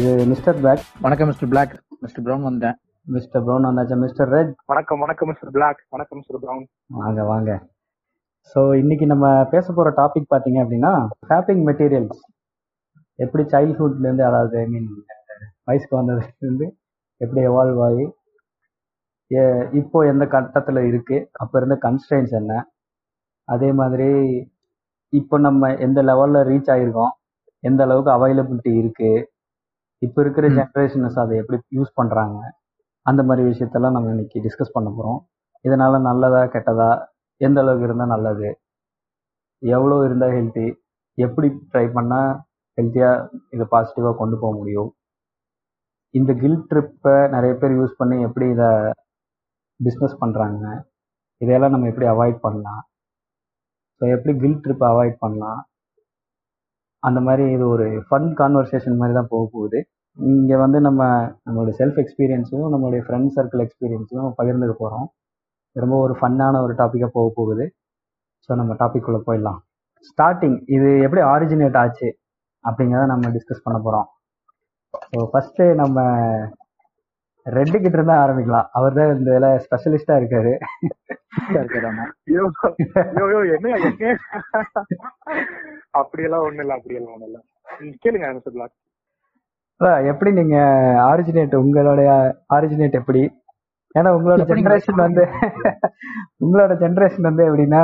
இது 0.00 0.10
mister 0.30 0.58
Black 0.60 0.82
வணக்கம் 1.04 1.28
mister 1.30 1.48
Black 1.52 1.72
mister 2.02 2.22
Brown 2.26 2.44
வந்தேன். 2.48 2.76
மிஸ்டர் 3.14 3.42
ப்ரௌன் 3.46 3.66
வந்தாச்சா? 3.68 3.96
மிஸ்டர் 4.02 4.28
ரெட் 4.34 4.52
வணக்கம் 4.70 5.00
வணக்கம் 5.04 5.28
மிஸ்டர் 5.30 5.50
பிளாக் 5.56 5.80
வணக்கம் 5.94 6.18
மிஸ்டர் 6.18 6.40
பிரவுன் 6.42 6.62
வாங்க 7.00 7.22
வாங்க. 7.30 7.50
ஸோ 8.50 8.60
இன்னைக்கு 8.82 9.06
நம்ம 9.12 9.26
பேச 9.54 9.66
போகிற 9.78 9.90
டாபிக் 9.98 10.28
பார்த்தீங்க 10.32 10.58
அப்படின்னா 10.64 10.92
ஃபேப்பிங் 11.28 11.62
மெட்டீரியல்ஸ் 11.68 12.20
எப்படி 13.18 13.44
சைல்ட்ஹுட்லேருந்து 13.54 14.24
அதாவது 14.28 14.56
ஐ 14.62 14.66
மீன் 14.74 14.86
வயசுக்கு 15.70 15.98
வந்ததுலேருந்து 16.00 16.68
எப்படி 17.20 17.42
எவால்வ் 17.50 17.82
ஆகி 17.88 18.06
இப்போ 19.80 19.98
எந்த 20.12 20.26
கட்டத்தில் 20.36 20.80
இருக்குது 20.90 21.26
அப்போ 21.42 21.54
இருந்த 21.62 21.78
கன்ஸ்டன்ஸ் 21.86 22.32
என்ன? 22.40 22.52
அதே 23.48 23.72
மாதிரி 23.82 24.08
இப்போ 25.12 25.38
நம்ம 25.48 25.72
எந்த 25.88 26.00
லெவலில் 26.10 26.48
ரீச் 26.52 26.72
ஆகிருக்கோம்? 26.76 27.12
எந்த 27.62 27.80
அளவுக்கு 27.88 28.12
அவைலபிலிட்டி 28.16 28.74
இருக்குது 28.82 29.26
இப்போ 30.02 30.18
இருக்கிற. 30.24 30.46
ஜென்ரேஷன்ஸ் 30.58 31.18
அதை 31.22 31.34
எப்படி 31.42 31.58
யூஸ் 31.78 31.96
பண்ணுறாங்க 32.00 32.38
அந்த 33.06 33.20
மாதிரி 33.28 33.42
விஷயத்தெல்லாம் 33.50 33.94
நம்ம 33.96 34.10
இன்னைக்கு 34.14 34.42
டிஸ்கஸ் 34.46 34.76
பண்ண 34.76 34.88
போகிறோம் 34.96 35.20
இதனால 35.64 35.94
நல்லதா 36.08 36.40
கெட்டதா 36.54 36.90
எந்த 37.40 37.58
அளவுக்கு 37.62 37.86
இருந்தால் 37.88 38.12
நல்லது 38.14 38.48
எவ்வளோ 39.62 39.96
இருந்தால் 40.06 40.34
ஹெல்த்தி 40.36 40.66
எப்படி 41.18 41.48
ட்ரை 41.70 41.84
பண்ணால் 41.96 42.30
ஹெல்த்தியாக 42.78 43.24
இதை 43.54 43.64
பாசிட்டிவாக 43.74 44.14
கொண்டு 44.20 44.36
போக 44.42 44.52
முடியும்? 44.58 44.90
இந்த 46.14 46.30
கில் 46.42 46.60
ட்ரிப்பை 46.70 47.16
நிறைய 47.34 47.52
பேர் 47.60 47.74
யூஸ் 47.78 47.98
பண்ணி 48.00 48.16
எப்படி 48.28 48.46
இதை 48.54 48.70
பிஸ்னஸ் 49.80 50.16
பண்ணுறாங்க 50.22 50.62
இதையெல்லாம் 51.40 51.74
நம்ம 51.74 51.88
எப்படி 51.92 52.08
அவாய்ட் 52.14 52.38
பண்ணலாம்? 52.46 52.82
ஸோ 54.00 54.04
எப்படி 54.16 54.32
கில் 54.42 54.62
ட்ரிப்பை 54.64 54.86
அவாய்ட் 54.92 55.16
பண்ணலாம்? 55.24 55.60
அந்த 57.02 57.18
மாதிரி 57.26 57.44
இது 57.56 57.64
ஒரு 57.74 57.86
ஃபன் 58.08 58.28
கான்வர்சேஷன் 58.40 58.98
மாதிரி 59.00 59.14
தான் 59.18 59.30
போக 59.32 59.44
போகுது. 59.54 59.78
இங்கே 60.18 60.56
வந்து 60.64 60.78
நம்ம 60.86 61.02
நம்மளுடைய 61.46 61.74
செல்ஃப் 61.80 61.98
எக்ஸ்பீரியன்ஸையும் 62.02 62.70
நம்மளுடைய 62.74 63.02
ஃப்ரெண்ட் 63.06 63.32
சர்க்கிள் 63.36 63.62
எக்ஸ்பீரியன்ஸையும் 63.66 64.30
பகிர்ந்துக்க 64.38 64.74
போகிறோம் 64.82 65.06
ரொம்ப 65.76 65.96
ஒரு 66.04 66.14
ஃபன்னான 66.20 66.60
ஒரு 66.66 66.74
டாப்பிக்காக 66.80 67.12
போக 67.18 67.28
போகுது. 67.38 67.64
ஸோ 68.44 68.50
நம்ம 68.60 68.74
டாபிக் 68.82 69.08
உள்ள 69.10 69.20
போயிடலாம். 69.28 69.60
ஸ்டார்டிங் 70.08 70.58
இது 70.76 70.88
எப்படி 71.06 71.22
ஆரிஜினேட் 71.34 71.78
ஆச்சு 71.82 72.08
அப்படிங்கிறத 72.64 73.06
நம்ம 73.14 73.28
டிஸ்கஸ் 73.36 73.64
பண்ண 73.66 73.78
போகிறோம் 73.86 74.08
ஸோ 75.10 75.18
ஃபஸ்ட்டு 75.32 75.66
நம்ம 75.82 75.98
ரெட்டு 77.46 77.76
கிட்ட 77.82 77.96
இருந்தா 77.98 78.16
ஆரம்பிக்கலாம். 78.24 78.66
அவர் 78.78 78.96
தான் 78.98 79.12
இந்த 79.16 79.30
இதில் 79.32 79.60
ஸ்பெஷலிஸ்டாக 79.64 80.20
இருக்காரு. 80.20 80.52
அப்படியெல்லாம் 86.00 86.44
ஒண்ணு 86.46 86.62
இல்ல 86.64 86.74
அப்படியெல்லாம் 86.78 87.14
ஒண்ணு 87.16 87.28
இல்ல. 87.28 87.38
கேளுங்க 88.04 88.26
அதான் 89.80 90.06
எப்படி 90.10 90.30
நீங்கள் 90.38 90.96
ஆரிஜினேட் 91.10 91.54
உங்களுடைய 91.62 92.10
ஆரிஜினேட் 92.56 92.98
எப்படி? 93.00 93.22
ஏன்னா 93.94 94.10
உங்களோட 94.16 94.42
ஜென்ரேஷன் 94.50 95.00
வந்து 95.04 95.22
உங்களோட 96.44 96.72
ஜென்ரேஷன் 96.82 97.28
வந்து 97.28 97.44
எப்படின்னா 97.48 97.82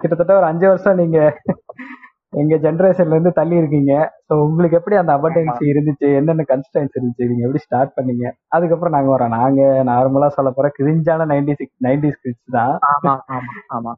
கிட்டத்தட்ட 0.00 0.32
ஒரு 0.40 0.46
அஞ்சு 0.50 0.66
வருஷம் 0.70 1.00
நீங்க 1.02 1.18
எங்க 2.32 2.54
ஜென்ரேஷன்ல 2.56 3.16
இருந்து 3.16 3.32
தள்ளி 3.32 3.56
இருக்கீங்க. 3.56 3.94
ஸோ 4.28 4.34
உங்களுக்கு 4.44 4.78
எப்படி 4.78 4.96
அந்த 4.96 5.12
அபர்டன்சி 5.16 5.64
இருந்துச்சு? 5.72 6.08
என்னென்ன 6.20 6.46
கன்ஸ்டன்ஸ் 6.48 6.94
இருந்துச்சு? 6.94 7.28
நீங்க 7.30 7.44
எப்படி 7.44 7.62
ஸ்டார்ட் 7.64 7.96
பண்ணீங்க? 7.96 8.24
அதுக்கப்புறம் 8.48 8.96
நாங்க 8.96 9.10
வரோம். 9.10 9.34
நாங்க 9.38 9.60
நார்மலா 9.90 10.28
சொல்ல 10.28 10.50
போற 10.50 10.68
கிரிஞ்சான 10.78 11.26
நைன்டி 11.32 11.54
சிக்ஸ் 11.60 11.78
நைன்டி 11.80 12.10
ஸ்கிட்ஸ் 12.16 12.56
தான். 12.56 12.74
ஆமா 12.92 13.14
ஆமா 13.28 13.52
ஆமா. 13.70 13.92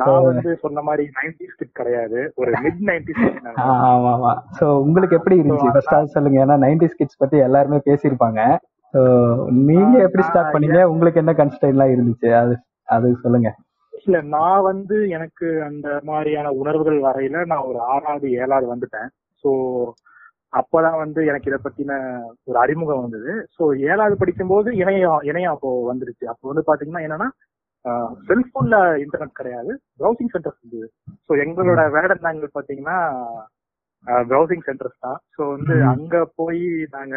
நான் 0.00 0.26
வந்து 0.26 0.50
சொன்ன 0.56 0.82
மாதிரி 0.82 1.04
நைன்டிஸ் 1.16 1.56
கிட் 1.58 1.72
கிடையாது. 1.72 2.18
ஒரு 2.34 2.50
மிட் 2.64 2.82
நைன்டிஸ் 2.90 3.22
ஆ, 3.56 3.64
ஆமா 3.88 4.10
ஆமா 4.12 4.32
ஸோ 4.58 4.66
உங்களுக்கு 4.84 5.18
எப்படி 5.18 5.38
இருந்துச்சு? 5.38 5.72
ஃபர்ஸ்ட் 5.74 5.98
அது 5.98 6.14
சொல்லுங்க. 6.16 6.38
ஏன்னா 6.44 6.56
நைன்டி 6.58 6.88
ஸ்கிட்ஸ் 6.92 7.18
பத்தி 7.18 7.38
எல்லாருமே 7.38 7.80
பேசியிருப்பாங்க. 7.88 8.40
ஸோ 8.94 9.00
நீங்க 9.68 9.96
எப்படி 10.06 10.22
ஸ்டார்ட் 10.22 10.54
பண்ணீங்க? 10.54 10.82
உங்களுக்கு 10.92 11.22
என்ன 11.22 11.34
கன்ஸ்டன்ட்லாம் 11.40 11.94
இருந்துச்சு? 11.94 12.30
அது 12.42 12.54
அது 12.88 13.08
சொல்லுங்க. 13.22 13.48
இல்ல 14.06 14.18
நான் 14.34 14.66
வந்து 14.70 14.96
எனக்கு 15.16 15.46
அந்த 15.68 15.88
மாதிரியான 16.08 16.48
உணர்வுகள் 16.60 16.98
வரையில 17.06 17.44
நான் 17.52 17.68
ஒரு 17.70 17.78
ஆறாவது 17.92 18.26
ஏழாவது 18.42 18.66
வந்துட்டேன். 18.72 19.08
சோ 19.44 19.50
அப்பதான் 20.52 20.98
வந்து 21.02 21.20
எனக்கு 21.30 21.50
இதை 21.50 21.58
பத்தின 21.62 21.92
ஒரு 22.48 22.58
அறிமுகம் 22.64 23.02
வந்தது. 23.04 23.32
சோ 23.56 23.62
ஏழாவது 23.90 24.16
படிக்கும்போது 24.20 24.68
இணையம் 24.82 25.24
இணையம் 25.30 25.54
அப்போ 25.54 25.70
வந்துருச்சு. 25.90 26.24
அப்போ 26.32 26.44
வந்து 26.50 26.64
பாத்தீங்கன்னா 26.68 27.04
என்னன்னா 27.06 27.28
செல்போன்ல 28.28 28.76
இன்டர்நெட் 29.02 29.38
கிடையாது 29.40 29.72
ப்ரௌசிங் 30.00 30.32
சென்டர்ஸ் 30.34 30.60
இருந்தது. 30.60 30.86
ஸோ 31.26 31.32
எங்களோட 31.44 31.82
வேடந்தாங்கல் 31.96 32.56
பாத்தீங்கன்னா 32.56 32.96
ப்ரௌசிங் 34.30 34.64
சென்டர்ஸ் 34.68 35.04
தான். 35.06 35.18
ஸோ 35.36 35.42
வந்து. 35.54 35.74
அங்க 35.92 36.16
போய் 36.40 36.64
நாங்க 36.96 37.16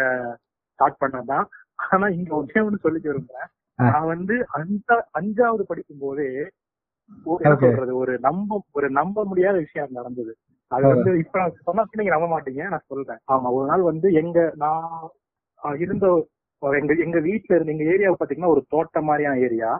ஸ்டார்ட் 0.73 1.01
பண்ணதான் 1.03 1.47
ஆனா 1.85 2.05
இங்க 2.17 2.31
ஒன்னே 2.39 2.61
ஒண்ணு 2.67 2.83
சொல்லிக்க 2.85 3.07
விரும்புறேன். 3.09 3.49
நான் 3.79 4.09
வந்து 4.13 4.35
அஞ்சா 4.57 4.95
அஞ்சாவது 5.19 5.63
படிக்கும் 5.67 6.03
போதே 6.05 6.29
என்ன. 7.39 7.55
சொல்றது 7.63 7.93
ஒரு 7.97 8.13
நம்ப 8.19 8.59
ஒரு 8.71 8.87
நம்ப 8.91 9.25
முடியாத 9.25 9.55
விஷயம் 9.57 9.97
நடந்தது 9.99 10.31
அது. 10.71 10.83
வந்து 10.87 11.11
இப்ப 11.19 11.35
நான் 11.39 11.55
சொன்னா 11.67 11.85
நீங்க 11.93 12.13
நம்ப 12.13 12.27
மாட்டீங்க 12.29 12.65
நான் 12.69 12.87
சொல்றேன் 12.87 13.21
ஆமா 13.33 13.49
ஒரு 13.49 13.65
நாள் 13.67 13.83
வந்து 13.83 14.07
எங்க 14.21 14.39
நான் 14.57 14.87
இருந்த 15.79 16.07
எங்க 16.63 16.93
எங்க 17.03 17.19
வீட்ல 17.19 17.55
இருந்து 17.55 17.73
எங்க 17.73 17.85
ஏரியாவை 17.93 18.17
பாத்தீங்கன்னா 18.17 18.53
ஒரு 18.55 18.63
தோட்டம் 18.69 19.07
மாதிரியான 19.07 19.39
ஏரியா. 19.39 19.71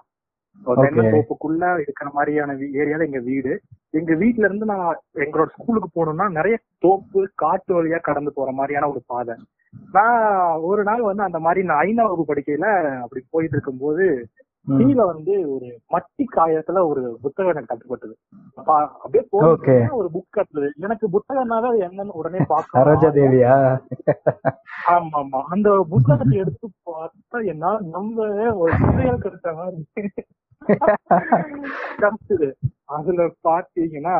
தென்னந்தோப்புக்குள்ள 0.82 1.66
இருக்கிற 1.82 2.08
மாதிரியான 2.14 2.52
ஏரியால 2.80 3.06
எங்க 3.06 3.20
வீடு 3.26 3.52
எங்க 3.94 4.14
வீட்ல 4.16 4.48
இருந்து 4.48 4.66
நான் 4.66 4.88
எங்களோட 5.20 5.50
ஸ்கூலுக்கு 5.54 5.90
போகணும்னா 5.92 6.28
நிறைய 6.30 6.56
தோப்பு 6.80 7.22
காட்டு 7.36 7.72
வழியா 7.74 8.00
கடந்து 8.02 8.32
போற 8.34 8.52
மாதிரியான 8.52 8.90
ஒரு 8.90 9.02
பாதை 9.08 9.36
நான் 9.94 10.18
ஒரு 10.70 10.84
நாள் 10.84 11.02
வந்து 11.02 11.24
அந்த 11.24 11.40
மாதிரி 11.40 11.64
நான் 11.64 11.82
ஐந்தாம் 11.82 12.08
வகுப்பு 12.08 12.30
படிக்கையில 12.30 12.68
அப்படி 13.04 13.22
போயிட்டு 13.32 13.56
இருக்கும்போது. 13.58 14.06
கீழே 14.68 15.04
வந்து 15.04 15.34
ஒரு 15.54 15.68
மட்டி 15.92 16.24
காயத்துல 16.36 16.82
ஒரு 16.88 17.02
புத்தகம் 17.22 17.52
எனக்கு 17.52 17.72
தட்டுப்பட்டது 17.72 18.14
அப்ப 18.56 18.72
அப்படியே. 18.96 19.24
போய் 19.30 19.46
ஒரு 19.92 20.10
புக் 20.14 20.36
கட்டுறது. 20.38 20.70
எனக்கு 20.78 21.06
புத்தகம்னாவே 21.10 21.70
அது 21.70 21.80
என்னன்னு 21.88 22.18
உடனே 22.20 22.42
பார்க்க 22.48 22.82
ஆமா 24.90 25.18
ஆமா 25.22 25.40
அந்த 25.48 25.70
புத்தகத்தை 25.90 26.38
எடுத்து 26.38 26.68
பார்த்தா 26.86 27.40
என்னால 27.46 27.80
நம்பவே 27.90 28.48
ஒரு 28.62 28.74
புதையல் 28.82 29.24
கிடைச்ச 29.24 29.54
மாதிரி. 29.56 29.82
கிடைச்சது 32.02 32.50
அதுல 32.90 33.20
பாத்தீங்கன்னா 33.44 34.16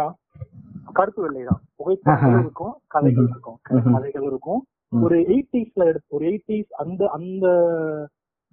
கருத்து 0.94 1.22
வெள்ளைதான். 1.22 1.62
புகைப்படங்கள் 1.76 2.40
இருக்கும் 2.40 2.76
கதைகள் 2.88 3.28
இருக்கும். 3.30 3.58
கதைகள் 3.94 4.24
இருக்கும். 4.24 4.62
ஒரு 5.02 5.18
எயிட்டிஸ்ல 5.26 5.84
எடுத்து 5.86 6.16
ஒரு 6.16 6.26
எயிட்டிஸ் 6.26 6.72
அந்த 6.78 7.02
அந்த 7.10 7.46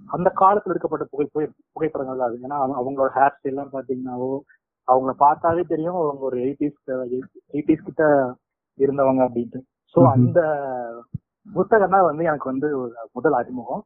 அந்த 0.07 0.33
காலத்துல 0.41 0.65
எடுக்கப்பட்ட 0.65 1.07
புகை 1.11 1.29
புகை- 1.35 1.53
புகைப்படங்கள் 1.73 2.19
தான் 2.19 2.29
அது. 2.29 2.39
ஏன்னா 2.43 2.73
அவங்க- 2.73 2.81
அவங்களோட 2.81 3.11
ஹேர் 3.11 3.31
ஸ்டைல் 3.31 3.43
எல்லாம் 3.43 3.71
பாத்தீங்கன்னாவோ 3.73 4.39
அவங்கள 4.93 5.13
பார்த்தாவே 5.19 5.63
தெரியும் 5.63 5.95
அவங்க 5.95 6.25
ஒரு 6.25 6.37
எயிட்டிஸ் 6.39 6.91
எயிட்டிஸ் 7.53 7.85
கிட்ட 7.85 8.35
இருந்தவங்க 8.79 9.29
அப்படின்ட்டு. 9.29 9.61
சோ. 9.95 10.11
அந்த 10.11 10.41
புத்தகம் 11.53 11.91
தான் 11.91 12.05
வந்து 12.05 12.25
எனக்கு 12.25 12.51
வந்து 12.51 12.79
ஒரு 12.79 12.95
முதல் 13.13 13.33
அறிமுகம். 13.33 13.83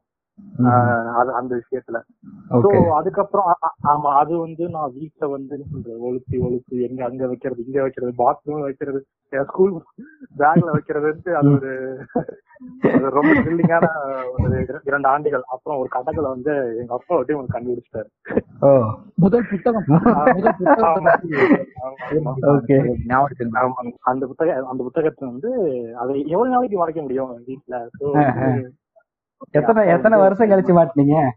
அந்த 1.33 1.55
விஷயத்துல. 1.55 2.01
So 2.49 2.53
okay. 2.53 2.89
அதுக்கப்புறம் 2.89 3.53
ஆமா 3.87 4.15
அது 4.17 4.37
வந்து 4.37 4.69
நான் 4.69 4.91
வீட்டுல 4.99 5.29
வந்து 5.31 5.63
ஒழுத்தி 5.99 6.37
ஒழுத்து 6.37 6.81
எங்க 6.81 7.05
அங்க 7.05 7.27
வைக்கிறது 7.27 7.65
இங்க 7.65 7.81
வைக்கிறது 7.81 8.13
பாத்ரூம் 8.17 8.61
வைக்கிறது 8.61 9.05
ஸ்கூல் 9.43 9.83
பேக்ல 10.37 10.77
வைக்கிறதுன்ட்டு 10.77 11.33
அது 11.33 11.49
ஒரு 12.93 13.09
ரொம்ப 13.09 13.33
த்ரில்லிங்கான 13.33 13.87
ஒரு 14.37 14.61
இர- 14.61 14.79
இரண்டு 14.83 15.07
ஆண்டுகள். 15.07 15.41
அப்புறம் 15.47 15.79
ஒரு 15.79 15.89
கட்டத்துல 15.91 16.27
வந்து 16.27 16.77
எங்க 16.79 16.93
அப்பா 16.93 17.15
வட்டி 17.15 17.33
ஒன்று 17.33 17.59
கண்டுபிடிச்சிட்டாரு. 17.59 18.09
ஓ. 18.59 18.83
முதல் 19.15 19.45
புத்தகம். 19.49 19.83
அந்த 23.99 24.25
புத்தக 24.25 24.53
அந்த 24.53 24.83
புத்தகத்தை 24.83 25.29
வந்து 25.29 25.51
அதை 25.97 26.27
எவ்வளவு 26.27 26.53
நாளைக்கு 26.53 26.77
மறைக்க 26.77 27.01
முடியும் 27.01 27.43
வீட்டுல. 27.47 27.87
எத்தனை 29.49 29.87
எத்தனை 29.87 30.19
வருஷம் 30.19 30.49
கழிச்சு 30.49 30.79
மாட்டினீங்க? 30.79 31.29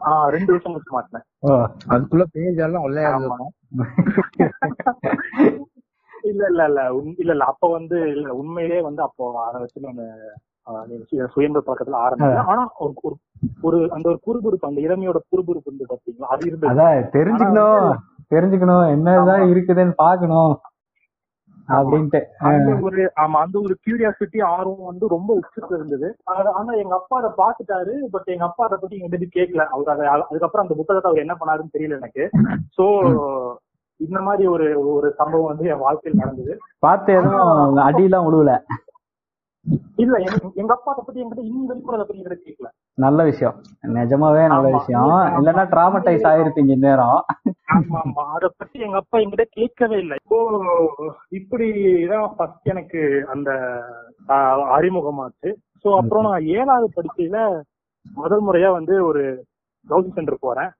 ஆஹ் 0.00 0.26
ரெண்டு 0.26 0.52
வருஷம் 0.52 0.74
கழிச்சு 0.74 0.94
மாட்டினேன். 0.94 1.50
அதுக்குள்ள 1.88 2.24
பேஜ் 2.32 2.56
எல்லாம். 2.56 2.84
இருந்திருக்கும். 2.84 3.52
இல்ல 6.22 6.46
இல்ல 6.46 6.64
இல்ல. 6.64 7.02
இல்ல 7.16 7.30
இல்ல. 7.30 7.44
அப்ப 7.44 7.70
வந்து 7.70 8.00
இல்ல 8.00 8.34
உண்மையிலே 8.34 8.80
வந்து 8.80 9.02
அப்போ 9.02 9.46
அதை 9.46 9.60
வச்சு 9.60 9.80
நான் 9.80 11.28
சுயம்பு 11.28 11.62
பழக்கத்துல 11.66 11.94
ஆரம்பிச்சேன். 11.94 12.36
ஆனா 12.46 12.70
ஒரு 12.78 12.94
ஒரு- 13.02 13.48
ஒரு 13.60 13.90
அந்த 13.90 14.18
ஒரு 14.22 14.40
குறுகுறுப்பு 14.40 14.66
அந்த 14.66 14.80
இளமையோட 14.80 15.16
குறுகுறுப்பு 15.30 15.62
இருந்து 15.64 15.86
பாத்தீங்களா? 15.88 16.22
அது 16.22 16.46
இருந்தது. 16.46 16.74
தெரிஞ்சுக்கணும். 17.12 17.96
தெரிஞ்சுக்கணும். 18.34 18.88
என்னதான் 18.88 19.40
இருக்குதுன்னு 19.40 19.92
பாக்கணும். 19.96 20.58
அப்படின்ட்டு. 21.72 22.20
ஒரு 22.82 23.02
ஆமா 23.02 23.40
அந்த 23.44 23.58
ஒரு 23.58 23.76
கியூரியாசிட்டி 23.84 24.44
ஆர்வம் 24.44 24.84
வந்து 24.84 25.08
ரொம்ப 25.08 25.38
உச்சத்துல 25.38 25.74
இருந்தது. 25.74 26.16
ஆனா- 26.30 26.76
எங்க 26.76 26.94
அப்பா 26.94 27.20
அதை 27.20 27.30
பாத்துட்டாரு 27.30 27.92
பட் 28.10 28.22
எங்க 28.24 28.44
அப்பா 28.44 28.64
அதை 28.64 28.78
பத்தி 28.80 28.98
எங்க 28.98 29.16
கேட்கல 29.16 29.66
அவர் 29.66 29.88
அதை 29.88 30.06
அதுக்கப்புறம் 30.06 30.68
அந்த 30.68 30.74
புத்தகத்தை 30.74 31.10
அவர் 31.10 31.24
என்ன 31.24 31.36
பண்ணாருன்னு 31.40 31.76
தெரியல 31.78 31.96
எனக்கு. 31.96 32.30
சோ 32.80 32.84
இந்த 33.96 34.20
மாதிரி 34.20 34.48
ஒரு 34.48 34.92
ஒரு 34.94 35.14
சம்பவம் 35.16 35.46
வந்து 35.46 35.64
என் 35.64 35.78
வாழ்க்கையில் 35.78 36.20
நடந்தது. 36.20 36.58
பார்த்து 36.78 37.12
எதுவும் 37.12 37.76
அடியெல்லாம் 37.76 38.26
விழுவல 38.26 38.52
இல்ல 39.96 40.16
எங்க- 40.54 40.74
அப்பா 40.74 40.92
பத்தி 40.92 41.20
என்கிட்ட 41.22 41.38
இன்னும் 41.38 41.66
வரைக்கும் 41.66 41.94
அதை 41.94 42.22
பத்தி 42.24 42.54
கேட்கல 42.54 42.68
நல்ல 42.94 43.24
விஷயம். 43.24 43.54
நிஜமாவே 43.82 44.46
நல்ல. 44.46 44.70
விஷயம். 44.70 45.02
இல்லைன்னா 45.38 45.64
டிராமடைஸ் 45.74 46.26
ஆயிருப்பீங்க 46.30 46.70
இந்நேரம். 46.70 47.20
ஆமா 47.92 48.24
அத 48.36 48.50
பத்தி 48.56 48.78
எங்க 48.78 48.96
அப்பா 48.96 49.18
என்கிட்ட 49.18 49.44
கேட்கவே 49.50 49.98
இல்லை. 49.98 50.16
இப்போ 50.22 50.38
இப்படிதான் 51.30 52.32
ஃபர்ஸ்ட் 52.36 52.68
எனக்கு 52.68 53.26
அந்த 53.28 53.50
அறிமுகமாச்சு. 54.76 55.48
சோ 55.84 55.96
அப்புறம் 55.96 56.30
நான் 56.30 56.44
ஏழாவது 56.44 56.88
படிக்கையில 56.96 57.38
முதல் 58.14 58.44
முறையா 58.46 58.70
வந்து 58.72 59.04
ஒரு 59.04 59.44
ப்ரௌசிங் 59.88 60.12
சென்டர் 60.12 60.36
போறேன். 60.40 60.70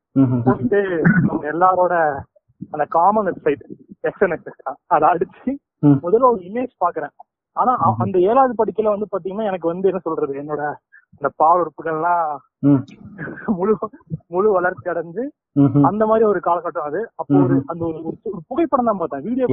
போயிட்டு 0.45 0.81
எல்லாரோட 1.43 1.95
அந்த 2.71 2.85
காமன் 2.89 3.27
வெப்சைட் 3.27 3.63
எக்ஸ்என்எக்ஸ் 4.03 4.73
அதை 4.87 5.09
அடிச்சு. 5.09 5.51
முதல்ல 6.03 6.31
ஒரு 6.31 6.41
இமேஜ் 6.41 6.75
பாக்குறேன் 6.85 7.15
ஆனா 7.57 7.73
அந்த 8.05 8.17
ஏழாவது 8.29 8.55
படிக்கையில 8.59 8.95
வந்து 8.95 9.09
பாத்தீங்கன்னா 9.13 9.49
எனக்கு 9.51 9.67
வந்து 9.69 9.89
என்ன 9.91 10.01
சொல்றது 10.05 10.35
என்னோட 10.43 10.63
இந்த 11.15 11.29
பால் 11.41 11.61
உறுப்புகள்லாம். 11.63 12.29
முழு 13.57 13.73
முழு 14.31 14.49
வளர்ச்சி 14.51 14.87
அடைஞ்சு. 14.93 15.25
அந்த 15.89 16.03
மாதிரி 16.07 16.25
ஒரு 16.25 16.41
காலகட்டம் 16.41 16.89
அது. 16.91 17.01
அப்போ 17.21 17.35
ஒரு 17.43 17.57
அந்த 17.71 17.83
ஒரு 17.87 18.15
புகைப்படம் 18.51 18.91
தான் 18.91 19.01
பார்த்தேன். 19.03 19.25
வீடியோ 19.27 19.47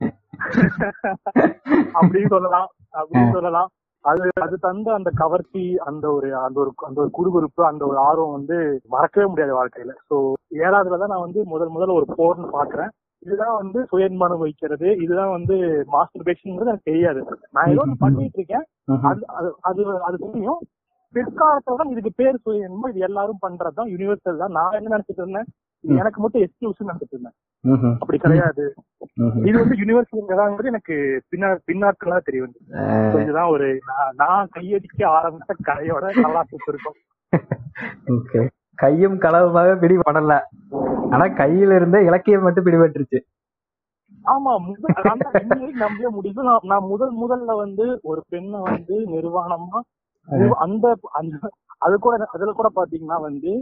அப்படின்னு 1.98 2.30
சொல்லலாம். 2.32 2.68
அப்படின்னு 2.94 3.34
சொல்லலாம். 3.36 3.68
அது 4.04 4.28
அது 4.42 4.54
தந்த 4.60 4.88
அந்த 4.94 5.10
கவர்ச்சி 5.20 5.60
அந்த 5.88 6.04
ஒரு 6.12 6.28
அந்த 6.38 6.56
ஒரு 6.62 6.70
அந்த 6.86 6.98
ஒரு 7.02 7.10
குறுகுறுப்பு 7.12 7.62
அந்த 7.68 7.82
ஒரு 7.86 7.98
ஆர்வம் 8.06 8.36
வந்து 8.36 8.56
மறக்கவே 8.90 9.26
முடியாது 9.28 9.52
வாழ்க்கையில. 9.58 9.92
சோ 10.08 10.16
ஏழாவதுல 10.60 10.98
தான் 11.02 11.12
நான் 11.12 11.26
வந்து 11.26 11.40
முதல் 11.52 11.74
முதல்ல 11.74 11.98
ஒரு 12.00 12.08
போர்னு 12.16 12.48
பாக்குறேன் 12.56 12.90
இதுதான் 13.26 13.56
வந்து 13.56 13.86
சுயன்மானம் 13.92 14.38
வைக்கிறது. 14.38 14.96
இதுதான் 14.96 15.30
வந்து 15.30 15.84
மாஸ்டர் 15.86 16.22
பேஷன்ங்கிறது 16.22 16.60
எனக்கு 16.60 16.80
தெரியாது. 16.82 17.38
நான் 17.50 17.70
ஏதோ 17.70 17.82
பண்ணிட்டு 17.98 18.44
இருக்கேன். 18.44 18.64
அது 19.02 19.24
அது- 19.72 19.98
அது 19.98 20.18
தெரியும் 20.18 20.58
பிற்காலத்துல 21.14 21.76
தான் 21.76 21.90
இதுக்கு 21.90 22.12
பேர் 22.16 22.38
சுயன்மம். 22.44 22.88
இது 22.88 22.98
எல்லாரும் 22.98 23.38
பண்றதுதான். 23.48 23.90
யூனிவர்சல் 23.90 24.36
தான். 24.36 24.50
நான் 24.50 24.72
என்ன 24.72 24.96
நினைச்சிட்டு 24.96 25.12
இருந்தேன்? 25.12 25.44
எனக்கு 25.96 26.20
மட்டும் 26.20 26.42
எக்ஸ்க்ளூசிவ் 26.42 26.88
நினைச்சிட்டு 26.88 27.10
இருந்தேன். 27.10 27.32
அப்படி 28.00 28.18
கிடையாது. 28.18 28.74
இது 29.44 29.58
வந்து 29.58 29.74
யூனிவர்சல் 29.74 30.64
எனக்கு 30.64 31.22
பின்னா 31.30 31.58
பின்னாட்களா 31.72 32.18
தெரிய 32.18 32.42
வந்து 32.42 33.22
இதுதான் 33.22 33.48
ஒரு 33.48 33.80
நான் 34.14 34.48
கையடிக்க 34.54 34.98
ஆரம்பிச்ச 34.98 35.52
கதையோட 35.64 36.22
கலாச்சாரம் 36.22 36.46
இருக்கும். 36.66 36.94
ஓகே 38.06 38.48
கையும் 38.82 39.16
களவுமாக 39.18 39.74
பிடிபடல. 39.82 40.34
ஆனா 41.10 41.24
கையில 41.40 41.76
இருந்த 41.76 41.98
இலக்கியம் 42.02 42.42
மட்டும் 42.42 42.66
பிடிபட்டுருச்சு. 42.66 43.18
ஆமா 44.24 44.50
நம்பவே 45.80 46.08
முடியுது 46.16 46.42
நான் 46.70 46.88
முதல் 46.88 47.14
முதல்ல 47.22 47.56
வந்து 47.56 47.84
ஒரு 48.02 48.20
பெண்ணை 48.28 48.60
வந்து 48.68 48.96
நிர்வாணமா 49.08 49.78
அந்த 50.58 50.86
அந்த 51.12 51.34
அது 51.78 51.94
கூட 51.98 52.14
அதுல 52.34 52.50
கூட 52.52 52.68
பாத்தீங்கன்னா 52.76 53.18
வந்து 53.20 53.52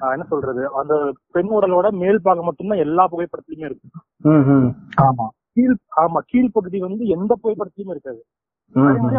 என்ன 0.00 0.24
சொல்றது 0.24 0.62
அந்த 0.80 0.94
பெண் 1.32 1.50
உடலோட 1.58 1.86
மேல் 1.94 2.20
பாகம் 2.22 2.44
மட்டும்தான் 2.44 2.82
எல்லா 2.84 3.04
புகைப்படத்துலயுமே 3.06 3.68
இருக்கு. 3.68 3.86
ம்ஹும். 4.24 4.66
ஆமா. 5.02 5.26
கீழ் 5.52 5.74
ஆமா 5.96 6.20
கீழ் 6.26 6.54
பகுதி 6.54 6.78
வந்து 6.80 7.02
எந்த 7.06 7.32
புகைப்படத்திலயும் 7.34 7.92
இருக்காது. 7.94 8.20
அதே. 8.72 9.16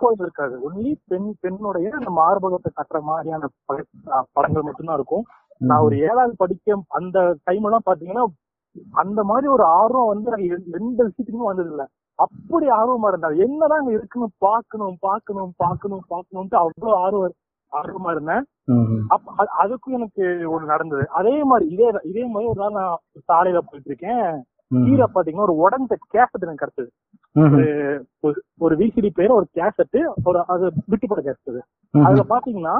மாதிரி 0.00 0.22
இருக்காது. 0.22 0.70
ஒன்லி 0.70 0.94
பெண் 1.06 1.34
பெண்ணுடைய 1.40 1.90
அந்த 1.90 2.10
மார்பகத்தை 2.10 2.70
கட்டுற 2.76 3.00
மாதிரியான 3.00 3.46
படங்கள் 4.32 4.62
மட்டும்தான் 4.62 4.94
இருக்கும். 4.94 5.24
நான் 5.58 5.80
ஒரு 5.80 5.98
ஏழாவது 5.98 6.34
படிக்க 6.36 6.82
அந்த 6.88 7.36
டைம் 7.44 7.64
எல்லாம் 7.64 7.82
பாத்தீங்கன்னா 7.86 8.24
அந்த 8.92 9.24
மாதிரி 9.24 9.46
ஒரு 9.46 9.64
ஆர்வம் 9.64 10.06
வந்து 10.06 10.30
எனக்கு 10.30 10.78
எந்த- 10.80 11.04
விஷயத்துக்குமே 11.04 11.44
வந்தது 11.44 11.68
இல்ல 11.68 11.86
அப்படி 12.14 12.66
ஆர்வமா 12.70 13.08
இருந்தா 13.08 13.28
என்னதான் 13.28 13.78
அங்க 13.78 13.90
இருக்குன்னு 13.90 14.28
பாக்கணும் 14.38 14.96
பாக்கணும் 15.00 15.52
பாக்கணும் 15.56 16.02
பாக்கணும்ட்டு 16.10 16.54
அவ்வளவு 16.54 16.98
ஆர்வம் 17.02 17.32
ஆர்வமா 17.72 18.10
இருந்தேன். 18.10 18.44
அதுக்கும் 19.62 19.92
எனக்கு 19.92 20.22
ஒண்ணு 20.22 20.64
நடந்தது. 20.64 21.08
அதே 21.08 21.42
மாதிரி 21.42 21.70
இதே 21.70 21.92
இதே 22.02 22.24
மாதிரி 22.24 22.50
ஒரு 22.50 22.70
நாள் 22.70 22.82
நான் 22.82 22.96
சாலையில 23.14 23.52
போயிட்டு 23.52 23.80
இருக்கேன். 23.84 24.44
கீழே 24.70 25.04
பாத்தீங்கன்னா 25.14 25.46
ஒரு 25.48 25.54
உடஞ்ச 25.64 25.92
கேசட் 26.14 26.40
எனக்கு 26.40 26.64
கிடைச்சது. 26.64 26.90
ஒரு- 28.22 28.42
ஒரு 28.58 28.76
விசிடி 28.76 29.10
பேர் 29.14 29.30
ஒரு 29.30 29.46
கேசட் 29.54 29.96
ஒரு 30.24 30.44
அது 30.46 30.70
விட்டுப்பட 30.86 31.20
கேசட் 31.20 31.60
அதுல 32.04 32.24
பாத்தீங்கன்னா 32.28 32.74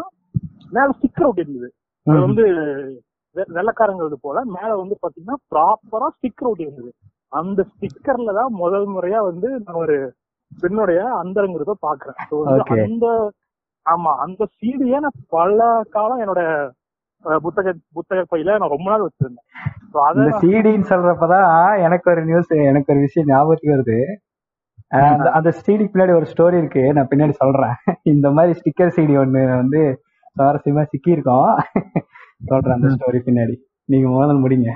மேல 0.71 0.89
ஸ்டிக்கர் 0.99 1.27
ஒட்டி 1.27 1.41
இருந்தது. 1.41 1.69
அது. 2.07 2.21
வந்து 2.21 2.45
வெள்ளைக்காரங்கிறது 3.37 4.17
போல 4.21 4.45
மேல 4.45 4.77
வந்து 4.77 4.99
பாத்தீங்கன்னா 5.03 5.37
ப்ராப்பரா 5.51 6.09
ஸ்டிக்கர் 6.19 6.51
ஒட்டி 6.51 6.63
இருந்தது. 6.63 6.91
அந்த 7.33 7.67
ஸ்டிக்கர்ல 7.73 8.35
தான் 8.35 8.53
முதல் 8.53 8.89
முறையா 8.89 9.21
வந்து 9.23 9.49
நான் 9.65 9.75
ஒரு 9.75 9.97
பெண்ணுடைய 10.61 11.01
அந்தரங்கிறத 11.25 11.73
பாக்குறேன். 11.83 12.19
அந்த 12.85 13.07
ஆமா 13.87 14.13
அந்த 14.17 14.47
சீடியே 14.57 14.99
நான் 14.99 15.21
பல 15.29 15.59
காலம் 15.91 16.21
என்னோட 16.21 16.41
புத்தக 17.23 17.75
புத்தக 17.93 18.37
பையில 18.37 18.59
நான் 18.59 18.69
ரொம்ப 18.69 18.91
நாள் 18.91 19.09
வச்சிருந்தேன். 19.09 19.47
சிடின்னு 20.41 20.85
சொல்றப்பதான் 20.89 21.83
எனக்கு 21.83 22.11
ஒரு 22.11 22.25
நியூஸ் 22.25 22.51
எனக்கு 22.51 22.93
ஒரு 22.93 23.03
விஷயம் 23.03 23.29
ஞாபகத்துக்கு 23.29 23.77
வருது. 23.77 24.27
அந்த- 24.89 25.31
அந்த 25.31 25.53
சிடிக்கு 25.67 25.89
பின்னாடி 25.95 26.15
ஒரு 26.15 26.27
ஸ்டோரி 26.37 26.59
இருக்கு. 26.59 26.93
நான் 26.93 27.09
பின்னாடி 27.09 27.31
சொல்றேன். 27.31 27.75
இந்த 28.03 28.31
மாதிரி 28.31 28.61
ஸ்டிக்கர் 28.61 28.87
சிடி 28.87 29.17
ஒண்ணு 29.17 29.57
வந்து 29.57 30.03
சுவாரஸ்யமா 30.39 30.83
சிக்கி 30.83 31.11
இருக்கோம் 31.11 31.59
சொல்றேன் 32.45 32.73
அந்த 32.73 32.87
ஸ்டோரி 32.87 33.15
பின்னாடி. 33.15 33.57
நீங்க 33.85 34.09
முதல்ல 34.09 34.37
முடிங்க. 34.37 34.71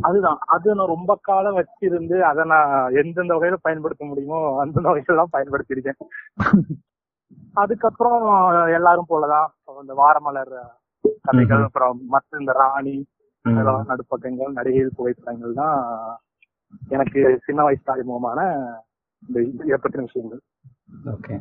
அதுதான். 0.00 0.38
அது 0.46 0.74
நான் 0.74 0.86
ரொம்ப 0.86 1.18
காலம் 1.22 1.56
வச்சிருந்து 1.56 2.20
அதை 2.20 2.44
நான் 2.44 2.94
எந்தெந்த 2.94 3.34
வகையில 3.34 3.54
பயன்படுத்த 3.60 4.04
முடியுமோ 4.04 4.60
அந்தந்த 4.60 4.88
வகையில 4.88 5.16
தான் 5.16 5.42
பயன்படுத்தியிருக்கேன். 5.42 6.36
அதுக்கப்புறம் 7.52 8.66
எல்லாரும் 8.66 9.06
போலதான். 9.08 9.46
இந்த 9.80 9.94
வாரமலர் 9.96 10.76
கதைகள். 11.22 11.62
அப்புறம் 11.62 12.00
மற்ற 12.06 12.38
இந்த 12.38 12.52
ராணி 12.52 12.96
இதெல்லாம் 13.44 13.88
நடுப்பக்கங்கள் 13.88 14.52
நடிகைகள் 14.52 14.96
புகைப்படங்கள் 14.96 15.54
தான் 15.54 15.78
எனக்கு 16.88 17.20
சின்ன 17.44 17.62
வயசு 17.62 17.92
அறிமுகமான 17.92 18.40
இந்த 19.22 19.40
இதை 19.42 19.78
பற்றின 19.78 20.06
விஷயங்கள். 20.08 20.42
ஓகே. 21.12 21.34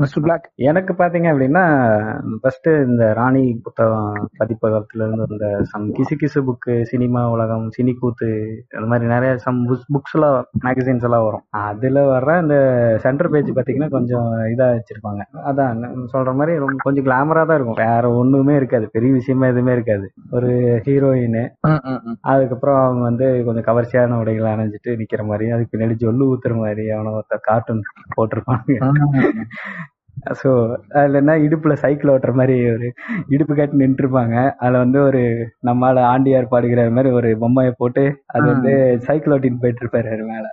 மிஸ்டர் 0.00 0.22
பிளாக் 0.22 0.46
எனக்கு 0.68 0.92
பாத்தீங்க 0.92 1.26
அப்படின்னா 1.32 1.62
ஃபர்ஸ்ட் 2.42 2.68
இந்த 2.86 3.04
ராணி 3.18 3.42
புத்தகம் 3.64 4.14
பதிப்பகத்துல 4.40 5.04
இருந்து 5.06 5.26
இந்த 5.30 5.48
சம் 5.72 5.84
கிசு 5.96 6.14
கிசு 6.20 6.40
புக்கு 6.46 6.74
சினிமா 6.90 7.20
உலகம் 7.34 7.66
சினி 7.76 7.92
கூத்து 8.00 8.28
அந்த 8.76 8.86
மாதிரி 8.90 9.06
நிறைய 9.12 9.32
சம் 9.44 9.60
புக்ஸ் 9.94 10.14
எல்லாம் 10.16 10.38
மேகசின்ஸ் 10.64 11.06
எல்லாம் 11.08 11.26
வரும். 11.26 11.44
அதுல 11.66 12.02
வர்ற 12.12 12.34
இந்த 12.44 12.56
சென்டர் 13.04 13.30
பேஜ் 13.34 13.52
பாத்தீங்கன்னா 13.58 13.90
கொஞ்சம் 13.96 14.28
இதா 14.54 14.68
வச்சிருப்பாங்க. 14.74 15.22
அதான் 15.50 15.84
சொல்ற 16.14 16.34
மாதிரி 16.40 16.54
ரொம்ப 16.64 16.86
கொஞ்சம் 16.88 17.06
கிளாமரா 17.08 17.44
தான் 17.50 17.58
இருக்கும். 17.58 17.80
வேற 17.84 18.10
ஒண்ணுமே 18.22 18.56
இருக்காது. 18.60 18.88
பெரிய 18.96 19.12
விஷயமா 19.18 19.46
எதுவுமே 19.46 19.72
இருக்காது. 19.78 20.08
ஒரு 20.30 20.50
ஹீரோயின் 20.88 21.40
அதுக்கப்புறம் 22.32 22.80
அவங்க 22.84 23.04
வந்து 23.10 23.28
கொஞ்சம் 23.44 23.68
கவர்ச்சியான 23.70 24.18
உடைகளை 24.24 24.50
அணிஞ்சிட்டு 24.54 24.98
நிக்கிற 25.02 25.22
மாதிரி 25.30 25.50
அதுக்கு 25.56 25.72
பின்னாடி 25.74 25.96
ஜொல்லு 26.04 26.30
ஊத்துற 26.32 26.54
மாதிரி 26.64 26.84
அவன 26.96 27.14
ஒருத்த 27.18 27.40
கார்ட்டூன் 27.48 27.82
போட்டிருப்பாங்க. 28.16 28.78
ஸோ 30.40 30.50
அதுல 30.98 31.20
என்ன 31.22 31.32
இடுப்புல 31.46 31.74
சைக்கிள் 31.82 32.12
ஓட்டுற 32.12 32.32
மாதிரி 32.32 32.56
ஒரு 32.74 32.88
இடுப்பு 33.34 33.54
கட்டி 33.54 33.80
நின்றுருப்பாங்க. 33.82 34.36
அதுல 34.62 34.82
வந்து 34.84 34.98
ஒரு 35.08 35.22
நம்மால 35.68 36.04
ஆண்டியார் 36.12 36.52
பாடுகிற 36.52 36.84
மாதிரி 36.98 37.10
ஒரு 37.20 37.30
பொம்மையை 37.42 37.72
போட்டு 37.80 38.04
அது 38.34 38.46
வந்து 38.54 38.72
சைக்கிள் 39.08 39.34
ஓட்டின்னு 39.36 39.62
போயிட்டு 39.64 39.84
இருப்பாரு 39.84 40.28
மேல. 40.32 40.46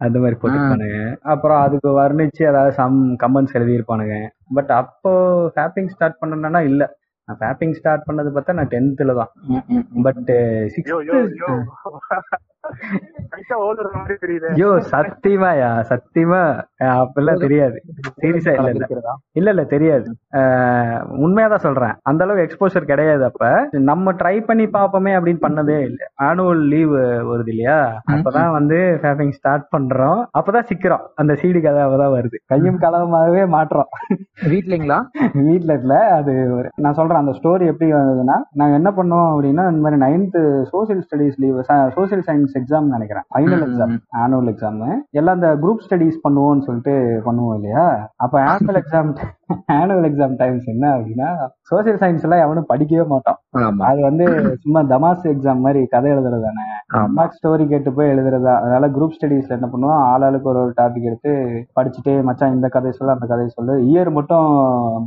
அந்த 0.00 0.16
மாதிரி 0.18 0.36
போட்டுருப்பானுங்க. 0.40 1.00
அப்புறம் 1.32 1.60
அதுக்கு 1.64 1.90
வர்ணிச்சு 2.00 2.44
அதாவது 2.50 2.72
சம் 2.78 2.96
கமெண்ட்ஸ் 3.24 3.56
எழுதியிருப்பானுங்க. 3.58 4.16
பட் 4.58 4.72
அப்போ 4.80 5.12
ஃபேப்பிங் 5.56 5.90
ஸ்டார்ட் 5.94 6.20
பண்ணனா 6.22 6.62
இல்ல. 6.70 6.82
நான் 7.28 7.40
ஃபேப்பிங் 7.42 7.74
ஸ்டார்ட் 7.78 8.06
பண்ணது 8.08 8.30
பார்த்தா 8.36 8.56
நான் 8.60 8.72
டென்த்ல 8.72 9.14
தான். 9.20 9.32
பட் 10.06 10.30
யோ 10.90 10.98
ஐயோ 14.48 14.68
சத்தியமாயா 14.68 15.84
சத்தியமா 15.88 16.62
அப்பெல்லாம் 16.78 17.40
தெரியாது. 17.40 17.82
சீரியஸா 18.20 18.54
இல்ல 18.54 18.70
இல்ல. 18.70 18.86
இல்ல 19.32 19.50
இல்ல 19.50 19.64
தெரியாது. 19.64 20.04
உண்மையாதான் 21.12 21.54
சொல்றேன். 21.54 21.94
அந்த 22.02 22.24
அளவுக்கு 22.24 22.56
எக்ஸ்போஷர் 22.56 22.84
கிடையாது 22.84 23.24
அப்ப. 23.24 23.68
நம்ம 23.70 24.12
ட்ரை 24.12 24.44
பண்ணி 24.44 24.64
பாப்போமே 24.64 25.14
அப்படின்னு 25.14 25.36
பண்ணதே 25.40 25.78
இல்ல. 25.78 26.06
ஆனுவல் 26.22 26.66
லீவ் 26.66 26.94
வருது 26.94 27.48
இல்லையா? 27.48 28.02
அப்பதான் 28.10 28.52
வந்து 28.52 28.74
ஃபேப்பிங் 28.74 29.30
ஸ்டார்ட் 29.30 29.66
பண்றோம். 29.76 30.26
அப்பதான் 30.38 30.64
சிக்கிறோம். 30.74 31.06
அந்த 31.14 31.32
சீடி 31.32 31.62
கதை 31.62 31.84
அப்பதான் 31.84 32.20
வருது. 32.20 32.34
கையும் 32.46 32.80
களவுமாகவே 32.80 33.46
மாற்றோம். 33.46 34.14
வீட்லங்களா? 34.48 35.00
வீட்ல 35.32 35.74
இல்ல 35.74 35.98
அது 35.98 36.32
ஒரு- 36.32 36.68
நான் 36.76 36.92
சொல்றேன் 36.92 37.16
அந்த 37.16 37.30
ஸ்டோரி 37.30 37.66
எப்படி 37.66 37.92
வந்ததுன்னா 37.92 38.38
நாங்க 38.52 38.74
என்ன 38.74 38.90
பண்ணோம் 38.90 39.34
அப்படின்னா 39.34 39.70
இந்த 39.70 39.90
மாதிரி 39.90 40.00
ninth 40.00 40.64
social 40.72 41.02
studies 41.10 41.36
leave 41.36 41.58
social 41.58 42.22
science 42.26 42.59
exam 42.60 42.94
நினைக்கிறேன். 42.94 43.26
ஃபைனல் 43.32 43.64
எக்ஸாம் 43.66 43.94
ஆனுவல் 44.22 44.50
எக்ஸாம் 44.52 44.78
எல்லாம் 45.20 45.38
இந்த 45.40 45.50
குரூப் 45.62 45.84
ஸ்டடிஸ் 45.86 46.22
பண்ணுவோம்னு 46.24 46.66
சொல்லிட்டு 46.68 46.94
பண்ணுவோம் 47.26 47.56
இல்லையா? 47.58 47.84
அப்ப 48.24 48.34
annual 48.52 48.80
exam 48.82 49.10
annual 49.78 50.08
exam 50.08 50.34
times 50.40 50.66
என்ன 50.72 50.84
அப்படின்னா 50.96 51.28
சோசியல் 51.70 52.00
சயின்ஸ் 52.02 52.24
எல்லாம் 52.26 52.42
எவனும் 52.44 52.68
படிக்கவே 52.72 53.04
மாட்டோம் 53.12 53.38
ஆமா. 53.62 53.82
அது 53.88 54.00
வந்து 54.08 54.26
சும்மா 54.62 54.80
தமாஸ் 54.92 55.26
எக்ஸாம் 55.32 55.64
மாதிரி 55.66 55.80
கதை 55.94 56.10
எழுதுறது 56.14 56.44
தானே. 56.46 56.64
ஆமா. 57.00 57.24
ஸ்டோரி 57.36 57.64
கேட்டு 57.68 57.90
போய் 57.96 58.12
எழுதுறதா? 58.12 58.54
அதனால 58.62 58.88
குரூப் 58.96 59.16
ஸ்டடீஸ்ல 59.16 59.56
என்ன 59.58 59.68
பண்ணுவோம்? 59.72 60.02
ஆளாளுக்கு 60.12 60.50
ஒரு 60.52 60.60
ஒரு 60.64 60.72
டாபிக் 60.80 61.08
எடுத்து 61.10 61.32
படிச்சுட்டு 61.78 62.14
மச்சான் 62.28 62.56
இந்த 62.56 62.68
கதை 62.68 62.92
சொல்லு 62.92 63.16
அந்த 63.16 63.26
கதை 63.26 63.48
சொல்லு 63.48 63.74
இயர் 63.90 64.10
மட்டும் 64.10 64.48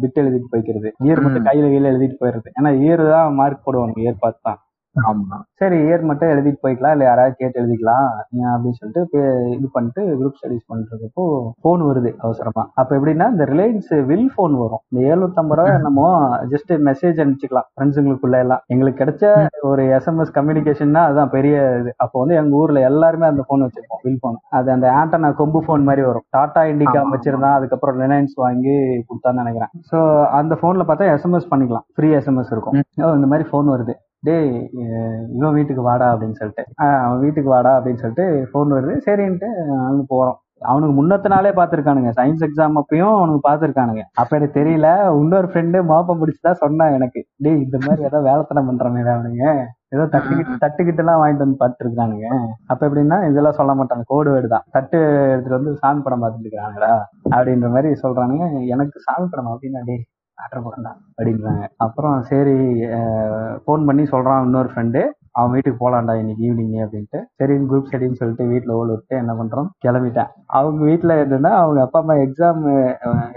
பிட் 0.04 0.22
எழுதிட்டு 0.24 0.52
போய்க்கிறது. 0.54 0.92
இயர் 1.08 1.24
மட்டும் 1.26 1.48
கையில 1.50 1.72
கையில 1.72 1.92
எழுதிட்டு 1.94 2.22
போயிடுறது. 2.22 2.52
ஏன்னா 2.60 2.72
இயர் 2.84 3.04
தான் 3.16 3.34
மார்க் 3.34 3.66
போடுவாங்க 3.66 4.00
இயர் 4.06 4.22
பார்த்து 4.24 4.42
தான். 4.50 4.60
ஆமா. 4.96 5.38
சரி 5.60 5.78
இயர் 5.86 6.04
மட்டும் 6.10 6.32
எழுதிட்டு 6.32 6.60
போய்க்கலாம் 6.64 6.94
இல்ல 6.96 7.04
யாராவது 7.08 7.34
கேட்டு 7.38 7.58
எழுதிக்கலாம் 7.62 8.10
அப்படின்னு 8.52 8.78
சொல்லிட்டு 8.80 9.22
இது 9.56 9.68
பண்ணிட்டு 9.76 10.02
குரூப் 10.20 10.38
ஸ்டடிஸ் 10.40 10.68
பண்றதுப்போ 10.72 11.24
போன் 11.66 11.84
வருது 11.88 12.12
அவசரமா. 12.26 12.64
அப்ப 12.82 12.92
எப்படின்னா 12.98 13.28
இந்த 13.34 13.46
ரிலையன்ஸ் 13.52 13.90
வில் 14.10 14.30
போன் 14.36 14.56
வரும். 14.62 14.82
இந்த 14.92 15.02
750 15.08 15.58
ரூபாய் 15.60 15.78
என்னமோ 15.80 16.06
ஜஸ்ட் 16.54 16.74
மெசேஜ் 16.90 17.22
அனுப்பிச்சுக்கலாம் 17.24 17.68
ஃப்ரெண்ட்ஸுங்களுக்குள்ள 17.74 18.38
எல்லாம். 18.46 18.64
எங்களுக்கு 18.76 19.02
கிடைச்ச 19.04 19.26
ஒரு 19.72 19.86
எஸ்எம்எஸ் 19.98 20.36
கம்யூனிகேஷன்னா 20.38 21.04
அதுதான் 21.08 21.34
பெரிய 21.38 21.56
இது. 21.82 21.94
அப்போ 22.06 22.16
வந்து 22.24 22.38
எங்க 22.44 22.56
ஊர்ல 22.62 22.86
எல்லாருமே 22.92 23.28
அந்த 23.32 23.46
போன் 23.50 23.66
வச்சிருப்போம் 23.68 24.04
வில் 24.06 24.22
போன் 24.26 24.40
அது 24.60 24.72
அந்த 24.78 24.88
ஆண்டனா 25.02 25.32
கொம்பு 25.42 25.62
போன் 25.70 25.88
மாதிரி 25.90 26.06
வரும். 26.10 26.28
டாடா 26.38 26.64
இண்டிகா 26.74 26.98
ஆமா. 27.04 27.14
வச்சிருந்தான் 27.16 27.58
அதுக்கப்புறம் 27.60 28.00
ரிலையன்ஸ் 28.04 28.36
வாங்கி 28.46 28.76
கொடுத்தான்னு 29.10 29.44
நினைக்கிறேன். 29.44 29.74
சோ 29.92 29.98
அந்த 30.40 30.54
போன்ல 30.64 30.86
பார்த்தா 30.90 31.12
எஸ்எம்எஸ் 31.18 31.52
பண்ணிக்கலாம். 31.54 31.88
ஃப்ரீ 31.98 32.10
எஸ்எம்எஸ் 32.20 32.54
இருக்கும். 32.56 32.78
இந்த 33.20 33.28
மாதிரி 33.34 33.48
போன் 33.54 33.76
வருது. 33.76 33.96
டேய் 34.24 34.54
இவன் 35.38 35.56
வீட்டுக்கு 35.58 35.82
வாடா 35.82 36.08
அப்படின்னு 36.14 36.40
சொல்லிட்டு. 36.40 36.64
அவன் 37.06 37.20
வீட்டுக்கு 37.20 37.50
வாடா 37.50 37.72
அப்படின்னு 37.78 38.02
சொல்லிட்டு 38.04 38.26
ஃபோன் 38.52 38.74
வருது. 38.76 38.96
சரின்ட்டு 39.08 39.50
அங்க 39.90 40.02
போறோம். 40.14 40.38
அவனுக்கு 40.72 40.94
முன்னத்த 40.98 41.28
நாளே 41.34 41.52
சயின்ஸ் 42.20 42.44
எக்ஸாம் 42.48 42.78
அப்பயும் 42.82 43.14
அவனுக்கு 43.16 43.42
பார்த்துருக்கானுங்க. 43.48 44.04
அப்ப 44.22 44.38
எனக்கு 44.38 44.58
தெரியல 44.60 44.90
இன்னொரு 45.22 45.48
ஃப்ரெண்டு 45.48 45.80
மாப்பம் 45.92 46.20
பிடிச்சுதான் 46.22 46.62
சொன்னான் 46.62 46.96
எனக்கு. 46.98 47.22
டேய் 47.46 47.64
இந்த 47.66 47.78
மாதிரி 47.86 48.08
ஏதோ 48.10 48.20
வேலைத்தனம் 48.30 48.70
பண்றானுங்க 48.70 49.12
அவனுங்க. 49.16 49.48
ஏதோ 49.96 50.04
தட்டுக்கிட்டு 50.14 50.56
தட்டுக்கிட்டு 50.64 51.02
எல்லாம் 51.04 51.20
வாங்கிட்டு 51.22 51.46
வந்து 51.46 51.62
பார்த்துருக்கானுங்க. 51.64 52.28
அப்போ 52.68 52.82
அப்ப 52.84 52.88
எப்படின்னா 52.88 53.18
இதெல்லாம் 53.32 53.58
சொல்ல 53.60 53.74
மாட்டாங்க 53.80 54.06
கோடு 54.06 54.32
வேடு 54.32 54.48
தான். 54.48 54.66
தட்டு 54.78 55.00
எடுத்துட்டு 55.34 55.60
வந்து 55.60 55.74
சாமி 55.82 56.02
படம் 56.02 56.24
பார்த்துட்டு 56.24 56.50
இருக்கானுங்கடா 56.50 56.94
அப்படின்ற 57.36 57.70
மாதிரி 57.76 57.92
சொல்றானுங்க. 58.04 58.48
எனக்கு 58.76 59.00
சாமி 59.08 59.28
படம் 59.34 59.52
அப்படின்னா 59.54 59.84
டேய் 59.90 60.04
ஆர்டர் 60.38 60.64
போடா 60.66 60.92
அப்படின்றாங்க. 61.18 61.66
அப்புறம் 61.86 62.16
சரி 62.30 62.56
ஃபோன் 63.64 63.86
பண்ணி 63.90 64.04
சொல்றான் 64.14 64.46
இன்னொரு 64.46 64.70
ஃப்ரெண்டு 64.72 65.02
அவன் 65.40 65.54
வீட்டுக்கு 65.54 65.78
போலாம்டா 65.84 66.14
இன்னைக்கு 66.22 66.44
ஈவினிங் 66.48 66.74
அப்படின்ட்டு. 66.86 67.20
சரி 67.40 67.54
குரூப் 67.70 67.88
ஸ்டடின்னு 67.90 68.20
சொல்லிட்டு 68.20 68.46
வீட்டில் 68.52 68.74
ஓல் 68.80 68.92
விட்டு 68.94 69.16
என்ன 69.22 69.34
பண்றோம்? 69.40 69.70
கிளம்பிட்டேன். 69.86 70.30
அவங்க 70.60 70.84
வீட்டில் 70.90 71.14
என்னன்னா 71.24 71.52
அவங்க 71.62 71.82
அப்பா 71.86 72.00
அம்மா 72.00 72.16
எக்ஸாம் 72.26 72.62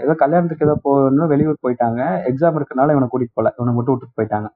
ஏதோ 0.03 0.15
கல்யாணத்துக்கு 0.23 0.67
ஏதோ 0.67 0.75
போகணும் 0.81 1.31
வெளியூர் 1.33 1.63
போயிட்டாங்க. 1.65 2.01
எக்ஸாம் 2.31 2.59
இருக்கனால 2.59 2.95
இவனை 2.95 3.09
கூட்டிட்டு 3.13 3.37
போல. 3.39 3.53
இவனை 3.57 3.73
மட்டும் 3.75 3.95
விட்டுட்டு 3.95 4.19
போயிட்டாங்க. 4.19 4.49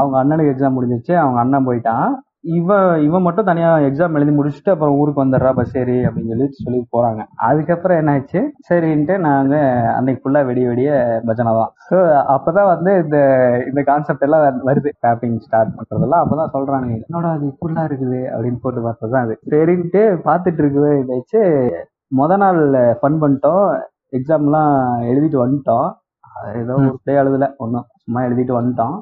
அவங்க 0.00 0.16
அண்ணனுக்கு 0.22 0.54
எக்ஸாம் 0.54 0.76
முடிஞ்சிச்சு 0.78 1.14
அவங்க 1.24 1.40
அண்ணன் 1.44 1.68
போயிட்டான். 1.70 2.08
இவன் 2.44 2.90
இவன் 3.06 3.24
மட்டும் 3.24 3.48
தனியா 3.48 3.70
எக்ஸாம் 3.86 4.14
எழுதி 4.18 4.32
முடிச்சுட்டு 4.36 4.70
அப்புறம் 4.72 4.94
ஊருக்கு 5.00 5.22
வந்துடுறா 5.22 5.50
பஸ் 5.58 5.74
ஏறி 5.80 5.96
அப்படின்னு 6.06 6.32
சொல்லி 6.32 6.46
சொல்லி 6.66 6.78
போறாங்க. 6.94 7.20
அதுக்கப்புறம் 7.48 7.98
என்னாச்சு? 8.00 8.40
சரின்ட்டு 8.68 9.14
நாங்க 9.26 9.54
அன்னைக்கு 9.96 10.22
ஃபுல்லா 10.22 10.42
வெடிய 10.50 10.68
வெடிய 10.70 10.90
பஜனை 11.28 11.52
தான். 11.58 11.72
ஸோ 11.88 11.96
அப்பதான் 12.34 12.70
வந்து 12.72 12.92
இந்த 13.04 13.18
இந்த 13.70 13.82
கான்செப்ட் 13.90 14.26
எல்லாம் 14.28 14.62
வருது. 14.70 14.92
டேப்பிங் 15.06 15.38
ஸ்டார்ட் 15.46 15.76
பண்றதெல்லாம். 15.78 16.24
அப்பதான் 16.24 16.54
சொல்றாங்க 16.56 16.90
என்னடா 16.98 17.32
அது 17.38 17.46
இப்படிலாம் 17.52 17.88
இருக்குது? 17.90 18.22
அப்படின்னு 18.34 18.62
போட்டு 18.64 18.86
பார்த்ததுதான் 18.88 19.26
அது. 19.26 19.36
சரின்ட்டு 19.54 20.04
பார்த்துட்டு 20.28 20.62
இருக்குது 20.64 20.92
வச்சு 21.12 21.42
முத 22.20 22.36
நாள் 22.44 22.62
ஃபன் 23.00 23.20
பண்ணிட்டோம். 23.24 23.66
எக்ஸாம்லாம் 24.18 24.74
எழுதிட்டு 25.10 25.38
வந்துட்டோம். 25.44 25.88
ஏதோ 26.60 26.74
ஒரு 26.80 26.98
டே 27.08 27.14
எழுதல 27.22 27.46
ஒன்றும் 27.64 27.86
சும்மா 28.02 28.20
எழுதிட்டு 28.26 28.54
வந்துட்டோம். 28.58 28.96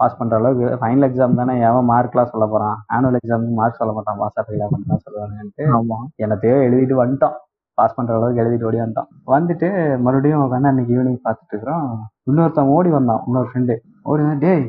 பாஸ் 0.00 0.18
பண்ற 0.18 0.34
அளவுக்கு 0.40 0.66
ஃபைனல் 0.80 1.06
எக்ஸாம் 1.08 1.38
தானே 1.40 1.52
எவன் 1.68 1.88
மார்க்லாம் 1.90 2.30
சொல்ல 2.32 2.46
போறான். 2.52 2.76
ஆனுவல் 2.94 3.18
எக்ஸாம் 3.20 3.46
மார்க் 3.60 3.80
சொல்ல 3.80 3.92
மாட்டான். 3.96 4.18
பாஸ் 4.22 4.38
ஆகிறீங்களா 4.40 4.68
தான் 4.90 5.02
சொல்லுவாங்கன்ட்டு 5.06 5.66
ஆமா. 5.78 5.98
என்னத்தையோ 6.24 6.56
எழுதிட்டு 6.68 6.96
வந்துட்டோம் 7.02 7.36
பாஸ் 7.78 7.96
பண்ற 7.96 8.12
அளவுக்கு 8.18 8.42
எழுதிட்டு 8.42 8.68
ஓடி 8.68 8.78
வந்துட்டோம் 8.82 9.08
வந்துட்டு 9.34 9.68
மறுபடியும் 10.04 10.44
உட்காந்து 10.44 10.70
அன்னைக்கு 10.70 10.94
ஈவினிங் 10.96 11.18
பார்த்துட்டு 11.26 11.52
இருக்கிறோம். 11.54 11.88
இன்னொருத்தன் 12.30 12.70
ஓடி 12.76 12.90
வந்தான். 12.96 13.24
இன்னொரு 13.26 13.48
ஃப்ரெண்டு 13.50 13.74
ஓடி 14.10 14.22
வந்து 14.26 14.44
டேய் 14.46 14.64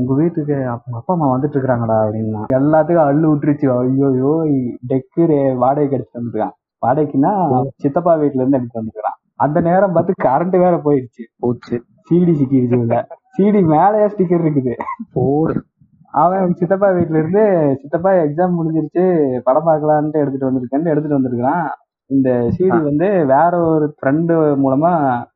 உங்க 0.00 0.12
வீட்டுக்கு 0.20 0.56
உங்க 0.84 0.98
அப்பா 1.00 1.14
அம்மா 1.14 1.26
வந்துட்டு 1.32 1.56
இருக்காங்கடா 1.58 1.96
அப்படின்னா. 2.04 2.42
எல்லாத்துக்கும் 2.58 3.08
அள்ளு 3.10 3.26
விட்டுருச்சு. 3.30 3.66
ஐயோ 3.78 4.32
டெக்கு 4.90 5.24
வாடகைக்கு 5.62 5.96
எடுத்துட்டு 5.96 6.20
வந்துருக்கான். 6.20 6.54
வாடகைக்குன்னா 6.82 7.32
சித்தப்பா 7.82 8.12
வீட்டுல 8.22 8.42
இருந்து 8.42 8.58
எடுத்துட்டு 8.58 8.82
வந்துருக்கான். 8.82 9.18
அந்த 9.44 9.58
நேரம் 9.68 9.94
பார்த்து 9.96 10.22
கரண்ட் 10.28 10.56
வேற 10.64 10.74
போயிடுச்சு. 10.86 11.24
போச்சு. 11.44 11.76
சிடி 12.08 12.32
சிக்கிருச்சு 12.40 12.78
உள்ள. 12.82 12.96
சிடி 13.36 13.60
மேலேயே 13.74 14.06
ஸ்டிக்கர் 14.06 14.44
இருக்குது. 14.46 14.74
போடு. 15.12 15.54
அவன் 16.10 16.54
சித்தப்பா 16.54 16.90
வீட்ல 16.90 17.18
இருந்து 17.18 17.44
சித்தப்பா 17.80 18.10
எக்ஸாம் 18.12 18.56
முடிஞ்சிருச்சு 18.56 19.04
படம் 19.42 19.66
பார்க்கலான்ட்டு 19.66 20.22
எடுத்துட்டு 20.22 20.48
வந்திருக்கேன்னு 20.50 20.92
எடுத்துட்டு 20.92 21.18
வந்திருக்கிறான். 21.18 21.68
இந்த 22.06 22.30
சிடி 22.56 22.82
வந்து 22.82 23.26
வேற 23.26 23.52
ஒரு 23.74 23.94
ஃப்ரெண்டு 23.96 24.34
மூலமா 24.64 24.92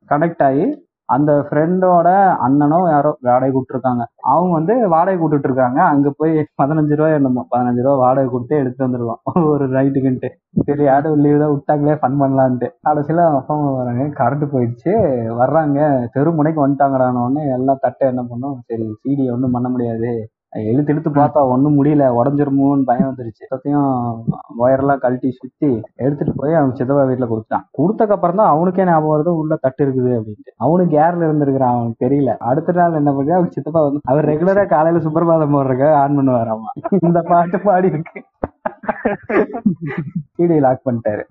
கனெக்ட் 0.09 0.43
ஆகி 0.43 0.65
அந்த 1.15 1.31
ஃப்ரெண்டோட 1.47 2.09
அண்ணனும் 2.45 2.87
யாரோ 2.93 3.11
வாடகை 3.27 3.49
கூப்பிட்டுருக்காங்க 3.51 4.03
அவங்க 4.31 4.51
வந்து 4.59 4.73
வாடகை 4.93 5.17
கூப்பிட்டு 5.19 5.47
இருக்காங்க. 5.49 5.79
அங்க 5.91 6.07
போய் 6.19 6.33
பதினஞ்சு 6.61 6.95
ரூபாய் 6.99 7.17
என்னமோ 7.19 7.43
பதினஞ்சு 7.53 7.83
ரூபா 7.85 7.95
வாடகை 8.05 8.29
கொடுத்து 8.31 8.55
எடுத்து 8.63 8.85
வந்துருவான். 8.85 9.21
ஒரு 9.51 9.67
நைட்டுக்குன்ட்டு 9.75 10.29
சரி 10.67 10.83
யாரும் 10.89 11.19
லீவ் 11.23 11.41
தான் 11.43 11.53
விட்டாங்களே 11.55 11.95
ஃபன் 12.01 12.19
பண்ணலான்ட்டு. 12.21 12.67
கடைசியில 12.87 13.25
அப்பா 13.39 13.55
அம்மா 13.57 13.71
வராங்க. 13.79 14.05
கரண்ட் 14.21 14.45
போயிடுச்சு. 14.53 14.93
வர்றாங்க. 15.41 15.79
தெரு 16.15 16.31
முனைக்கு 16.39 16.61
வந்துட்டாங்கடான 16.65 17.21
உடனே 17.25 17.43
எல்லாம் 17.57 17.83
தட்டை 17.85 18.07
என்ன 18.13 18.23
பண்ணோம்? 18.31 18.57
சரி 18.69 18.87
சிடி 19.03 19.25
ஒன்றும் 19.35 19.55
பண்ண 19.57 19.69
முடியாது. 19.75 20.11
இழுத்து 20.53 20.91
இழுத்து 20.93 21.09
பார்த்தா 21.17 21.39
ஒன்றும் 21.53 21.75
முடியல 21.77 22.03
உடஞ்சிருமோன்னு 22.17 22.87
பயம் 22.89 23.09
வந்துருச்சு. 23.09 23.41
எல்லாத்தையும் 23.47 23.87
ஒயர்லாம் 24.65 25.01
கழட்டி 25.03 25.29
சுத்தி 25.39 25.69
எடுத்துட்டு 26.03 26.33
போய் 26.39 26.57
அவன் 26.59 26.75
சித்தப்பா 26.79 27.03
வீட்டில் 27.09 27.31
கொடுத்தான் 27.31 27.65
கொடுத்தக்கு 27.79 28.15
அப்புறம் 28.15 28.39
தான் 28.41 28.51
அவனுக்கே 28.53 28.87
ஞாபகம் 28.89 29.13
வருது 29.15 29.33
உள்ள 29.41 29.55
தட்டு 29.65 29.81
இருக்குது 29.85 30.11
அப்படின்ட்டு. 30.19 30.53
அவனுக்கு 30.65 30.95
கேர்ல 30.97 31.27
இருந்திருக்கிறான் 31.29 31.75
அவனுக்கு 31.75 32.03
தெரியல. 32.05 32.33
அடுத்த 32.51 32.77
நாள் 32.79 32.99
என்ன 33.01 33.13
பண்ணி 33.17 33.35
அவன் 33.37 33.53
சித்தப்பா 33.57 33.83
வந்து 33.87 34.01
அவர் 34.13 34.29
ரெகுலரா 34.31 34.65
காலையில 34.75 35.03
சுப்பிரபாதம் 35.07 35.55
போடுறக்க 35.57 35.93
ஆன் 36.03 36.17
பண்ணுவார் 36.19 36.53
அவன் 36.55 36.99
இந்த 37.09 37.21
பாட்டு 37.31 37.59
பாடி 37.67 37.89
இருக்கு 37.93 38.21
சிடி 40.37 40.57
லாக் 40.65 40.85
பண்ணிட்டாரு. 40.87 41.23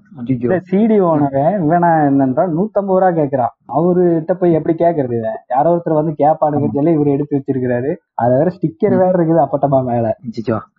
சிடி 0.70 0.96
ஓனர் 1.08 1.36
இவனா 1.64 1.90
என்னன்றால் 2.08 2.54
நூத்தம்பது 2.56 3.00
ரூபா 3.02 3.10
கேக்குறான். 3.18 3.52
அவருகிட்ட 3.76 4.32
போய் 4.40 4.56
எப்படி 4.58 4.74
கேக்குறது 4.82 5.18
யாரோ 5.54 5.70
ஒருத்தர் 5.72 5.98
வந்து 6.00 6.12
கேப்பாடுங்க 6.22 6.68
சொல்லி 6.76 6.92
இவர் 6.96 7.14
எடுத்து 7.14 7.36
வச்சிருக்கிறாரு. 7.36 7.90
அது 8.22 8.32
வேற 8.38 8.50
ஸ்டிக்கர் 8.56 8.96
வேற 9.02 9.12
இருக்குது 9.18 9.44
அப்பட்டமா 9.44 9.80
மேல. 9.90 10.06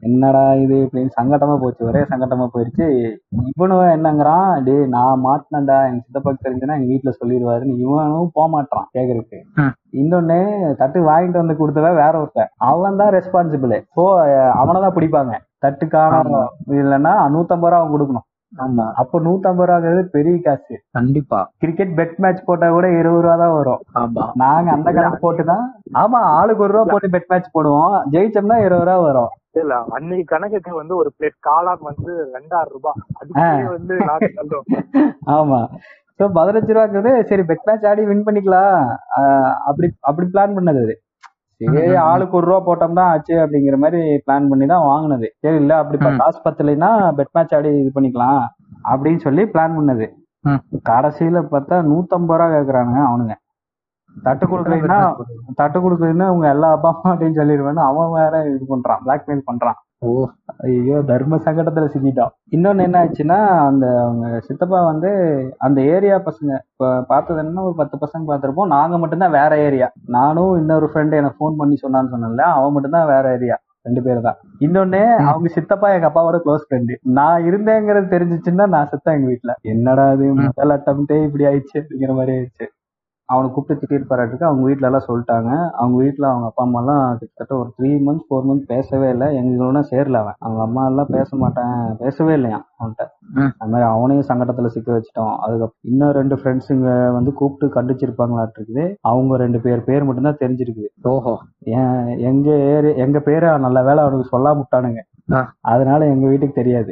என்னடா 0.07 0.43
இது 0.63 0.77
அப்படின்னு 0.85 1.17
சங்கட்டமா 1.19 1.55
போச்சு. 1.63 1.81
ஒரே 1.91 2.03
சங்கட்டமா 2.11 2.47
போயிருச்சு. 2.53 2.87
இவனும் 3.51 3.93
என்னங்கிறான் 3.95 4.47
டேய் 4.67 4.85
நான் 4.95 5.23
மாட்டினேன்டா. 5.27 5.79
எங்க 5.89 6.01
சித்தப்பாக்கு 6.05 6.45
தெரிஞ்சுன்னா 6.45 6.77
எங்க 6.79 6.89
வீட்டுல 6.93 7.13
சொல்லிடுவாருன்னு 7.19 7.81
இவனும் 7.85 8.35
போக 8.37 8.47
மாட்டான் 8.55 8.87
கேக்குறதுக்கு. 8.97 9.41
இன்னொன்னு 10.01 10.39
தட்டு 10.79 10.99
வாங்கிட்டு 11.11 11.41
வந்து 11.41 11.59
கொடுத்தவன் 11.59 12.01
வேற 12.03 12.13
ஒருத்தன். 12.21 12.51
அவன் 12.71 13.01
தான் 13.01 13.13
ரெஸ்பான்சிபிள் 13.17 13.75
சோ 13.97 14.03
அவனை 14.61 14.79
தான் 14.85 14.97
பிடிப்பாங்க. 14.97 15.33
தட்டு 15.63 15.85
காணாம 15.87 16.31
ஆமா. 16.31 16.41
இல்லைன்னா 16.79 17.13
நூத்தம்பது 17.35 17.71
ரூபா 17.73 17.87
கொடுக்கணும். 17.93 18.25
ஆமா. 18.53 18.83
அப்போ 19.01 19.17
நூத்தம்பது 19.19 19.67
ரூபாங்கிறது 19.69 20.01
பெரிய 20.15 20.35
காசு 20.45 20.75
கண்டிப்பா. 20.97 21.39
கிரிக்கெட் 21.61 21.95
பெட் 21.97 22.15
மேட்ச் 22.23 22.45
போட்டா 22.45 22.67
கூட 22.75 22.87
இருபது 22.99 23.23
ரூபா 23.25 23.35
தான் 23.41 23.55
வரும். 23.57 23.81
ஆமா. 24.01 24.25
நாங்க 24.43 24.69
அந்த 24.75 24.89
கணக்கு 24.97 25.19
போட்டுதான் 25.25 25.65
ஆமா 26.03 26.19
ஆளுக்கு 26.37 26.63
ஒரு 26.65 26.75
ரூபா 26.75 26.85
போட்டு 26.93 27.09
பெட் 27.15 27.29
மேட்ச் 27.29 27.53
போடுவோம். 27.53 27.95
ஜெயிச்சோம்னா 28.13 28.57
இருபது 28.65 28.87
ரூபா 28.89 28.97
வரும். 29.07 29.33
இல்ல 29.61 29.75
அன்னைக்கு 29.95 30.25
கணக்குக்கு 30.33 30.71
வந்து 30.75 30.93
ஒரு 30.95 31.09
பிளேட் 31.17 31.37
காளான் 31.47 31.83
வந்து 31.89 32.11
ரெண்டாயிரம் 32.35 32.73
ரூபாய் 32.75 32.99
அதுக்கு 33.19 33.75
வந்து 33.77 33.95
ஆமா. 35.37 35.59
சோ 36.19 36.25
பதினஞ்சு 36.37 36.71
ரூபாங்கிறது 36.75 37.11
சரி 37.29 37.43
பெட் 37.49 37.65
மேட்ச் 37.67 37.87
ஆடி 37.89 38.03
வின் 38.09 38.23
பண்ணிக்கலாம். 38.27 38.77
அப்படி 39.69 39.87
அப்படி 40.09 40.27
பிளான் 40.33 40.55
பண்ணது 40.57 40.85
சரி 41.61 41.95
ஆளுக்கு 42.09 42.37
ஒரு 42.39 42.47
ரூபா 42.49 42.59
போட்டோம்னா 42.65 43.03
ஆச்சு 43.13 43.35
அப்படிங்கிற 43.43 43.77
மாதிரி 43.83 43.99
பிளான் 44.25 44.49
பண்ணி 44.51 44.65
தான் 44.71 44.85
வாங்கினது. 44.89 45.27
சரி 45.43 45.57
இல்ல 45.61 45.73
அப்படி. 45.81 45.97
காசு 46.21 46.39
பத்தலைன்னா 46.45 46.89
பெட் 47.17 47.33
மேட்ச் 47.37 47.55
ஆடி 47.57 47.69
இது 47.81 47.91
பண்ணிக்கலாம் 47.97 48.41
அப்படின்னு 48.91 49.21
சொல்லி 49.27 49.43
பிளான் 49.53 49.77
பண்ணது. 49.79 50.07
கடைசியில 50.89 51.39
பார்த்தா 51.53 51.77
நூத்தம்பது 51.91 52.39
ரூபா 52.41 52.47
கேக்குறானுங்க 52.55 53.01
அவனுங்க. 53.09 53.35
தட்டு 54.15 54.45
கொடுக்கலைன்னா 54.51 54.99
தட்டு 55.59 55.77
கொடுக்கலைன்னா 55.79 56.27
உங்க 56.35 56.45
எல்லா 56.55 56.69
அப்பா 56.75 56.89
அம்மாட்டையும் 56.93 57.39
சொல்லிடுவேன்னு 57.39 57.83
அவன் 57.89 58.15
வேற 58.19 58.33
இது 58.53 58.65
பண்றான் 58.73 59.01
பிளாக்மெயில் 59.05 59.47
பண்றான். 59.49 59.77
ஓ 60.01 60.09
ஐயோ 60.65 60.97
தர்ம 61.09 61.37
சங்கடத்துல 61.45 61.87
சிக்கிட்டோம். 61.93 62.33
இன்னொன்னு 62.55 62.83
என்ன 62.87 62.97
ஆச்சுன்னா 63.03 63.37
அந்த 63.69 63.85
அவங்க 64.03 64.25
சித்தப்பா 64.47 64.79
வந்து 64.89 65.11
அந்த 65.65 65.79
ஏரியா 65.93 66.17
பசங்க 66.27 66.51
இப்போ 66.71 66.87
பார்த்தது 67.11 67.41
என்ன 67.43 67.63
ஒரு 67.67 67.75
பத்து 67.79 67.95
பசங்க 68.03 68.23
பார்த்துருப்போம். 68.29 68.73
நாங்க 68.75 68.97
மட்டும்தான் 69.03 69.37
வேற 69.39 69.51
ஏரியா 69.67 69.87
நானும் 70.17 70.53
இன்னொரு 70.61 70.89
ஃப்ரெண்டு 70.91 71.19
எனக்கு 71.21 71.39
ஃபோன் 71.39 71.59
பண்ணி 71.61 71.77
சொன்னான்னு 71.85 72.13
சொன்னேன்ல 72.13 72.45
அவன் 72.57 72.75
மட்டும்தான் 72.75 73.11
வேற 73.13 73.25
ஏரியா 73.37 73.57
ரெண்டு 73.87 74.01
பேர் 74.05 74.25
தான். 74.27 74.39
இன்னொன்னு 74.65 75.01
அவங்க 75.29 75.49
சித்தப்பா 75.57 75.89
எங்க 75.95 76.07
அப்பாவோட 76.09 76.37
க்ளோஸ் 76.45 76.65
ஃப்ரெண்டு 76.67 76.95
நான் 77.17 77.45
இருந்தேங்கிறது 77.49 78.07
தெரிஞ்சிச்சுன்னா 78.15 78.65
நான் 78.75 78.89
செத்தேன் 78.93 79.17
எங்க 79.17 79.29
வீட்டுல 79.33 79.53
என்னடா 79.73 80.07
இது 80.15 80.27
முதல் 80.41 80.75
அட்டம்ட்டே 80.77 81.19
இப்படி 81.27 81.45
ஆயிடுச்சு 81.51 81.77
அப்படிங்கிற 81.81 82.13
மாதிரி 82.19 82.33
ஆயிடுச்சு. 82.37 82.67
அவனை 83.29 83.51
கூப்பிட்டு 83.51 83.83
திட்டிட்டு 83.83 84.09
பாராட்டுக்கு 84.09 84.45
அவங்க 84.45 84.63
வீட்ல 84.63 84.85
எல்லாம் 84.85 85.07
சொல்லிட்டாங்க. 85.07 85.69
அவங்க 85.71 85.97
வீட்ல 85.97 86.27
அவங்க 86.27 86.45
அப்பா 86.45 86.63
அம்மா 86.63 86.79
எல்லாம் 86.79 87.17
கிட்டத்தட்ட 87.17 87.55
ஒரு 87.55 87.73
த்ரீ 87.77 87.91
மந்த்ஸ் 88.07 88.27
ஃபோர் 88.29 88.45
மந்த்ஸ் 88.49 88.67
பேசவே 88.67 89.09
இல்லை. 89.09 89.27
எங்களோட 89.39 89.83
சேரல 89.91 90.13
அவன். 90.13 90.37
அவங்க 90.39 90.61
அம்மா 90.61 90.85
எல்லாம் 90.85 91.11
பேச 91.11 91.37
மாட்டேன். 91.37 91.95
பேசவே 91.97 92.33
இல்லையா 92.33 92.59
அவன்கிட்ட. 92.79 93.05
அது 93.57 93.71
மாதிரி 93.71 93.89
அவனையும் 93.89 94.25
சங்கடத்துல 94.27 94.65
சிக்க 94.65 94.91
வச்சுட்டோம். 94.91 95.35
அதுக்கப்புறம் 95.35 95.75
இன்னும் 95.81 96.11
ரெண்டு 96.11 96.35
ஃப்ரெண்ட்ஸுங்க 96.35 97.13
வந்து 97.13 97.33
கூப்பிட்டு 97.33 97.81
கண்டிச்சிருப்பாங்களாட்டு 97.81 98.57
இருக்குது 98.59 98.95
அவங்க 99.01 99.37
ரெண்டு 99.37 99.61
பேர் 99.61 99.83
பேர் 99.83 100.03
மட்டும்தான் 100.03 100.41
தெரிஞ்சிருக்குது. 100.41 100.87
ஓஹோ. 101.03 101.35
ஏன் 101.59 102.07
எங்க 102.17 102.55
ஏரி 102.55 102.95
எங்க 102.97 103.19
பேரை 103.19 103.57
நல்ல 103.57 103.83
வேலை 103.83 104.03
அவனுக்கு 104.03 104.37
சொல்லாம 104.37 104.61
விட்டானுங்க. 104.61 105.01
அதனால 105.61 106.05
எங்க 106.05 106.27
வீட்டுக்கு 106.27 106.53
தெரியாது. 106.53 106.91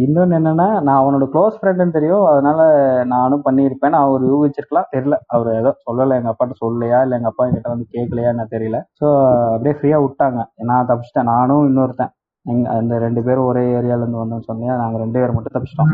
இன்னொன்னு 0.00 0.36
என்னன்னா 0.38 0.66
நான் 0.80 1.00
அவனோட 1.00 1.24
க்ளோஸ் 1.32 1.56
ஃப்ரெண்டுன்னு 1.58 1.92
தெரியும். 1.92 2.26
அதனால 2.26 2.60
நானும் 3.04 3.44
பண்ணியிருப்பேன். 3.44 3.90
நான் 3.90 4.06
அவர் 4.08 4.24
யூகிச்சிருக்கலாம். 4.24 4.90
தெரியல. 4.92 5.16
அவர் 5.26 5.48
ஏதோ 5.54 5.70
சொல்லலை. 5.86 6.16
எங்க 6.16 6.30
அப்பாட்ட 6.32 6.56
சொல்லலையா? 6.60 7.02
இல்ல 7.02 7.16
எங்க 7.16 7.28
அப்பா 7.28 7.46
கிட்ட 7.50 7.68
வந்து 7.68 7.86
கேட்கலையா 7.94 8.28
என்ன 8.28 8.46
தெரியல. 8.50 8.80
ஸோ 9.00 9.06
அப்படியே 9.54 9.76
ஃப்ரீயா 9.78 9.98
விட்டாங்க. 10.04 10.40
நான் 10.62 10.88
தப்பிச்சிட்டேன். 10.90 11.30
நானும் 11.34 11.66
இன்னொருத்தன். 11.70 12.12
எங்க 12.46 12.68
அந்த 12.72 12.94
ரெண்டு 12.98 13.20
பேரும் 13.22 13.48
ஒரே 13.48 13.60
ஏரியால 13.72 14.02
இருந்து 14.02 14.20
வந்தோம்னு 14.20 14.46
சொன்னியா 14.46 14.74
நாங்க 14.78 14.96
ரெண்டு 14.98 15.18
பேரும் 15.18 15.36
மட்டும் 15.36 15.54
தப்பிச்சிட்டோம். 15.54 15.90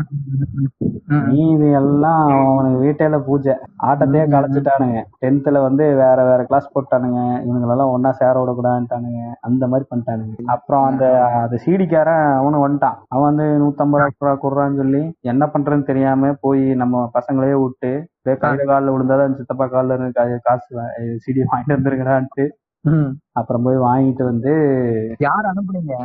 மீதி 1.27 1.67
எல்லாம் 1.79 2.21
அவனுக்கு 2.45 2.79
வீட்டையில 2.83 3.17
பூஜை. 3.27 3.53
ஆட்டத்தையே 3.87 4.23
கலைச்சிட்டானுங்க. 4.33 4.99
டென்த்ல 5.21 5.61
வந்து 5.61 5.83
வேற 6.01 6.17
வேற 6.23 6.39
கிளாஸ் 6.43 6.73
போட்டானுங்க. 6.73 7.19
இவங்களெல்லாம் 7.45 7.93
ஒன்னா 7.93 8.11
சேர 8.11 8.33
விடக்கூடாதுட்டானுங்க 8.39 9.19
அந்த 9.41 9.67
மாதிரி 9.67 9.87
பண்ணிட்டானுங்க. 9.91 10.35
அப்புறம் 10.47 10.85
அந்த 10.85 11.05
அந்த 11.39 11.59
சீடிக்காரன் 11.65 12.25
அவனு 12.39 12.63
வந்துட்டான். 12.65 12.97
அவன் 13.09 13.27
வந்து 13.29 13.47
நூத்தம்பது 13.63 14.07
ரூபா 14.15 14.33
குடுறான்னு 14.37 14.75
சொல்லி 14.75 15.01
என்ன 15.29 15.45
பண்றதுன்னு 15.53 15.83
தெரியாம 15.83 16.33
போய் 16.41 16.63
நம்ம 16.75 17.03
பசங்களையே 17.13 17.57
விட்டு 17.59 17.91
கையில 18.41 18.63
காலில் 18.65 18.93
விழுந்தாதான் 18.93 19.37
சித்தப்பா 19.37 19.67
காலில் 19.67 19.95
இருந்து 19.95 20.15
காசு 20.47 20.67
சீடி 21.23 21.39
வாங்கிட்டு 21.45 21.77
வந்துருங்கடான்ட்டு 21.77 22.43
ம். 22.45 22.55
அப்புறம் 23.39 23.63
போய் 23.65 23.77
வாங்கிட்டு 23.83 24.23
வந்து 24.23 24.51
யார் 25.25 25.47
அனுப்புனீங்க? 25.49 25.95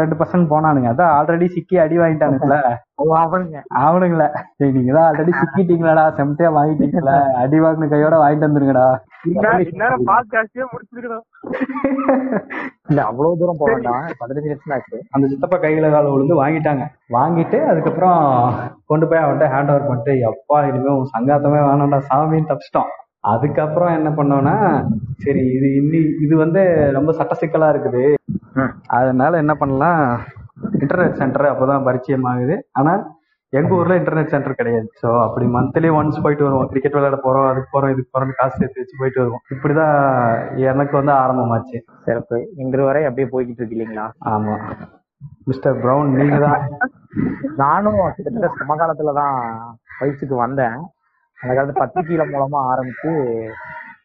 ரெண்டு 0.00 0.14
பசங்க 0.20 0.44
போனானுங்க. 0.52 0.88
அதான் 0.92 1.12
ஆல்ரெடி 1.16 1.46
சிக்கி 1.54 1.76
அடி 1.82 1.96
வாங்கிட்டானுங்களே. 1.98 2.58
அவனுங்க. 3.18 3.58
அவனுங்கள. 3.82 4.24
சரி 4.58 4.70
நீங்க 4.76 4.92
தான் 4.92 5.06
ஆல்ரெடி 5.08 5.32
சிக்கிட்டீங்களாடா. 5.40 6.04
செம்டையா 6.18 6.50
வாங்கிட்டீங்களா 6.56 7.14
அடி 7.42 7.58
வாங்கின 7.64 7.88
கையோட 7.92 8.16
வாங்கிட்டு 8.22 8.48
வந்துருங்கடா. 8.48 8.86
இல்ல 12.90 13.02
அவ்வளவு 13.02 13.38
தூரம் 13.38 13.58
போக 13.60 13.72
வேண்டாம். 13.72 14.02
பதினஞ்சு 14.20 14.46
நிமிஷம் 14.46 14.66
தான் 14.66 14.76
ஆச்சு 14.76 14.96
அந்த 15.14 15.24
சித்தப்பா 15.30 15.58
கையில 15.58 15.90
கால 15.90 16.10
விழுந்து 16.12 16.42
வாங்கிட்டாங்க. 16.42 16.84
வாங்கிட்டு 17.10 17.58
அதுக்கப்புறம் 17.70 18.20
கொண்டு 18.86 19.08
போய் 19.08 19.18
அவன்கிட்ட 19.18 19.54
ஹேண்ட் 19.54 19.70
ஓவர் 19.72 19.88
பண்ணிட்டு 19.88 20.12
எப்பா 20.28 20.58
இனிமே 20.68 20.90
உன் 20.96 21.10
சங்காத்தமே 21.14 21.60
வேணாம்டா. 21.68 21.98
சாமின்னு 22.10 22.50
தப்பிச்சிட்டோம். 22.50 22.90
அதுக்கப்புறம் 23.32 23.92
என்ன 23.98 24.08
பண்ணோம்னா 24.18 24.54
சரி 25.24 25.42
இது 25.56 25.68
இன்னி 25.80 26.00
இது 26.24 26.34
வந்து 26.44 26.62
ரொம்ப 26.96 27.10
சட்ட 27.18 27.34
சிக்கலா 27.40 27.68
இருக்குது. 27.74 28.04
அதனால 28.98 29.32
என்ன 29.42 29.54
பண்ணலாம் 29.62 30.00
இன்டர்நெட் 30.82 31.20
சென்டர் 31.20 31.52
அப்பதான் 31.52 31.86
பரிச்சயம் 31.88 32.28
ஆகுது 32.32 32.56
ஆனா 32.80 32.92
எங்க 33.52 33.72
ஊர்ல 33.78 33.96
இன்டர்நெட் 33.98 34.32
சென்டர் 34.34 34.58
கிடையாது. 34.60 34.88
சோ 35.00 35.08
அப்படி 35.24 35.46
மந்த்லி 35.56 35.88
ஒன்ஸ் 35.98 36.22
போயிட்டு 36.24 36.46
வருவோம். 36.46 36.68
கிரிக்கெட் 36.70 36.96
விளையாட 36.96 37.18
போறோம் 37.26 37.48
அதுக்கு 37.50 37.68
போறோம் 37.74 37.92
இதுக்கு 37.94 38.10
போறோம் 38.14 38.32
காசு 38.40 38.56
சேர்த்து 38.60 38.82
வச்சு 38.82 39.00
போயிட்டு 39.00 39.22
வருவோம். 39.22 39.42
இப்படிதான் 39.54 39.96
எனக்கு 40.70 40.94
வந்து 41.00 41.12
ஆரம்பமாச்சு. 41.22 41.78
சிறப்பு. 42.06 42.38
இன்று 42.62 42.82
வரை 42.88 43.02
அப்படியே 43.08 43.28
போய்கிட்டு 43.34 43.62
இருக்கு 43.62 43.76
இல்லைங்களா? 43.78 44.06
ஆமா. 44.34 44.56
மிஸ்டர் 45.50 45.80
பிரவுன் 45.82 46.10
நீங்க 46.20 46.38
தான். 46.46 46.62
நானும் 47.62 48.00
கிட்டத்தட்ட 48.16 48.50
சமகாலத்துல 48.60 49.14
தான் 49.22 49.36
வயசுக்கு 50.00 50.36
வந்தேன். 50.44 50.78
அந்த 51.40 51.52
காலத்து 51.54 51.80
பத்திரிகையில 51.82 52.24
மூலமா 52.32 52.60
ஆரம்பிச்சு 52.72 53.10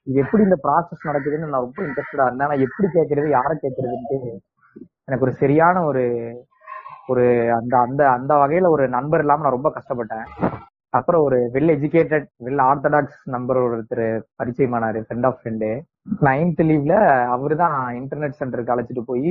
இது 0.07 0.21
எப்படி 0.23 0.41
இந்த 0.43 0.57
ப்ராசஸ் 0.63 1.07
நடக்குதுன்னு 1.09 1.51
நான் 1.51 1.65
ரொம்ப 1.65 1.81
இன்ட்ரெஸ்டடா 1.87 2.25
இருந்தேன். 2.27 2.47
ஆனா 2.47 2.57
எப்படி 2.65 2.87
கேட்கறது 2.95 3.27
யாரை 3.37 3.55
கேட்கறதுன்ட்டு 3.57 4.17
எனக்கு 5.07 5.25
ஒரு 5.27 5.33
சரியான 5.41 5.83
ஒரு 5.89 6.03
ஒரு 7.11 7.23
அந்த 7.59 7.73
அந்த 7.85 8.01
அந்த 8.17 8.33
வகையில 8.41 8.69
ஒரு 8.75 8.83
நண்பர் 8.97 9.23
இல்லாம 9.23 9.43
நான் 9.43 9.57
ரொம்ப 9.57 9.69
கஷ்டப்பட்டேன். 9.77 10.27
அப்புறம் 10.93 11.21
ஒரு 11.27 11.37
well 11.53 11.73
educated 11.75 12.27
well 12.45 12.61
orthodox 12.69 13.19
number 13.35 13.59
ஒருத்தர் 13.65 14.05
பரிச்சயமானாரு 14.39 14.99
ஃப்ரெண்ட் 15.05 15.27
ஆஃப் 15.29 15.37
ஃப்ரெண்டு 15.39 15.69
நைன்த் 16.27 16.63
லீவ்ல 16.69 16.95
அவரு 17.35 17.55
தான் 17.63 17.75
இன்டர்நெட் 17.99 18.39
சென்டருக்கு 18.39 18.73
அழைச்சிட்டு 18.73 19.03
போய் 19.11 19.29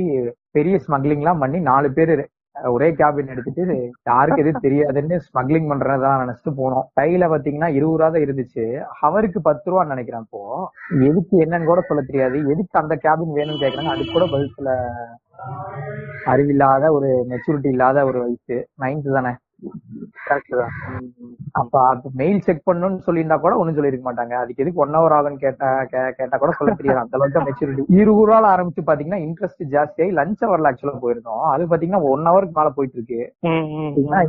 பெரிய 0.57 0.77
ஸ்மக்லிங்லாம் 0.85 1.41
பண்ணி 1.43 1.59
நாலு 1.71 1.89
பேர் 1.97 2.15
ஒரே 2.55 2.91
கேபின் 2.91 3.27
எடுத்துட்டு 3.27 3.91
யாருக்கு 4.03 4.41
எதுவும் 4.41 4.63
தெரியாதுன்னு 4.63 5.17
ஸ்மக்லிங் 5.17 5.69
பண்றதா 5.71 6.09
நினைச்சிட்டு 6.23 6.51
போனோம். 6.57 6.85
கையில 7.01 7.27
பாத்தீங்கன்னா 7.27 7.67
இருபது 7.67 7.97
ரூபா 7.97 8.09
தான் 8.09 8.21
இருந்துச்சு. 8.21 8.65
அவருக்கு 8.99 9.41
பத்து 9.41 9.67
ரூபான்னு 9.71 9.87
நினைக்கிறேன் 9.87 10.21
இப்போ. 10.21 10.71
எதுக்கு 11.01 11.37
என்னன்னு 11.37 11.65
கூட 11.65 11.81
சொல்ல 11.81 12.03
தெரியாது. 12.03 12.37
எதுக்கு 12.39 12.79
அந்த 12.79 12.95
கேபின் 12.95 13.35
வேணும்னு 13.35 13.63
கேக்குறாங்க. 13.63 13.93
அதுக்கு 13.95 14.13
கூட 14.13 14.25
பதில் 14.31 14.53
சொல்ல 14.55 14.75
அறிவில்லாத 16.25 16.91
ஒரு 16.91 17.25
மெச்சூரிட்டி 17.29 17.69
இல்லாத 17.69 18.05
ஒரு 18.05 18.19
வயசு. 18.19 18.67
நைன்த் 18.81 19.13
தானே? 19.13 19.33
கரெக்ட் 20.27 20.53
தான் 20.59 20.73
அப்ப 21.59 21.73
அப்ப 21.91 22.09
மெயில் 22.21 22.39
செக் 22.45 22.67
பண்ணணும்னு 22.67 23.05
சொல்லியிருந்தா 23.07 23.37
கூட 23.43 23.53
ஒண்ணும் 23.61 23.77
சொல்லியிருக்க 23.77 24.05
மாட்டாங்க. 24.07 24.33
அதுக்கு 24.41 24.63
எதுக்கு 24.63 24.81
ஒன் 24.83 24.95
ஹவர் 24.97 25.15
ஆகும்னு 25.17 25.43
கேட்டா 25.43 25.69
கேட்டா 26.19 26.35
கூட 26.43 26.51
சொல்ல 26.59 26.73
தெரியாது. 26.79 27.01
அந்த 27.03 27.17
அளவுக்கு 27.17 27.45
மெச்சூரிட்டி 27.47 27.85
இருபது 27.99 28.25
ரூபால 28.29 28.51
ஆரம்பிச்சு 28.53 28.83
பாத்தீங்கன்னா 28.89 29.21
இன்ட்ரெஸ்ட் 29.27 29.63
ஜாஸ்தியாகி 29.75 30.13
லஞ்ச் 30.19 30.43
ஹவர்ல 30.45 30.71
ஆக்சுவலா 30.71 31.03
போயிருந்தோம். 31.05 31.45
அது 31.53 31.69
பாத்தீங்கன்னா 31.73 32.03
ஒன் 32.13 32.27
ஹவருக்கு 32.29 32.57
மேல 32.59 32.71
போயிட்டு 32.77 32.97
இருக்கு 32.99 33.21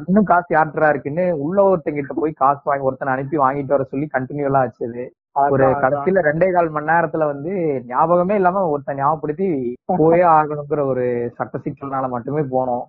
இன்னும் 0.08 0.30
காசு 0.32 0.50
யார்டா 0.56 0.92
இருக்குன்னு 0.94 1.26
உள்ள 1.46 1.58
ஒருத்தங்கிட்ட 1.70 2.14
போய் 2.22 2.40
காசு 2.44 2.62
வாங்கி 2.70 2.88
ஒருத்தனை 2.90 3.14
அனுப்பி 3.16 3.38
வாங்கிட்டு 3.44 3.76
வர 3.76 3.86
சொல்லி 3.92 4.08
கண்டினியூலாம் 4.16 4.64
ஆச்சு 4.66 4.88
அது. 4.90 5.04
ஒரு 5.36 5.66
கடைசியில 5.82 6.22
ரெண்டே 6.26 6.48
கால் 6.52 6.70
மணி 6.70 6.90
நேரத்துல 6.90 7.26
வந்து 7.26 7.52
ஞாபகமே 7.86 8.34
இல்லாம 8.34 8.64
ஒருத்தன் 8.68 8.98
ஞாபகப்படுத்தி 8.98 9.46
போயே 9.92 10.24
ஆகணுங்கிற 10.32 10.80
ஒரு 10.86 11.04
சட்ட 11.34 11.58
சிக்கல்னால 11.58 12.08
மட்டுமே 12.08 12.42
போனோம். 12.52 12.84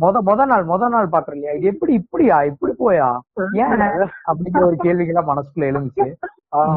மொத 0.00 0.16
முத 0.22 0.44
நாள் 0.46 0.64
முத 0.64 0.88
நாள் 0.88 1.12
பாக்குறேன் 1.12 1.38
இல்லையா? 1.38 1.54
இது 1.58 1.66
எப்படி 1.66 1.92
இப்படியா? 1.92 2.42
இப்படி 2.42 2.72
போயா? 2.80 3.06
ஏன் 3.58 3.74
அப்படிங்கிற 4.28 4.62
ஒரு 4.62 4.76
கேள்விகள்லாம் 4.84 5.30
மனசுக்குள்ள 5.30 5.70
எழுந்துச்சு. 5.70 6.06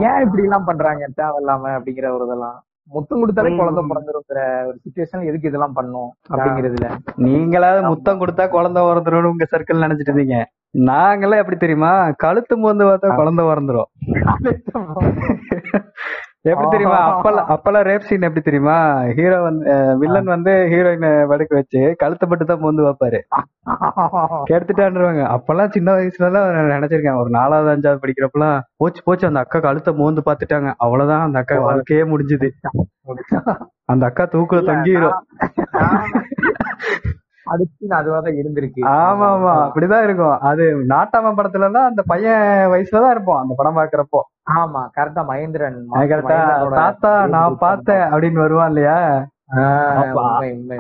ஏன் 0.08 0.22
இப்படி 0.26 0.44
எல்லாம் 0.44 0.66
பண்றாங்க? 0.66 1.08
தேவையில்லாம 1.20 1.74
அப்படிங்கிற 1.78 2.10
ஒரு 2.12 2.26
இதெல்லாம். 2.26 2.58
முத்தம் 2.88 3.22
கொடுத்தாலே. 3.22 3.58
குழந்தை 3.58 3.84
பிறந்துருங்கிற 3.90 4.40
ஒரு 4.66 4.78
சுச்சுவேஷன் 4.84 5.26
எதுக்கு 5.26 5.48
இதெல்லாம் 5.48 5.74
பண்ணும் 5.74 6.14
அப்படிங்கிறதுல? 6.30 6.90
நீங்களாவது 7.18 7.88
முத்தம் 7.88 8.22
கொடுத்தா 8.22 8.50
குழந்தை 8.50 8.84
பிறந்துரும் 8.84 9.32
உங்க 9.32 9.48
சர்க்கிள் 9.52 9.84
நினைச்சிட்டு 9.84 10.14
இருந்தீங்க. 10.14 10.44
நாங்களாம் 10.78 11.38
எப்படி 11.38 11.58
தெரியுமா? 11.58 12.12
கழுத்து 12.12 12.58
மோந்து 12.58 12.86
பார்த்தா 12.86 13.16
குழந்தை 13.16 13.46
பிறந்துரும். 13.46 13.90
எப்படி 16.46 16.68
தெரியுமா? 16.74 16.98
அப்பெல்லாம் 17.12 17.48
அப்பெல்லாம் 17.54 17.86
ரேப் 17.88 18.06
சீன் 18.08 18.26
எப்படி 18.28 18.44
தெரியுமா? 18.48 18.76
ஹீரோ 19.18 19.38
வந்து 19.46 19.66
வில்லன் 20.02 20.30
வந்து 20.34 20.52
ஹீரோயின் 20.72 21.06
படுக்க 21.32 21.52
வச்சு 21.60 21.82
கழுத்தை 22.02 22.26
மட்டும் 22.32 22.50
தான் 22.52 22.62
மோந்து 22.64 22.86
வைப்பாரு. 22.88 23.20
கெடுத்துட்டான்ருவாங்க 24.50 25.24
அப்பெல்லாம் 25.36 25.74
சின்ன 25.76 25.96
வயசுல 25.98 26.28
எல்லாம் 26.30 26.50
நான் 26.58 26.74
நினைச்சிருக்கேன் 26.76 27.22
ஒரு 27.22 27.32
நாலாவது 27.38 27.72
அஞ்சாவது 27.74 28.04
படிக்கிறப்பெல்லாம் 28.04 28.60
போச்சு 28.84 29.02
போச்சு. 29.08 29.30
அந்த 29.30 29.42
அக்கா 29.46 29.62
கழுத்தை 29.68 29.94
மோந்து 30.02 30.24
பாத்துட்டாங்க 30.28 30.72
அவ்வளவுதான் 30.86 31.26
அந்த 31.28 31.40
அக்கா 31.44 31.58
வாழ்க்கையே 31.68 32.06
முடிஞ்சுது. 32.14 32.50
அந்த 33.94 34.04
அக்கா 34.10 34.26
தூக்குல 34.36 34.62
தொங்கிரும். 34.70 35.18
அடுத்து 37.54 37.90
அதுவாதான் 37.98 38.38
இருந்திருக்கு. 38.42 38.82
ஆமா 39.00 39.26
ஆமா 39.34 39.52
அப்படிதான் 39.66 40.06
இருக்கும். 40.08 40.38
அது 40.52 40.64
நாட்டாம 40.94 41.34
படத்துல 41.40 41.84
அந்த 41.90 42.04
பையன் 42.14 42.46
வயசுலதான் 42.76 43.14
இருப்போம் 43.16 43.42
அந்த 43.42 43.54
படம் 43.60 43.78
பாக்குறப்போ. 43.82 44.22
ஆமா 44.48 44.82
கரெக்டா 44.98 45.22
மகேந்திரன் 45.30 45.78
கரெக்டா 46.12 46.40
தாத்தா 46.82 47.26
நான் 47.26 47.58
பார்த்தேன் 47.58 48.04
அப்படின்னு 48.12 48.34
வருவான் 48.34 48.68
இல்லையா. 48.68 48.98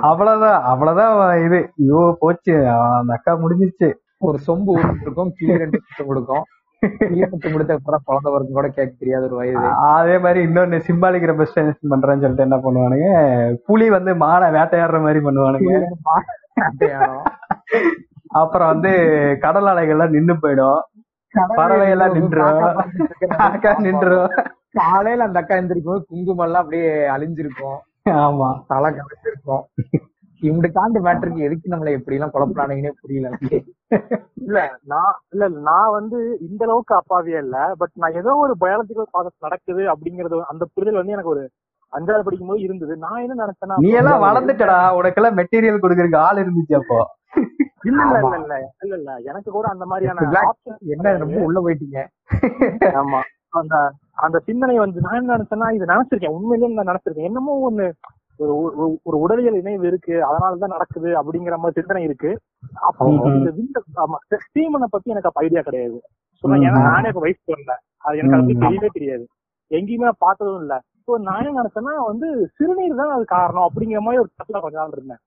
அவ்வளவுதான் 0.09 0.61
அவ்வளவுதான் 0.63 1.43
இது. 1.43 1.59
ஐயோ 1.79 2.15
போச்சு. 2.19 2.53
அந்த 2.99 3.13
அக்கா 3.13 3.33
முடிஞ்சிருச்சு. 3.35 3.89
ஒரு 4.17 4.37
சொம்பு 4.47 4.73
இருக்கும் 5.01 5.33
கீழே 5.37 5.57
ரெண்டு 5.57 5.79
கொடுக்கும். 6.11 6.45
அதே 9.97 10.17
மாதிரி 10.17 10.39
இன்னொன்னு 10.47 10.77
சிம்பாலிக் 10.87 11.29
ரெப்ரஸன்டேஷன் 11.31 11.91
பண்றேன்னு 11.93 12.23
சொல்லிட்டு 12.23 12.47
என்ன 12.47 12.57
பண்ணுவானுங்க? 12.57 13.07
புலி 13.65 13.89
வந்து 13.89 14.13
மானை 14.15 14.49
வேட்டையாடுற 14.57 14.99
மாதிரி 15.01 15.21
பண்ணுவானுங்க. 15.27 15.71
அப்புறம் 18.41 18.67
வந்து 18.67 18.91
கடல் 19.39 19.65
அலைகள்லாம் 19.65 20.15
நின்னு 20.17 20.33
போயிடும். 20.33 20.81
பறவை 21.57 21.87
எல்லாம் 21.89 22.15
நின்றும். 22.17 22.61
நின்றும் 23.85 24.29
காலையில 24.79 25.25
அந்த 25.27 25.39
அக்கா 25.41 25.55
எந்திரிக்கும் 25.55 25.93
போது 25.93 26.07
குங்குமம் 26.09 26.45
எல்லாம் 26.45 26.63
அப்படியே 26.63 26.87
அழிஞ்சிருக்கும். 27.15 27.77
ஆமா. 28.23 28.49
தலை 28.67 28.89
கவிழ்ச்சிருக்கும் 28.91 29.63
இவங்க 30.41 30.67
தாண்டி 30.69 30.99
மேட்டருக்கு 30.99 31.45
எதுக்கு 31.47 31.71
நம்மள 31.71 31.91
எப்படி 31.97 32.17
எல்லாம் 32.17 32.33
குழப்பறானுங்கன்னே 32.33 32.91
புரியல. 33.01 33.29
எனக்கு 33.29 33.57
இல்ல 34.41 34.57
நான் 34.85 35.15
இல்ல 35.33 35.43
இல்ல, 35.45 35.59
நான் 35.61 35.91
வந்து 35.91 36.17
இந்த 36.47 36.61
அளவுக்கு 36.65 36.93
அப்பாவியா 36.97 37.39
இல்ல 37.45 37.59
பட் 37.77 37.93
நான் 37.95 38.17
ஏதோ 38.21 38.33
ஒரு 38.43 38.55
பயாலஜிக்கல் 38.63 39.09
ப்ராசஸ் 39.13 39.45
நடக்குது 39.45 39.83
அப்படிங்கறது 39.93 40.41
அந்த 40.53 40.65
புரிதல் 40.73 41.01
வந்து 41.01 41.15
எனக்கு 41.17 41.33
ஒரு 41.35 41.43
அஞ்சாவது 41.93 42.25
படிக்கும் 42.27 42.51
போது 42.51 42.61
இருந்தது. 42.61 42.93
நான் 42.97 43.21
என்ன 43.23 43.39
நினைச்சேன்னா 43.43 43.75
நீ 43.83 43.91
எல்லாம் 44.01 44.23
வளர்ந்துட்டடா. 44.25 44.77
உனக்கெல்லாம் 44.99 45.37
மெட்டீரியல் 45.39 45.83
கொடுக்கறதுக்கு 45.83 46.25
ஆள் 46.27 46.41
இருந்துச்சு 46.43 46.75
அப்போ. 46.79 46.99
இல்ல 47.83 48.03
இல்ல 48.03 48.37
இல்ல 48.37 48.73
இல்ல 48.83 48.95
இல்ல. 48.95 49.15
எனக்கு 49.17 49.51
கூட 49.51 49.67
அந்த 49.67 49.85
மாதிரியான 49.85 50.51
என்ன 50.79 51.17
ரொம்ப 51.17 51.39
உள்ள 51.39 51.61
போயிட்டீங்க. 51.61 52.07
ஆமா. 52.79 53.19
அந்த 53.49 53.91
அந்த 54.11 54.39
சிந்தனை 54.39 54.77
வந்து 54.77 55.01
நான் 55.01 55.13
என்ன 55.13 55.37
நினைச்சேன்னா 55.37 55.73
இது 55.73 55.85
நினைச்சிருக்கேன். 55.85 56.27
உண்மையிலேயே 56.27 56.81
நான் 56.81 56.95
நினைச்சிருக்கேன். 56.95 57.23
என்னமோ 57.23 57.71
ஒண்ணு 57.71 57.91
ஒரு 58.37 58.73
ஒரு- 58.77 58.99
உடலியல் 59.03 59.53
இணைவு 59.53 59.87
இருக்கு. 59.87 60.13
அதனாலதான் 60.13 60.67
நடக்குது 60.67 61.07
அப்படிங்கிற 61.07 61.49
மாதிரி 61.49 61.71
சிந்தனை 61.71 62.03
இருக்கு. 62.03 62.39
அப்போ. 62.73 63.05
இந்த 63.07 63.51
ஆமா. 63.95 64.15
ஸ்டீமனை 64.33 64.85
பத்தி 64.89 65.09
எனக்கு 65.09 65.27
அப்ப 65.27 65.41
ஐடியா 65.41 65.61
கிடையாது. 65.61 66.01
சொன்னா. 66.33 66.69
நானே 66.69 67.07
இப்ப 67.07 67.19
வயசு 67.19 67.55
வரல 67.57 67.75
அது 67.97 68.17
எனக்கு 68.17 68.35
அதை. 68.35 68.55
தெரியவே 68.55 68.85
தெரியாது. 68.91 69.27
எங்கேயுமே 69.69 70.11
பார்த்ததும் 70.17 70.59
இல்ல. 70.59 70.81
சோ 71.07 71.17
நான் 71.19 71.45
என்ன 71.45 71.61
நினைச்சேன்னா 71.61 72.05
வந்து 72.05 72.49
சிறுநீர் 72.53 72.95
தான் 72.95 73.09
அது 73.09 73.25
காரணம் 73.25 73.63
அப்படிங்கிற 73.63 73.99
மாதிரி 73.99 74.17
ஒரு 74.17 74.29
தட்டுல 74.31 74.59
கொஞ்ச 74.59 74.77
நாள் 74.77 74.89
இருந்தேன். 74.91 75.17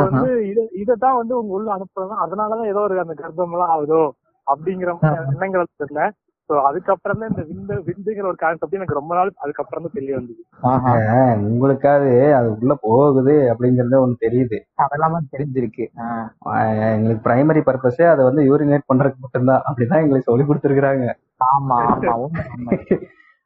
வந்து 0.00 0.30
இத 0.50 0.60
இதத்தான் 0.82 1.18
வந்து 1.20 1.34
உங்க 1.38 1.52
உள்ள 1.52 1.68
அனுப்புறதும் 1.76 2.22
அதனாலதான் 2.24 2.72
ஏதோ 2.72 2.82
ஒரு 2.86 3.04
அந்த 3.04 3.14
கர்ப்பம் 3.20 3.54
எல்லாம் 3.56 3.72
ஆகுதோ 3.74 4.02
அப்படிங்கிற 4.46 4.92
மாதிரி 4.96 5.30
எண்ணங்கள் 5.30 5.66
இருந்தேன் 5.78 6.12
சோ 6.50 6.56
அதுக்கப்புறம் 6.68 7.20
தான் 7.20 7.30
இந்த 7.30 7.42
விந்து 7.48 7.74
விந்துங்கிற 7.88 8.24
ஒரு 8.30 8.38
கான்செப்ட் 8.40 8.76
எனக்கு 8.78 8.96
ரொம்ப 8.98 9.12
நாள் 9.14 9.28
அதுக்கப்புறம் 9.42 9.84
தான் 9.84 9.94
தெரிய 9.98 10.12
வந்தது. 10.16 10.40
ஆஹா. 10.70 10.92
உங்களுக்காவது 11.50 12.08
அது 12.38 12.48
உள்ள 12.56 12.74
போகுது 12.86 13.34
அப்படிங்கறதே 13.52 14.00
ஒண்ணு 14.04 14.16
தெரியுது. 14.24 14.58
அதெல்லாம் 14.84 15.14
தான் 15.16 15.28
தெரிஞ்சிருக்கு. 15.34 15.84
எங்களுக்கு 16.94 17.22
பிரைமரி 17.26 17.62
பர்பஸே 17.68 18.06
அதை 18.12 18.24
வந்து 18.24 18.46
யூரினேட் 18.48 18.88
பண்றதுக்கு 18.90 19.24
மட்டும்தான் 19.24 19.62
அப்படிதான் 19.66 20.02
எங்களுக்கு 20.02 20.30
சொல்லி 20.30 20.46
கொடுத்துருக்காங்க 20.46 21.06
ஆமா 21.50 21.78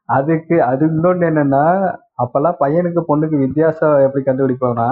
அதுக்கு 0.08 0.56
அது 0.62 0.84
இன்னொன்னு 0.90 1.28
என்னன்னா 1.28 1.64
அப்பெல்லாம் 2.22 2.58
பையனுக்கு 2.58 3.02
பொண்ணுக்கு 3.02 3.36
வித்தியாசம் 3.38 4.02
எப்படி 4.06 4.22
கண்டுபிடிப்போம்னா 4.24 4.88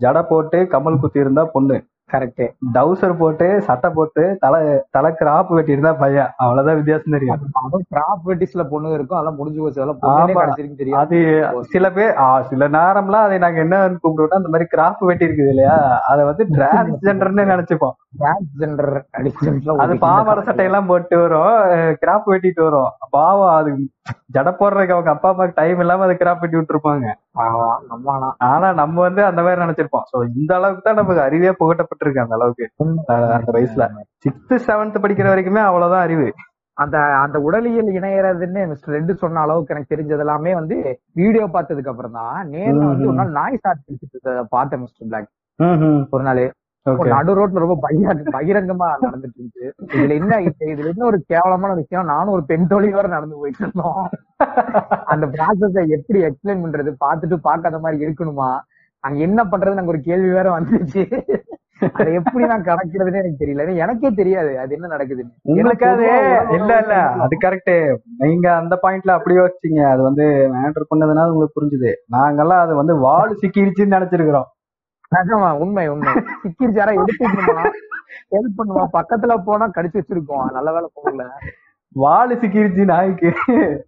ஜடை 0.00 0.22
போட்டு 0.32 0.58
கமல் 0.72 1.00
குத்தி 1.00 1.24
இருந்தா 1.26 1.44
பொண்ணு. 1.44 1.78
கரெக்ட் 2.12 2.44
டவுசர் 2.74 3.12
போட்டு 3.18 3.46
சட்டை 3.64 3.88
போட்டு 3.94 4.22
தலை 4.40 4.60
தலை 4.90 5.08
கிராப் 5.18 5.50
வெட்டி 5.56 5.74
இருந்தா 5.74 5.92
பையன். 5.92 6.30
அவ்வளவுதான் 6.42 6.78
வித்தியாசம் 6.78 7.14
தெரியும். 7.14 7.40
அதுவும் 7.62 7.84
ப்ராப்பர்ட்டிஸ்ல 7.94 8.62
பொண்ணு 8.70 8.92
இருக்கும். 8.96 9.18
அதெல்லாம் 9.18 9.36
முடிஞ்சு 9.40 9.60
போச்சு. 9.62 9.80
அதெல்லாம் 9.80 10.54
தெரியும் 10.78 10.98
அது 11.00 11.18
சில 11.74 11.90
பேர் 11.96 12.14
சில 12.50 12.68
நேரம்லாம் 12.76 13.26
அதை 13.26 13.38
நாங்க 13.44 13.60
என்ன 13.66 13.82
கூப்பிடுவோம்னா 14.04 14.40
அந்த 14.40 14.52
மாதிரி 14.54 14.68
கிராப் 14.76 15.04
வெட்டி 15.10 15.26
இருக்குது 15.28 15.52
இல்லையா? 15.54 15.76
அதை 16.12 16.24
வந்து 16.30 16.46
டிரான்ஸ்ஜெண்டர்னு 16.56 17.46
நினைச்சுப்போம். 17.52 17.94
டிரான்ஸ்ஜெண்டர் 18.22 18.94
அது 19.84 19.98
பாவாடை 20.06 20.44
சட்டையெல்லாம் 20.48 20.90
போட்டு 20.92 21.18
வரும். 21.24 21.52
கிராப் 22.04 22.30
வெட்டிட்டு 22.32 22.64
வரும். 22.68 22.90
பாவம் 23.18 23.54
அது 23.58 23.70
ஜடை 24.36 24.50
போடுறதுக்கு 24.60 24.96
அவங்க 24.96 25.10
அப்பா 25.10 25.28
அம்மாக்கு 25.32 25.58
டைம் 25.60 25.80
இல்லாம 25.84 26.04
அதை 26.08 26.16
கிராப் 26.22 26.42
வெட்டி 26.44 26.56
விட்டுருப்பாங்க. 26.58 27.06
ஆனா 28.48 28.68
நம்ம 28.80 28.96
வந்து 29.06 29.22
அந்த 29.28 29.40
மாதிரி 29.44 29.62
நினைச்சிருப்போம். 29.64 30.06
சோ 30.12 30.18
இந்த 30.38 30.52
அளவுக்கு 30.58 30.84
தான் 30.86 31.00
நமக்கு 31.00 31.22
அறிவே 31.26 31.50
புகட்டப்பட்டிருக்கு 31.60 32.22
அந்த 32.24 32.36
அளவுக்கு. 32.38 32.66
அந்த 33.36 33.52
வயசுல. 33.56 33.86
சிக்ஸ்த் 34.24 34.54
செவன்த் 34.68 35.02
படிக்கிற 35.04 35.28
வரைக்குமே 35.32 35.62
அவ்வளவுதான் 35.68 36.06
அறிவு. 36.08 36.28
அந்த 36.76 36.96
அந்த 37.22 37.36
உடலியல் 37.46 37.88
இணையறதுன்னு 37.98 38.60
மிஸ்டர் 38.70 38.94
ரெண்டு 38.96 39.12
சொன்ன 39.22 39.40
அளவுக்கு 39.40 39.72
எனக்கு 39.74 39.92
தெரிஞ்சது 39.94 40.24
எல்லாமே 40.24 40.50
வந்து 40.58 40.76
வீடியோ 41.20 41.44
பார்த்ததுக்கு 41.54 41.92
அப்புறம் 41.92 42.16
தான் 42.18 42.50
நேர்ல 42.54 42.82
வந்து 42.90 43.08
ஒரு 43.10 43.18
நாள் 43.20 43.32
நாய் 43.38 43.62
சாப்பிட்டு 43.64 43.94
இருக்கிறத 43.94 44.44
பார்த்தேன் 44.56 44.82
மிஸ்டர் 44.84 45.08
பிளாக் 45.10 45.30
ஒரு 46.16 46.24
நாள். 46.28 46.42
நடு 46.96 47.34
ரோட்ல 47.34 47.52
ரொம்ப 47.52 47.78
பகிரங்க 47.88 48.22
பகிரங்கமா 48.32 48.88
நடந்துட்டு 49.02 49.38
இருந்துச்சு 49.38 49.70
இதுல 49.86 50.10
என்ன 50.10 50.36
இது- 50.36 50.54
இதுல 50.60 50.86
என்ன 50.86 51.04
ஒரு 51.04 51.22
கேவலமான 51.26 51.74
விஷயம் 51.74 52.04
நானும் 52.04 52.32
ஒரு 52.32 52.44
பெண் 52.44 52.66
தொழிலோட 52.70 53.08
நடந்து 53.08 53.36
போயிட்டு 53.36 53.60
இருந்தோம் 53.60 54.08
அந்த 55.04 55.26
ப்ராசஸ 55.26 55.88
எப்படி 55.88 56.22
எக்ஸ்பிளைன் 56.22 56.62
பண்றது? 56.64 56.94
பார்த்துட்டு 57.04 57.34
பார்க்காத 57.34 57.78
மாதிரி 57.78 58.06
இருக்கணுமா? 58.06 58.58
அங்க 59.00 59.18
என்ன 59.18 59.44
பண்றது 59.44 59.70
எனக்கு 59.70 59.86
ஒரு 59.86 60.00
கேள்வி 60.00 60.28
வேற 60.28 60.60
வந்துச்சு. 60.60 61.22
அதை 61.92 62.14
எப்படி 62.14 62.46
நான் 62.46 62.62
கடக்கிறதுன்னு 62.62 63.14
எனக்கு 63.14 63.46
தெரியல. 63.46 63.76
எனக்கே 63.76 64.10
தெரியாது 64.10 64.58
அது 64.58 64.74
என்ன 64.74 64.96
நடக்குதுன்னு. 64.96 65.36
உங்களுக்கு 65.42 65.86
அது 65.86 66.02
எனக்கு 66.02 66.54
இல்ல 66.54 66.78
இல்ல. 66.78 66.94
அது 66.94 67.36
கரெக்ட் 67.44 67.96
நீங்க 68.18 68.54
அந்த 68.54 68.78
பாயிண்ட்ல 68.82 69.10
அப்படி 69.10 69.36
யோசிச்சீங்க. 69.36 69.90
அது 69.90 70.02
வந்து 70.02 70.50
மேட்டர் 70.54 70.90
பண்ணதுனால 70.94 71.30
உங்களுக்கு 71.30 71.60
புரிஞ்சுது. 71.60 71.92
நாங்கெல்லாம் 72.12 72.60
அது 72.60 72.74
வந்து 72.74 72.96
வால் 72.96 73.38
சிக்கிடுச்சுன்னு 73.42 73.94
நினைச்சிருக்கிறோம். 73.96 74.44
நிஜமா 75.16 75.50
உண்மை 75.58 75.88
உண்மை. 75.88 76.12
சிக்கிருச்சு 76.12 76.78
யாரா 76.80 76.92
எடுத்துக்கணுமா 76.92 77.64
ஹெல்ப் 78.30 78.58
பண்ணுமா? 78.58 78.84
பக்கத்துல 78.92 79.36
போனா 79.44 79.66
கடிச்சு 79.66 80.00
வச்சிருக்கோம். 80.00 80.50
நல்ல 80.50 80.72
வேலை 80.72 80.88
போகல. 80.94 81.26
வால் 81.92 82.38
சிக்கிடுச்சு 82.38 82.84
நாய்க்கு. 82.84 83.32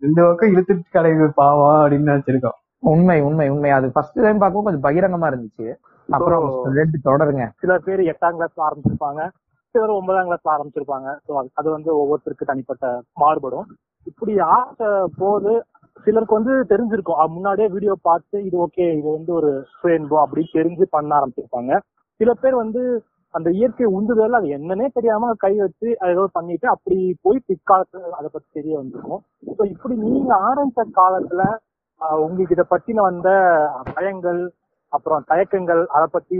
ரெண்டு 0.04 0.22
பக்கம் 0.22 0.52
இழுத்துட்டு 0.54 0.88
கிடைக்குது 0.92 1.28
பாவம் 1.28 1.90
அப்படின்னு 1.90 2.10
நினைச்சிருக்கோம். 2.12 2.58
உண்மை 2.78 3.20
உண்மை 3.20 3.48
உண்மை. 3.48 3.70
அது 3.70 3.90
ஃபர்ஸ்ட் 3.90 4.20
டைம் 4.20 4.38
பார்க்கவும் 4.38 4.80
கொஞ்சம் 4.80 4.86
பகிரங்கமா 4.90 5.26
இருந்துச்சு. 5.26 5.74
அப்புறம் 6.10 6.64
ரெண்டு 6.64 6.98
தொடருங்க. 7.04 7.48
சில 7.58 7.78
பேர் 7.78 8.00
எட்டாம் 8.00 8.38
கிளாஸ்ல 8.38 8.64
ஆரம்பிச்சிருப்பாங்க. 8.68 9.28
சிலர் 9.70 9.88
ஒன்பதாம் 9.88 10.30
கிளாஸ்ல 10.30 10.50
ஆரம்பிச்சிருப்பாங்க. 10.56 11.40
அது 11.54 11.70
வந்து 11.70 11.90
ஒவ்வொருத்தருக்கு 11.98 12.48
தனிப்பட்ட 12.52 13.02
மாறுபடும். 13.14 13.66
இப்படி 14.04 14.38
ஆசை 14.38 14.86
போது 15.18 15.64
சிலருக்கு 16.04 16.38
வந்து 16.38 16.52
தெரிஞ்சிருக்கும். 16.72 17.20
முன்னாடியே 17.36 17.68
வீடியோ 17.74 17.94
பார்த்து 18.08 18.36
இது 18.48 18.56
ஓகே 18.66 18.86
இது 18.98 19.08
வந்து 19.16 19.32
ஒரு 19.38 19.50
சுயன்போ 19.78 20.18
அப்படின்னு 20.24 20.56
தெரிஞ்சு 20.58 20.86
பண்ண 20.96 21.10
ஆரம்பிச்சிருப்பாங்க. 21.18 21.72
சில 22.20 22.30
பேர் 22.42 22.56
வந்து 22.64 22.82
அந்த 23.34 23.48
இயற்கை 23.58 23.86
உந்துதல் 23.96 24.38
அது 24.38 24.46
என்னன்னே 24.56 24.86
தெரியாம 24.98 25.32
கை 25.42 25.52
வச்சு 25.64 25.88
அது 26.00 26.14
ஏதோ 26.14 26.24
பண்ணிட்டு 26.38 26.66
அப்படி 26.74 26.96
போய் 27.24 27.38
பிற்காலத்துல 27.48 28.10
அதை 28.18 28.28
பத்தி 28.32 28.48
தெரிய 28.58 28.74
வந்திருக்கும். 28.78 29.22
ஸோ 29.58 29.62
இப்படி 29.74 29.94
நீங்க 30.06 30.32
ஆரம்பிச்ச 30.48 30.86
காலத்துல 31.00 31.42
உங்களுக்கு 32.24 32.56
இதை 32.56 32.66
பத்தின 32.72 33.04
வந்த 33.08 33.28
பயங்கள் 33.96 34.40
அப்புறம் 34.92 35.26
தயக்கங்கள் 35.30 35.82
அதை 35.96 36.06
பத்தி 36.14 36.36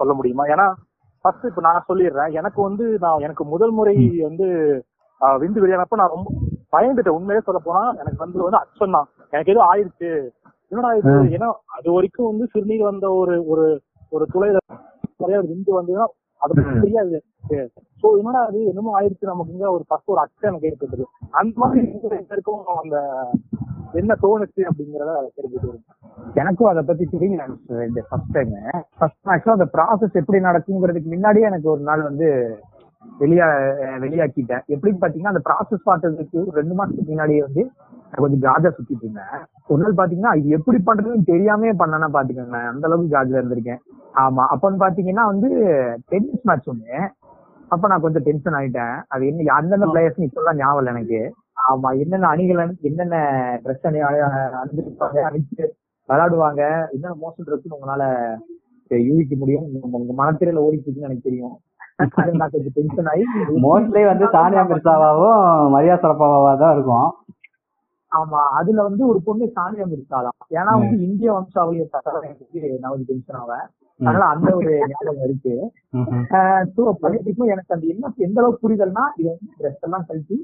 சொல்ல 0.00 0.12
முடியுமா? 0.18 0.44
ஏன்னா 0.54 0.66
ஃபர்ஸ்ட் 1.24 1.48
இப்ப 1.50 1.62
நான் 1.66 1.86
சொல்லிடுறேன். 1.88 2.34
எனக்கு 2.40 2.60
வந்து 2.68 2.84
நான் 3.04 3.24
எனக்கு 3.26 3.44
முதல் 3.54 3.74
முறை 3.78 3.96
வந்து 4.28 4.48
விந்து 5.42 5.62
வெளியானப்ப 5.62 6.00
நான் 6.00 6.14
ரொம்ப 6.16 6.28
பயந்துட்டேன். 6.72 7.16
உண்மையே 7.18 7.40
சொல்ல 7.46 7.60
போனா 7.66 7.82
எனக்கு 8.00 8.20
வந்து 8.24 8.44
வந்து 8.46 8.60
அச்சம் 8.62 8.96
தான். 8.96 9.08
எனக்கு 9.32 9.52
ஏதோ 9.54 9.62
ஆயிடுச்சு. 9.70 10.10
என்னடா 10.72 10.90
இது? 10.98 11.12
ஏன்னா 11.36 11.48
அது 11.76 11.88
வரைக்கும் 11.96 12.30
வந்து 12.30 12.46
சிறுநீர் 12.52 12.88
வந்த 12.90 13.06
ஒரு 13.20 13.34
ஒரு 13.52 13.66
ஒரு 14.12 14.24
துளையில 14.34 14.58
நிறைய 15.22 15.38
ஒரு 15.40 15.48
விந்து 15.52 15.78
வந்ததுன்னா 15.78 16.06
அது 16.40 16.52
தெரியாது. 16.82 17.16
சோ 18.02 18.08
என்னடா 18.18 18.40
அது 18.48 18.58
என்னமோ 18.70 18.90
ஆயிடுச்சு. 18.98 19.30
நமக்கு 19.30 19.54
இங்க 19.54 19.66
ஒரு 19.76 19.84
ஃபர்ஸ்ட் 19.88 20.12
ஒரு 20.14 20.20
அச்சம் 20.24 20.50
எனக்கு 20.50 20.68
ஏற்பட்டது. 20.70 21.04
அந்த 21.40 21.54
மாதிரி 21.62 21.80
இருக்கும் 22.34 22.62
அந்த 22.82 22.98
என்ன 24.00 24.14
தோணுச்சு 24.22 24.62
அப்படிங்கறத 24.70 25.12
தெரிஞ்சுட்டு. 25.36 25.78
எனக்கும் 26.40 26.70
அதை 26.70 26.82
பத்தி 26.88 27.04
தெரியல 27.12 27.44
ஃபர்ஸ்ட் 28.10 28.32
டைம் 28.36 28.52
ஃபர்ஸ்ட் 28.98 29.30
ஆக்சுவலா 29.34 29.56
அந்த 29.58 29.68
ப்ராசஸ் 29.76 30.18
எப்படி 30.20 30.38
நடக்குங்கிறதுக்கு 30.48 31.12
முன்னாடியே 31.14 31.48
எனக்கு 31.50 31.68
ஒரு 31.74 31.82
நாள் 31.88 32.08
வந்து 32.08 32.28
வெளியா 33.20 33.66
வெளியாக்கிட்டேன். 34.00 34.60
எப்படின்னு 34.68 34.96
பாத்தீங்கன்னா 35.00 35.26
அந்த 35.26 35.40
ப்ராசஸ் 35.50 35.88
பார்த்ததுக்கு 35.88 36.50
ரெண்டு 36.50 36.84
மாசத்துக்கு 36.84 37.06
முன்னாடியே 37.06 37.40
வந்து 37.40 37.70
நான் 38.02 38.14
கொஞ்சம் 38.16 38.54
காஜா 38.54 38.66
சுத்திட்டு 38.66 38.96
இருந்தேன். 39.00 39.24
ஒரு 39.68 39.92
நாள் 39.92 40.06
பாத்தீங்கன்னா 40.06 40.36
இது 40.36 40.48
எப்படி 40.48 40.82
பண்றதுன்னு 40.86 41.24
தெரியாமே 41.24 41.72
பண்ணனா 41.72 42.08
பாத்துக்கோங்க 42.12 42.66
அந்த 42.66 42.88
அளவுக்கு 42.88 43.16
காஜா 43.16 43.42
இருந்திருக்கேன். 43.42 43.78
ஆமா. 44.14 44.44
அப்பன்னு 44.50 44.78
பாத்தீங்கன்னா 44.78 45.24
வந்து 45.24 45.48
டென்னிஸ் 46.08 46.40
மேட்ச் 46.42 46.68
ஒண்ணு. 46.68 47.08
அப்ப 47.68 47.88
நான் 47.88 48.00
கொஞ்சம் 48.00 48.22
டென்ஷன் 48.22 48.52
ஆயிட்டேன். 48.52 49.02
அது 49.08 49.26
என்ன 49.26 49.52
அந்தந்த 49.52 49.86
பிளேயர்ஸ் 49.86 50.20
இப்பெல்லாம் 50.20 50.56
ஞாபகம் 50.56 50.86
இல்லை 50.86 50.92
எனக்கு. 50.92 51.34
ஆமா. 51.72 51.98
என்னென்ன 51.98 52.26
அணிகள் 52.26 52.68
அணி- 52.68 52.80
என்னென்ன 52.80 53.16
ட்ரெஸ் 53.64 53.86
அணி 53.86 54.02
அணி- 54.02 54.56
அணிஞ்சிருப்பாங்க 54.64 55.30
அணிச்சு 55.30 55.66
விளையாடுவாங்க 56.08 56.90
என்னென்ன 56.92 57.16
மோசம் 57.20 57.46
இருக்குன்னு 57.46 57.78
உங்களால 57.80 58.36
யூகிக்க 58.88 59.36
முடியும். 59.36 59.62
உங்க- 59.62 59.98
உங்க 59.98 60.24
மனத்திரையில 60.24 60.58
ஓடிட்டு 60.58 60.72
இருக்குன்னு 60.72 61.00
எனக்கு 61.00 61.20
தெரியும். 61.22 61.60
அது 61.98 62.32
நான் 62.40 62.52
கொஞ்சம் 62.52 62.74
டென்ஷன் 62.76 63.08
ஆகி 63.12 63.24
மோஸ்ட்லி 63.64 64.02
வந்து 64.10 64.26
சானியா 64.34 64.62
மிர்சாவாவும் 64.70 65.40
மரியா 65.74 65.94
சரப்பாவா 66.02 66.52
தான் 66.62 66.74
இருக்கும். 66.76 67.08
ஆமா 68.12 68.42
அதுல 68.58 68.84
வந்து 68.88 69.02
ஒரு 69.10 69.18
பொண்ணு 69.26 69.46
சானியா 69.56 69.86
மிர்சாலாம் 69.90 70.36
ஏன்னா 70.58 70.72
வந்து 70.78 70.96
இந்திய 71.06 71.28
வம்சாவளியை 71.36 71.84
எனக்கு 72.20 72.62
நான் 72.82 72.92
வந்து 72.94 73.08
டென்ஷன் 73.10 73.40
ஆவேன் 73.42 73.66
அதனால 74.00 74.24
அந்த 74.34 74.50
ஒரு 74.58 74.72
ஞாபகம் 74.90 75.24
இருக்கு. 75.26 75.54
ஸோ 76.74 76.82
படிக்கும் 77.04 77.50
எனக்கு 77.54 77.74
அந்த 77.76 77.86
என்ன 77.94 78.12
எந்த 78.26 78.38
அளவுக்கு 78.40 78.64
புரிதல்னா 78.64 79.04
இது 79.20 79.28
வந்து 79.32 79.48
ட்ரெஸ் 79.60 79.84
எல்லாம் 79.88 80.06
கழிச்சு 80.08 80.36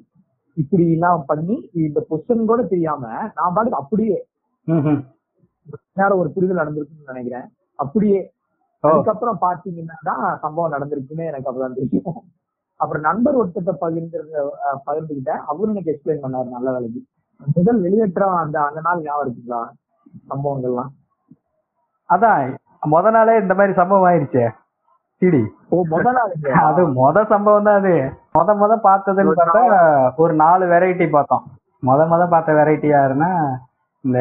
இப்படி 0.57 0.85
எல்லாம் 0.97 1.25
பண்ணி 1.31 1.57
இந்த 1.87 2.01
பொசிஷன் 2.11 2.51
கூட 2.51 2.63
தெரியாம 2.73 3.03
நான் 3.37 3.55
பாட்டுக்கு 3.57 3.81
அப்படியே. 3.83 4.19
நேரம் 5.99 6.21
ஒரு 6.23 6.31
புரிதல் 6.35 6.61
நடந்திருக்குன்னு 6.63 7.13
நினைக்கிறேன். 7.13 7.47
அப்படியே 7.79 8.19
அதுக்கப்புறம் 8.85 9.39
பாத்தீங்கன்னா 9.41 9.97
தான் 10.03 10.25
சம்பவம் 10.41 10.75
நடந்திருக்குன்னு 10.75 11.29
எனக்கு 11.31 11.51
அப்பதான் 11.51 11.79
தெரியும். 11.79 12.19
அப்புறம் 12.81 13.03
நண்பர் 13.03 13.39
ஒருத்தட்ட 13.41 13.73
பகிர்ந்து 13.83 14.19
பகிர்ந்துக்கிட்டேன் 14.87 15.43
அவரும் 15.51 15.75
எனக்கு 15.75 15.93
எக்ஸ்பிளைன் 15.93 16.25
பண்ணாரு 16.25 16.49
நல்ல 16.49 16.69
வேலைக்கு. 16.73 17.01
முதல் 17.57 17.81
வெளியேற்றம் 17.81 18.37
அந்த 18.37 18.57
அந்த 18.65 18.81
நாள் 18.81 19.05
ஞாபகம் 19.05 19.25
இருக்குங்களா? 19.25 19.63
சம்பவங்கள்லாம். 20.31 20.91
அதான் 22.11 22.43
முத 22.87 23.11
நாளே 23.11 23.35
இந்த 23.41 23.55
மாதிரி 23.55 23.73
சம்பவம் 23.73 24.09
ஆயிருச்சே. 24.09 24.45
சிடி. 25.23 25.43
ஓ 25.71 25.77
முதல் 25.93 26.17
நாள்? 26.19 26.33
அது 26.69 26.83
மொத 26.99 27.19
சம்பவம் 27.25 27.69
தான் 27.69 27.79
அது. 27.81 27.95
மொத 28.39 28.55
மொத 28.55 28.73
பார்த்ததுன்னு 28.89 29.35
பார்த்தா 29.41 29.79
ஒரு 30.17 30.35
நாலு 30.35 30.65
வெரைட்டி 30.67 31.07
பார்த்தோம். 31.11 31.45
மொத 31.83 32.01
மொத 32.13 32.23
பார்த்த 32.29 32.53
வெரைட்டி 32.53 32.89
யாருன்னா 32.91 33.31
இந்த 34.05 34.19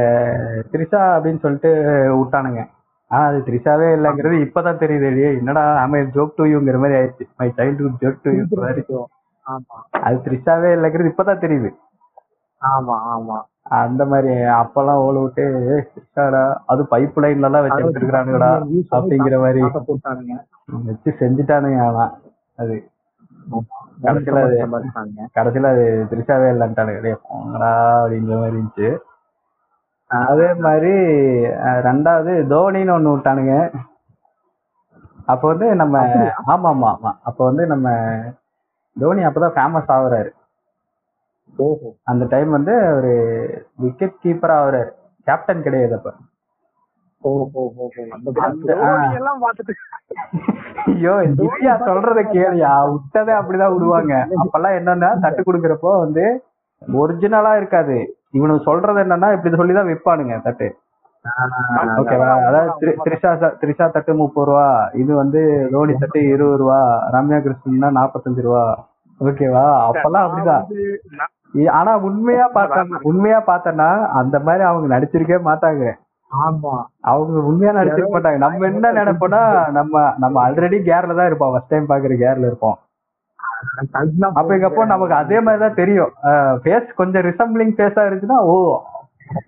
த்ரிஷா 0.71 1.01
அப்படின்னு 1.15 1.43
சொல்லிட்டு 1.45 1.71
விட்டானுங்க. 2.19 2.61
ஆனா 3.13 3.25
அது 3.25 3.39
த்ரிஷாவே 3.39 3.87
இல்லைங்கிறது 3.95 4.35
இப்பதான் 4.45 4.79
தெரியுது 4.79 5.07
இல்லையே. 5.07 5.31
என்னடா 5.37 5.63
ஆமா 5.77 5.97
ஜோக் 6.13 6.37
டு 6.37 6.43
யூங்கிற 6.51 6.77
மாதிரி 6.79 6.97
ஆயிடுச்சு. 6.99 7.25
My 7.37 7.47
childhood 7.57 7.97
joke 8.01 8.21
to 8.23 8.31
you 8.33 8.43
ஆமா. 9.45 9.77
அது 10.01 10.17
த்ரிஷாவே 10.25 10.69
இல்லைங்கிறது 10.75 11.11
இப்பதான் 11.11 11.41
தெரியுது. 11.41 11.69
ஆமா 12.61 12.95
ஆமா. 13.13 13.37
அந்த 13.79 14.03
மாதிரி 14.05 14.31
அப்பெல்லாம் 14.53 15.01
ஓல 15.03 15.17
விட்டு 15.21 15.43
"ஏய், 15.69 15.83
த்ரிஷாடா 15.91 16.41
அது 16.65 16.81
பைப் 16.91 17.19
லைன்ல 17.23 17.47
எல்லாம் 17.49 17.63
வச்சு 17.65 17.83
எடுத்துருக்கானுங்கடா 17.83 18.49
அப்படிங்கிற 18.93 19.37
மாதிரி. 19.39 19.61
வச்சு 20.83 21.11
செஞ்சுட்டானுங்க 21.21 21.79
ஆனா 21.87 22.05
அது. 22.57 22.75
கடைசியில 24.03 24.41
அது. 24.41 24.57
கடைசியில 25.35 25.71
அது 25.71 25.83
இல்லைன்ட்டானுங்க. 26.53 27.01
டேய் 27.05 27.19
போங்கடா 27.25 27.71
அப்படிங்கிற 27.97 28.37
மாதிரி 28.37 28.55
இருந்துச்சு. 28.55 28.89
அதே 30.21 30.53
மாதிரி 30.65 30.93
ரெண்டாவது 31.87 32.31
தோனின்னு 32.51 32.95
ஒண்ணு 32.95 33.13
விட்டானுங்க. 33.13 33.55
அப்ப 35.25 35.43
வந்து 35.47 35.67
நம்ம 35.75 35.97
ஆமா 36.53 36.69
ஆமா 36.73 36.89
ஆமா. 36.93 37.11
அப்ப 37.21 37.39
வந்து 37.45 37.63
நம்ம 37.67 37.87
தோனி 38.95 39.21
அப்பதான் 39.23 39.55
ஃபேமஸ் 39.57 39.93
ஆகுறாரு. 39.95 40.31
அந்த 42.03 42.23
டைம் 42.25 42.49
வந்து 42.49 42.73
ஒரு 42.97 43.13
விக்கெட் 43.77 44.21
கீப்பர் 44.23 44.55
ஆகுறாரு. 44.57 44.91
கேப்டன் 45.27 45.61
கிடையாது 45.61 45.93
அப்ப. 45.95 46.09
ஐயோ 50.87 51.13
திவ்யா 51.39 51.73
சொல்றத 51.87 52.21
கேளியா. 52.33 52.71
விட்டதே 52.93 53.33
அப்படிதான் 53.39 53.73
விடுவாங்க. 53.75 54.13
அப்பெல்லாம் 54.43 54.77
என்னன்னா 54.79 55.09
தட்டு 55.19 55.41
கொடுக்கறப்போ 55.41 55.91
வந்து 55.99 56.25
ஒரிஜினலா 56.81 57.53
இருக்காது. 57.55 57.97
இவனுக்கு 58.33 58.67
சொல்றது 58.67 59.03
என்னன்னா 59.03 59.29
இப்படி 59.35 59.59
சொல்லிதான் 59.59 59.89
விற்பானுங்க 59.89 60.37
தட்டு 60.45 60.67
ஓகேவா 61.99 62.29
அதாவது 62.47 62.71
திரி- 62.79 62.97
திரிஷா 63.03 63.29
திரிஷா 63.61 63.85
தட்டு 63.89 64.13
முப்பது 64.17 64.47
ரூபா 64.49 64.65
இது 65.01 65.11
வந்து 65.15 65.41
தோனி 65.73 65.93
தட்டு 65.97 66.21
இருபது 66.33 66.57
ரூபா 66.61 66.79
ரம்யா 67.13 67.39
கிருஷ்ணன்னா 67.45 67.89
நாற்பத்தஞ்சு 67.97 68.43
ரூபா 68.47 68.63
ஓகேவா 69.19 69.65
அப்பெல்லாம் 69.87 70.25
அப்படிதான் 70.25 70.65
ஆனா 71.73 71.91
உண்மையா 72.07 72.45
பார்த்தா 72.53 72.81
உண்மையா 73.09 73.39
பார்த்தனா 73.47 73.89
அந்த 74.19 74.37
மாதிரி 74.39 74.63
அவங்க 74.63 74.87
நடிச்சிருக்கவே 74.93 75.41
மாட்டாங்க 75.47 75.83
ஆமா 76.31 76.73
அவங்க 77.09 77.41
உண்மையா 77.49 77.73
நடிச்சிருக்க 77.77 78.15
மாட்டாங்க 78.15 78.39
நம்ம 78.43 78.65
என்ன 78.69 78.93
நினைப்போம்னா 78.97 79.41
நம்ம 79.71 79.93
நம்ம 80.17 80.41
ஆல்ரெடி 80.45 80.77
கேர்ல 80.87 81.17
தான் 81.17 81.29
இருப்போம் 81.29 81.53
ஃபர்ஸ்ட் 81.53 81.73
டைம் 81.73 81.89
பாக்குற 81.89 82.15
கேர்ல 82.21 82.49
இருப்போம் 82.49 82.77
அதுதான் 83.99 84.37
அப்படிங்கப்போ 84.39 84.83
நமக்கு 84.93 85.15
அதே 85.21 85.37
மாதிரி 85.45 85.61
தான் 85.63 85.79
தெரியும் 85.81 86.11
ஃபேஸ் 86.63 86.89
கொஞ்சம் 86.99 87.25
ரிசம்பிளிங் 87.29 87.75
ஃபேஸா 87.77 88.03
இருக்குன்னா 88.09 88.39
ஓ 88.51 88.55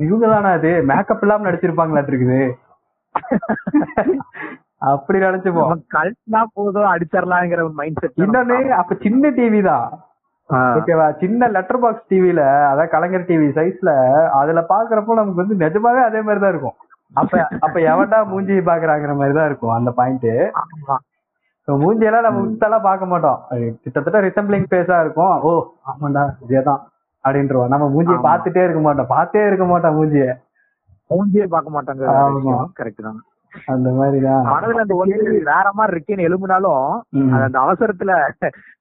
இவங்க 0.05 0.25
தானே 0.33 0.51
அது 0.57 0.71
மேக்கப் 0.91 1.23
இல்லாம 1.25 1.45
நடிச்சிருப்பாங்களாட்டு 1.47 2.13
இருக்குது 2.13 2.41
அப்படி 4.89 5.17
நினைச்சுப்போம். 5.23 5.81
கழட்டினா 5.95 6.41
போதும் 6.57 6.89
அடிச்சிடலாங்கிற 6.93 7.61
ஒரு 7.67 7.75
மைண்ட் 7.79 8.01
செட் 8.01 8.21
இன்னொன்னு 8.23 8.57
அப்ப 8.79 8.95
சின்ன 9.05 9.29
டிவி 9.37 9.61
தான். 9.67 9.85
ஓகேவா? 10.77 11.05
சின்ன 11.21 11.47
லெட்டர் 11.55 11.81
பாக்ஸ் 11.83 12.09
டிவில 12.11 12.41
அதாவது 12.71 12.91
கலைஞர் 12.95 13.27
டிவி 13.29 13.47
சைஸ்ல 13.57 13.91
அதுல 14.39 14.61
பாக்குறப்போ 14.73 15.17
நமக்கு 15.19 15.41
வந்து 15.43 15.55
நிஜமாவே 15.63 16.01
அதே 16.09 16.21
மாதிரி 16.27 16.41
தான் 16.43 16.53
இருக்கும். 16.53 16.77
அப்ப 17.21 17.33
அப்ப 17.65 17.75
எவன்டா 17.91 18.19
மூஞ்சி 18.31 18.55
பாக்குறாங்கிற 18.69 19.13
மாதிரி 19.19 19.35
தான் 19.37 19.49
இருக்கும் 19.49 19.75
அந்த 19.77 19.91
பாயிண்ட் 19.99 20.29
மூஞ்சியெல்லாம் 21.67 22.21
நம்ம 22.21 22.41
வித்தெல்லாம் 22.41 22.81
பார்க்க 22.81 23.05
மாட்டோம். 23.05 23.45
கிட்டத்தட்ட 23.81 24.21
ரிசம்பிளிங் 24.21 24.65
ஃபேஸா 24.69 24.99
இருக்கும். 24.99 25.41
ஓ 25.41 25.65
ஆமாண்டா 25.85 26.29
இதேதான் 26.49 26.79
அப்படின்றோம் 27.23 27.67
நம்ம 27.67 27.87
மூஞ்சியை. 27.87 28.15
பார்த்துட்டே 28.15 28.63
இருக்க 28.63 28.79
மாட்டோம். 28.79 29.07
பார்த்தே 29.07 29.45
இருக்க 29.45 29.65
மாட்டோம் 29.65 30.03
மூஞ்சிய. 30.03 30.41
மூஞ்சியே 31.09 31.47
பார்க்க 31.47 31.81
மாட்டாங்க. 31.81 32.05
கரெக்ட் 32.79 33.01
தான். 33.01 33.21
அந்த 33.65 33.89
மாதிரிதான். 33.89 34.45
மனதுல 34.45 34.79
அந்த 34.79 35.01
கேள்வி 35.03 35.37
வேற 35.37 35.69
மாதிரி 35.73 36.03
இருக்கேன்னு 36.03 36.33
எழும்பினாலும் 36.33 36.99
அந்த 37.31 37.59
அவசரத்துல 37.59 38.29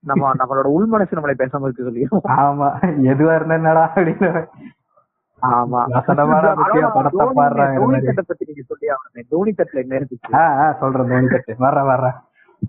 நம்ம 0.01 0.31
நம்மளோட 0.35 0.62
உள் 0.62 0.85
மனசு 0.85 1.16
நம்மளை 1.16 1.31
பேசாம 1.31 1.61
இருக்கு 1.61 1.83
சொல்லிடும் 1.83 2.20
ஆமா. 2.29 2.73
எதுவா 2.83 3.35
இருந்தா 3.35 3.55
என்னடா 3.55 3.92
அப்படின்னு. 3.94 4.47
ஆமா. 5.42 5.87
படத்தை 6.92 7.27
தோனி- 7.27 7.38
பாடுறாங்க 7.38 7.75
தோனி 7.75 8.01
தட்டை 8.01 8.25
பத்தி 8.27 8.44
நீங்க 8.47 8.62
சொல்லி 8.66 8.88
ஆகணும். 8.88 9.29
தோனி 9.29 9.55
தட்டுல 9.57 9.73
என்ன 9.73 9.99
இருந்துச்சு 9.99 10.79
சொல்றேன் 10.79 11.09
தோனி 11.09 11.27
தட்டு. 11.27 11.55
வர்றேன் 11.59 11.85
வர்றேன். 11.85 12.12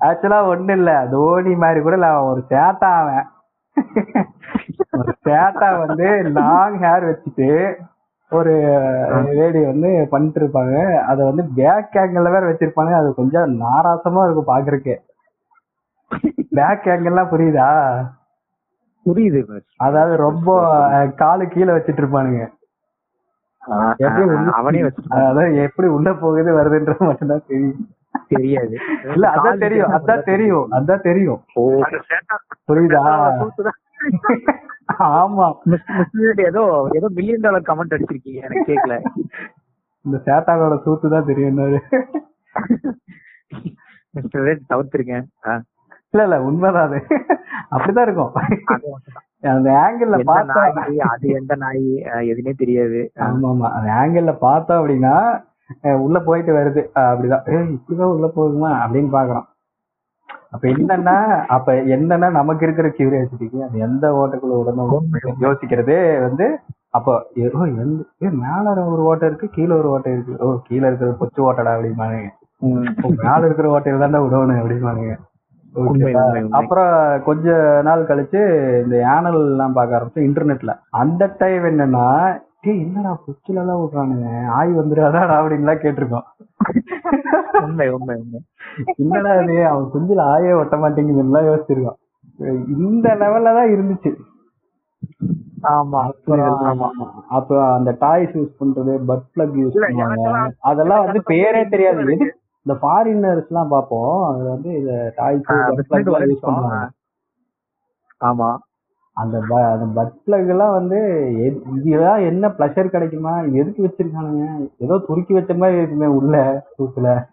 ஆக்சுவலா 0.01 0.39
ஒண்ணு 0.51 0.73
இல்ல 0.73 0.91
தோனி 1.11 1.53
மாதிரி 1.61 1.79
கூட 1.81 1.95
இல்ல 1.95 2.09
அவன் 2.11 2.31
ஒரு 2.31 2.41
சேட்டா 2.51 2.89
அவன். 3.01 3.25
ஒரு 4.95 5.13
சேட்டா 5.25 5.69
வந்து 5.83 6.07
லாங் 6.37 6.77
ஹேர் 6.83 7.09
வச்சுட்டு 7.09 7.49
ஒரு 8.31 8.53
லேடி 9.29 9.59
வந்து 9.65 9.89
பண்ணிட்டு 10.11 10.39
இருப்பாங்க 10.41 10.75
அத 11.09 11.19
வந்து 11.25 11.43
பேக் 11.57 11.97
ஆங்கிள் 12.01 12.27
வேற 12.27 12.43
வச்சிருப்பாங்க. 12.49 12.93
அது 12.99 13.09
கொஞ்சம் 13.19 13.53
நாராசமா 13.61 14.23
இருக்கும் 14.25 14.51
பாக்குறதுக்கு 14.51 14.95
பேக் 16.51 16.87
ஆங்கிள்லாம் 16.93 17.31
புரியுதா? 17.31 17.69
புரியுது 19.05 19.39
அதாவது 19.85 20.13
ரொம்ப 20.25 20.49
காலு 21.19 21.43
கீழே 21.47 21.71
வச்சிட்டு 21.73 22.01
இருப்பானுங்க 22.03 22.43
எப்படி 23.99 24.23
அவனே 24.55 24.81
வச்சு 24.85 25.03
அதாவது 25.27 25.61
எப்படி 25.65 25.87
உள்ள 25.95 26.09
போகுது 26.15 26.49
வருதுன்றது 26.57 27.07
மட்டும்தான் 27.09 27.47
தெரியும். 27.47 27.79
தெரியாது. 28.29 28.75
இல்ல 29.13 29.25
அதான் 29.31 29.59
தெரியும் 29.59 29.93
அதான் 29.97 30.25
தெரியும் 30.25 30.67
அதான் 30.71 31.03
தெரியும். 31.03 31.41
ஓ 31.55 31.63
அந்த 31.81 31.99
சேட்டா 32.09 32.37
புரியுதா. 32.69 33.01
ஆமா. 35.15 35.45
மிஸ் 35.65 35.87
மிஸ் 36.15 36.41
ஏதோ 36.45 36.63
ஏதோ 36.95 37.07
மில்லியன் 37.15 37.45
டாலர் 37.45 37.67
கமெண்ட் 37.67 37.95
அடிச்சிருக்கீங்க 37.95 38.41
எனக்கு 38.41 38.69
கேட்கல 38.69 38.97
இந்த 40.05 40.17
சேட்டானோட 40.25 40.75
சூத்து 40.83 41.07
தான் 41.09 41.29
தெரியும் 41.29 41.61
ஆ, 45.45 45.53
இல்ல 46.13 46.23
இல்ல 46.23 46.35
உண்மைதான் 46.41 46.85
அது. 46.87 46.99
அப்படிதான் 47.71 48.05
இருக்கும். 48.05 48.33
அந்த 49.51 49.69
ஆங்கிள் 49.81 50.13
பார்த்தா 50.29 50.61
அது 51.09 51.25
எந்த 51.39 51.53
நாய் 51.55 51.81
எதுனே 52.31 52.53
தெரியாது. 52.55 52.99
ஆமா 53.25 53.49
ஆமா 53.49 53.67
அந்த 53.77 53.89
ஆங்கிள் 53.95 54.29
பார்த்தோம் 54.39 54.79
அப்படின்னா 54.79 55.15
உள்ள 56.01 56.17
போயிட்டு 56.19 56.51
வருது. 56.53 56.81
அப்படிதான். 57.03 57.45
இப்படிதான் 57.75 58.13
உள்ள 58.13 58.27
போகுமா 58.35 58.71
அப்படின்னு 58.81 59.11
பாக்குறோம் 59.15 59.47
அப்ப 60.51 60.65
என்னன்னா 60.73 61.15
அப்ப 61.47 61.67
என்னன்னா 61.93 62.27
நமக்கு 62.31 62.65
இருக்கிற 62.65 62.87
கியூரியாசிட்டிக்கு 62.89 63.59
அது 63.63 63.77
எந்த 63.79 64.05
ஓட்டக்குள்ள 64.19 64.55
விடணும் 64.59 64.93
யோசிக்கிறதே 65.43 65.97
வந்து 66.21 66.45
அப்போ 66.89 67.13
ஓ 67.51 67.63
எந்த 67.75 67.95
ஏ, 68.23 68.29
மேல 68.43 68.63
ஒரு 68.91 69.01
ஓட்டை 69.03 69.27
இருக்கு 69.27 69.47
கீழே 69.49 69.73
ஒரு 69.75 69.89
ஓட்டை 69.89 70.11
இருக்கு. 70.13 70.35
ஓ 70.39 70.49
கீழே 70.67 70.85
இருக்கிறது 70.87 71.19
பொச்சு 71.19 71.41
ஓட்டடா 71.41 71.73
அப்படிமானுங்க 71.75 72.29
மேல 73.23 73.41
இருக்கிற 73.45 73.67
ஓட்டையில 73.73 74.03
தான்டா 74.03 74.21
விடணும் 74.23 74.61
அப்படிமானுங்க. 74.61 75.15
அப்புறம் 76.59 76.91
கொஞ்ச 77.23 77.47
நாள் 77.83 78.07
கழிச்சு 78.07 78.41
இந்த 78.83 78.95
யானல் 79.01 79.39
எல்லாம் 79.43 79.73
பார்க்க 79.73 79.97
ஆரம்பிச்சு 79.97 80.27
இன்டர்நெட்ல 80.27 80.73
அந்த 80.95 81.23
டைம் 81.37 81.65
என்னன்னா 81.65 82.05
டேய் 82.65 82.79
என்னடா 82.79 83.11
பொச்சில 83.23 83.61
எல்லாம் 83.63 83.81
விடுறானுங்க? 83.81 84.27
ஆய் 84.57 84.71
வந்துடாதா 84.77 85.21
அப்படின்லாம் 85.37 85.81
கேட்டிருக்கோம். 85.83 86.27
உண்மை 87.61 87.89
உண்மை 87.89 88.15
உண்மை. 88.21 88.39
என்னடா 88.95 89.33
இது? 89.41 89.67
அவன் 89.67 89.91
குஞ்சில 89.93 90.23
ஆயே 90.33 90.53
ஒட்ட 90.59 90.75
மாட்டேங்குதுலாம் 90.77 91.49
யோசிச்சிருக்கோம். 91.49 91.99
இந்த 92.85 93.07
லெவல்ல 93.21 93.53
தான் 93.57 93.73
இருந்துச்சு. 93.75 94.11
ஆமா 95.73 95.99
அப்புறம் 96.07 96.81
அப்ப 97.37 97.73
அந்த 97.73 97.95
டாய்ஸ் 97.99 98.33
யூஸ் 98.37 98.57
பண்றது 98.61 98.93
பட் 99.05 99.23
பிளக் 99.35 99.55
யூஸ் 99.61 99.77
பண்ணுவாங்க. 99.83 100.49
அதெல்லாம் 100.59 101.03
வந்து 101.05 101.21
பேரே 101.33 101.69
தெரியாது. 101.69 102.01
எது 102.01 102.27
இந்த 102.65 102.75
ஃபாரினர்ஸ் 102.81 103.47
எல்லாம் 103.47 103.73
பார்ப்போம். 103.75 104.33
அது 104.33 104.43
வந்து 104.43 104.71
toys 105.15 105.47
but 105.47 105.85
plug 105.89 106.11
plug 106.13 106.27
use 106.31 106.45
பண்ணுவாங்க. 106.47 106.87
ஆமா. 108.21 108.49
அந்த 109.15 109.41
ப- 109.47 109.71
அந்த 109.71 109.85
பட் 109.85 110.11
பிளக் 110.27 110.47
எல்லாம் 110.47 110.71
வந்து 110.71 110.97
இதுதான் 111.75 112.19
என்ன 112.19 112.47
ப்ளஷர் 112.47 112.87
கிடைக்குமா? 112.87 113.39
இது 113.41 113.57
எதுக்கு 113.57 113.83
வச்சிருக்கானுங்க? 113.83 114.69
ஏதோ 114.77 114.97
துருக்கி 115.07 115.33
வச்ச 115.33 115.53
மாதிரி 115.53 115.77
இருக்குமே 115.77 116.05
உள்ள 116.05 116.63
தூக்குல. 116.79 117.27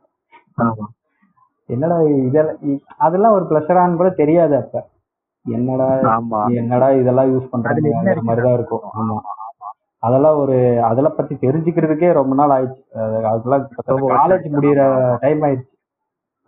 என்னடா 1.67 2.03
இதெல்லாம் 2.03 2.57
அதெல்லாம் 2.97 3.33
ஒரு 3.33 3.45
ப்ளஷரான்னு 3.45 3.97
கூட 3.97 4.09
தெரியாது 4.09 4.57
அப்ப. 4.57 4.89
என்னடா 5.45 5.87
என்னடா 6.49 6.91
இதெல்லாம் 6.91 7.27
யூஸ் 7.27 7.49
அதுல 7.51 7.89
என்ன 7.89 8.01
பண்றாங்கிற 8.01 8.05
இருக்கு? 8.05 8.23
மாதிரி 8.23 8.45
தான் 8.47 8.55
இருக்கும். 8.55 8.81
ஆமா. 9.01 9.19
அதெல்லாம் 9.99 10.39
ஒரு 10.39 10.83
அதெல்லாம் 10.83 11.15
பத்தி 11.17 11.35
தெரிஞ்சுக்கிறதுக்கே 11.35 12.13
ரொம்ப 12.13 12.35
நாள் 12.35 12.51
ஆயிடுச்சு. 12.51 12.99
அது- 12.99 13.23
அதெல்லாம் 13.23 13.69
காலேஜ் 13.91 14.47
முடியிற 14.53 15.17
டைம் 15.21 15.43
ஆயிடுச்சு. 15.43 15.71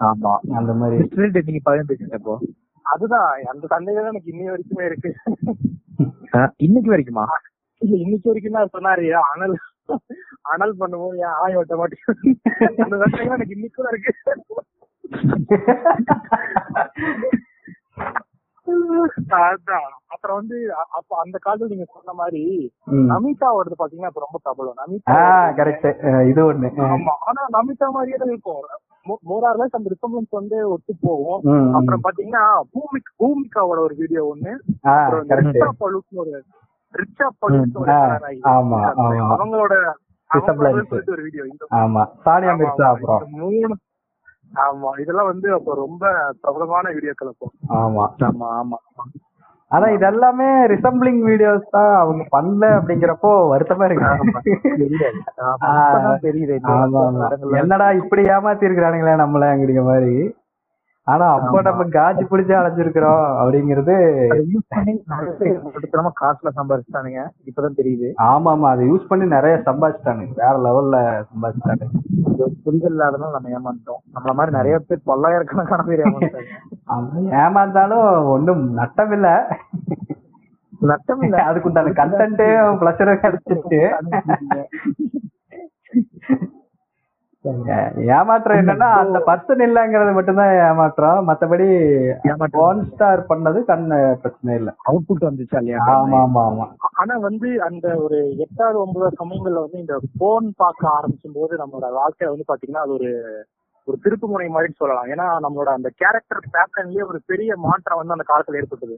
ஆமா. 0.01 0.37
அந்த 0.55 0.73
மாதிரி. 0.73 1.09
நீங்க 1.47 1.71
பகிர்ந்துக்கீங்க 1.71 2.15
இப்போ. 2.15 2.39
அதுதான் 2.87 3.29
அந்த 3.53 3.65
சந்தேகம் 3.67 4.11
எனக்கு 4.11 4.33
இன்னி 4.33 4.47
வரைக்குமே 4.51 4.85
இருக்கு. 4.87 5.11
இன்னைக்கு 6.67 6.91
வரைக்குமா? 6.95 7.25
இல்ல 7.83 7.95
இன்னைக்கு 7.97 8.31
வரைக்கும் 8.31 8.59
தான் 8.59 8.75
சொன்னாரு 8.75 9.07
அனல் 9.25 9.57
அனல் 10.53 10.79
பண்ணுவோம் 10.81 11.17
ஏன் 11.23 11.37
ஆய 11.43 11.61
ஓட்ட 11.61 11.77
மாட்டேங்குது 11.77 12.33
அந்த 12.85 12.97
சந்தேகம் 13.05 13.37
எனக்கு 13.37 13.57
இன்னைக்கு 13.57 13.79
கூட 13.79 13.91
இருக்கு. 13.93 14.13
அதான். 19.41 19.91
அப்புறம் 20.07 20.37
வந்து 20.37 20.57
அப்ப 20.93 21.17
அந்த 21.25 21.39
காலத்துல 21.45 21.69
நீங்க 21.69 21.87
சொன்ன 21.93 22.13
மாதிரி. 22.13 22.43
நமிதா 23.11 23.49
வருது 23.59 23.77
பாத்தீங்கன்னா 23.79 24.11
இப்ப 24.13 24.23
ரொம்ப 24.25 24.39
பிரபலம். 24.45 24.79
நமிதா 24.83 25.19
கரெக்ட் 25.59 25.89
இது 26.29 26.53
ஒண்ணு. 26.53 26.71
ஆமா. 26.89 27.15
ஆனா 27.21 27.43
நமிதா 27.53 27.89
மாதிரியே 27.91 28.17
தான் 28.17 28.29
இருக்கும். 28.29 28.65
மோரார்லஸ் 29.31 29.77
அந்த 29.79 29.91
ரிசம்பளன்ஸ் 29.95 30.31
வந்து 30.31 30.71
ஒத்து 30.71 30.93
போகும். 31.01 31.41
அப்புறம் 31.73 32.01
பாத்தீங்கன்னா 32.03 32.45
பூமிக் 32.73 33.15
பூமிகாவோட 33.19 33.81
ஒரு 33.87 33.95
வீடியோ 33.99 34.35
ஒண்ணு. 34.35 34.53
அப்புறம் 35.03 35.27
பழுக்கு 35.79 36.17
ஒரு 36.17 36.33
ரிச்சா 36.95 37.29
பழுக்கு. 37.39 37.81
அவங்களோட 39.35 39.75
ஒரு 41.11 41.23
வீடியோ 41.23 41.45
ஆமா. 41.81 42.03
சானியா 42.25 42.55
மிர்சா. 42.61 42.87
அப்புறம். 42.95 43.25
மூணு 43.31 43.77
ஆமா 44.55 44.91
இதெல்லாம் 44.99 45.27
வந்து 45.27 45.55
அப்ப 45.55 45.75
ரொம்ப 45.75 46.03
பிரபலமான 46.43 46.91
வீடியோக்கள் 46.91 47.29
அப்போ. 47.29 47.47
ஆமா. 47.69 48.05
ஆமா 48.25 48.49
ஆமா. 48.55 48.79
ஆனா 49.71 49.87
இதெல்லாமே 49.89 50.67
ரிசம்பிளிங் 50.67 51.23
வீடியோஸ் 51.25 51.71
தான் 51.71 51.95
அவங்க 51.95 52.27
பண்ணல 52.31 52.65
அப்படிங்கிறப்போ 52.79 53.49
வருத்தமா 53.49 53.85
இருக்கு. 53.85 54.07
என்னடா 57.59 57.93
இப்படி 57.93 58.23
ஏமாத்தி 58.29 58.63
இருக்கிறானுங்களே 58.63 59.17
நம்மள 59.17 59.45
அப்படிங்கிற 59.55 59.85
மாதிரி. 59.85 60.15
ஆனா 61.07 61.25
அப்போ. 61.37 61.59
நம்ம 61.67 61.83
காஜி 61.95 62.23
பிடிச்சு 62.25 62.53
அலைஞ்சிருக்கிறோம் 62.59 63.25
அப்படிங்கிறது 63.41 63.95
காசுல 66.21 66.51
சம்பாதிச்சிட்டானுங்க 66.59 67.21
இப்பதான் 67.49 67.79
தெரியுது. 67.81 68.09
ஆமா 68.29 68.53
ஆமா 68.55 68.69
அதை 68.71 68.85
யூஸ் 68.89 69.09
பண்ணி 69.09 69.27
நிறைய 69.35 69.57
சம்பாதிச்சிட்டானுங்க. 69.67 70.35
வேற 70.43 70.55
லெவல்ல 70.67 70.97
சம்பாதிச்சிட்டானுங்க. 71.31 71.89
புரிதல் 72.65 72.93
இல்லாதனால 72.93 73.35
நம்ம 73.37 73.53
ஏமாந்தோம் 73.57 74.01
நம்மள 74.15 74.33
மாதிரி 74.35 74.57
நிறைய 74.57 74.77
பேர் 74.81 75.07
பல்லாயிரக்கணக்கான 75.11 75.85
பேர் 75.89 76.05
ஏமாந்தாங்க 76.05 77.35
ஏமாந்தாலும் 77.43 78.07
ஒண்ணும் 78.35 78.65
நட்டம் 78.79 79.13
இல்ல 79.13 79.29
நட்டம் 80.83 81.23
இல்ல 81.23 81.37
அதுக்குண்டான 81.51 81.93
கண்டென்ட் 82.01 82.43
பிளஷரும் 82.81 83.23
கிடைச்சிச்சு 83.23 83.81
ஏமாற்றம் 88.15 88.59
என்னன்னா 88.61 88.89
அந்த 89.01 89.19
பர்சன் 89.27 89.63
இல்லங்கிறது 89.67 90.13
மட்டும்தான் 90.17 90.53
ஏமாற்றம். 90.67 91.19
மத்தபடி 91.29 91.67
ஒன் 92.63 92.81
ஸ்டார் 92.91 93.23
பண்ணது 93.31 93.59
கண்ணு 93.71 93.99
பிரச்சனை 94.23 94.55
இல்ல. 94.61 94.71
அவுட்புட் 94.89 95.27
வந்துச்சா 95.29 95.61
இல்லையா 95.61 95.81
ஆமா 95.95 96.21
ஆமா 96.21 96.43
ஆமா. 96.51 96.67
ஆனா 97.01 97.17
வந்து 97.27 97.49
அந்த 97.69 97.87
ஒரு 98.05 98.21
எட்டாவது 98.45 98.79
ஒன்பதாவது 98.85 99.21
சமயங்கள்ல 99.23 99.65
வந்து 99.67 99.83
இந்த 99.85 99.97
போன் 100.19 100.49
பார்க்க 100.57 100.97
ஆரம்பிக்கும் 100.97 101.37
போது 101.37 101.61
நம்மளோட 101.63 101.91
வாழ்க்கை 102.01 102.31
வந்து 102.31 102.49
பாத்தீங்கன்னா 102.49 102.87
அது 102.87 102.97
ஒரு 102.99 103.11
ஒரு 103.89 103.97
திருப்பு 104.05 104.27
முனை 104.29 104.47
மாதிரி 104.49 104.73
சொல்லலாம். 104.73 105.09
ஏன்னா 105.13 105.27
நம்மளோட 105.45 105.71
அந்த 105.75 105.89
கேரக்டர் 106.01 106.41
பேட்டர்ன்லயே 106.55 107.03
ஒரு 107.11 107.19
பெரிய 107.27 107.53
மாற்றம் 107.65 108.01
வந்து 108.01 108.17
அந்த 108.17 108.27
காலத்துல 108.29 108.61
ஏற்பட்டது. 108.61 108.95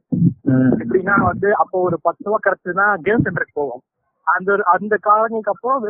எப்படின்னா 0.82 1.16
வந்து 1.30 1.48
அப்போ 1.62 1.76
ஒரு 1.88 1.96
பத்து 2.02 2.26
ரூபா 2.26 2.38
கிடைச்சதுன்னா 2.42 2.86
கேம் 3.06 3.24
சென்டருக்கு 3.26 3.60
போவோம். 3.60 3.82
அந்த 4.26 4.50
அந்த 4.66 4.96
காலங்களுக்கு 5.00 5.50
அப்புறம் 5.50 5.82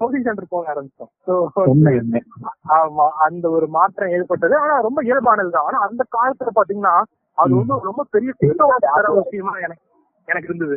கோச்சிங் 0.00 0.22
சென்டர் 0.22 0.46
போக 0.48 0.64
ஆரம்பிச்சோம். 0.72 1.10
ஆமா 2.76 3.06
அந்த 3.18 3.50
ஒரு 3.50 3.68
மாற்றம் 3.68 4.10
ஏற்பட்டது. 4.10 4.56
ஆனா 4.56 4.78
ரொம்ப 4.78 5.02
இயல்பானது 5.02 5.50
தான். 5.50 5.64
ஆனா 5.64 5.78
அந்த 5.80 6.04
காலத்துல 6.16 6.52
பாத்தீங்கன்னா 6.54 6.94
அது 7.38 7.54
வந்து 7.54 7.74
ரொம்ப 7.82 8.04
பெரிய 8.10 8.30
சிக்கவாத 8.40 8.86
விஷயமா 9.20 9.54
எனக்கு 9.58 9.84
எனக்கு 10.28 10.48
இருந்தது. 10.48 10.76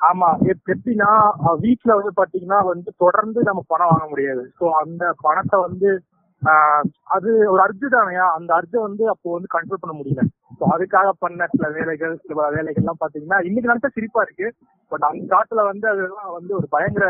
ஆமா 0.00 0.28
எப்- 0.44 0.66
எப்படின்னா 0.66 1.10
வீட்ல 1.58 1.94
வந்து 1.94 2.12
பாத்தீங்கன்னா 2.16 2.64
வந்து 2.64 2.92
தொடர்ந்து 2.96 3.42
நம்ம 3.42 3.62
பணம் 3.66 3.88
வாங்க 3.90 4.06
முடியாது. 4.08 4.52
சோ 4.60 4.70
அந்த 4.80 5.12
பணத்தை 5.20 5.60
வந்து 5.60 5.90
அது 7.08 7.30
ஒரு 7.50 7.60
அர்ஜு 7.62 7.86
தானையா 7.90 8.26
அந்த 8.30 8.50
அர்ஜை 8.54 8.80
வந்து 8.80 9.08
அப்போ 9.08 9.32
வந்து 9.32 9.48
கண்ட்ரோல் 9.54 9.80
பண்ண 9.80 9.94
முடியல. 10.00 10.22
அதுக்காக 10.74 11.08
பண்ண 11.24 11.46
சில 11.52 11.66
வேலைகள் 11.76 12.14
சில 12.22 12.34
வேலைகள் 12.54 12.80
எல்லாம் 12.82 13.00
பாத்தீங்கன்னா 13.02 13.38
இன்னைக்கு 13.48 13.70
நினைச்சா 13.70 13.90
சிரிப்பா 13.96 14.20
இருக்கு. 14.26 14.46
பட் 14.92 15.06
அந்த 15.08 15.22
காலத்துல 15.32 15.64
வந்து 15.70 15.86
அதெல்லாம் 15.92 16.32
வந்து 16.38 16.52
ஒரு 16.58 16.66
பயங்கர 16.74 17.06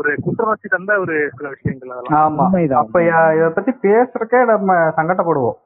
ஒரு 0.00 0.12
குற்றவாசி 0.26 0.68
தந்த 0.74 0.92
ஒரு 1.04 1.16
சில 1.36 1.48
விஷயங்கள் 1.56 1.92
அதெல்லாம். 1.94 2.40
அப்ப 2.82 3.02
இத 3.36 3.50
பத்தி 3.58 3.74
பேசுறக்கே 3.86 4.40
நம்ம 4.52 4.78
சங்கடப்படுவோம். 4.98 5.58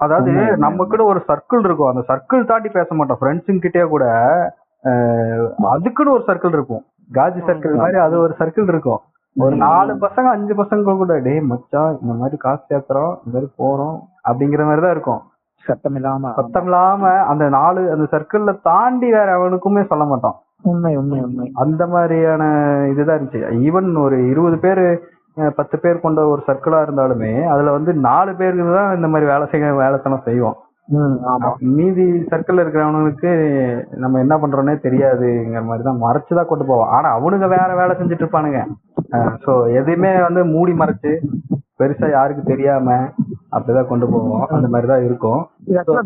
அதாவது 0.00 0.30
உண்மை. 0.32 0.44
நமக்குன்னு 0.66 1.10
ஒரு 1.12 1.20
சர்க்கிள் 1.30 1.64
இருக்கும். 1.66 1.90
அந்த 1.92 2.02
சர்க்கிள் 2.10 2.48
தாண்டி 2.50 2.68
பேச 2.78 2.94
மாட்டோம். 2.98 3.20
ஃப்ரெண்ட்ஸுங்க 3.20 3.64
கிட்டே 3.66 3.84
கூட 3.94 4.04
அதுக்குன்னு 5.74 6.16
ஒரு 6.16 6.24
சர்க்கிள் 6.28 6.56
இருக்கும். 6.58 6.84
காஜி 7.10 7.40
சர்க்கிள் 7.48 7.80
மாதிரி 7.80 7.98
அது 8.06 8.16
ஒரு 8.26 8.34
சர்க்கிள் 8.38 8.70
இருக்கும். 8.72 9.00
ஒரு 9.36 9.54
நாலு 9.64 9.92
பசங்க 10.04 10.28
அஞ்சு 10.36 10.54
பசங்க 10.60 10.94
கூட 11.00 11.14
டேய் 11.26 11.48
மச்சான் 11.50 11.98
இந்த 12.02 12.14
மாதிரி 12.20 12.36
காசு 12.44 12.62
சேர்த்துறோம் 12.70 13.12
இந்த 13.24 13.34
மாதிரி 13.34 13.50
போறோம் 13.62 13.98
அப்படிங்கிற 14.28 14.62
மாதிரி 14.68 14.82
தான் 14.84 14.94
இருக்கும். 14.96 15.20
சத்தம் 15.64 15.96
இல்லாம 15.96 16.30
சத்தம் 16.36 16.64
இல்லாம 16.64 17.10
அந்த 17.24 17.44
நாலு 17.56 17.80
அந்த 17.92 18.04
சர்க்கிள்ல 18.12 18.52
தாண்டி 18.62 19.08
வேற 19.10 19.28
அவனுக்குமே 19.38 19.82
சொல்ல 19.86 20.04
மாட்டோம் 20.04 20.36
உண்மை 20.64 20.92
உண்மை 20.96 21.18
உண்மை. 21.20 21.46
அந்த 21.54 21.82
மாதிரியான 21.86 22.42
இதுதான் 22.90 23.16
இருந்துச்சு. 23.18 23.40
ஈவன் 23.64 23.88
ஒரு 23.98 24.16
இருபது 24.32 24.56
பேர் 24.58 24.84
பத்து 25.56 25.76
பேர் 25.78 26.02
கொண்ட 26.02 26.20
ஒரு 26.26 26.42
சர்க்கிளா 26.46 26.78
இருந்தாலுமே 26.84 27.32
அதுல 27.46 27.72
வந்து 27.76 27.92
நாலு 28.06 28.30
பேருக்கு 28.34 28.72
தான் 28.72 28.96
இந்த 28.96 29.08
மாதிரி 29.08 29.26
வேலை 29.26 29.44
செய்ய 29.48 29.70
வேலைத்தனம் 29.76 30.26
செய்வோம் 30.26 30.56
மீதி 31.76 32.04
சர்க்கிள்ல 32.30 32.62
இருக்கிறவனுக்கு 32.62 33.32
நம்ம 34.02 34.20
என்ன 34.24 34.34
பண்றோம்னே 34.42 34.74
தெரியாதுங்கிற 34.86 35.62
மாதிரி 35.68 35.84
தான் 35.88 36.02
மறைச்சு 36.04 36.38
தான் 36.38 36.50
கொண்டு 36.50 36.64
போவோம் 36.70 36.92
ஆனா 36.96 37.08
அவனுங்க 37.18 37.48
வேற 37.54 37.70
வேலை 37.80 37.94
செஞ்சுட்டு 37.98 38.24
இருப்பானுங்க. 38.24 38.60
சோ 39.44 39.52
எதையுமே 39.80 40.10
வந்து 40.26 40.42
மூடி 40.54 40.72
மறைச்சு 40.82 41.12
பெருசா 41.80 42.08
யாருக்கு 42.10 42.42
தெரியாம 42.50 42.96
அப்படிதான் 43.56 43.88
கொண்டு 43.90 44.06
போவோம். 44.12 44.42
அந்த 44.56 44.68
மாதிரி 44.72 44.88
தான் 44.90 45.04
இருக்கும். 45.06 45.40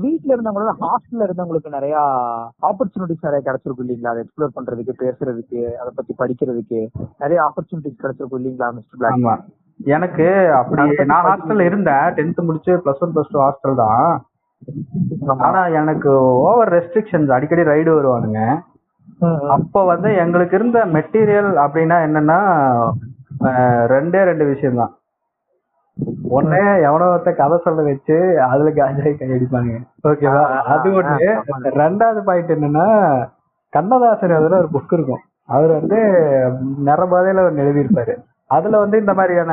வீட்ல 0.05 0.35
இருந்தவங்களோட 0.35 0.75
ஹாஸ்டல்ல 0.83 1.27
இருந்தவங்களுக்கு 1.27 1.75
நிறைய 1.77 1.95
ஆப்பர்ச்சுனிட்டிஸ் 2.69 3.27
நிறைய 3.29 3.41
கிடைச்சிருக்கும் 3.47 3.85
இல்லீங்களா? 3.87 4.13
அதை 4.13 4.23
எக்ஸ்ப்ளோர் 4.25 4.55
பண்றதுக்கு 4.59 4.95
பேசுறதுக்கு 5.03 5.63
அதை 5.81 5.91
பத்தி 5.99 6.15
படிக்கிறதுக்கு 6.23 6.81
நிறைய 7.25 7.41
ஆப்பர்ச்சுனிட்டிஸ் 7.49 8.03
கிடைச்சிருக்கும் 8.05 8.41
இல்லீங்களா 8.43 8.71
மிஸ்டர் 8.77 9.01
பிளாக் 9.03 9.51
எனக்கு 9.97 10.27
அப்படி 10.61 10.83
நான் 11.13 11.27
ஹாஸ்டல்ல 11.31 11.65
இருந்தேன். 11.71 12.07
டென்த் 12.19 12.47
முடிச்சு 12.51 12.73
plus 12.85 13.03
one 13.05 13.15
plus 13.17 13.33
two 13.35 13.41
hostel 13.45 13.81
தான். 13.85 14.07
ஆனா 15.47 15.61
எனக்கு 15.81 16.11
ஓவர் 16.49 16.73
ரெஸ்ட்ரிக்ஷன்ஸ் 16.77 17.35
அடிக்கடி 17.37 17.63
ரைடு 17.73 17.91
வருவானுங்க. 17.97 18.41
அப்போ 19.57 19.81
வந்து 19.93 20.09
எங்களுக்கு 20.25 20.57
இருந்த 20.59 20.79
மெட்டீரியல் 20.97 21.51
அப்படின்னா 21.65 21.97
என்னன்னா 22.07 22.39
ரெண்டே 23.95 24.21
ரெண்டு 24.31 24.45
விஷயம் 24.51 24.81
தான் 24.83 24.93
ஒண்ணு 26.37 26.61
எவனோ 26.87 27.09
ஒருத்த 27.13 27.33
கதை 27.41 27.57
சொல்ல 27.65 27.83
வச்சு 27.89 28.17
அதுல 28.51 28.71
காஜாய் 28.79 29.19
கையடிப்பானுங்க 29.21 29.79
ஓகேவா 30.11 30.43
அது 30.75 30.89
ஒண்ணு. 31.01 31.29
ரெண்டாவது 31.83 32.21
பாயிண்ட் 32.29 32.55
என்னன்னா 32.57 32.87
கண்ணதாசன் 33.73 34.39
அதுல 34.39 34.59
ஒரு 34.63 34.71
புக் 34.77 34.95
இருக்கும். 34.97 35.23
அவர் 35.55 35.73
வந்து 35.79 35.99
நிறபாதையில 36.89 37.45
ஒன்று 37.49 37.65
எழுதியிருப்பாரு. 37.65 38.15
அதுல 38.47 38.79
வந்து 38.79 38.99
இந்த 38.99 39.15
மாதிரியான 39.15 39.53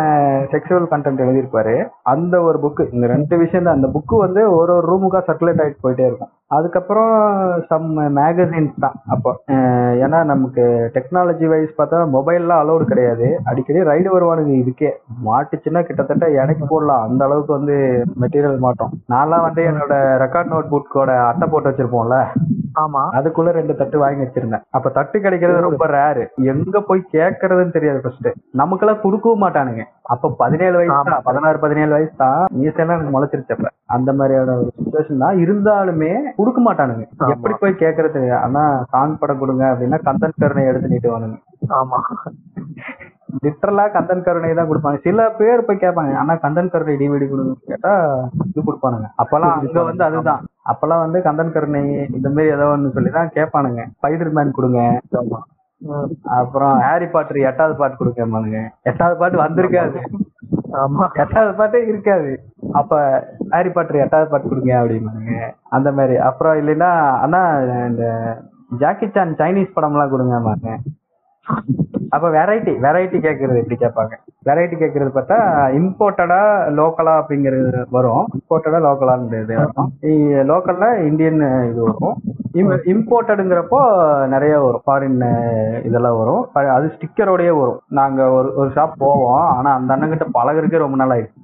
செக்ஷுவல் 0.51 0.87
கண்டென்ட் 0.91 1.21
எழுதியிருப்பாரு. 1.25 1.75
அந்த 2.03 2.41
ஒரு 2.41 2.57
புக்கு 2.63 2.93
இந்த 2.93 3.07
ரெண்டு 3.07 3.37
விஷயம் 3.37 3.65
தான். 3.65 3.75
அந்த 3.75 3.87
புக்கு 3.87 4.15
வந்து 4.17 4.41
ஒரு 4.55 4.73
ஒரு 4.75 4.85
ரூமுக்கா 4.91 5.19
சர்க்குலேட் 5.27 5.61
ஆகிட்டு 5.63 5.83
போயிட்டே 5.83 6.05
இருக்கும். 6.05 6.31
அதுக்கப்புறம் 6.47 7.13
சம் 7.67 7.97
மேகசின்ஸ் 7.97 8.73
தான் 8.79 8.95
அப்போ. 9.07 9.31
ஏன்னா 10.05 10.23
நமக்கு 10.23 10.91
டெக்னாலஜி 10.95 11.47
வைஸ் 11.47 11.77
பார்த்தா 11.77 11.99
மொபைல்லாம் 12.15 12.61
அலௌடு 12.63 12.85
கிடையாது. 12.85 13.39
அடிக்கடி 13.43 13.79
ரைடு 13.79 14.09
வருவானுங்க 14.15 14.53
இதுக்கே. 14.61 14.91
மாட்டுச்சுன்னா 15.27 15.83
கிட்டத்தட்ட 15.83 16.29
எனக்கு 16.29 16.65
போடலாம். 16.67 17.09
அந்த 17.09 17.25
அளவுக்கு 17.25 17.53
வந்து 17.53 18.05
மெட்டீரியல் 18.21 18.57
மாட்டோம். 18.57 18.89
நான்லாம் 19.09 19.41
வந்து 19.41 19.63
என்னோட 19.71 19.93
ரெக்கார்ட் 20.25 20.51
நோட் 20.53 20.71
புக்கோட 20.73 21.25
அட்டை 21.29 21.47
போட்டு 21.47 21.69
வச்சிருப்போம்ல. 21.69 22.19
ஆமா. 22.75 23.01
அதுக்குள்ள 23.17 23.51
ரெண்டு 23.51 23.73
தட்டு 23.75 23.97
வாங்கி 23.97 24.23
வச்சிருந்தேன். 24.23 24.63
அப்ப 24.77 24.89
தட்டு 24.89 25.17
கிடைக்கிறது 25.19 25.65
ரொம்ப 25.65 25.85
ரேரு 25.95 26.23
எங்க 26.53 26.79
போய் 26.81 27.01
கேக்குறதுன்னு 27.15 27.75
தெரியாது 27.77 27.99
ஃபர்ஸ்ட் 28.03 28.29
நமக்கெல்லாம் 28.53 29.01
கொடுக்கவும் 29.05 29.43
மாட்டானுங்க. 29.45 29.83
அப்ப 30.13 30.31
பதினேழு 30.41 30.75
வயசு 30.79 30.97
தான். 31.09 31.23
பதினாறு 31.29 31.57
பதினேழு 31.59 31.91
வயசு 31.91 32.15
தான். 32.15 32.41
மீசெல்லாம் 32.59 32.97
எனக்கு 32.97 33.15
முளைச்சிருச்சு 33.15 33.55
அப்ப. 33.57 33.69
அந்த 33.89 34.11
மாதிரியான 34.13 34.55
ஒரு 34.57 34.71
சுச்சுவேஷன் 34.77 35.23
தான். 35.25 35.39
இருந்தாலுமே 35.45 36.11
கொடுக்க 36.39 36.61
மாட்டானுங்க. 36.61 37.05
எப்படி 37.33 37.55
போய் 37.55 37.81
கேக்குறது 37.83 38.23
ஆனா 38.41 38.63
சாங் 38.93 39.19
படம் 39.21 39.41
கொடுங்க 39.43 39.65
அப்படின்னா 39.71 39.99
கந்தன் 40.09 40.39
கருணை 40.43 40.65
எடுத்து 40.65 40.93
நீட்டுவானுங்க 40.93 41.37
ஆமா. 41.79 41.99
லிட்டரலா 43.43 43.83
கந்தன் 43.87 44.25
கருணை 44.25 44.53
தான் 44.53 44.69
கொடுப்பாங்க. 44.69 44.99
சில 45.05 45.29
பேர் 45.31 45.65
போய் 45.67 45.83
கேட்பாங்க. 45.83 46.13
ஆனா 46.21 46.33
கந்தன் 46.45 46.71
கருணை 46.73 46.95
டிவிடி 46.95 47.27
கொடுங்க 47.27 47.53
கேட்டா 47.69 47.91
இது 48.49 48.61
கொடுப்பானுங்க. 48.61 49.07
அப்பெல்லாம் 49.23 49.53
அங்க 49.57 49.83
வந்து 49.83 50.03
அதுதான். 50.09 50.41
அப்பெல்லாம் 50.65 51.03
வந்து 51.03 51.19
கந்தன் 51.27 51.53
கருணை 51.55 51.81
இந்த 52.17 52.27
மாதிரி 52.33 52.53
ஏதோ 52.55 52.65
ஒண்ணு 52.73 52.95
சொல்லி 52.97 53.11
தான் 53.17 53.33
கேட்பானுங்க. 53.37 53.83
ஸ்பைடர் 53.97 54.35
மேன் 54.37 54.57
கொடுங்க 54.57 54.81
அப்புறம் 56.39 56.75
ஹாரி 56.87 57.07
பாட்டர் 57.13 57.39
எட்டாவது 57.49 57.75
பாட்டு 57.79 57.95
கொடுக்கமானுங்க 58.01 58.59
எட்டாவது 58.89 59.15
பாட்டு 59.21 59.37
வந்திருக்காது. 59.43 59.99
ஆமா. 60.81 61.05
எட்டாவது 61.23 61.53
பாட்டே 61.59 61.79
இருக்காது. 61.91 62.31
அப்ப 62.79 62.99
ஹாரி 63.53 63.71
பாட்டர் 63.77 64.03
எட்டாவது 64.03 64.31
பாட்டு 64.33 64.51
கொடுங்க 64.51 64.73
அப்படிம்பானுங்க. 64.81 65.33
அந்த 65.77 65.89
மாதிரி. 65.99 66.17
அப்புறம் 66.29 66.59
இல்லைன்னா 66.61 66.91
அண்ணா 67.23 67.41
இந்த 67.89 68.05
ஜாக்கி 68.83 69.07
சான் 69.15 69.33
சைனீஸ் 69.41 69.75
படம்லாம் 69.77 70.13
கொடுங்க 70.13 70.35
அப்ப 72.15 72.25
வெரைட்டி 72.37 72.73
வெரைட்டி 72.85 73.17
கேட்கறது 73.25 73.61
எப்படி 73.63 73.77
கேட்பாங்க. 73.83 74.13
வெரைட்டி 74.45 74.75
கேட்கறது 74.81 75.09
பார்த்தா 75.15 75.39
இம்போர்ட்டடா 75.79 76.39
லோக்கலா 76.77 77.13
அப்படிங்கிறது 77.21 77.83
வரும். 77.89 78.27
இம்போர்ட்டடா 78.37 78.79
லோக்கலான்னு 78.85 79.43
இது 79.43 79.55
வரும். 79.55 79.91
லோக்கல்ல 80.51 81.05
இந்தியன் 81.05 81.41
இது 81.71 81.83
வரும். 81.83 82.15
இம்போர்ட்டடுங்கிறப்போ 82.93 83.81
நிறைய 84.27 84.59
வரும். 84.59 84.81
ஃபாரின் 84.87 85.83
இதெல்லாம் 85.85 86.17
வரும். 86.17 86.49
அது 86.53 86.91
ஸ்டிக்கரோடயே 86.95 87.59
வரும். 87.59 87.79
நாங்க 87.87 88.29
ஒரு 88.29 88.53
ஒரு 88.55 88.69
ஷாப் 88.69 88.97
போவோம். 88.97 89.43
ஆனா 89.57 89.73
அந்த 89.73 89.95
அண்ணன்கிட்ட 89.95 90.25
பழகுறதுக்கே 90.33 90.77
ரொம்ப 90.77 91.05
நாள் 91.05 91.13
ஆயிடுச்சு. 91.15 91.39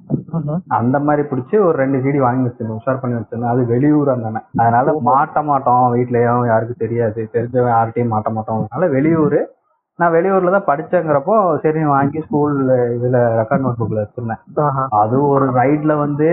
அந்த 0.68 0.98
மாதிரி 0.98 1.28
பிடிச்சி 1.28 1.58
ஒரு 1.58 1.76
ரெண்டு 1.82 1.98
சீடி 1.98 2.18
வாங்கி 2.18 2.48
வச்சிருந்தோம். 2.48 2.76
உஷார் 2.78 3.00
பண்ணி 3.00 3.20
வச்சிருந்தோம். 3.20 3.52
அது 3.54 3.66
வெளியூர் 3.66 4.08
அந்த 4.08 4.26
அண்ணன். 4.26 4.46
அதனால 4.56 4.92
மாட்ட 4.92 5.44
மாட்டோம். 5.44 5.94
வீட்லயும் 5.94 6.46
யாருக்கும் 6.46 6.82
தெரியாது. 6.84 7.28
தெரிஞ்சவன் 7.32 7.74
யார்கிட்டயும் 7.76 8.14
மாட்ட 8.16 8.30
மாட்டோம். 8.38 8.66
அதனால 8.70 8.92
வெளியூர் 8.92 9.38
நான் 9.98 10.12
வெளியூர்ல 10.14 10.50
தான் 10.54 10.68
படிச்சேங்கிறப்போ 10.68 11.36
சரி 11.62 11.80
வாங்கி 11.94 12.20
ஸ்கூல் 12.24 12.56
இதுல 12.96 13.18
ரெக்கார்ட் 13.40 13.64
நோட் 13.64 13.80
புக்ல 13.80 14.02
வச்சிருந்தேன். 14.02 14.42
அது 15.02 15.16
ஒரு 15.34 15.46
ரைட்ல 15.60 15.92
வந்து 16.04 16.28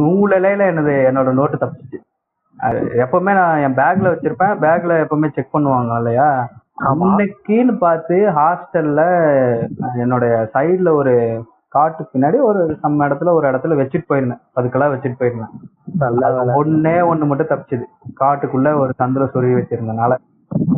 நூல் 0.00 0.32
இலையில 0.38 0.68
என்னது 0.72 0.94
என்னோட 1.08 1.32
நோட்டு 1.38 1.56
தப்பிச்சு 1.62 1.98
எப்பவுமே 3.04 3.32
நான் 3.38 3.62
என் 3.64 3.78
பேக்ல 3.80 4.10
வச்சிருப்பேன். 4.12 4.54
பேக்ல 4.64 4.92
எப்பவுமே 5.04 5.28
செக் 5.36 5.54
பண்ணுவாங்க 5.54 5.98
இல்லையா? 6.00 6.28
அன்னைக்குன்னு 6.90 7.74
பார்த்து 7.84 8.16
ஹாஸ்டல்ல 8.38 9.02
என்னுடைய 10.04 10.32
சைடுல 10.54 10.90
ஒரு 11.00 11.14
காட்டுக்கு 11.76 12.12
பின்னாடி 12.14 12.38
ஒரு 12.48 12.60
நம்ம 12.84 13.06
இடத்துல 13.08 13.32
ஒரு 13.38 13.46
இடத்துல 13.50 13.76
வச்சுட்டு 13.80 14.08
போயிருந்தேன். 14.10 14.42
அதுக்கெல்லாம் 14.58 14.92
வச்சுட்டு 14.94 15.20
போயிருந்தேன். 15.20 15.52
நல்ல 16.02 16.54
ஒண்ணே 16.60 16.96
ஒண்ணு 17.10 17.28
மட்டும் 17.30 17.50
தப்பிச்சுது. 17.52 17.86
காட்டுக்குள்ள 18.22 18.70
ஒரு 18.82 18.92
சந்திர 19.02 19.24
சொருவி 19.34 19.56
வச்சிருந்தனால. 19.58 20.14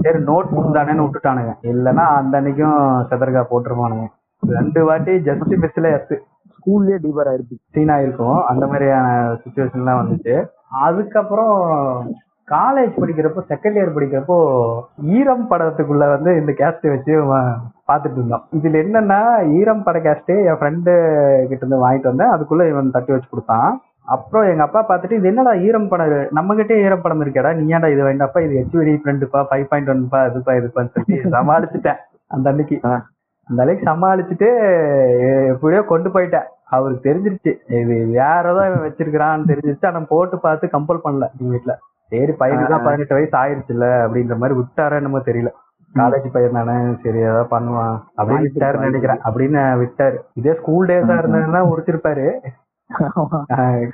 சரி 0.02 0.18
நோட் 0.18 0.50
புக் 0.54 0.70
விட்டுட்டானுங்க. 1.00 1.52
இல்லைன்னா 1.62 2.04
அந்த 2.20 2.40
அன்னைக்கும் 2.40 2.78
செதற்கா 3.10 3.42
போட்டுருவானுங்க 3.50 4.06
ரெண்டு 4.46 4.84
வாட்டி 4.84 5.12
ஜஸ்ட் 5.12 5.54
மிஸ்ல 5.64 5.88
எத்து 5.96 6.16
ஸ்கூல்லயே 6.56 6.98
டீபர் 7.02 7.28
ஆயிருச்சு 7.30 7.56
சீனா 7.70 7.98
இருக்கும். 8.00 8.38
அந்த 8.46 8.66
மாதிரியான 8.66 9.36
சுச்சுவேஷன்லாம் 9.42 10.00
வந்துச்சு. 10.00 10.34
அதுக்கப்புறம் 10.68 11.54
காலேஜ் 12.50 12.92
படிக்கிறப்போ 13.00 13.40
செகண்ட் 13.48 13.78
இயர் 13.78 13.96
படிக்கிறப்போ 13.96 14.36
ஈரம் 15.02 15.50
படத்துக்குள்ள 15.50 16.04
வந்து 16.14 16.30
இந்த 16.36 16.52
கேஸ்ட் 16.60 16.88
வச்சு 16.88 17.14
பார்த்துட்டு 17.88 18.18
இருந்தோம். 18.18 18.44
இதுல 18.56 18.80
என்னன்னா 18.84 19.20
ஈரம் 19.58 19.82
பட 19.82 19.98
கேஸ்ட் 19.98 20.32
என் 20.46 20.58
ஃப்ரெண்டு 20.60 20.92
கிட்ட 21.48 21.66
இருந்து 21.66 21.88
வாங்கிட்டு 21.88 22.10
வந்தேன். 22.10 22.32
அதுக்குள்ள 22.34 22.68
இவன் 22.68 22.90
தட்டி 22.90 23.12
வச்சு 23.12 23.28
கொடுத்தான். 23.30 23.82
அப்புறம் 24.08 24.48
எங்க 24.50 24.62
அப்பா 24.66 24.80
பார்த்துட்டு 24.88 25.16
இது 25.18 25.28
என்னடா 25.28 25.52
ஈரம் 25.66 25.88
படம்? 25.88 26.12
நம்ம 26.30 26.54
கிட்டே 26.54 26.76
ஈரம் 26.84 27.02
படம் 27.04 27.22
இருக்கேடா. 27.24 27.50
நீ 27.56 27.74
ஏன்டா 27.74 27.88
இது 27.94 28.02
வேண்டாப்பா 28.08 28.40
இது 28.44 28.54
ஹெச்விடி 28.60 28.92
ஃப்ரெண்டுப்பா 29.02 29.40
ஃபைவ் 29.50 29.66
பாயிண்ட் 29.70 29.90
ஒன்ப்பா 29.94 30.20
இதுப்பா 30.28 30.52
இதுப்பான்னு 30.60 30.92
சொல்லி 30.96 31.16
சமாளிச்சுட்டேன். 31.36 31.98
அந்த 32.26 32.50
அன்னைக்கு. 32.50 32.76
அந்த 33.48 33.62
அளவுக்கு 33.62 33.90
சமாளிச்சுட்டு 33.90 34.48
எப்படியோ 35.52 35.82
கொண்டு 35.82 36.08
போயிட்டேன். 36.14 36.48
அவருக்கு 36.76 37.08
தெரிஞ்சிருச்சு. 37.08 37.52
இது 37.80 37.94
வேற 38.18 38.50
ஏதோ 38.52 38.62
இவன் 38.68 38.84
வச்சிருக்கிறான்னு 38.86 39.50
தெரிஞ்சிருச்சு. 39.50 39.86
ஆனா 39.86 40.00
போட்டு 40.08 40.38
பார்த்து 40.38 40.74
கம்பல் 40.76 41.04
பண்ணல. 41.04 41.28
எங்க 41.38 41.52
வீட்டுல 41.54 41.74
சரி 42.12 42.32
பையனுக்கு 42.40 42.72
தான் 42.74 42.86
பதினெட்டு 42.86 43.16
வயசு 43.16 43.34
ஆயிருச்சுல்ல? 43.40 43.86
அப்படின்ற 44.04 44.36
மாதிரி 44.42 44.56
விட்டாரா 44.60 44.98
என்னமோ 45.00 45.20
தெரியல. 45.30 45.50
காலேஜ் 45.94 46.26
பையன் 46.32 46.58
தானே. 46.58 46.76
சரி 47.02 47.18
ஏதாவது 47.18 47.48
பண்ணுவான். 47.54 47.96
அப்படின்னு 48.18 48.46
விட்டாருன்னு 48.46 48.88
நினைக்கிறேன். 48.90 49.20
அப்படின்னு 49.28 49.60
விட்டாரு. 49.82 50.18
இதே 50.34 50.54
ஸ்கூல் 50.54 50.88
டேஸா 50.88 51.16
இருந்ததுன்னா 51.22 51.62
உரிச்சிருப்பாரு. 51.72 52.26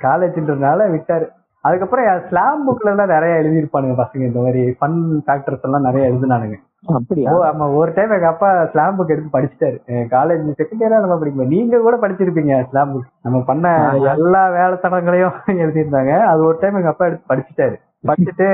காலேஜ்ன்றதுனால 0.05 0.87
விட்டாரு. 0.93 1.25
அதுக்கப்புறம் 1.63 2.21
ஸ்லாம் 2.27 2.63
புக்ல 2.65 2.91
எல்லாம் 2.91 3.13
நிறைய 3.13 3.33
எழுதியிருப்பானுங்க 3.41 3.95
பசங்க. 4.01 4.23
இந்த 4.29 4.39
மாதிரி 4.39 4.61
ஃபன் 4.79 4.97
ஃபேக்டர்ஸ் 5.25 5.65
எல்லாம் 5.67 5.87
நிறைய 5.87 6.09
எழுதுனானுங்க. 6.09 6.57
அப்படியா? 6.95 7.29
ஆமா 7.47 7.65
ஒரு 7.77 7.91
டைம் 7.93 8.11
எங்க 8.11 8.27
அப்பா 8.31 8.49
ஸ்லாம் 8.71 8.97
புக் 8.97 9.13
எடுத்து 9.13 9.35
படிச்சிட்டாரு. 9.35 9.77
காலேஜ் 10.11 10.43
செகண்ட் 10.59 10.83
இயரா 10.83 10.99
நம்ம 11.03 11.17
படிக்கும் 11.17 11.53
நீங்க 11.55 11.79
கூட 11.79 11.95
படிச்சிருப்பீங்க 12.03 12.59
ஸ்லாம் 12.69 12.91
புக் 12.93 13.07
நம்ம 13.21 13.39
பண்ண 13.49 13.65
எல்லா 14.13 14.43
வேலைத்தனங்களையும் 14.57 15.35
எழுதியிருந்தாங்க. 15.63 16.13
அது 16.31 16.43
ஒரு 16.49 16.57
டைம் 16.61 16.79
எங்க 16.81 16.93
அப்பா 16.93 17.07
எடுத்து 17.09 17.31
படிச்சிட்டாரு. 17.33 17.75
படிச்சுட்டு 18.03 18.47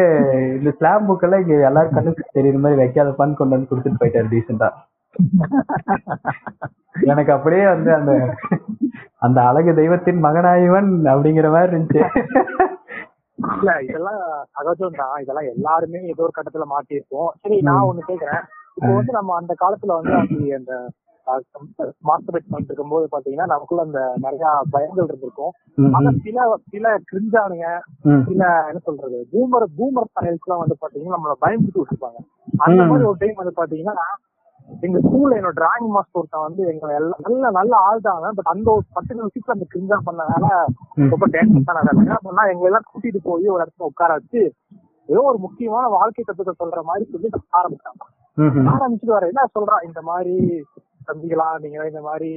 இந்த 0.57 0.71
ஸ்லாம் 0.77 1.07
புக் 1.07 1.25
எல்லாம் 1.27 1.43
இங்க 1.43 1.55
எல்லாரும் 1.69 1.97
கண்ணுக்கு 1.97 2.23
தெரியுற 2.37 2.59
மாதிரி 2.65 2.81
வைக்காத 2.81 3.13
ஃபன் 3.17 3.37
கொண்டு 3.39 3.55
வந்து 3.55 3.71
கொடுத்துட்டு 3.71 4.01
போயிட்டாரு 4.03 4.31
டீசெண்டா 4.33 4.69
எனக்கு 6.95 7.31
அப்படியே 7.35 7.65
வந்து 7.73 7.91
அந்த 7.99 8.13
அந்த 9.25 9.39
அழகு 9.49 9.71
தெய்வத்தின் 9.79 10.23
மகனாயவன் 10.25 10.89
அப்படிங்கிற 11.11 11.49
மாதிரி 11.53 11.71
இருந்துச்சு. 11.71 12.01
இல்ல 13.39 13.71
இதெல்லாம் 13.87 14.21
சகஜம் 14.55 14.97
தான். 15.01 15.13
இதெல்லாம் 15.23 15.51
எல்லாருமே 15.53 15.99
ஏதோ 16.13 16.23
ஒரு 16.27 16.33
கட்டத்துல 16.37 16.65
மாட்டிருப்போம் 16.73 17.29
சரி 17.43 17.57
நான் 17.67 17.87
ஒண்ணு 17.89 18.09
கேக்குறேன். 18.09 18.43
இப்போ 18.77 18.91
வந்து 18.97 19.13
நம்ம 19.17 19.35
அந்த 19.41 19.53
காலத்துல 19.61 19.95
வந்து 19.99 20.13
அப்படி 20.19 20.49
அந்த 20.59 20.73
மாஸ்டர்பேட் 22.07 22.47
பண்ணிட்டு 22.51 22.71
இருக்கும்போது 22.71 23.05
பாத்தீங்கன்னா 23.11 23.47
நமக்குள்ள 23.51 23.81
அந்த 23.87 23.99
நிறைய 24.23 24.45
பயங்கள் 24.73 25.07
இருந்திருக்கும். 25.09 25.53
ஆனா 25.97 26.09
சில 26.25 26.45
சில 26.73 26.93
கிரிஞ்சானுங்க. 27.11 27.67
சில 28.29 28.41
என்ன 28.69 28.81
சொல்றது 28.87 29.19
பூமர் 29.33 29.67
பூமர் 29.79 30.09
எல்லாம் 30.31 30.63
வந்து 30.63 30.77
பாத்தீங்கன்னா 30.83 31.17
நம்மள 31.17 31.35
பயன்படுத்தி 31.45 31.81
விட்டுருப்பாங்க. 31.81 32.19
அந்த 32.65 32.81
மாதிரி 32.89 33.09
ஒரு 33.11 33.19
டைம் 33.23 33.41
வந்து 33.41 33.55
பாத்தீங்கன்னா 33.61 34.07
எங்க 34.79 34.99
ஸ்கூல்ல 34.99 35.37
என்னோட 35.37 35.55
டிராயிங் 35.57 35.89
மாஸ்டர் 35.89 36.19
ஒருத்தன் 36.19 36.45
வந்து 36.45 36.61
எங்க 36.71 36.85
எல்லாம் 36.93 37.21
நல்ல 37.25 37.51
நல்ல 37.57 37.73
ஆள் 37.87 38.05
தாங்க 38.05 38.31
பட் 38.31 38.51
அந்த 38.53 38.67
ஒரு 38.71 38.85
பத்து 38.93 39.17
நிமிஷத்துல 39.17 39.55
அந்த 39.55 39.67
கிரிஞ்சா 39.71 39.97
பண்ணனால 40.05 40.45
ரொம்ப 41.05 41.25
ஆன 41.71 41.81
வேலை 41.81 42.03
என்ன 42.03 42.19
பண்ணா 42.21 42.45
எங்களை 42.51 42.69
எல்லாம் 42.69 42.87
கூட்டிட்டு 42.89 43.21
போய் 43.23 43.53
ஒரு 43.53 43.63
இடத்துல 43.63 43.89
உட்கார 43.89 44.11
வச்சு 44.13 44.43
ஏதோ 45.09 45.21
ஒரு 45.23 45.39
முக்கியமான 45.39 45.85
வாழ்க்கை 45.89 46.23
தத்துவத்தை 46.23 46.55
சொல்ற 46.57 46.81
மாதிரி 46.83 47.05
சொல்லி 47.11 47.29
ஆரம்பிச்சாங்க. 47.59 48.03
ஆரம்பிச்சுட்டு 48.73 49.15
வர 49.15 49.27
என்ன 49.27 49.43
சொல்றான் 49.55 49.85
இந்த 49.87 50.01
மாதிரி 50.01 50.35
தம்பிகளா 51.07 51.47
நீங்க 51.59 51.87
இந்த 51.87 52.01
மாதிரி 52.01 52.29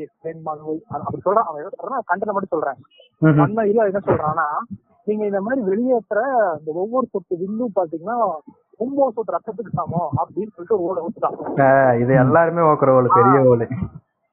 அப்படி 0.97 1.23
சொல்றான் 1.27 1.49
அவன் 1.49 1.61
என்ன 1.63 1.75
சொல்றான் 1.77 2.09
கண்டன 2.11 2.33
மட்டும் 2.33 2.55
சொல்றேன். 2.55 2.79
ம். 3.23 3.39
உண்மையில 3.43 3.87
என்ன 3.91 4.03
சொல்றான்னா 4.07 4.47
நீங்க 5.07 5.23
இந்த 5.27 5.41
மாதிரி 5.41 5.61
வெளியேற்றுற 5.69 6.21
இந்த 6.59 6.71
ஒவ்வொரு 6.83 7.07
சொட்டு 7.09 7.35
வில்லும் 7.41 7.77
பாத்தீங்கன்னா 7.77 8.17
ஒன்பது 8.81 9.15
சொட்டு 9.17 9.35
ரத்தத்துக்கு 9.35 9.79
சமம் 9.79 10.11
அப்படின்னு 10.21 10.53
சொல்லிட்டு 10.55 10.77
ஒரு 10.77 10.87
ஓலை 10.89 11.03
ஊத்துட்டாங்க 11.05 11.67
இது 12.03 12.13
எல்லாருமே 12.25 12.65
ஓக்குற 12.71 12.97
ஓலை 12.99 13.11
பெரிய 13.17 13.41
ஓலை 13.53 13.67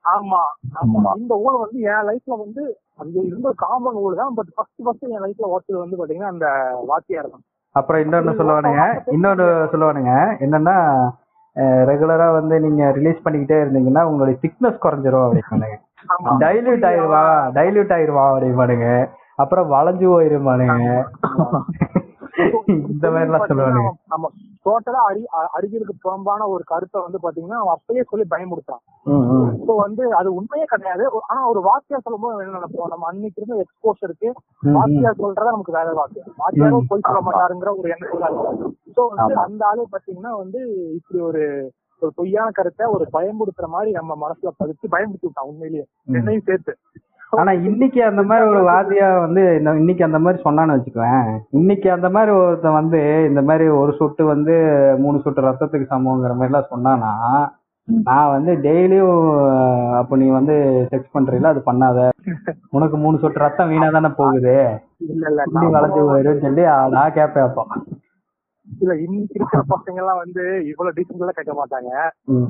ஆமா 0.06 0.40
ஆமா. 0.82 1.10
இந்த 1.20 1.34
ஓலை 1.44 1.58
வந்து 1.64 1.80
என் 1.90 2.08
லைஃப்ல 2.08 2.36
வந்து 2.40 2.62
அது 3.00 3.18
இருந்த 3.28 3.50
காமன் 3.60 4.00
ஓல் 4.02 4.16
தான். 4.22 4.32
பட் 4.38 4.50
ஃபர்ஸ்ட் 4.56 4.82
ஃபர்ஸ்ட் 4.86 5.06
என் 5.08 5.24
லைஃப்ல 5.26 5.50
ஓட்டது 5.54 5.78
வந்து 5.82 6.00
பாத்தீங்கன்னா 6.00 6.32
அந்த 6.34 6.48
வாத்தியார் 6.90 7.30
தான். 7.34 7.44
அப்புறம் 7.76 8.02
இன்னொன்னு 8.04 8.34
சொல்லுவானுங்க 8.40 8.84
இன்னொன்னு 9.16 9.46
சொல்லுவானுங்க 9.74 10.14
என்னன்னா 10.46 10.76
ரெகுலரா 11.90 12.28
வந்து 12.32 12.56
நீங்க 12.60 12.84
ரிலீஸ் 12.98 13.24
பண்ணிக்கிட்டே 13.24 13.58
இருந்தீங்கன்னா 13.62 14.04
உங்களுடைய 14.10 14.38
திக்னஸ் 14.44 14.84
குறைஞ்சிரும் 14.84 15.38
ஆமா. 16.10 16.32
டைல்யூட் 16.44 16.86
ஆயிருவா 16.90 17.24
டைல்யூட் 17.58 17.94
ஆயிருவா 17.98 18.26
அப்படிம்பானுங்க. 18.32 18.88
அப்புறம் 19.42 19.72
வளைஞ்சு 19.74 20.08
போயிருமானுங்க 20.10 20.92
இந்த 22.86 23.06
மாதிரி 23.10 23.28
எல்லாம் 23.28 23.50
சொல்லுவானுங்க. 23.50 23.89
நம்ம 24.12 24.26
டோட்டலா 24.66 25.00
அறி 25.10 25.22
அறிவியலுக்கு 25.56 25.94
புறம்பான 26.04 26.48
ஒரு 26.54 26.64
கருத்தை 26.64 26.98
வந்து 27.02 27.20
பாத்தீங்கன்னா 27.24 27.60
அவன் 27.62 27.76
அப்பயே 27.76 28.04
சொல்லி 28.04 28.26
பயமுடுத்தான். 28.34 28.82
இப்போ 29.56 29.74
வந்து 29.78 30.04
அது 30.20 30.30
உண்மையே 30.38 30.66
கிடையாது. 30.66 31.04
ஆனா 31.30 31.42
ஒரு 31.52 31.62
வாக்கியம் 31.68 32.04
சொல்லும்போது 32.06 32.44
என்ன 32.44 32.58
நினைப்போம்? 32.58 32.92
நம்ம 32.94 33.08
அன்னைக்கு 33.10 33.39
இருந்த 33.42 33.58
எக்ஸ்போஷருக்கு 33.64 34.30
ம், 34.30 34.38
ம். 34.64 34.76
வாத்தியார் 34.78 35.22
சொல்றதா 35.24 35.54
நமக்கு 35.54 35.78
வேற 35.78 35.94
வாக்கியம் 35.94 36.30
வாத்தியாரும் 36.42 36.89
போய் 36.92 37.06
சொல்ல 37.08 37.22
மாட்டாருங்கிற 37.28 37.72
ஒரு 37.80 37.89
எண்ணத்துல 37.96 38.30
இருக்கும் 38.30 38.60
சோ 38.98 39.04
வந்து 39.14 39.36
அந்த 39.46 39.62
ஆளு 39.70 39.88
பாத்தீங்கன்னா 39.94 40.34
வந்து 40.44 40.62
இப்படி 40.98 41.22
ஒரு 41.30 41.44
ஒரு 42.02 42.12
பொய்யான 42.18 42.50
கருத்தை 42.52 42.86
ஒரு 42.94 43.06
பயமுடுத்துற 43.14 43.68
மாதிரி 43.68 43.92
நம்ம 43.92 44.14
மனசுல 44.22 44.52
பதிச்சு 44.60 44.86
பயமுடுத்தி 44.94 45.28
விட்டான் 45.28 45.50
உண்மையிலேயே. 45.50 45.86
என்னையும் 46.12 46.48
சேர்த்து. 46.48 46.74
ஆனா 47.32 47.52
இன்னைக்கு 47.68 48.00
அந்த 48.08 48.22
மாதிரி 48.30 48.44
ஒரு 48.52 48.62
வாதியா 48.70 49.08
வந்து 49.24 49.42
இன்னைக்கு 49.82 50.04
அந்த 50.08 50.20
மாதிரி 50.24 50.38
சொன்னான்னு 50.46 50.76
வச்சுக்குவேன். 50.76 51.28
இன்னைக்கு 51.60 51.88
அந்த 51.96 52.08
மாதிரி 52.16 52.32
ஒருத்தன் 52.40 52.78
வந்து 52.80 53.00
இந்த 53.30 53.42
மாதிரி 53.50 53.66
ஒரு 53.82 53.92
சொட்டு 54.00 54.24
வந்து 54.34 54.56
மூணு 55.04 55.22
சொட்டு 55.24 55.48
ரத்தத்துக்கு 55.48 55.92
சமங்கிற 55.94 56.34
மாதிரி 56.36 56.52
எல்லாம் 56.52 56.72
சொன்னானா 56.74 57.12
நான் 57.88 58.34
வந்து 58.34 58.52
டெய்லியும் 58.66 59.24
அப்ப 60.00 60.18
நீ 60.22 60.28
வந்து 60.40 60.56
செக்ஸ் 60.92 61.14
பண்றீல 61.16 61.52
அது 61.54 61.62
பண்ணாத. 61.70 62.00
உனக்கு 62.78 62.98
மூணு 63.04 63.22
சொட்டு 63.24 63.44
ரத்தம் 63.46 63.72
வீணா 63.72 63.88
தானே 63.96 64.12
போகுது. 64.20 64.56
வளைஞ்சு 65.76 66.02
போயிரும் 66.12 66.46
சொல்லி 66.46 66.64
நான் 66.98 67.18
கேட்பேன் 67.18 67.48
அப்போ. 67.48 67.64
இல்ல 68.68 68.94
இன்னைக்கு 69.06 69.36
இருக்கிற 69.38 69.62
பசங்க 69.72 70.00
எல்லாம் 70.02 70.22
வந்து 70.24 70.44
இவ்வளவு 70.70 70.96
டீசென்ட் 70.98 71.24
எல்லாம் 71.24 71.38
கேட்க 71.40 71.54
மாட்டாங்க. 71.58 71.92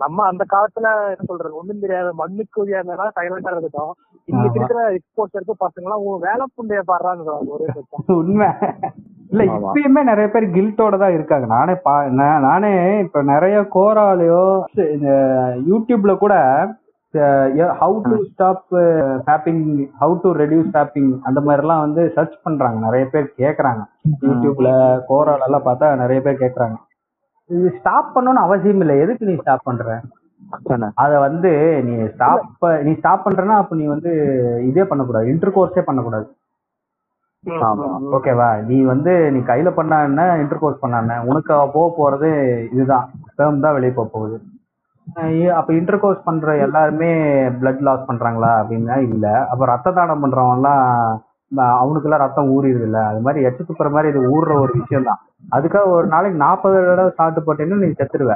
நம்ம 0.03 0.25
அந்த 0.31 0.43
காலத்துல 0.53 0.89
என்ன 1.13 1.27
சொல்றது 1.31 1.59
ஒண்ணும் 1.61 1.83
தெரியாத 1.85 2.11
மண்ணுக்கு 2.21 2.61
உரியாதனால 2.63 3.07
சைலண்டா 3.17 3.53
இருக்கட்டும். 3.53 3.93
இன்னைக்கு. 4.27 4.59
இருக்கிற 4.59 4.81
எக்ஸ்போர்ட்டருக்கு 4.91 5.53
பசங்க 5.59 5.81
எல்லாம் 5.81 6.03
உன் 6.03 6.19
வேலை 6.19 6.45
புண்டைய 6.53 6.81
பாடுறாங்க 6.87 7.23
ஒரே 7.47 7.65
உண்மை. 8.19 8.49
இல்ல. 9.31 9.43
இப்பயுமே 9.51 10.01
நிறைய 10.03 10.27
பேர் 10.29 10.45
கில்ட்டோட 10.49 10.97
தான் 10.97 11.13
இருக்காங்க. 11.13 11.45
நானே 11.47 11.75
பா 11.83 11.93
நான் 12.11 12.41
நானே 12.41 12.71
இப்ப 12.99 13.21
நிறைய 13.23 13.67
கோராலையோ 13.75 14.43
இந்த 14.95 15.11
யூடியூப்ல 15.67 16.17
கூட 16.17 16.35
ஹவு 17.79 17.95
டு 18.03 18.17
ஸ்டாப் 18.25 18.67
ஹேப்பிங் 19.27 19.63
ஹவு 20.01 20.13
டு 20.21 20.29
ரெடியூஸ் 20.35 20.69
ஹேப்பிங் 20.73 21.09
அந்த 21.21 21.39
மாதிரிலாம் 21.39 21.79
வந்து 21.79 22.09
சர்ச் 22.09 22.37
பண்றாங்க. 22.43 22.79
நிறைய 22.79 23.05
பேர் 23.05 23.33
கேக்குறாங்க. 23.37 23.81
யூடியூப்ல 24.21 24.69
கோரால 25.09 25.41
எல்லாம் 25.41 25.65
பார்த்தா 25.65 25.95
நிறைய 25.95 26.21
பேர் 26.21 26.41
கேக்குறாங்க. 26.43 26.77
இது 27.49 27.69
ஸ்டாப் 27.79 28.11
பண்ணணும்னு 28.15 28.45
அவசியம் 28.45 28.79
இல்லை. 28.79 28.99
எதுக்கு 28.99 29.25
நீ 29.25 29.35
ஸ்டாப் 29.35 29.61
பண்ற. 29.63 29.87
அத 31.03 31.13
வந்து 31.25 31.49
நீ 31.87 31.93
ஸ்டாப் 32.13 32.45
நீ 32.85 32.91
ஸ்டாப் 32.93 33.25
பண்றனா 33.25 33.57
அப்ப 33.61 33.75
நீ 33.75 33.85
வந்து 33.87 34.11
இதே 34.69 34.83
பண்ணக்கூடாது. 34.83 35.31
இன்டர் 35.33 35.55
கோர்ஸே 35.55 35.83
பண்ணக்கூடாது. 35.87 36.27
ஓகேவா 38.17 38.49
நீ 38.69 38.77
வந்து 38.91 39.13
நீ 39.35 39.39
கையில 39.47 39.69
பண்ண 39.77 39.99
இன்டர் 40.41 40.63
கோர்ஸ் 40.63 40.81
பண்ண 40.83 40.97
உனக்கு 41.29 41.53
போக 41.75 41.87
போறது 41.97 42.29
இதுதான். 42.73 43.05
ஸ்பெர்ம் 43.29 43.63
தான் 43.65 43.75
வெளியே 43.77 43.93
போக 43.93 44.09
போகுது. 44.15 44.37
அப்ப 45.59 45.69
இன்டர் 45.73 46.01
கோர்ஸ் 46.01 46.27
பண்ற 46.27 46.51
எல்லாருமே 46.65 47.09
பிளட் 47.59 47.81
லாஸ் 47.87 48.07
பண்றாங்களா? 48.09 48.51
அப்படின்னா 48.61 48.95
இல்ல. 49.07 49.25
அப்ப 49.51 49.65
ரத்த 49.65 49.93
தானம் 49.97 50.21
பண்றவங்க 50.23 50.57
எல்லாம் 50.59 50.83
அவனுக்கு 51.77 52.07
எல்லாம் 52.07 52.23
ரத்தம் 52.23 52.51
ஊறிடுது 52.53 52.85
இல்ல 52.87 52.99
அது 53.07 53.19
மாதிரி 53.21 53.45
எச்சு 53.47 53.63
துப்புற 53.63 53.87
மாதிரி 53.91 54.09
இது 54.11 54.31
ஊறுற 54.33 54.53
ஒரு 54.61 54.73
விஷயம் 54.77 55.07
தான் 55.09 55.21
அதுக்காக 55.53 55.93
ஒரு 55.93 56.07
நாளைக்கு 56.07 56.37
நாற்பது 56.41 56.77
தடவை 56.83 57.11
சாப்பிட்டு 57.13 57.45
போட்டேன்னு 57.45 57.81
நீ 57.81 57.89
செத்துருவ. 57.93 58.33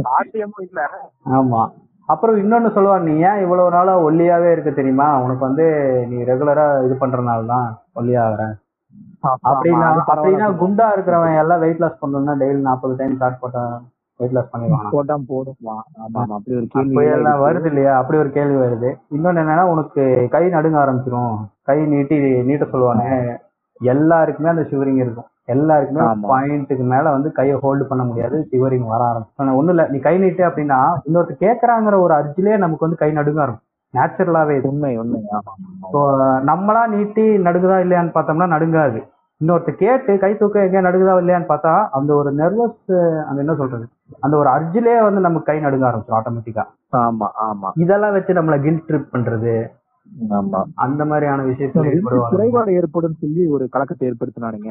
சாத்தியமும் 0.00 0.64
இல்ல. 0.66 0.80
ஆமா. 1.36 1.62
அப்புறம் 2.08 2.36
இன்னொன்னு 2.40 2.70
சொல்லுவான் 2.74 3.06
நீ 3.06 3.14
ஏன் 3.28 3.42
இவ்வளவு 3.44 3.74
நாளா 3.74 3.94
ஒல்லியாவே 4.06 4.48
இருக்க 4.52 4.70
தெரியுமா? 4.72 5.08
உனக்கு 5.24 5.42
வந்து 5.46 5.66
நீ 6.10 6.18
ரெகுலரா 6.28 6.66
இது 6.86 6.96
பண்றதுனால 7.00 7.46
தான் 7.48 7.66
ஒல்லியாகிற 7.94 8.42
அப்படின்னா. 9.44 9.88
அப்படின்னா 10.06 10.48
குண்டா 10.60 10.86
இருக்கிறவன் 10.94 11.40
எல்லாம் 11.42 11.62
வெயிட் 11.62 11.82
லாஸ் 11.82 12.00
பண்ணணும்னா 12.02 12.34
டெய்லி 12.40 12.60
நாற்பது 12.66 12.94
டைம் 12.98 13.16
ஸ்டார்ட் 13.16 13.42
போட்டா 13.42 13.64
வெயிட் 14.20 14.34
லாஸ் 14.36 14.52
பண்ணிடுவான் 14.52 14.92
போட்டா 14.92 15.14
போதுமா. 15.30 15.74
ஆமா 16.04 16.18
ஆமா 16.20 16.34
அப்படி 16.38 16.56
ஒரு 16.58 16.66
கேள்வி 16.66 16.92
அப்படி 16.92 17.08
எல்லாம் 17.16 17.40
வருது 17.40 17.68
இல்லையா? 17.70 17.92
அப்படி 18.00 18.18
ஒரு 18.18 18.30
கேள்வி 18.30 18.56
வருது. 18.56 18.90
இன்னொன்னு 19.10 19.42
என்னன்னா 19.42 19.64
உனக்கு 19.72 20.02
கை 20.34 20.44
நடுங்க 20.48 20.78
ஆரம்பிச்சிரும். 20.84 21.34
கை 21.62 21.78
நீட்டி 21.86 22.18
நீட்ட 22.50 22.66
சொல்லுவாங்க 22.72 23.04
எல்லாருக்குமே 23.80 24.52
அந்த 24.52 24.64
ஷிவரிங் 24.70 25.00
இருக்கும். 25.04 25.28
எல்லாருக்குமே. 25.54 26.04
பாயிண்ட்டுக்கு 26.30 26.84
மேல 26.92 27.10
வந்து 27.16 27.28
கையை 27.32 27.56
ஹோல்டு 27.64 27.84
பண்ண 27.90 28.02
முடியாது. 28.04 28.36
ஷிவரிங் 28.50 28.86
வர 28.92 29.02
ஆரம்பிச்சு 29.10 29.58
ஒண்ணும் 29.58 29.74
இல்ல 29.74 29.84
நீ 29.92 29.98
கை 29.98 30.14
நீட்டு 30.18 30.42
அப்படின்னா 30.48 30.78
இன்னொருத்தர் 31.08 31.44
கேக்குறாங்கிற 31.44 31.98
ஒரு 32.04 32.14
அர்ஜிலே 32.14 32.56
நமக்கு 32.64 32.86
வந்து 32.86 33.02
கை 33.02 33.10
நடுங்க 33.12 33.42
ஆரம்பிக்கும் 33.44 33.64
நேச்சுரலாவே 33.94 34.56
உண்மை 34.70 34.92
உண்மை. 35.02 35.20
நம்மளா 36.50 36.82
நீட்டி 36.94 37.26
நடுகுதா 37.46 37.76
இல்லையான்னு 37.84 38.16
பார்த்தோம்னா 38.16 38.48
நடுங்காது. 38.54 38.98
இன்னொருத்தர் 39.40 39.80
கேட்டு 39.80 40.12
கை 40.18 40.30
தூக்க 40.34 40.66
எங்கேயா 40.66 40.86
நடுகுதா 40.86 41.14
இல்லையான்னு 41.22 41.48
பார்த்தா 41.48 41.72
அந்த 41.98 42.10
ஒரு 42.14 42.30
நர்வஸ் 42.32 42.92
அந்த 43.28 43.38
என்ன 43.44 43.54
சொல்றது? 43.54 43.86
அந்த 44.20 44.36
ஒரு 44.36 44.48
அர்ஜிலே 44.48 45.02
வந்து 45.02 45.20
நமக்கு 45.20 45.44
கை 45.44 45.60
நடுங்க 45.60 45.86
ஆரம்பிச்சிடும் 45.88 46.18
ஆட்டோமேட்டிக்கா 46.18 46.64
ஆமா 46.96 47.28
ஆமா. 47.46 47.68
இதெல்லாம் 47.74 48.12
வச்சு 48.12 48.32
நம்மள 48.32 48.62
கில் 48.62 48.84
ட்ரிப் 48.88 49.12
பண்றது. 49.12 49.54
ஆமா. 50.30 50.64
அந்த 50.74 51.04
மாதிரியான 51.04 51.42
விஷயத்துல 51.42 51.92
குறைபாடு 52.30 52.72
ஏற்படும் 52.72 53.16
சொல்லி 53.20 53.46
ஒரு 53.46 53.68
கலக்கத்தை 53.68 54.08
ஏற்படுத்தினானுங்க. 54.08 54.68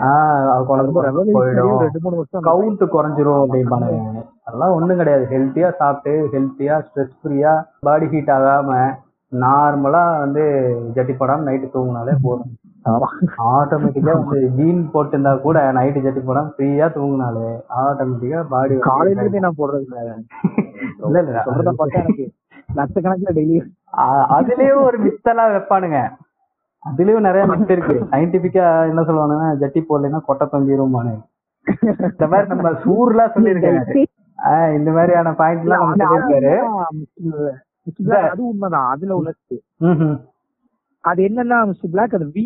ரெண்டு 1.82 2.00
மூணு 2.04 2.16
வருஷம் 2.16 2.46
கவுண்ட் 2.50 2.84
குறைஞ்சிரும் 2.96 3.42
அப்படிம்பானுங்க. 3.42 4.24
அதெல்லாம் 4.44 4.74
ஒண்ணும் 4.74 4.98
கிடையாது. 4.98 5.26
ஹெல்த்தியா 5.26 5.76
சாப்பிட்டு 5.76 6.14
ஹெல்த்தியா 6.34 6.78
ஸ்ட்ரெஸ் 6.86 7.16
ஃப்ரீயா 7.20 7.54
பாடி 7.80 8.06
ஹீட் 8.06 8.34
ஆகாம 8.38 8.80
நார்மலா 9.32 10.20
வந்து 10.20 10.44
ஜட்டி 10.96 11.14
போடாம 11.20 11.46
நைட்டு 11.50 11.68
தூங்கினாலே 11.74 12.16
போதும். 12.24 12.52
ஆட்டோமேட்டிக்கா 13.52 14.14
வந்து 14.20 14.40
ஜீன் 14.58 14.82
போட்டிருந்தா 14.94 15.32
கூட 15.42 15.60
நைட்டு 15.78 16.04
ஜட்டி 16.06 16.22
போடாம 16.22 16.52
ஃப்ரீயா 16.54 16.88
தூங்கினாலே 16.96 17.48
ஆட்டோமேட்டிக்கா 17.82 18.42
பாடி 18.52 18.76
காலையில 18.88 19.24
இருந்தே 19.24 19.44
நான் 19.46 19.60
போடுறது 19.60 19.86
இல்ல. 19.86 20.00
இல்ல 21.08 21.18
இல்ல. 21.24 21.40
சொல்றத 21.48 21.74
பார்த்தா 21.80 22.02
எனக்கு 22.04 22.26
லட்சக்கணக்குல 22.78 23.34
டெய்லி 23.38 23.58
அதுலயும் 24.38 24.84
ஒரு 24.86 24.98
மித்தெல்லாம் 25.06 25.52
வைப்பானுங்க. 25.52 26.00
அதுலயும் 26.84 27.28
நிறைய 27.28 27.44
மித் 27.52 27.74
இருக்கு. 27.76 27.96
சயின்டிபிக்கா 28.12 28.66
என்ன 28.90 29.04
சொல்லுவானுங்கன்னா 29.08 29.52
ஜட்டி 29.62 29.82
போடலைன்னா 29.84 30.20
கொட்டை 30.28 30.46
தொங்கிருமானு 30.48 31.16
இந்த 32.08 32.26
மாதிரி 32.32 32.48
நம்ம 32.52 32.72
சூர்லாம் 32.84 33.34
சொல்லியிருக்காரு 33.36 34.04
இந்த 34.78 34.90
மாதிரியான 34.92 35.30
பாயிண்ட் 35.40 35.64
எல்லாம் 35.64 35.82
நம்ம 35.84 35.96
சொல்லியிருக்காரு. 36.02 36.54
அது 38.28 38.42
உண்மைதான். 38.46 38.88
அதுல 38.94 39.16
உள்ளது 39.20 39.58
ம்ஹும். 39.86 40.16
அது 41.06 41.22
என்னன்னா 41.28 41.58
மிஸ்டர் 41.70 41.94
பிளாக் 41.94 42.18
அது 42.18 42.28
வீ 42.36 42.46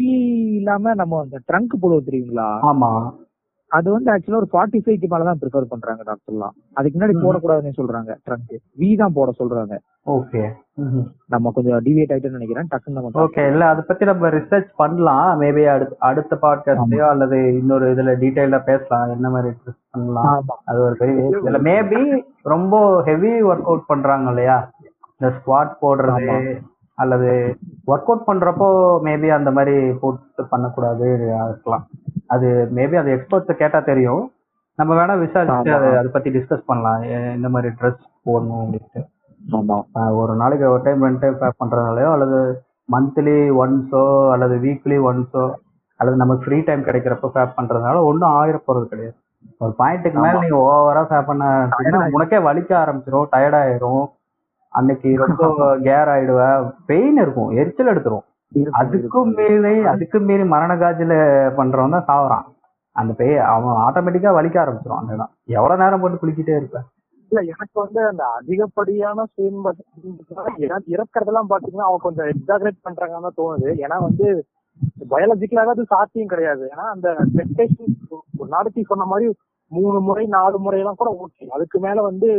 இல்லாம 0.60 0.94
நம்ம 0.94 1.20
அந்த 1.26 1.38
ட்ரங்க் 1.50 1.82
போடுவோம் 1.82 2.08
தெரியுங்களா? 2.10 2.48
ஆமா. 2.70 2.92
அது 3.72 3.88
வந்து 3.94 4.10
ஆக்சுவலா 4.12 4.40
ஒரு 4.42 4.50
ஃபார்ட்டி 4.52 4.80
ஃபைவ்க்கு 4.84 5.08
மேல 5.12 5.26
தான் 5.28 5.40
ப்ரிஃபர் 5.42 5.68
பண்றாங்க 5.72 6.02
டாக்டர்லாம் 6.08 6.54
அதுக்கு 6.78 6.96
முன்னாடி. 6.96 7.16
போடக்கூடாதுன்னு 7.24 7.80
சொல்றாங்க 7.80 8.12
ட்ரங்க் 8.28 8.54
வி 8.82 8.90
தான் 9.02 9.16
போட 9.18 9.32
சொல்றாங்க. 9.40 9.76
ஓகே 10.16 10.42
நம்ம 11.34 11.52
கொஞ்சம் 11.58 11.84
டிவியேட் 11.88 12.12
ஆயிட்டுன்னு 12.14 12.40
நினைக்கிறேன் 12.40 12.70
டக்குன்னு 12.72 12.98
நம்ம 12.98 13.24
ஓகே 13.26 13.44
இல்ல 13.52 13.64
அதை 13.74 13.84
பத்தி 13.90 14.06
நம்ம 14.12 14.30
ரிசர்ச் 14.38 14.72
பண்ணலாம். 14.82 15.30
மேபி 15.42 15.66
அடுத்த 15.76 16.00
அடுத்த 16.10 16.40
பாட்காஸ்ட்லயோ 16.46 17.06
அல்லது 17.14 17.40
இன்னொரு 17.60 17.88
இதுல 17.96 18.16
டீடைல்டா 18.24 18.62
பேசலாம். 18.72 19.14
என்ன 19.18 19.30
மாதிரி 19.36 19.54
ரிசர்ச் 19.56 19.82
பண்ணலாம்? 19.92 20.34
அது 20.72 20.82
ஒரு 20.88 20.98
பெரிய 21.04 21.30
இதுல 21.44 21.62
மேபி 21.70 22.02
ரொம்ப 22.56 22.76
ஹெவி 23.10 23.34
ஒர்க் 23.52 23.70
அவுட் 23.70 23.90
பண்றாங்க 23.94 24.30
இல்லையா? 24.34 24.58
இந்த 25.16 25.30
ஸ்குவாட் 25.38 25.80
போடுறது. 25.86 26.38
அல்லது 27.00 27.30
ஒர்க் 27.92 28.10
அவுட் 28.12 28.28
பண்றப்போ 28.28 28.68
மேபி 29.08 29.30
அந்த 29.38 29.50
மாதிரி 29.58 29.76
போட்டு 30.02 30.44
பண்ணக்கூடாது 30.54 31.06
இருக்கலாம். 31.18 31.86
அது 32.36 32.48
மேபி 32.78 32.96
அது 33.02 33.10
எக்ஸ்பர்ட்ஸ் 33.16 33.62
கேட்டா 33.62 33.80
தெரியும். 33.92 34.24
நம்ம 34.80 34.92
வேணா 35.00 35.16
விசாரிச்சு. 35.22 35.72
அதை 35.78 35.90
அதை 36.00 36.10
பத்தி 36.16 36.30
டிஸ்கஸ் 36.36 36.68
பண்ணலாம். 36.70 37.02
இந்த 37.38 37.48
மாதிரி 37.56 37.70
ட்ரெஸ் 37.80 38.04
போடணும் 38.28 38.62
அப்படின்ட்டு. 38.64 39.02
ஒரு 40.22 40.34
நாளைக்கு 40.42 40.66
ஒரு 40.74 40.84
டைம் 40.86 41.06
ரெண்டு 41.08 41.22
டைம் 41.24 41.40
பேக் 41.42 41.62
பண்றதுனாலயோ 41.64 42.10
அல்லது 42.16 42.40
மந்த்லி 42.94 43.38
ஒன்ஸோ 43.62 44.04
அல்லது 44.34 44.56
வீக்லி 44.66 44.98
ஒன்ஸோ 45.10 45.44
அல்லது 46.00 46.22
நமக்கு 46.22 46.46
ஃப்ரீ 46.46 46.58
டைம் 46.68 46.86
கிடைக்கிறப்ப 46.88 47.30
ஃபேப் 47.34 47.58
பண்றதுனால 47.58 48.04
ஒன்றும் 48.10 48.36
ஆயிர 48.40 48.58
போறது 48.68 48.86
கிடையாது. 48.92 49.16
ஒரு 49.64 49.74
பாயிண்ட்டுக்கு 49.80 50.20
மேல 50.24 50.36
ஆமா. 50.36 50.44
நீங்க 50.44 50.60
ஓவரா 50.68 51.02
ஃபேப் 51.10 51.30
பண்ண 51.30 51.46
உனக்கே 52.18 52.40
வலிக்க 52.48 52.72
ஆரம்பிச்சிரும் 52.84 53.30
டயர்ட் 53.34 53.58
ஆயிரும். 53.62 54.04
அன்னைக்கு 54.74 55.10
ரொம்ப 55.18 55.44
கேர் 55.80 56.10
ஆயிடுவ. 56.14 56.42
பெயின் 56.86 57.18
இருக்கும். 57.18 57.50
எரிச்சல் 57.52 57.92
எடுத்துரும். 57.94 58.26
அதுக்கும். 58.80 59.32
மீறி 59.38 59.74
அதுக்கும் 59.92 60.28
மீறி 60.30 60.44
மரண 60.54 60.72
காஜில 60.76 61.14
பண்றவன் 61.58 61.96
தான் 61.96 62.08
சாவறான். 62.08 62.46
அந்த 62.96 63.12
பெய் 63.14 63.36
அவன் 63.48 63.82
ஆட்டோமேட்டிக்கா 63.86 64.32
வலிக்க 64.38 64.58
ஆரம்பிச்சிரும் 64.62 65.02
அந்த 65.02 65.14
இடம். 65.14 65.32
எவ்வளவு 65.58 65.82
நேரம் 65.84 66.02
போட்டு 66.02 66.22
குளிக்கிட்டே 66.22 66.56
இருப்ப? 66.56 66.80
இல்ல 67.32 67.42
எனக்கு 67.52 67.78
வந்து 67.82 68.00
அந்த 68.08 68.24
அதிகப்படியான 68.38 69.26
இறக்கறதெல்லாம் 70.96 71.52
பாத்தீங்கன்னா 71.52 71.88
அவங்க 71.88 72.02
கொஞ்சம் 72.02 72.30
எக்ஸாகரேட் 72.34 72.86
பண்றாங்கன்னு 72.88 73.28
தான் 73.28 73.40
தோணுது. 73.40 73.70
ஏன்னா 73.84 73.98
வந்து 74.02 74.28
பயாலஜிக்கலாக 75.12 75.74
அது 75.76 75.84
சாத்தியம் 75.86 76.28
கிடையாது. 76.28 76.64
ஏன்னா 76.74 76.86
அந்த 76.96 77.08
டெஸ்டேஷன் 77.36 77.94
ஒரு 78.38 78.50
நாளைக்கு 78.50 78.84
சொன்ன 78.84 79.06
மாதிரி 79.06 79.28
மூணு 79.72 80.00
முறை 80.00 80.26
நாலு 80.28 80.58
முறையெல்லாம் 80.60 81.00
கூட 81.02 81.10
ஓகே 81.24 81.48
அதுக்கு 81.50 81.80
மேல 81.80 82.02
வந்து 82.02 82.30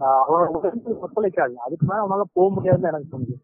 அவனோட 0.00 0.44
உடம்பு 0.56 0.98
ஒத்துழைக்காது. 1.04 1.54
அதுக்கு 1.64 1.86
மேல 1.86 2.02
அவனால 2.04 2.24
போக 2.32 2.46
முடியாதுன்னு 2.54 2.90
எனக்கு 2.92 3.12
தோணுது. 3.14 3.34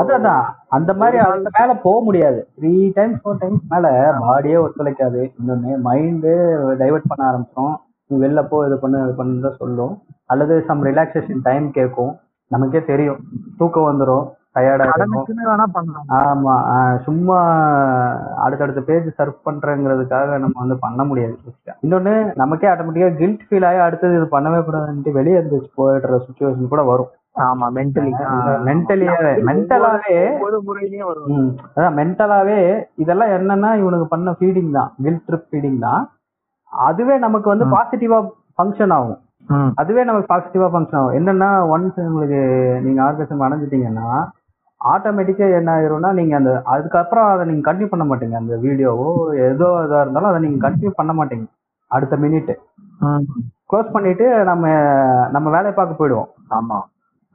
அதான் 0.00 0.44
அந்த 0.76 0.90
மாதிரி 0.94 1.16
அதுக்கு 1.24 1.52
மேல 1.58 1.72
போக 1.86 1.98
முடியாது. 2.04 2.40
த்ரீ 2.58 2.72
டைம்ஸ் 2.98 3.20
ஃபோர் 3.22 3.40
டைம்ஸ் 3.42 3.64
மேல 3.68 3.86
பாடியே 4.26 4.58
ஒத்துழைக்காது. 4.64 5.22
இன்னொன்னு 5.38 5.72
மைண்டு 5.88 6.34
டைவர்ட் 6.82 7.10
பண்ண 7.10 7.22
ஆரம்பிச்சிடும் 7.30 7.74
நீ 8.10 8.16
வெளில 8.26 8.40
போ 8.48 8.66
இது 8.66 8.76
பண்ணு 8.78 8.98
இது 9.04 9.14
பண்ணு 9.20 9.44
தான் 9.46 9.60
சொல்லும். 9.62 9.94
அல்லது 10.32 10.54
சம் 10.68 10.84
ரிலாக்ஸேஷன் 10.84 11.42
டைம் 11.42 11.66
கேட்கும். 11.70 12.12
நமக்கே 12.50 12.80
தெரியும். 12.84 13.20
தூக்கம் 13.58 13.88
வந்துடும் 13.90 14.24
டயர்டா 14.56 14.86
இருக்கும் 14.86 16.08
ஆமா 16.20 16.54
சும்மா 17.06 17.36
அடுத்தடுத்த 18.44 18.80
பேஜ் 18.88 19.08
சர்வ் 19.18 19.38
பண்றேங்கிறதுக்காக 19.46 20.38
நம்ம 20.42 20.60
வந்து 20.62 20.76
பண்ண 20.84 21.04
முடியாது 21.10 21.36
இன்னொன்னு 21.84 22.14
நமக்கே 22.42 22.70
ஆட்டோமேட்டிக்கா 22.72 23.10
கில்ட் 23.20 23.46
ஃபீல் 23.48 23.66
ஆகி 23.70 23.80
அடுத்தது 23.86 24.18
இது 24.20 24.28
பண்ணவே 24.36 24.60
கூடாதுன்ட்டு 24.66 25.16
வெளியே 25.18 25.38
இருந்து 25.40 25.60
போயிடுற 25.80 26.18
சுச்சுவேஷன் 26.26 26.72
கூட 26.74 26.84
வரும். 26.92 27.10
ஆமா 27.44 27.66
மென்டலி 27.76 28.10
மென்டலியாவே 28.68 29.30
மென்டலாவே 29.48 30.16
ஒவ்வொரு 30.32 30.58
முறையிலயும் 30.66 31.08
வரும். 31.10 31.46
அதான் 31.76 31.96
மென்டலாவே 32.00 32.58
இதெல்லாம் 33.02 33.32
என்னன்னா 33.38 33.70
இவனுக்கு 33.82 34.08
பண்ண 34.14 34.34
ஃபீடிங் 34.38 34.72
தான் 34.78 34.90
கில்ட் 35.04 35.24
ட்ரிப் 35.28 35.48
ஃபீடிங் 35.50 35.78
தான். 35.86 36.02
அதுவே 36.72 37.14
நமக்கு 37.26 37.48
வந்து. 37.52 37.66
பாசிட்டிவா 37.76 38.18
ஃபங்க்ஷன் 38.56 38.94
ஆகும். 38.98 39.18
அதுவே 39.80 40.02
நமக்கு 40.08 40.30
பாசிட்டிவா 40.32 40.68
ஃபங்க்ஷன் 40.74 41.00
ஆகும். 41.00 41.16
என்னன்னா 41.18 41.48
ஒன்ஸ் 41.74 41.98
உங்களுக்கு 42.08 42.40
நீங்க 42.86 43.00
ஆர்கசம் 43.06 43.44
அடைஞ்சிட்டீங்கன்னா 43.46 44.06
ஆட்டோமேட்டிக்கா 44.92 45.46
என்ன 45.58 45.70
ஆயிரும்னா 45.76 46.10
நீங்க 46.18 46.34
அந்த 46.36 46.52
அதுக்கப்புறம் 46.74 47.26
அதை 47.32 47.42
நீங்க 47.50 47.62
கண்டினியூ 47.68 47.90
பண்ண 47.90 48.04
மாட்டீங்க. 48.10 48.36
அந்த 48.42 48.54
வீடியோவோ 48.64 49.08
ஏதோ 49.48 49.68
இதா 49.86 50.00
இருந்தாலும் 50.04 50.30
அதை 50.30 50.40
நீங்க 50.44 50.58
கண்டினியூ 50.66 50.92
பண்ண 51.00 51.12
மாட்டீங்க. 51.18 51.46
அடுத்த 51.90 52.16
மினிட் 52.16 52.52
ம். 53.06 53.24
க்ளோஸ் 53.70 53.94
பண்ணிட்டு 53.94 54.26
நம்ம 54.50 54.64
நம்ம 55.30 55.46
வேலையை 55.50 55.74
பார்க்க 55.76 56.00
போயிடுவோம். 56.00 56.30
ஆமா. 56.58 56.78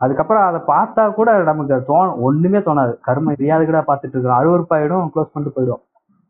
அதுக்கப்புறம் 0.02 0.44
அதை 0.48 0.60
பார்த்தா 0.74 1.04
கூட 1.20 1.30
நமக்கு 1.50 1.78
தோண 1.90 2.08
ஒண்ணுமே 2.28 2.60
தோணாது. 2.68 2.94
கர்ம 3.08 3.34
ரியாதுகடா 3.44 3.82
பார்த்துட்டு 3.88 4.16
இருக்கிறோம். 4.16 4.40
அருவருப்பாயிடும் 4.42 5.06
க்ளோஸ் 5.14 5.32
பண்ணிட்டு 5.34 5.58
போயிடும் 5.58 5.82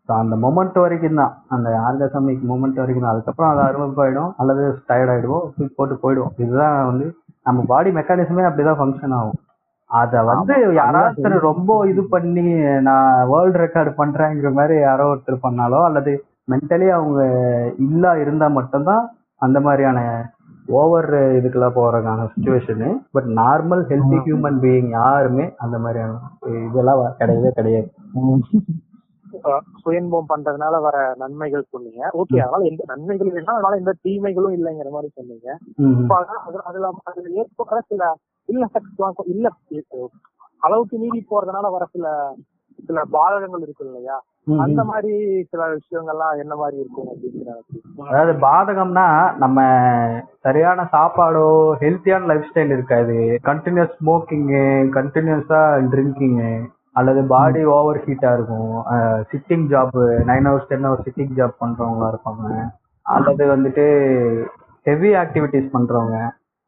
ஸோ 0.09 0.13
அந்த 0.23 0.35
மொமெண்ட் 0.43 0.77
வரைக்கும் 0.83 1.19
தான். 1.21 1.33
அந்த 1.55 1.69
ஆர்கசமிக் 1.87 2.43
மொமெண்ட் 2.51 2.79
வரைக்கும் 2.81 3.05
தான். 3.05 3.13
அதுக்கப்புறம் 3.15 3.51
அது 3.53 3.61
அருவருப்பாயிடும் 3.67 4.29
அல்லது 4.41 4.63
டயர்ட் 4.89 5.11
ஆயிடுவோம் 5.13 5.45
தூக்கி 5.55 5.73
போட்டு 5.79 5.95
போயிடுவோம். 6.03 6.33
இதுதான் 6.43 6.77
வந்து 6.91 7.07
நம்ம 7.43 7.63
பாடி 7.71 7.89
மெக்கானிசமே 7.97 8.45
அப்படிதான் 8.49 8.79
ஃபங்க்ஷன் 8.81 9.15
ஆகும். 9.19 9.37
அதை 9.91 10.19
வந்து 10.29 10.55
யாராவது 10.77 11.39
ரொம்ப 11.49 11.75
இது 11.91 12.01
பண்ணி 12.13 12.45
நான் 12.87 13.11
வேர்ல்டு 13.31 13.61
ரெக்கார்டு 13.63 13.91
பண்றேங்கிற 13.99 14.49
மாதிரி 14.57 14.75
யாரோ 14.79 15.05
ஒருத்தர் 15.11 15.45
பண்ணாலோ 15.45 15.79
அல்லது 15.89 16.13
மென்டலி 16.51 16.87
அவங்க 16.97 17.21
இல்லா 17.85 18.11
இருந்தா 18.23 18.47
மட்டும்தான் 18.57 19.05
அந்த 19.45 19.57
மாதிரியான 19.59 19.99
ஓவர் 20.79 21.09
இதுக்கெல்லாம் 21.37 21.77
போறதுக்கான 21.77 22.25
situation 22.31 22.89
but 23.15 23.27
normal 23.39 23.83
healthy. 23.91 24.17
Human 24.25 24.57
being 24.63 24.89
யாருமே 24.97 25.45
அந்த 25.63 25.75
மாதிரியான 25.83 26.17
இதெல்லாம் 26.65 27.01
கிடையவே 27.19 27.51
கிடையாது. 27.59 27.89
சுயன்பம் 29.83 30.29
பண்றதுனால 30.31 30.75
வர 30.87 30.97
நன்மைகள் 31.21 31.71
சொன்னீங்க. 31.73 32.01
ஓகே 32.21 32.37
அதனால 32.43 32.67
எந்த 32.71 32.83
நன்மைகள் 32.91 33.29
இல்லைன்னா 33.29 33.55
அதனால 33.57 33.79
எந்த 33.81 33.93
தீமைகளும் 34.05 34.55
இல்லைங்கிற 34.57 34.91
மாதிரி 34.95 35.09
சொன்னீங்க. 35.19 35.47
அதுல 36.67 36.91
அதுல 37.09 37.29
ஏற்படுற 37.41 37.79
சில 37.91 38.11
இல்ல 38.49 38.63
எல்லாம் 38.75 39.17
இல்ல 39.33 39.47
அளவுக்கு 40.63 40.95
மீறி 41.01 41.19
போறதுனால 41.31 41.65
வர 41.73 41.85
சில 41.95 42.07
சில 42.79 42.99
பாதகங்கள் 43.13 43.63
இருக்கு 43.65 43.83
இல்லையா. 43.85 44.15
அந்த 44.63 44.81
மாதிரி 44.89 45.13
சில 45.51 45.61
விஷயங்கள்லாம் 45.71 46.41
என்ன 46.43 46.53
மாதிரி 46.55 46.77
இருக்கும் 46.83 47.07
அப்படிங்கிறது 47.11 48.07
அதாவது 48.09 48.33
பாதகம்னா 48.43 49.05
நம்ம 49.43 49.57
சரியான 50.45 50.85
சாப்பாடோ 50.93 51.45
ஹெல்த்தியான 51.83 52.29
லைஃப் 52.31 52.47
ஸ்டைல் 52.49 52.75
இருக்காது 52.75 53.17
கண்டினியூஸ் 53.49 53.95
ஸ்மோக்கிங்கு 53.97 54.63
கண்டினியூஸா 54.97 55.61
ட்ரிங்கிங்கு 55.93 56.51
அல்லது 56.99 57.21
பாடி 57.33 57.63
ஓவர் 57.73 58.03
ஹீட்டா 58.05 58.29
இருக்கும். 58.37 58.71
Sitting 59.31 59.65
job 59.73 59.97
nine 60.29 60.47
hours 60.49 60.69
ten 60.69 60.87
hours 60.87 61.05
sitting 61.07 61.35
job 61.39 61.61
பண்றவங்களா 61.63 62.07
இருப்பாங்க. 62.13 62.45
அல்லது 63.05 63.43
வந்துட்டு 63.53 63.85
ஹெவி 64.85 65.11
ஆக்டிவிட்டிஸ் 65.23 65.73
பண்றவங்க. 65.75 66.17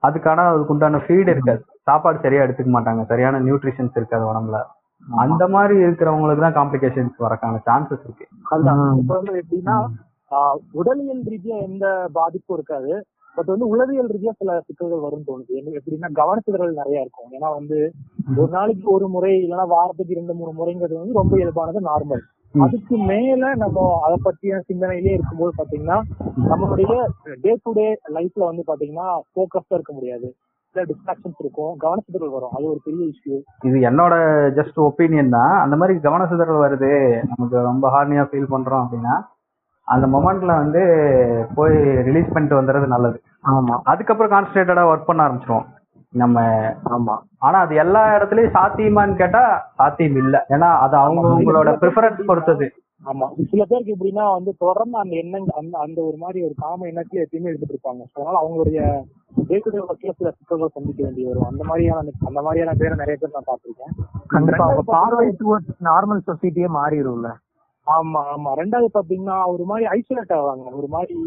அதுக்கான 0.07 0.45
அதுக்கு 0.49 0.73
உண்டான 0.73 1.01
ஃபீட் 1.05 1.31
இருக்காது 1.33 1.61
சாப்பாடு 1.87 2.17
சரியா 2.25 2.41
எடுத்துக்க 2.43 2.71
மாட்டாங்க. 2.75 3.01
சரியான 3.11 3.39
நியூட்ரிஷன்ஸ் 3.39 3.97
இருக்காது 3.99 4.25
உடம்புல. 4.31 4.59
அந்த 5.23 5.43
மாதிரி 5.47 5.75
இருக்கிறவங்களுக்கு 5.85 6.43
தான் 6.45 6.57
காம்ப்ளிகேஷன்ஸ் 6.59 7.15
வரக்கான 7.25 7.61
சான்சஸ் 7.67 8.03
இருக்கு. 8.07 8.25
அதுதான். 8.49 8.81
எப்படின்னா 9.41 9.77
உடலியல் 10.79 11.23
ரீதியா 11.31 11.55
எந்த 11.69 11.85
பாதிப்பும் 12.13 12.57
இருக்காது. 12.57 12.91
பட் 13.35 13.45
வந்து 13.45 13.67
உளவியல் 13.67 14.11
ரீதியா 14.15 14.31
சில 14.37 14.59
சிக்கல்கள் 14.67 15.03
வரும்னு 15.05 15.29
தோணுது. 15.29 15.55
எப்படின்னா 15.79 16.09
கவனச்சிதறல் 16.21 16.79
நிறைய 16.81 17.03
இருக்கும். 17.05 17.29
ஏன்னா 17.37 17.49
வந்து 17.57 17.77
ஒரு 18.37 18.49
நாளைக்கு 18.57 18.87
ஒரு 18.91 19.07
முறை 19.07 19.31
இல்லைன்னா 19.43 19.67
வாரத்துக்கு 19.67 20.15
இரண்டு 20.15 20.33
மூணு 20.33 20.51
முறைங்கிறது 20.59 21.01
வந்து 21.01 21.19
ரொம்ப 21.21 21.35
இயல்பானது 21.37 21.81
நார்மல். 21.89 22.23
அதுக்கு 22.53 22.97
மேல 22.97 23.55
நம்ம 23.55 23.99
அதை 24.03 24.17
பத்திய 24.25 24.61
சிந்தனையிலே 24.69 25.13
இருக்கும்போது 25.13 25.53
பாத்தீங்கன்னா 25.57 26.01
நம்மளுடைய 26.49 27.05
டே 27.41 27.57
டு 27.63 27.71
டே 27.71 27.97
லைஃப்ல 28.13 28.49
வந்து 28.51 28.63
பாத்தீங்கன்னா 28.67 29.07
போக்கஸ்டா 29.35 29.77
இருக்க 29.79 29.93
முடியாது. 29.93 30.35
சில 30.75 30.85
டிஸ்ட்ராக்ஷன்ஸ் 30.85 31.39
இருக்கும் 31.39 31.77
கவனச்சிதறல் 31.79 32.31
வரும். 32.31 32.49
அது 32.51 32.63
ஒரு 32.63 32.79
பெரிய 32.83 33.05
இஷ்யூ 33.05 33.41
இது 33.63 33.77
என்னோட 33.79 34.13
ஜஸ்ட் 34.59 34.79
ஒப்பீனியன் 34.79 35.29
தான். 35.29 35.59
அந்த 35.59 35.75
மாதிரி 35.75 35.99
கவன 35.99 36.25
சிதறல் 36.25 36.63
வருது. 36.65 37.23
நமக்கு 37.37 37.61
ரொம்ப 37.61 37.85
ஹார்னியா 37.95 38.25
ஃபீல் 38.31 38.51
பண்றோம் 38.51 38.83
அப்படின்னா 38.83 39.15
அந்த 39.83 40.07
மொமெண்ட்ல 40.07 40.45
வந்து 40.45 40.81
போய் 41.55 41.75
ரிலீஸ் 41.79 42.33
பண்ணிட்டு 42.33 42.61
வந்துடுறது 42.61 42.87
நல்லது. 42.87 43.21
ஆமா. 43.47 43.79
அதுக்கப்புறம் 43.83 44.31
கான்சன்ட்ரேட்டடா 44.31 44.83
ஒர்க் 44.91 45.05
பண்ண 45.05 45.27
ஆரம்பிச்சிருவோம். 45.27 45.65
நம்ம 46.13 46.37
ஆமா. 46.91 47.15
ஆனா 47.37 47.57
அது 47.59 47.75
எல்லா 47.75 48.15
இடத்துலயும் 48.15 48.53
சாத்தியமான்னு 48.53 49.15
கேட்டா 49.15 49.41
சாத்தியம் 49.75 50.15
இல்ல. 50.15 50.45
ஏன்னா 50.49 50.69
அது 50.79 50.95
அவங்க 50.97 51.27
உங்களோட 51.29 51.71
ப்ரிஃபரன்ஸ் 51.81 52.21
பொறுத்தது. 52.25 52.67
ஆமா. 53.05 53.25
சில 53.51 53.65
பேருக்கு 53.65 53.93
எப்படின்னா 53.95 54.25
வந்து 54.33 54.55
தொடர்ந்து 54.57 54.97
அந்த 54.97 55.15
எண்ணங்கள் 55.15 55.57
அந்த 55.57 55.77
அந்த 55.77 55.99
ஒரு 56.01 56.17
மாதிரி 56.17 56.39
ஒரு 56.43 56.53
காம 56.57 56.85
எண்ணத்துல 56.85 57.23
எப்பயுமே 57.23 57.49
எடுத்துட்டு 57.49 57.75
இருப்பாங்க. 57.75 58.01
அதனால 58.15 58.35
அவங்களுடைய 58.39 58.79
டே 59.47 59.57
டு 59.57 59.69
டே 59.69 59.79
ஒர்க்ல 59.79 60.13
சில 60.17 60.31
சிக்கல்கள் 60.31 60.73
சந்திக்க 60.73 61.03
வேண்டி 61.03 61.25
வரும். 61.25 61.47
அந்த 61.47 61.63
மாதிரியான 61.63 62.03
அந்த 62.27 62.41
மாதிரியான 62.41 62.73
பேரை 62.73 62.95
நிறைய 62.95 63.17
பேர் 63.17 63.35
நான் 63.35 63.49
பார்த்திருக்கேன். 63.51 63.93
கண்டிப்பா 64.27 64.65
அவங்க 64.65 64.83
பார்வை 64.91 65.27
டுவர்ட்ஸ் 65.41 65.77
நார்மல் 65.83 66.25
சொசைட்டியே 66.27 66.69
மாறிடும்ல. 66.77 67.29
ஆமா 67.87 68.19
ஆமா. 68.33 68.49
ரெண்டாவது 68.53 68.89
பாத்தீங்கன்னா 68.93 69.37
ஒரு 69.45 69.63
மாதிரி 69.63 69.85
ஐசோலேட் 69.95 70.35
ஆவாங்க. 70.39 70.67
ஒரு 70.71 70.87
மாதிரி 70.87 71.17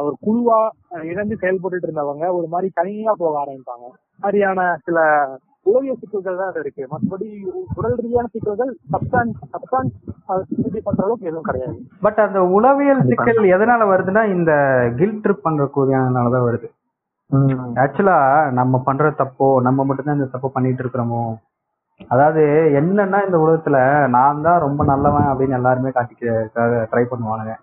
ஒரு 0.00 0.14
குழுவா 0.24 0.58
அஹ், 0.92 1.04
இணைந்து 1.04 1.36
செயல்பட்டு 1.36 1.80
இருந்தவங்க 1.80 2.24
ஒரு 2.36 2.46
மாதிரி 2.48 2.68
தனியா 2.74 3.12
போக 3.18 3.34
ஆரம்பிப்பாங்க. 3.42 3.86
மாதிரியான 4.18 4.60
சில 4.86 4.98
உளவியல் 5.66 5.98
சிக்கல்கள் 6.00 6.38
தான் 6.38 6.50
அது 6.50 6.60
இருக்கு. 6.60 6.82
மற்றபடி 6.90 7.26
உடல் 7.76 7.96
ரீதியான 7.98 8.28
சிக்கல்கள் 8.32 8.70
சப்ஸ்டான்ஸ் 8.92 9.36
சப்ஸ்டான்ஸ் 9.52 9.94
பண்ற 10.84 11.00
அளவுக்கு 11.02 11.28
எதுவும் 11.28 11.48
கிடையாது. 11.48 11.76
பட் 12.02 12.20
அந்த 12.20 12.40
உளவியல் 12.54 13.02
சிக்கல் 13.10 13.42
எதனால 13.54 13.88
வருதுன்னா 13.90 14.22
இந்த 14.32 14.52
கில் 14.98 15.20
ட்ரிப் 15.22 15.42
பண்ற 15.42 15.64
கூடியனாலதான் 15.74 16.46
வருது. 16.46 16.68
ம். 17.30 17.74
ஆக்சுவலா 17.76 18.18
நம்ம 18.52 18.80
பண்ற 18.80 19.10
தப்போ 19.18 19.48
நம்ம 19.60 19.84
மட்டும்தான் 19.84 20.18
இந்த 20.18 20.30
தப்பு 20.30 20.50
பண்ணிட்டு 20.50 20.82
இருக்கிறோமோ? 20.82 21.22
அதாவது 22.10 22.42
என்னன்னா 22.78 23.18
இந்த 23.26 23.38
உலகத்துல 23.38 23.78
நான் 24.08 24.42
தான் 24.42 24.60
ரொம்ப 24.60 24.84
நல்லவன் 24.84 25.28
அப்படின்னு 25.30 25.58
எல்லாருமே 25.58 25.90
காட்டிக்க 25.90 26.26
ட்ரை 26.92 27.04
பண்ணுவானுங்க. 27.06 27.54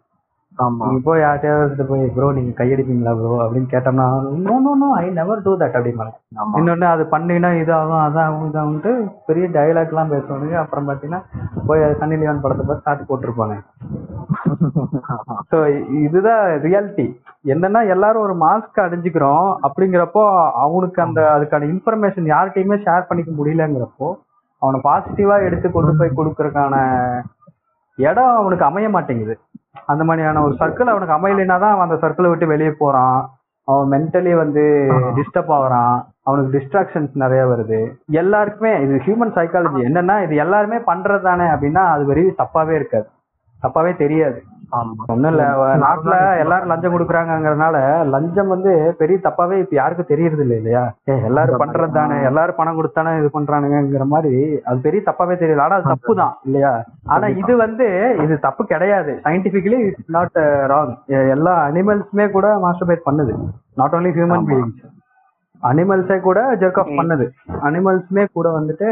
ஆமா. 0.58 0.86
போய் 1.06 1.22
யார்கிட்டயாவது 1.22 1.84
போய் 1.90 2.04
ப்ரோ 2.14 2.28
நீங்க 2.36 2.52
கையடிப்பீங்களா 2.60 3.12
ப்ரோ? 3.18 3.34
அப்படின்னு 3.44 3.70
கேட்டோம்னா 3.74 4.06
no 4.46 4.56
no 4.66 4.72
no 4.82 4.88
I 5.00 5.06
never 5.18 5.44
do 5.46 5.52
that 5.62 5.78
அப்படிம்பாங்க 5.78 6.14
இன்னொன்னு 6.60 6.88
அது 6.92 7.04
பண்ணினா 7.12 7.50
இதாகும் 7.60 8.04
அதாகும் 8.06 8.48
இதாகும்ட்டு 8.50 8.92
பெரிய 9.28 9.46
டயலாக் 9.56 9.94
எல்லாம் 9.94 10.14
பேசுவானுங்க. 10.14 10.56
அப்புறம் 10.64 10.88
பாத்தீங்கன்னா 10.90 11.22
போய் 11.68 11.84
சன்னி 12.00 12.18
லியோன் 12.22 12.44
படத்தை 12.44 12.66
பார்த்து 12.66 12.84
ஸ்டார்ட் 12.84 13.08
போட்டிருப்பாங்க. 13.10 13.56
ஸோ 15.52 15.58
இதுதான் 16.06 16.44
ரியாலிட்டி 16.66 17.08
என்னன்னா 17.54 17.82
எல்லாரும் 17.96 18.26
ஒரு 18.28 18.36
மாஸ்க் 18.46 18.80
அணிஞ்சுக்கிறோம் 18.86 19.48
அப்படிங்கிறப்போ 19.68 20.24
அவனுக்கு 20.64 21.02
அந்த 21.06 21.22
அதுக்கான 21.36 21.68
இன்ஃபர்மேஷன் 21.74 22.32
யார்கிட்டயுமே 22.34 22.78
ஷேர் 22.86 23.10
பண்ணிக்க 23.10 23.32
முடியலங்கிறப்போ 23.40 24.10
அவனை 24.62 24.80
பாசிட்டிவா 24.88 25.36
எடுத்து 25.48 25.68
கொண்டு 25.70 25.92
போய் 26.00 26.18
கொடுக்கறதுக்கான 26.20 26.76
இடம் 27.98 28.38
அவனுக்கு 28.40 28.66
அமைய 28.66 28.88
மாட்டேங்குது. 28.96 29.36
அந்த 29.86 30.04
மாதிரியான 30.04 30.42
ஒரு 30.42 30.56
சர்க்கிள் 30.60 30.94
அவனுக்கு 30.94 31.16
அமையலைன்னா 31.16 31.60
தான் 31.60 31.76
அவன் 31.76 31.90
அந்த 31.90 32.08
சர்க்கிளை 32.08 32.30
விட்டு 32.30 32.48
வெளியே 32.48 32.72
போறான். 32.72 33.30
அவன் 33.64 33.90
மென்டலி 33.92 34.36
வந்து 34.36 34.62
டிஸ்டர்ப் 35.16 35.52
ஆகுறான். 35.58 36.04
அவனுக்கு 36.24 36.58
டிஸ்ட்ராக்ஷன்ஸ் 36.58 37.10
நிறைய 37.14 37.46
வருது. 37.46 37.92
எல்லாருக்குமே 38.10 38.82
இது 38.82 38.96
ஹியூமன் 38.96 39.38
சைக்காலஜி 39.38 39.82
என்னன்னா 39.88 40.24
இது 40.24 40.36
எல்லாருமே 40.36 40.76
பண்றது 40.76 41.22
தானே 41.22 41.44
அப்படின்னா 41.44 41.86
அது 41.86 42.06
வெறும் 42.06 42.36
தப்பாவே 42.38 42.70
இருக்காது. 42.70 43.10
தப்பாவே 43.64 43.98
தெரியாது. 43.98 44.44
ஒண்ணும் 45.12 45.32
இல்ல 45.32 45.44
நாட்டுல 45.84 46.16
எல்லாரும் 46.44 46.72
லஞ்சம் 46.72 46.94
கொடுக்குறாங்கங்கறதுனால 46.94 47.76
லஞ்சம் 48.14 48.54
வந்து 48.54 48.72
பெரிய 49.02 49.18
தப்பாவே 49.26 49.58
இப்ப 49.62 49.76
யாருக்கும் 49.78 50.10
தெரியறது 50.12 50.44
இல்ல 50.46 50.56
இல்லையா 50.62 50.84
எல்லாரும் 51.30 51.62
பண்றது 51.64 51.98
தானே 52.00 52.18
எல்லாரும் 52.30 52.60
பணம் 52.60 52.78
கொடுத்தானே 52.80 53.14
இது 53.20 53.30
பண்றானுங்கிற 53.36 54.08
மாதிரி 54.16 54.34
அது 54.70 54.86
பெரிய 54.88 55.02
தப்பாவே 55.10 55.38
தெரியல. 55.44 55.66
ஆனா 55.68 55.78
அது 55.80 55.92
தப்பு 55.94 56.16
தான் 56.22 56.36
இல்லையா? 56.48 56.74
ஆனா 57.14 57.28
இது 57.42 57.56
வந்து 57.66 57.88
இது 58.26 58.38
தப்பு 58.48 58.66
கிடையாது. 58.74 59.14
சயின்டிபிக்கலி 59.28 59.80
இட்ஸ் 59.88 60.14
நாட் 60.18 60.38
ராங் 60.74 60.94
எல்லா 61.36 61.56
அனிமல்ஸுமே 61.70 62.28
கூட 62.38 62.48
மாஸ்டர்பேட் 62.66 63.08
பண்ணுது. 63.10 63.36
நாட் 63.82 63.96
ஓன்லி 64.00 64.14
ஹியூமன் 64.18 64.48
பீயிங்ஸ் 64.52 64.78
அனிமல்ஸே 65.70 66.18
கூட 66.28 66.40
ஜெர்க் 66.62 66.80
ஆஃப் 66.82 66.94
பண்ணுது. 67.00 67.26
அனிமல்ஸுமே 67.68 68.24
கூட 68.38 68.48
வந்துட்டு 68.58 68.88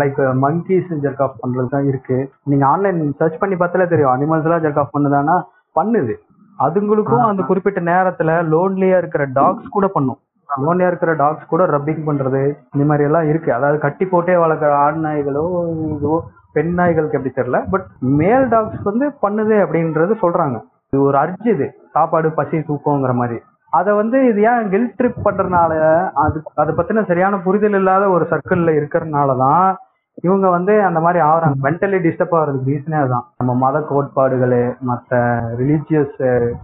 லைக் 0.00 0.20
மங்கீஸ் 0.44 0.90
ஜெர்க் 1.04 1.22
ஆஃப் 1.26 1.38
பண்றது 1.42 1.68
தான் 1.74 1.88
இருக்கு. 1.90 2.18
நீங்க 2.52 2.66
ஆன்லைன் 2.72 3.00
சர்ச் 3.20 3.40
பண்ணி 3.42 3.56
பார்த்தாலே 3.62 3.86
தெரியும். 3.92 4.14
அனிமல்ஸ் 4.16 4.48
எல்லாம் 4.48 4.64
ஜெர்க் 4.66 4.80
ஆஃப் 4.82 4.94
பண்ணுதானா 4.96 5.36
பண்ணுது. 5.80 6.14
அதுங்களுக்கும் 6.64 7.24
அந்த 7.28 7.42
குறிப்பிட்ட 7.50 7.80
நேரத்துல 7.92 8.36
லோன்லியா 8.52 8.98
இருக்கிற 9.02 9.24
டாக்ஸ் 9.38 9.74
கூட 9.76 9.86
பண்ணும். 9.94 10.18
லோன்லியா 10.48 10.88
இருக்கிற 10.90 11.12
டாக்ஸ் 11.22 11.50
கூட 11.52 11.62
ரப்பிங் 11.74 12.04
பண்றது 12.08 12.42
இந்த 12.74 12.84
மாதிரி 12.90 13.06
எல்லாம் 13.08 13.28
இருக்கு. 13.30 13.50
அதாவது 13.58 13.78
கட்டி 13.84 14.06
போட்டே 14.12 14.34
வளர்க்குற 14.42 14.72
ஆண் 14.84 15.00
நாய்களோ 15.06 15.44
இதுவோ 15.94 16.18
பெண் 16.56 16.74
நாய்களுக்கு 16.80 17.18
எப்படி 17.18 17.34
தெரியல. 17.38 17.60
பட் 17.72 17.86
மேல் 18.20 18.46
டாக்ஸ் 18.54 18.84
வந்து 18.90 19.08
பண்ணுது 19.24 19.56
அப்படின்றது 19.64 20.14
சொல்றாங்க. 20.22 20.58
இது 20.92 21.02
ஒரு 21.08 21.18
அர்ஜ் 21.24 21.48
இது. 21.54 21.66
சாப்பாடு 21.96 22.30
பசி 22.38 22.56
தூக்கங்கிற 22.68 23.14
மாதிரி. 23.22 23.38
அதை 23.78 23.92
வந்து 24.00 24.18
இது 24.30 24.40
ஏன் 24.50 24.68
கில் 24.72 24.92
ட்ரிப் 24.98 25.24
பண்றதுனால 25.26 25.72
அது 26.24 26.38
அதை 26.62 26.72
பத்தின 26.78 27.04
சரியான 27.10 27.40
புரிதல் 27.46 27.78
இல்லாத 27.80 28.04
ஒரு 28.16 28.24
சர்க்கிள்ல 28.32 28.72
இருக்கிறதுனால 28.78 29.36
தான் 29.44 29.66
இவங்க 30.26 30.46
வந்து 30.54 30.74
அந்த 30.88 30.98
மாதிரி 31.04 31.20
ஆகுறாங்க. 31.28 31.56
மென்டலி 31.66 31.98
டிஸ்டர்ப் 32.04 32.34
ஆகிறதுக்கு 32.38 32.70
ரீசனே 32.72 32.96
அதுதான் 33.00 33.24
நம்ம 33.38 33.52
மத 33.62 33.76
கோட்பாடுகள் 33.88 34.54
மற்ற 34.90 35.14
ரிலீஜியஸ் 35.60 36.18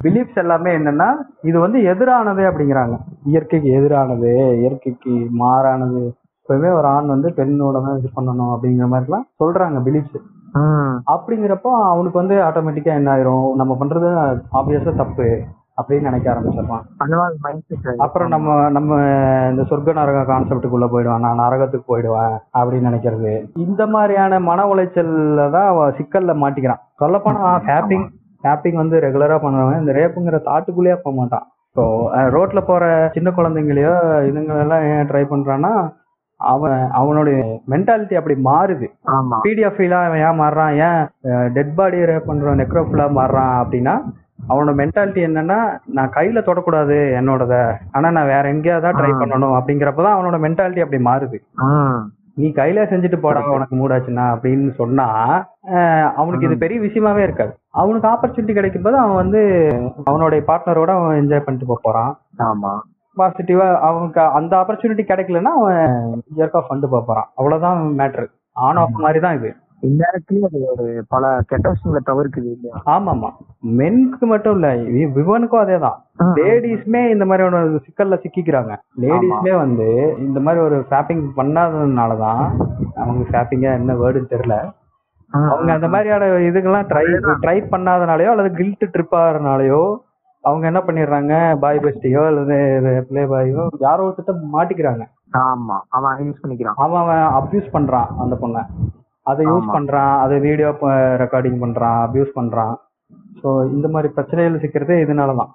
பிலீஃப்ஸ் 0.05 0.41
எல்லாமே 0.43 0.73
என்னன்னா 0.79 1.09
இது 1.49 1.57
வந்து 1.65 1.79
எதிரானது 1.93 2.43
அப்படிங்கிறாங்க. 2.51 2.97
இயற்கைக்கு 3.31 3.71
எதிரானது 3.79 4.31
இயற்கைக்கு 4.63 5.15
மாறானது. 5.43 6.03
எப்பவுமே 6.43 6.71
ஒரு 6.79 6.89
ஆண் 6.95 7.15
வந்து 7.15 7.29
பெண்ணோட 7.39 7.81
தான் 7.87 7.99
இது 8.01 8.11
பண்ணணும் 8.19 8.53
அப்படிங்கிற 8.55 8.87
மாதிரிலாம் 8.93 9.27
சொல்றாங்க 9.43 9.81
பிலீஃப்ஸ். 9.89 10.21
அப்படிங்கிறப்போ 11.15 11.73
அவனுக்கு 11.91 12.21
வந்து 12.23 12.37
ஆட்டோமேட்டிக்கா 12.47 12.93
என்ன 13.01 13.11
ஆயிரும்? 13.15 13.49
நம்ம 13.61 13.73
பண்றது 13.83 14.09
ஆப்வியஸா 14.61 14.95
தப்பு. 15.03 15.29
அப்படின்னு 15.79 16.09
நினைக்க 16.09 16.29
செட் 17.85 18.03
அப்புறம் 18.05 18.33
நம்ம 18.35 18.57
நம்ம 18.77 18.97
இந்த 19.51 19.63
சொர்க்க 19.71 19.99
நரக 19.99 20.25
கான்செப்டுக்குள்ள 20.31 20.87
போயிடுவான் 20.91 21.25
நான் 21.27 21.43
நரகத்துக்கு 21.45 21.91
போயிடுவேன் 21.93 22.35
அப்படின்னு 22.59 22.89
நினைக்கிறது. 22.91 23.33
இந்த 23.57 23.87
மாதிரியான 23.87 24.41
மன 24.41 24.67
உளைச்சல்ல 24.73 25.51
தான் 25.51 25.71
சிக்கல்ல 25.99 26.35
மாட்டிக்கிறான். 26.43 26.83
சொல்லப்போனா 27.03 27.53
ஹேப்பிங் 27.71 28.07
ஹேப்பிங் 28.45 28.79
வந்து 28.83 28.99
ரெகுலரா 29.07 29.39
பண்ணுவான் 29.43 29.81
இந்த 29.81 29.93
ரேப்புங்கிற 29.93 30.39
தாட்டுக்குள்ளேயே 30.51 30.99
போக 31.05 31.15
மாட்டான். 31.21 31.47
ஸோ 31.77 31.83
ரோட்ல 32.35 32.61
போற 32.61 32.85
சின்ன 33.17 33.29
குழந்தைங்களையோ 33.31 33.95
இதுங்களெல்லாம் 34.29 34.85
ஏன் 34.93 35.09
ட்ரை 35.11 35.25
பண்றான்னா 35.33 35.73
அவன் 36.41 36.81
அவனுடைய 36.91 37.39
மென்டாலிட்டி 37.73 38.15
அப்படி 38.19 38.37
மாறுது. 38.47 38.87
ஆமா. 39.17 39.37
பிடிஎஃப்ல 39.47 39.97
அவன் 40.07 40.23
ஏன் 40.29 40.41
மாறுறான்? 40.41 40.73
ஏன் 40.87 41.01
டெட் 41.57 41.75
பாடி 41.75 41.99
ரேப் 42.11 42.29
பண்ற 42.29 42.55
நெக்ரோஃபிலா 42.55 43.07
மாறுறான் 43.19 43.53
அப்படின்னா 43.63 43.95
அவனோட 44.51 44.73
மென்டாலிட்டி 44.81 45.21
என்னன்னா 45.29 45.59
நான் 45.87 46.13
கையில 46.15 46.41
தொடக்கூடாது 46.43 46.97
என்னோடத. 47.21 47.55
ஆனா 47.93 48.11
நான் 48.11 48.27
வேற 48.27 48.49
எங்கேயாவது 48.49 48.87
ட்ரை. 48.89 49.11
பண்ணணும். 49.23 49.57
அப்படிங்கிறப்பதான் 49.59 50.17
அவனோட 50.17 50.39
மென்டாலிட்டி 50.47 50.81
அப்படி 50.81 51.03
மாறுது. 51.05 51.39
நீ 52.35 52.49
கையில 52.57 52.83
செஞ்சுட்டு 52.91 53.17
போடா 53.17 53.41
உனக்கு 53.51 53.77
மூடாச்சுன்னா 53.77 54.25
அப்படின்னு 54.35 54.75
சொன்னா 54.75 55.07
அவனுக்கு 56.17 56.47
இது 56.47 56.57
பெரிய 56.59 56.81
விஷயமாவே 56.81 57.23
இருக்காது. 57.23 57.53
அவனுக்கு 57.71 58.09
ஆப்பர்ச்சுனிட்டி 58.09 58.53
கிடைக்கும் 58.53 58.83
போது 58.83 58.97
அவன் 58.97 59.15
வந்து 59.15 59.41
அவனுடைய 60.05 60.45
பார்ட்னரோட 60.47 60.91
அவன் 60.97 61.19
என்ஜாய் 61.21 61.47
பண்ணிட்டு 61.49 61.79
போறான். 61.83 62.13
ஆமா. 62.39 62.73
பாசிட்டிவா 63.17 63.67
அவனுக்கு 63.89 64.21
அந்த 64.21 64.57
ஆப்பர்ச்சுனிட்டி 64.57 65.05
கிடைக்கலன்னா 65.11 65.53
அவன் 65.59 66.23
பண்ணிட்டு 66.33 66.89
போக 66.91 67.03
போறான். 67.07 67.29
அவ்வளவுதான் 67.37 67.79
மேட்ரு 67.99 68.27
ஆன் 68.53 68.77
ஆஃப் 68.77 69.01
மாதிரி 69.05 69.21
தான் 69.21 69.37
இது. 69.37 69.51
இன்டெரக்ட்லி 69.83 70.45
அது 70.45 70.73
ஒரு 70.77 71.05
பல 71.09 71.41
கெட்ட 71.47 71.71
விஷயங்களை 71.71 72.03
தவிர்க்குது 72.07 72.53
இல்லையா? 72.53 72.83
ஆமாமா. 72.87 73.31
மென்க்கு 73.67 74.27
மட்டும் 74.27 74.53
இல்ல 74.53 74.75
வி- 74.75 75.13
விமனுக்கும் 75.15 75.57
அதேதான். 75.57 75.95
லேடிஸ்மே 76.35 77.11
இந்த 77.11 77.25
மாதிரி 77.25 77.47
ஒரு 77.47 77.75
சிக்கல்ல 77.75 78.25
சிக்கிக்கிறாங்க. 78.25 78.77
லேடிஸ்மே 79.01 79.57
வந்து 79.57 80.15
இந்த 80.19 80.41
மாதிரி 80.41 80.65
ஒரு 80.65 80.85
ஷாப்பிங் 80.89 81.33
பண்ணாததுனாலதான் 81.37 82.51
அவங்க 82.95 83.31
ஷாப்பிங்கா 83.31 83.73
என்ன 83.73 83.95
வேர்டுன்னு 83.95 84.31
தெரியல. 84.31 84.73
அவங்க 85.51 85.73
அந்த 85.73 85.89
மாதிரியான 85.89 86.27
இதுக்கெல்லாம் 86.27 86.87
ட்ரை 86.87 87.35
ட்ரை 87.43 87.65
பண்ணாதனாலயோ 87.71 88.25
அல்லது 88.25 88.51
கில்ட் 88.51 88.91
ட்ரிப் 88.93 89.15
ஆகிறனாலயோ 89.15 89.97
அவங்க 90.43 90.67
என்ன 90.67 90.79
பண்ணிடுறாங்க? 90.79 91.57
பாய் 91.57 91.79
பெஸ்டியோ 91.79 92.27
அல்லது 92.27 93.07
பிளே 93.09 93.25
பாயோ 93.25 93.67
யாரோ 93.79 94.09
ஒருத்தர் 94.09 94.41
மாட்டிக்கிறாங்க. 94.53 95.07
ஆமா. 95.33 95.81
அவன் 95.89 96.17
யூஸ் 96.17 96.47
பண்ணிக்கிறான். 96.47 96.73
அவன் 96.77 97.01
அவன் 97.01 97.17
அப்யூஸ் 97.17 97.77
பண்றான் 97.77 98.07
அந்த 98.19 98.37
பொண்ணை. 98.41 98.65
அதை 99.27 99.47
யூஸ். 99.47 99.73
பண்றான் 99.73 100.19
அதை 100.21 100.39
வீடியோ 100.41 100.69
ரெக்கார்டிங் 101.19 101.59
பண்றான் 101.61 101.99
அப்யூஸ் 102.05 102.37
பண்றான் 102.37 102.75
ஸோ 103.41 103.49
இந்த 103.71 103.89
மாதிரி 103.89 104.13
பிரச்சனைகள் 104.13 104.63
சிக்கிறதே 104.63 104.97
இதனாலதான் 105.01 105.51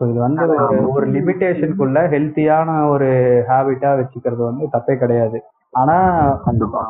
ஸோ 0.00 0.08
இது 0.10 0.18
வந்து 0.18 0.44
ஒரு- 0.68 0.78
லிமிட்டேஷனுக்குள்ள 1.14 1.98
ஹெல்த்தியான 2.08 2.88
ஒரு 2.88 3.08
ஹேபிட்டா 3.48 3.90
வச்சுக்கிறது 3.94 4.42
வந்து 4.42 4.66
தப்பே 4.72 4.96
கிடையாது 4.96 5.38
ஆனா 5.72 5.96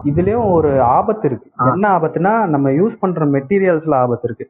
இதுலயும் 0.04 0.50
ஒரு 0.52 0.82
ஆபத்து 0.92 1.28
இருக்கு. 1.28 1.48
என்ன 1.68 1.88
ஆபத்துனா 1.90 2.44
நம்ம 2.46 2.70
யூஸ் 2.70 2.98
பண்ற 2.98 3.26
மெட்டீரியல்ஸ்ல 3.26 3.94
ஆபத்து 3.94 4.22
இருக்கு. 4.22 4.46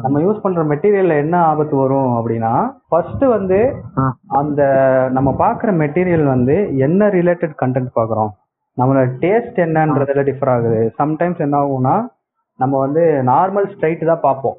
நம்ம 0.00 0.20
யூஸ் 0.20 0.40
பண்ற 0.40 0.64
மெட்டீரியல்ல 0.64 1.16
என்ன 1.16 1.44
ஆபத்து 1.44 1.76
வரும் 1.76 2.12
அப்படின்னா 2.12 2.52
ஃபர்ஸ்ட் 2.88 3.24
வந்து. 3.26 3.58
அந்த 4.34 4.62
நம்ம 5.10 5.30
பாக்குற 5.38 5.70
மெட்டீரியல் 5.76 6.26
வந்து 6.26 6.56
என்ன 6.78 7.08
ரிலேட்டட் 7.08 7.54
கண்டென்ட் 7.62 7.96
பாக்குறோம் 7.96 8.32
நம்மளோட 8.78 9.04
டேஸ்ட் 9.22 9.58
என்னன்றதுல 9.66 10.24
டிஃபர் 10.30 10.52
ஆகுது. 10.56 10.80
சம்டைம்ஸ் 11.00 11.44
என்ன 11.46 11.56
ஆகும்னா 11.62 11.96
நம்ம 12.60 12.74
வந்து 12.84 13.04
நார்மல் 13.32 13.70
ஸ்ட்ரைட் 13.72 14.10
தான் 14.10 14.26
பார்ப்போம். 14.28 14.58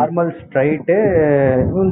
நார்மல் 0.00 0.28
ஸ்ட்ரைட்டு 0.40 0.96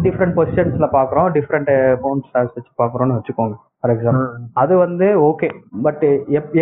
டிஃப்ரெண்ட் 0.07 0.37
பொசிஷன்ஸ்ல 0.39 0.87
பாக்குறோம் 0.97 1.29
டிஃப்ரெண்ட் 1.37 1.71
போன் 2.03 2.25
ஸ்டார்ஸ் 2.27 2.57
வச்சு 2.57 2.73
பாக்குறோம்னு 2.83 3.17
வச்சுக்கோங்க 3.19 3.57
ஃபார் 3.81 3.93
எக்ஸாம்பிள். 3.95 4.27
அது 4.63 4.75
வந்து 4.83 5.07
ஓகே 5.29 5.49
பட் 5.87 6.05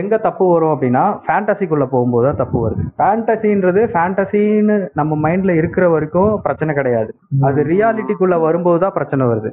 எங்க 0.00 0.14
தப்பு 0.26 0.44
வரும் 0.52 0.72
அப்படின்னா 0.74 1.02
ஃபேண்டசிக்குள்ள 1.24 1.86
போகும்போது 1.94 2.26
தான் 2.28 2.40
தப்பு 2.42 2.58
வருது. 2.64 2.84
ஃபேண்டசின்றது 3.00 3.82
ஃபேண்டசின்னு 3.94 4.76
நம்ம 5.00 5.18
மைண்ட்ல 5.24 5.54
இருக்கிற 5.60 5.86
வரைக்கும் 5.94 6.32
பிரச்சனை 6.46 6.74
கிடையாது. 6.80 7.12
அது 7.48 7.66
ரியாலிட்டிக்குள்ள 7.72 8.38
வரும்போது 8.46 8.80
தான் 8.84 8.96
பிரச்சனை 8.98 9.26
வருது. 9.32 9.52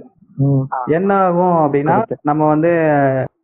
என்ன 0.97 1.11
ஆகும் 1.25 1.57
அப்படின்னா 1.65 1.95
நம்ம 2.29 2.47
வந்து 2.53 2.71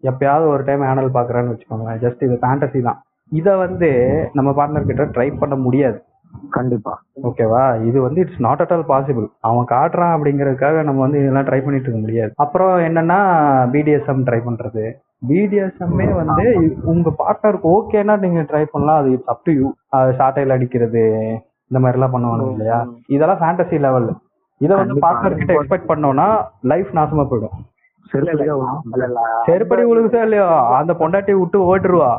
எப்பயாவது 0.10 0.46
ஒரு 0.54 0.64
டைம் 0.64 0.84
ஆனல் 0.92 1.16
பாக்குறேன்னு 1.18 1.54
வச்சுக்கோங்களேன். 1.54 2.02
ஜஸ்ட் 2.04 2.26
இது 2.28 2.36
ஃபேண்டசி 2.42 2.82
தான். 2.88 3.00
இதை 3.32 3.54
வந்து 3.66 3.90
நம்ம 4.38 4.50
பார்ட்னர் 4.58 4.90
கிட்ட 4.90 5.06
ட்ரை 5.16 5.28
பண்ண 5.40 5.56
முடியாது. 5.68 5.98
கண்டிப்பா. 6.56 6.94
ஓகேவா 7.28 7.64
இது 7.88 7.98
வந்து 8.02 8.20
it's 8.22 8.44
not 8.46 8.62
at 8.64 8.74
all 8.76 8.86
possible 8.92 9.26
அவன் 9.48 9.68
காட்டுறான் 9.72 10.14
அப்படிங்கறதுக்காக 10.16 10.84
நம்ம 10.88 11.02
வந்து 11.06 11.20
இதெல்லாம் 11.22 11.48
ட்ரை 11.50 11.60
பண்ணிட்டு 11.64 11.88
இருக்க 11.88 12.02
முடியாது. 12.06 12.32
அப்புறம் 12.44 12.74
என்னன்னா 12.88 13.20
பிடிஎஸ்எம் 13.74 14.26
ட்ரை 14.30 14.40
பண்றது. 14.48 14.86
பிடிஎஸ்எம்மே 15.30 16.08
வந்து 16.22 16.46
உங்க 16.94 17.10
பார்ட்னருக்கு 17.22 17.68
ஓகேனா 17.76 18.16
நீங்க 18.26 18.42
ட்ரை 18.52 18.64
பண்ணலாம். 18.72 19.00
அது 19.02 19.12
இட்ஸ் 19.16 19.32
அப் 19.34 19.44
டு 19.44 19.54
யூ 19.60 19.68
ஷார்டைல் 20.20 20.56
அடிக்கிறது 20.56 21.04
இந்த 21.70 21.82
மாதிரி 21.84 22.00
எல்லாம் 22.00 22.16
பண்ணுவாங்க 22.16 22.52
இல்லையா? 22.54 22.80
இதெல்லாம் 23.16 23.42
ஃபேண்டசி 23.44 23.80
லெவல் 23.88 24.10
இதை 24.62 24.74
வந்து. 24.76 24.96
பார்ட்னர் 25.06 25.40
கிட்ட 25.40 25.54
எக்ஸ்பெக்ட் 25.54 25.90
பண்ணோம்னா 25.92 26.28
லைஃப் 26.72 26.92
நாசமா 26.98 27.24
போயிடும். 27.32 27.56
செருப்படி 29.48 29.84
உழுகுதா 29.92 30.24
இல்லையோ 30.28 30.48
அந்த 30.80 30.94
பொண்டாட்டி 30.94 31.34
விட்டு 31.38 31.60
ஓட்டுருவா 31.70 32.12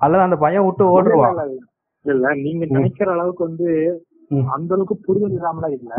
அல்லது 0.00 0.22
அந்த 0.22 0.36
பையன் 0.36 0.66
விட்டு 0.66 0.84
ஓடுருவா 0.94 1.28
இல்ல, 2.04 2.26
நீங்க 2.44 2.64
நினைக்கிற 2.72 3.08
அளவுக்கு 3.12 3.42
வந்து. 3.46 3.68
அந்த 4.54 4.70
அளவுக்கு 4.74 4.96
புரிதல் 5.06 5.34
இல்லாமல 5.36 5.68
இல்ல. 5.76 5.92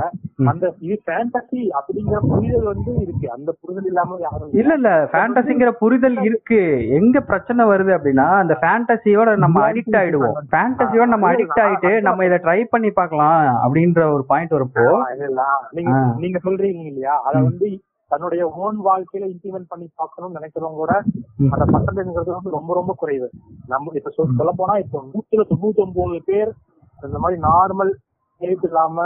அந்த 0.52 0.66
இது 0.86 0.96
ஃபேண்டசி 1.06 1.62
அப்படிங்கிற 1.80 2.20
புரிதல் 2.32 2.70
வந்து 2.72 2.92
இருக்கு. 3.04 3.28
அந்த 3.36 3.50
புரிதல் 3.62 3.90
இல்லாம 3.92 4.18
யாரும் 4.26 4.50
இல்ல. 4.52 4.76
இல்ல 4.76 4.92
ஃபேண்டசிங்கிற 5.14 5.72
புரிதல் 5.82 6.18
இருக்கு. 6.28 6.60
எங்க 7.00 7.22
பிரச்சனை 7.30 7.66
வருது 7.72 7.94
அப்படின்னா 7.98 8.28
அந்த 8.44 8.56
ஃபேண்டசியோட 8.64 9.32
நம்ம 9.46 9.64
அடிக்ட் 9.70 9.98
ஆயிடுவோம். 10.02 10.38
ஃபேண்டசியோட 10.54 11.08
நம்ம 11.14 11.32
அடிக்ட் 11.34 11.64
ஆயிட்டு 11.66 11.92
நம்ம 12.10 12.26
இதை 12.30 12.40
ட்ரை 12.46 12.60
பண்ணி 12.76 12.92
பார்க்கலாம் 13.02 13.42
அப்படின்ற 13.64 14.02
ஒரு 14.16 14.26
பாயிண்ட் 14.32 14.56
வரப்போ 14.58 14.86
நீங்க. 15.78 15.92
நீங்க 16.24 16.40
சொல்றீங்க 16.48 16.86
இல்லையா? 16.92 17.16
அத 17.28 17.36
வந்து 17.50 17.68
தன்னுடைய 18.12 18.44
ஓன் 18.64 18.78
வாழ்க்கையில 18.88 19.26
இம்ப்ளிமெண்ட் 19.32 19.70
பண்ணி 19.72 19.88
பார்க்கணும்னு 20.00 20.38
நினைக்கிறவங்க 20.40 20.80
கூட. 20.82 20.94
அந்த 21.54 21.66
பர்சன்டேஜ்ங்கிறது 21.72 22.32
வந்து 22.36 22.56
ரொம்ப 22.58 22.72
ரொம்ப 22.74 22.92
குறைவு. 23.02 23.28
நம்ம 23.74 23.94
இப்ப 24.00 24.12
சொல்ல 24.18 24.52
போனா 24.60 24.76
இப்ப 24.84 25.02
நூத்துல 25.14 25.46
தொண்ணூத்தி 25.52 25.84
ஒன்பது 25.86 26.20
பேர் 26.30 26.52
இந்த 27.00 27.20
மாதிரி 27.24 27.38
நார்மல் 27.48 27.92
எழுத்து 28.42 28.68
இல்லாம 28.68 28.98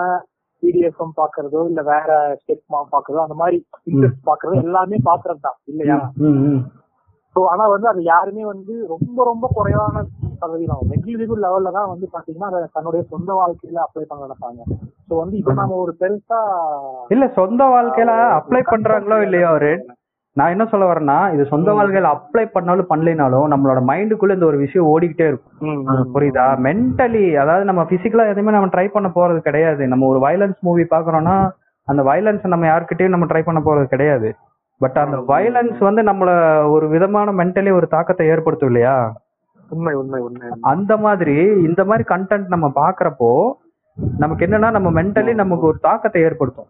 பிடிஎஃப்எம் 0.64 1.14
பாக்குறதோ 1.18 1.60
இல்ல 1.70 1.82
வேற 1.90 2.08
ஸ்டெப் 2.40 2.64
பாக்குறதோ 2.94 3.20
அந்த 3.24 3.36
மாதிரி 3.36 3.58
இன்ட்ரெஸ்ட் 3.88 4.26
பாக்குறதோ 4.26 4.56
எல்லாமே 4.64 4.98
பாக்குறது 5.06 5.40
தான் 5.40 5.58
இல்லையா. 5.66 5.98
சோ 7.36 7.40
ஆனா 7.46 7.64
வந்து 7.68 7.88
அது 7.90 8.02
யாருமே 8.06 8.44
வந்து 8.46 8.74
ரொம்ப 8.88 9.24
ரொம்ப 9.24 9.46
குறைவான 9.54 10.04
சதவீதம் 10.42 10.90
நெக்லிஜிபிள் 10.92 11.44
லெவல்ல 11.46 11.72
தான் 11.72 11.92
வந்து 11.92 12.06
பாத்தீங்கன்னா 12.14 12.50
அதை 12.52 12.62
தன்னுடைய 12.74 13.02
சொந்த 13.10 13.32
வாழ்க்கையில 13.34 13.80
அப்ளை 13.84 14.06
பண்ண 14.06 14.26
நினைப்பாங்க. 14.26 14.62
சோ 15.08 15.14
வந்து 15.22 15.36
இப்ப 15.38 15.54
நாம 15.54 15.78
ஒரு 15.84 15.94
பெருசா 16.02 16.40
இல்ல 17.10 17.28
சொந்த 17.38 17.62
வாழ்க்கையில 17.74 18.16
அப்ளை 18.40 18.62
பண்றாங்களோ 18.68 19.20
இல்லையோ 19.28 19.48
அவரு 19.48 19.74
நான் 20.40 20.54
என்ன 20.54 20.66
சொல்ல 20.72 20.86
வரேன்னா 20.90 21.18
இது 21.36 21.44
சொந்த 21.52 21.70
வாழ்க்கையில 21.78 22.12
அப்ளை 22.16 22.44
பண்ணாலும் 22.56 22.90
பண்ணலைனாலும் 22.92 23.48
நம்மளோட 23.54 23.80
மைண்டுக்குள்ள 23.90 24.38
இந்த 24.38 24.48
ஒரு 24.50 24.58
விஷயம் 24.66 24.90
ஓடிக்கிட்டே 24.92 25.28
இருக்கும். 25.32 25.80
புரியுதா? 26.16 26.46
மென்டலி 26.68 27.24
அதாவது 27.44 27.66
நம்ம 27.70 27.84
பிசிக்கலா 27.92 28.26
எதுவுமே 28.34 28.56
நம்ம 28.56 28.70
ட்ரை 28.76 28.88
பண்ண 28.96 29.10
போறது 29.16 29.40
கிடையாது. 29.48 29.84
நம்ம 29.94 30.08
ஒரு 30.12 30.22
வயலன்ஸ் 30.26 30.60
மூவி 30.68 30.86
பாக்குறோம்னா 30.94 31.38
அந்த 31.88 32.02
வயலன்ஸ் 32.10 32.46
நம்ம 32.54 32.68
யார்கிட்டயும் 32.72 33.16
நம்ம 33.16 33.28
ட்ரை 33.32 33.42
பண்ண 33.48 33.62
போறது 33.66 33.88
கிடையாது. 33.94 34.30
பட் 34.82 35.00
அந்த 35.04 35.18
வயலன்ஸ் 35.32 35.80
வந்து 35.88 36.02
நம்மள 36.10 36.30
ஒரு 36.76 36.86
விதமான 36.94 37.32
மென்டலி 37.40 37.72
ஒரு 37.80 37.88
தாக்கத்தை 37.96 38.28
ஏற்படுத்தும் 38.34 38.70
இல்லையா? 38.72 38.98
உண்மை 39.72 39.94
உண்மை 40.02 40.20
உண்மை. 40.28 40.48
அந்த 40.72 40.94
மாதிரி 41.06 41.36
இந்த 41.68 41.82
மாதிரி 41.90 42.04
கண்டென்ட் 42.14 42.54
நம்ம 42.54 42.68
பாக்குறப்போ 42.78 43.32
நமக்கு 44.22 44.46
என்னன்னா 44.46 44.70
நம்ம 44.76 44.90
மென்டலி 44.98 45.34
நமக்கு 45.42 45.66
ஒரு 45.70 45.78
தாக்கத்தை 45.86 46.20
ஏற்படுத்தும். 46.28 46.68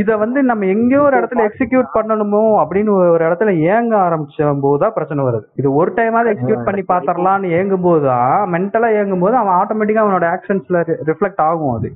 இத 0.00 0.16
வந்து 0.22 0.40
நம்ம 0.50 0.66
எங்கேயோ 0.74 1.00
ஒரு 1.08 1.16
இடத்துல 1.20 1.44
எக்ஸிக்யூட் 1.48 1.88
பண்ணணுமோ 1.96 2.42
அப்படின்னு 2.62 2.90
ஒரு 3.14 3.22
இடத்துல 3.28 3.52
ஏங்க 3.74 3.94
ஆரம்பிச்ச 4.06 4.50
போதுதான் 4.64 4.94
பிரச்சனை 4.96 5.24
வருது. 5.28 5.46
இது 5.60 5.68
ஒரு 5.80 5.92
டைமாவது 5.98 6.32
எக்ஸிக்யூட் 6.32 6.66
பண்ணி 6.68 6.84
பாத்திரலாம்னு 6.92 7.52
ஏங்கும் 7.58 7.86
போதுதான் 7.88 8.36
மென்டலா 8.54 8.90
ஏங்கும் 9.00 9.24
போது 9.24 9.36
அவன் 9.42 9.58
ஆட்டோமேட்டிக்கா 9.60 10.04
அவனோட 10.04 10.28
ஆக்ஷன்ஸ்ல 10.36 10.80
ரிஃப்ளெக்ட் 11.10 11.44
ஆகும் 11.48 11.74
அது. 11.76 11.90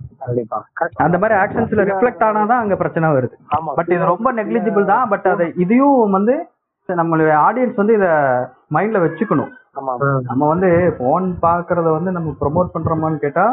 அந்த 1.07 1.17
மாதிரி 1.23 1.37
ஆக்ஷன்ஸ்ல 1.43 1.87
ரிஃப்ளெக்ட் 1.91 2.27
ஆனாதான் 2.29 2.63
அங்க 2.65 2.77
பிரச்சனை 2.83 3.13
வருது. 3.19 3.37
பட் 3.79 3.93
இது 3.95 4.13
ரொம்ப 4.15 4.33
நெக்லிஜிபிள் 4.41 4.91
தான் 4.95 5.09
பட் 5.15 5.29
அதை 5.35 5.49
இதையும் 5.65 6.17
வந்து 6.19 6.37
நம்மளுடைய 6.89 7.33
ஆடியன்ஸ் 7.47 7.81
வந்து 7.81 7.97
இத 8.01 8.07
மைண்ட்ல 8.75 8.99
வச்சுக்கணும். 9.05 9.51
நம்ம 10.29 10.45
வந்து 10.53 10.69
போன் 11.01 11.27
பாக்குறத 11.43 11.89
வந்து 11.97 12.11
நம்ம 12.17 12.31
ப்ரோமோட் 12.41 12.75
பண்றோமான்னு 12.77 13.25
கேட்டா 13.25 13.45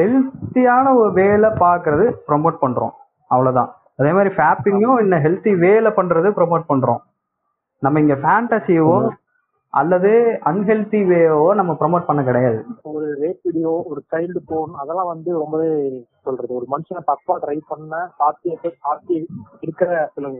ஹெல்த்தியான 0.00 0.86
ஒரு 1.00 1.10
வேல 1.20 1.46
பாக்குறது 1.64 2.04
ப்ரோமோட் 2.28 2.58
பண்றோம். 2.64 2.92
அவ்வளவுதான். 3.30 3.70
அதே 4.00 4.10
மாதிரி 4.16 4.30
ஃபேப்பிங்கும் 4.36 5.00
இன்னும் 5.04 5.24
ஹெல்த்தி 5.24 5.52
வேல 5.64 5.88
பண்றது 5.96 6.28
ப்ரோமோட் 6.36 6.70
பண்றோம். 6.70 7.00
நம்ம 7.82 8.00
இங்க 8.04 8.14
ஃபேண்டசியவோ 8.22 8.94
அல்லது 9.74 10.10
அன்ஹெல்த்தி 10.50 11.00
வேவோ 11.10 11.44
நம்ம 11.58 11.72
ப்ரமோட் 11.80 12.06
பண்ண 12.06 12.20
கிடையாது. 12.28 12.58
ஒரு 12.92 13.08
ரேப் 13.20 13.44
வீடியோ 13.46 13.72
ஒரு 13.90 14.00
சைல்டு 14.12 14.40
போன் 14.48 14.72
அதெல்லாம் 14.82 15.10
வந்து 15.12 15.30
ரொம்பவே 15.42 15.68
சொல்றது. 16.26 16.52
ஒரு 16.60 16.66
மனுஷனை 16.72 17.02
தப்பா 17.10 17.34
ட்ரை 17.42 17.56
பண்ண 17.72 18.00
சாத்தியத்தை 18.20 18.70
சாத்தி 18.82 19.16
இருக்கிற 19.64 19.90
சில 20.14 20.32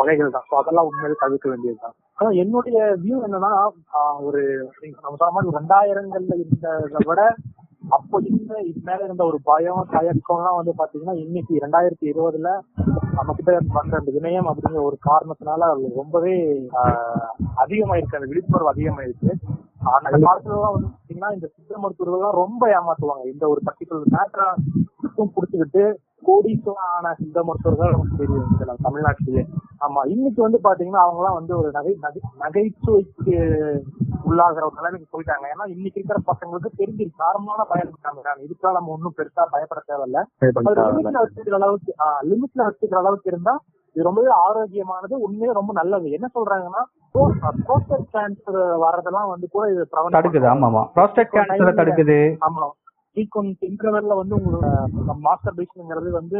வகைகள் 0.00 0.34
தான். 0.36 0.46
ஸோ 0.50 0.54
அதெல்லாம் 0.60 0.88
உண்மையிலே 0.90 1.18
தவிர்க்க 1.24 1.48
வேண்டியதுதான். 1.52 1.96
ஆனா 2.18 2.30
என்னுடைய 2.42 2.78
வியூ 3.04 3.18
என்னன்னா 3.26 3.52
ஒரு 4.28 4.42
நம்ம 5.02 5.16
சொன்ன 5.20 5.32
மாதிரி 5.36 5.56
ரெண்டாயிரங்கள்ல 5.60 6.36
இருந்ததை 6.42 7.02
விட 7.10 7.22
அப்போ 7.82 8.16
இருந்த 8.28 8.54
இது 8.68 8.80
மேல 8.88 9.00
இருந்த 9.04 9.22
ஒரு 9.24 9.38
பயம் 9.50 9.82
தயக்கம்லாம் 9.92 10.58
வந்து 10.58 10.72
பாத்தீங்கன்னா 10.80 11.14
இன்னைக்கு 11.24 11.54
ரெண்டாயிரத்தி 11.64 12.06
இருபதுல 12.12 12.50
நம்ம 13.16 13.34
கிட்ட 13.34 13.52
பண்ற 13.76 13.98
அந்த 14.00 14.10
இணையம் 14.20 14.48
அப்படிங்கிற 14.50 14.82
ஒரு 14.88 14.98
காரணத்தினால 15.08 15.68
ரொம்பவே 16.00 16.34
அதிகமாயிருக்கு. 17.62 18.18
அந்த 18.18 18.28
விழிப்புணர்வு 18.32 18.72
அதிகமாயிருக்கு. 18.72 19.30
அந்த 19.96 20.16
காலத்துலலாம் 20.26 20.74
வந்து 20.76 20.90
பாத்தீங்கன்னா 20.92 21.30
இந்த 21.36 21.46
சித்த 21.54 21.78
மருத்துவர்கள் 21.82 22.18
எல்லாம் 22.20 22.38
ரொம்ப 22.42 22.62
ஏமாத்துவாங்க. 22.78 23.24
இந்த 23.34 23.44
ஒரு 23.52 23.62
பர்டிகுலர் 23.68 24.14
மேட்டரா 24.16 24.48
மட்டும் 25.02 25.32
புடிச்சுக்கிட்டு 25.36 25.84
கோடீஸ்வரான 26.22 27.12
சித்த 27.14 27.42
மருத்துவர்கள் 27.42 27.90
நமக்கு 27.90 28.16
தெரியும் 28.16 28.48
தமிழ்நாட்டிலேயே 28.84 29.42
ஆமா 29.80 30.06
இன்னைக்கு 30.06 30.42
வந்து 30.42 30.58
பாத்தீங்கன்னா 30.64 31.02
அவங்க 31.04 31.18
எல்லாம் 31.18 31.34
வந்து 31.34 31.58
ஒரு 31.58 31.70
நகை 31.70 31.98
நகை- 32.02 32.24
நகைச்சுவைக்கு 32.38 33.34
உள்ளாகிற 34.24 34.62
ஒரு 34.62 34.74
நிலைமைக்கு 34.74 35.08
போயிட்டாங்க 35.12 35.44
ஏன்னா 35.48 35.66
இன்னைக்கு 35.68 36.00
இருக்கிற 36.00 36.20
பசங்களுக்கு 36.26 36.70
தெரிஞ்சிருக்கு 36.78 37.22
நார்மலான 37.22 37.62
பயம் 37.68 37.88
இருக்காங்க. 37.88 38.46
இதுக்காக 38.46 38.72
நம்ம 38.72 38.90
ஒன்றும் 38.90 39.14
பெருசா 39.16 39.46
பயப்பட 39.50 39.82
தேவையில்ல. 39.88 40.20
லிமிட்ல 40.90 41.18
வச்சுக்கிற 41.18 41.54
அளவுக்கு 41.54 41.92
லிமிட்ல 42.22 42.60
வச்சுக்கிற 42.62 42.96
அளவுக்கு 42.96 43.30
இருந்தா 43.30 43.54
இது 43.96 44.04
ரொம்பவே 44.04 44.28
ஆரோக்கியமானது 44.38 45.20
உண்மையே 45.20 45.52
ரொம்ப 45.52 45.72
நல்லது. 45.72 46.10
என்ன 46.10 46.28
சொல்றாங்கன்னா 46.34 46.82
ப்ரோஸ்டேட் 47.66 48.10
கேன்சர் 48.12 48.58
வர்றதெல்லாம் 48.82 49.28
வந்து 49.28 49.48
கூட 49.48 49.70
இது 49.70 49.88
தடுக்குது. 50.16 50.46
ஆமா 50.48 50.66
ஆமா 50.68 50.82
ப்ராஸ்டேட் 50.94 51.32
கேன்சரை 51.32 51.72
தடுக்குது. 51.80 52.18
ஆமா. 52.40 52.66
சீக்வன்ஸ் 53.16 53.62
இன்டர்வெல்ல 53.68 54.16
வந்து 54.20 54.34
உங்களோட 54.38 54.66
மாஸ்டர் 55.26 55.56
பேஷனுங்கிறது 55.58 56.10
வந்து 56.18 56.38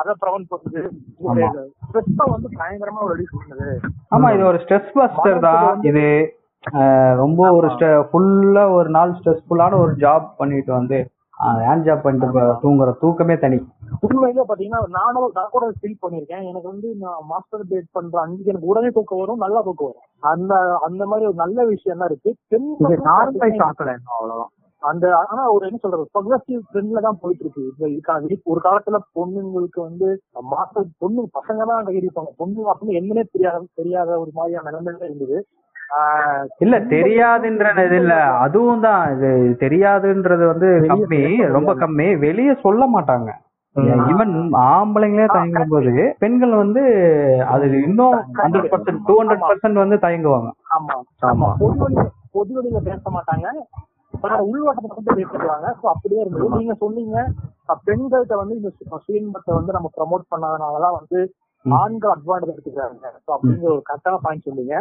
அதை 0.00 0.12
ப்ரவென்ட் 0.24 0.50
பண்ணுது 0.52 0.82
ஸ்ட்ரெஸ்ஸை 1.86 2.26
வந்து 2.34 2.50
பயங்கரமா 2.60 3.08
ரெடியூஸ் 3.12 3.38
பண்ணுது. 3.38 3.70
ஆமா 4.16 4.28
இது 4.36 4.44
ஒரு 4.50 4.60
ஸ்ட்ரெஸ் 4.64 4.92
பஸ்டர் 4.98 5.46
தான். 5.48 5.80
இது 5.90 6.04
ரொம்ப 7.22 7.42
ஒரு 7.58 7.68
ஃபுல்லா 8.10 8.64
ஒரு 8.78 8.90
நாள் 8.98 9.16
ஸ்ட்ரெஸ்ஃபுல்லான 9.18 9.78
ஒரு 9.84 9.94
ஜாப் 10.04 10.28
பண்ணிட்டு 10.40 10.72
வந்து 10.80 10.98
ஹேண்ட் 11.66 11.86
ஜாப் 11.86 12.02
பண்ணிட்டு 12.04 12.46
தூங்குற 12.62 12.90
தூக்கமே 13.02 13.34
தனி. 13.44 13.58
உண்மையிலே 14.06 14.44
பாத்தீங்கன்னா 14.48 14.80
நானும் 14.98 15.34
நான் 15.36 15.52
கூட 15.54 15.66
ஃபீல் 15.78 16.00
பண்ணிருக்கேன் 16.02 16.44
எனக்கு 16.50 16.68
வந்து 16.72 16.88
நான் 17.04 17.26
மாஸ்டர் 17.32 17.64
பேட் 17.70 17.88
பண்ற 17.96 18.20
அன்னைக்கு 18.24 18.52
எனக்கு 18.52 18.70
உடனே 18.72 18.90
தூக்கம் 18.96 19.22
வரும் 19.22 19.42
நல்லா 19.44 19.60
தூக்கம் 19.68 19.90
வரும். 19.90 20.06
அந்த 20.32 20.52
அந்த 20.88 21.02
மாதிரி 21.10 21.28
ஒரு 21.30 21.38
நல்ல 21.44 21.64
விஷயம் 21.72 22.02
தான் 22.02 22.10
இருக்கு 22.12 22.30
நார்மலைஸ் 23.10 23.56
இன்னும் 23.58 24.14
அவ்வளவுதான். 24.16 24.52
அந்த 24.82 25.06
ஆனா 25.22 25.42
ஒரு 25.54 25.64
என்ன 25.66 25.78
சொல்றது 25.78 26.04
ப்ரொக்ரஸிவ் 26.12 26.60
ட்ரெண்ட்ல 26.70 27.00
தான் 27.00 27.18
போயிட்டு 27.18 27.44
இருக்கு 27.44 27.62
இப்ப 27.70 27.88
இதுக்கான 27.88 28.36
ஒரு 28.46 28.60
காலத்துல 28.60 28.98
பொண்ணுங்களுக்கு 29.16 29.80
வந்து 29.82 30.08
மாஸ்டர் 30.50 30.86
பொண்ணு 30.98 31.22
பசங்க 31.34 31.64
தான் 31.66 31.86
கையிருப்பாங்க 31.88 32.32
பொண்ணு 32.38 32.70
அப்படின்னு 32.70 32.98
என்னன்னே 33.00 33.24
தெரியாத 33.32 33.66
தெரியாத 33.76 34.18
ஒரு 34.20 34.32
மாதிரியான 34.34 34.70
நிலைமையில 34.70 35.08
இருந்தது. 35.08 35.38
இல்ல 36.60 36.76
தெரியாதுன்றது 36.90 37.96
இல்ல. 37.96 38.14
அதுவும் 38.42 38.84
தான். 38.84 39.04
இது 39.14 39.30
தெரியாதுன்றது 39.62 40.44
வந்து 40.46 40.68
கம்மி. 40.90 41.22
ரொம்ப 41.50 41.72
கம்மி. 41.80 42.06
வெளிய 42.20 42.50
சொல்ல 42.62 42.84
மாட்டாங்க. 42.92 43.30
ஈவன் 44.06 44.32
ஆம்பளைங்களே 44.68 45.26
தயங்கும் 45.28 45.72
போது 45.72 45.90
பெண்கள் 46.22 46.54
வந்து 46.54 46.82
அது 47.48 47.66
இன்னும் 47.82 48.16
hundred 48.40 48.70
percent 48.72 49.04
two 49.08 49.14
hundred 49.20 49.44
percent 49.44 49.82
வந்து 49.82 49.98
தயங்குவாங்க. 50.02 50.48
ஆமா. 50.76 50.96
ஆமா. 51.30 51.48
பொதுவெளி 51.60 52.04
பொதுவெளியில 52.34 52.80
பேச 52.88 53.02
மாட்டாங்க. 53.10 53.46
ஆனா 54.24 54.36
உள்வட்டத்தை 54.50 54.96
வந்து 54.98 55.16
பேசிடுவாங்க 55.18 55.68
சோ 55.80 55.86
அப்படியே 55.94 56.20
இருந்தது. 56.22 56.48
நீங்க 56.60 56.74
சொன்னீங்க 56.84 57.16
பெண்கள்கிட்ட 57.88 58.34
வந்து 58.40 58.54
இந்த 58.60 58.70
சுயன்பத்தை 59.04 59.52
வந்து 59.58 59.76
நம்ம 59.76 59.90
ப்ரமோட் 59.98 60.24
பண்ணாதனாலதான் 60.32 60.96
வந்து 61.00 61.20
ஆண்கள் 61.64 62.14
அட்வான்டேஜ் 62.14 62.52
எடுத்துக்கிறாங்க. 62.54 63.06
சோ 63.24 63.30
அப்படிங்கிற 63.36 63.70
ஒரு 63.76 63.84
கரெக்டான 63.88 64.18
பாயிண்ட் 64.26 64.48
சொன்னீங்க. 64.48 64.76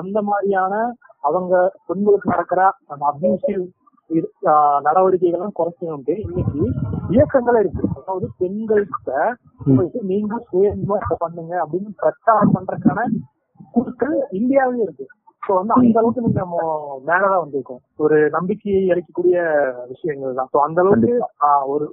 அந்த 0.00 0.18
மாதிரியான 0.30 0.74
அவங்க 1.28 1.54
பெண்களுக்கு 1.88 2.32
நடக்கிற 2.34 2.60
அந்த 2.92 3.02
அபியூசிவ் 3.12 3.62
நடவடிக்கைகள்லாம் 4.86 5.58
குறைக்கணும்ட்டு 5.58 6.14
இன்னைக்கு 6.26 6.62
இயக்கங்களே 7.14 7.60
இருக்கு. 7.62 7.82
அதாவது 8.00 8.26
பெண்கள்கிட்ட 8.40 9.12
நீங்க 10.10 10.34
சுயமா 10.48 10.98
பண்ணுங்க 11.24 11.54
அப்படின்னு 11.64 11.90
பிரச்சாரம் 12.02 12.54
பண்றதுக்கான 12.56 13.02
குழுக்கள் 13.74 14.16
இந்தியாவிலேயே 14.38 14.86
இருக்கு. 14.86 15.06
சோ 15.42 15.52
வந்து 15.58 15.74
அந்த 15.76 15.98
அளவுக்கு 16.00 16.24
நீங்க 16.24 16.40
நம்ம 16.40 16.56
மேலதான் 17.08 17.42
வந்திருக்கோம். 17.44 17.80
ஒரு 17.98 18.16
நம்பிக்கையை 18.36 18.82
அளிக்கக்கூடிய 18.92 19.36
விஷயங்கள் 19.92 20.38
தான். 20.38 20.50
சோ 20.52 20.58
அந்த 20.66 20.80
அளவுக்கு 20.82 21.12
ஒரு 21.72 21.86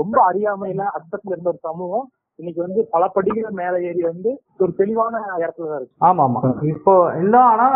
ரொம்ப 0.00 0.18
அறியாமையில 0.30 0.82
அச்சத்துல 0.98 1.34
இருந்த 1.34 1.52
ஒரு 1.54 1.62
சமூகம் 1.68 2.06
இன்னைக்கு 2.38 2.60
வந்து 2.64 2.80
பல 2.92 3.04
படிகள் 3.16 3.58
மேல 3.58 3.74
ஏறி 3.88 4.02
வந்து 4.04 4.30
ஒரு 4.62 4.72
தெளிவான 4.78 5.14
இடத்துல 5.42 5.68
தான் 5.70 5.80
இருக்கு. 5.80 5.98
ஆமா 6.08 6.22
ஆமா. 6.26 6.40
இப்போ 6.72 6.92
இன்னும் 7.22 7.48
ஆனா 7.50 7.66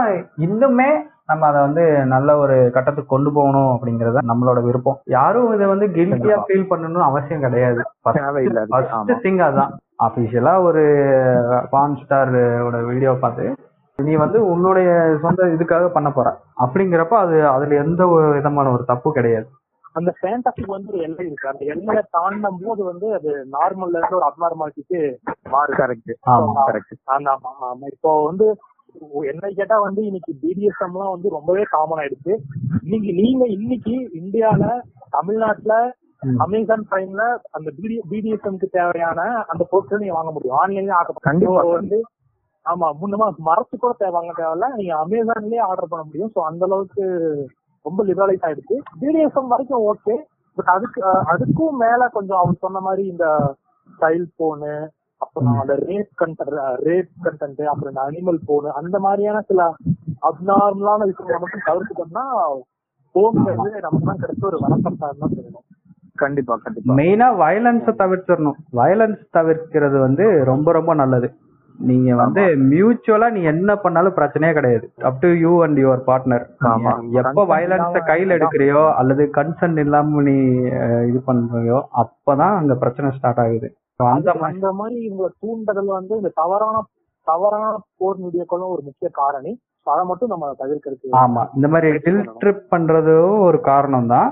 இன்னுமே 0.46 0.88
நம்ம 1.30 1.46
அதை 1.48 1.60
வந்து 1.66 1.84
நல்ல 2.14 2.30
ஒரு 2.42 2.56
கட்டத்துக்கு 2.76 3.12
கொண்டு 3.12 3.30
போகணும் 3.36 3.70
அப்படிங்கறது 3.74 4.18
நம்மளோட 4.30 4.58
விருப்பம். 4.66 4.98
யாரும் 5.16 5.52
இதை 5.56 5.66
வந்து 5.72 5.86
கில்ட்டியா 5.96 6.36
ஃபீல் 6.46 6.70
பண்ணணும்னு 6.70 7.08
அவசியம் 7.08 7.44
கிடையாது. 7.46 7.80
ஃபர்ஸ்ட். 8.04 9.12
திங் 9.24 9.42
அதான். 9.48 9.72
அபிஷியலா 10.06 10.54
ஒரு 10.68 10.82
பான் 11.70 11.98
ஸ்டார் 12.00 12.32
வீடியோ 12.90 13.12
பார்த்து 13.22 13.46
நீ 13.98 14.14
வந்து 14.16 14.38
உன்னுடைய 14.46 14.88
சொந்த 15.22 15.42
இதுக்காக 15.52 15.86
பண்ண 15.88 16.08
போற. 16.10 16.28
அப்படிங்கிறப்ப 16.60 17.14
அது 17.18 17.36
அதுல 17.48 17.76
எந்த 17.76 18.02
ஒரு 18.06 18.26
விதமான 18.34 18.72
ஒரு 18.72 18.84
தப்பு 18.84 19.08
கிடையாது. 19.12 19.46
அந்த 19.94 20.10
ஃபேண்டசிக்கு 20.16 20.70
வந்து 20.70 20.90
ஒரு 20.92 20.98
எல்லை 20.98 21.24
இருக்கு. 21.26 21.48
அந்த 21.48 21.62
எல்லையை 21.64 22.02
தாண்டும் 22.10 22.58
போது 22.64 22.82
வந்து 22.84 23.06
அது 23.14 23.30
நார்மல்ல 23.52 23.98
இருந்து 23.98 24.18
ஒரு 24.18 24.26
அப்நார்மாலிட்டிக்கு 24.26 24.98
மாறுது. 25.50 25.78
கரெக்ட் 25.80 26.12
ஆமா. 26.34 26.64
கரெக்ட் 26.68 26.94
ஆமா 27.08 27.32
ஆமா 27.36 27.68
ஆமா. 27.68 27.86
இப்போ 27.88 28.10
வந்து 28.24 28.46
என்ன 29.24 29.46
கேட்டா 29.56 29.76
வந்து 29.78 30.00
இன்னைக்கு 30.04 30.32
பிடிஎஸ்எம் 30.42 30.94
எல்லாம் 30.94 31.14
வந்து 31.14 31.28
ரொம்பவே 31.28 31.64
காமன் 31.70 32.00
ஆயிடுச்சு. 32.02 32.34
இன்னைக்கு 32.82 33.10
நீங்க 33.20 33.44
இன்னைக்கு 33.56 33.94
இந்தியால 34.20 34.64
தமிழ்நாட்டுல. 35.10 35.74
அமேசான் 36.40 36.86
பிரைம்ல 36.90 37.22
அந்த 37.50 37.68
பிடிஎஸ்எம்க்கு 38.10 38.68
தேவையான 38.70 39.18
அந்த 39.48 39.62
பொருட்கள் 39.70 40.00
நீங்க 40.00 40.14
வாங்க 40.14 40.30
முடியும். 40.30 40.58
ஆன்லைன்ல 40.60 40.94
கண்டிப்பா. 41.22 41.62
வந்து 41.72 41.98
ஆமா 42.66 42.86
முன்னமா 43.00 43.26
மரத்து 43.48 43.74
கூட 43.76 43.92
தேவை 43.98 44.14
வாங்க 44.16 44.32
தேவையில்ல. 44.38 44.68
நீங்க 44.78 44.94
அமேசான்லயே 45.02 45.62
ஆர்டர் 45.68 45.90
பண்ண 45.90 46.04
முடியும். 46.04 46.32
சோ 46.34 46.40
அந்த 46.50 46.62
அளவுக்கு 46.68 47.04
ரொம்ப 47.86 48.00
லிபரலைஸ் 48.08 48.46
ஆயிடுச்சு. 48.46 48.76
பிடிஎஸ்எம் 49.00 49.52
வரைக்கும் 49.52 49.86
ஓகே 49.90 50.14
பட் 50.58 50.70
அதுக்கு 50.74 51.00
அதுக்கும் 51.32 51.80
மேல 51.84 52.08
கொஞ்சம் 52.08 52.40
அவர் 52.42 52.62
சொன்ன 52.64 52.80
மாதிரி 52.80 53.02
இந்த 53.12 53.26
சைல்ட் 54.00 54.32
போனு 54.40 54.72
அப்புறம் 55.20 55.58
அந்த 55.60 55.74
ரேப் 55.88 56.10
கண்டென்ட் 56.20 56.56
ரேப் 56.88 57.12
கண்டென்ட் 57.26 57.60
அப்புறம் 57.72 57.92
இந்த 57.92 58.02
அனிமல் 58.08 58.40
போனு 58.48 58.68
அந்த 58.80 58.96
மாதிரியான 58.98 59.38
சில 59.50 59.60
அப்நார்மலான 60.22 61.06
விஷயங்களை 61.10 61.38
மட்டும் 61.40 61.66
தவிர்த்துட்டோம்னா 61.68 62.24
போன்ங்கிறது 63.14 63.84
நமக்கு 63.86 64.08
தான் 64.10 64.22
கிடைச்ச 64.22 64.42
ஒரு 64.50 64.58
வரப்பிரசாதம் 64.64 65.22
தான் 65.22 65.34
சொல்லணும். 65.36 65.64
கண்டிப்பா 66.16 66.54
கண்டிப்பா. 66.56 66.94
மெயினா 66.98 67.28
வயலன்ஸை 67.42 67.92
தவிர்த்திடணும். 68.02 68.58
வயலன்ஸ் 68.72 69.22
தவிர்க்கிறது 69.38 69.96
வந்து 70.00 70.24
ரொம்ப 70.50 70.72
ரொம்ப 70.72 70.94
நல்லது. 70.94 71.28
நீங்க 71.80 72.10
வந்து 72.14 72.42
மியூச்சுவலா 72.68 73.28
நீ 73.30 73.40
என்ன 73.44 73.70
பண்ணாலும் 73.76 74.16
பிரச்சனையே 74.16 74.52
கிடையாது. 74.52 74.86
Up 75.02 75.18
to 75.20 75.28
you 75.36 75.52
and 75.62 75.78
your 75.78 76.02
partner 76.06 76.44
ஆமா. 76.68 76.92
எப்ப 77.20 77.44
வயலன்ஸ 77.46 78.00
கையில 78.08 78.36
எடுக்கிறியோ 78.38 78.82
அல்லது 78.94 79.24
கன்சென்ட் 79.34 79.78
இல்லாம 79.78 80.22
நீ 80.22 80.36
இது 81.10 81.20
பண்றியோ 81.26 81.80
அப்பதான் 82.02 82.56
அங்க 82.56 82.74
பிரச்சனை 82.74 83.10
ஸ்டார்ட் 83.10 83.38
ஆகுது. 83.38 83.68
அந்த 84.10 84.30
மாதிரி. 84.34 84.52
அந்த 84.52 84.70
மாதிரி 84.72 84.98
இவங்க 85.04 85.28
தூண்டுதல் 85.38 85.92
வந்து 85.92 86.14
இந்த 86.16 86.32
தவறான 86.34 86.82
தவறான 87.26 87.68
போர் 87.98 88.18
மீடியாக்களும் 88.18 88.72
ஒரு 88.74 88.82
முக்கிய 88.82 89.08
காரணி. 89.14 89.52
அதை 89.86 90.04
மட்டும் 90.04 90.28
நம்ம 90.28 90.46
தவிர்க்கிறதுக்கு 90.58 91.16
ஆமா. 91.20 91.42
இந்த 91.54 91.68
மாதிரி 91.68 91.98
கில் 91.98 92.22
ட்ரிப் 92.40 92.64
பண்றதும் 92.72 93.38
ஒரு 93.40 93.60
காரணம் 93.62 94.08
தான் 94.08 94.28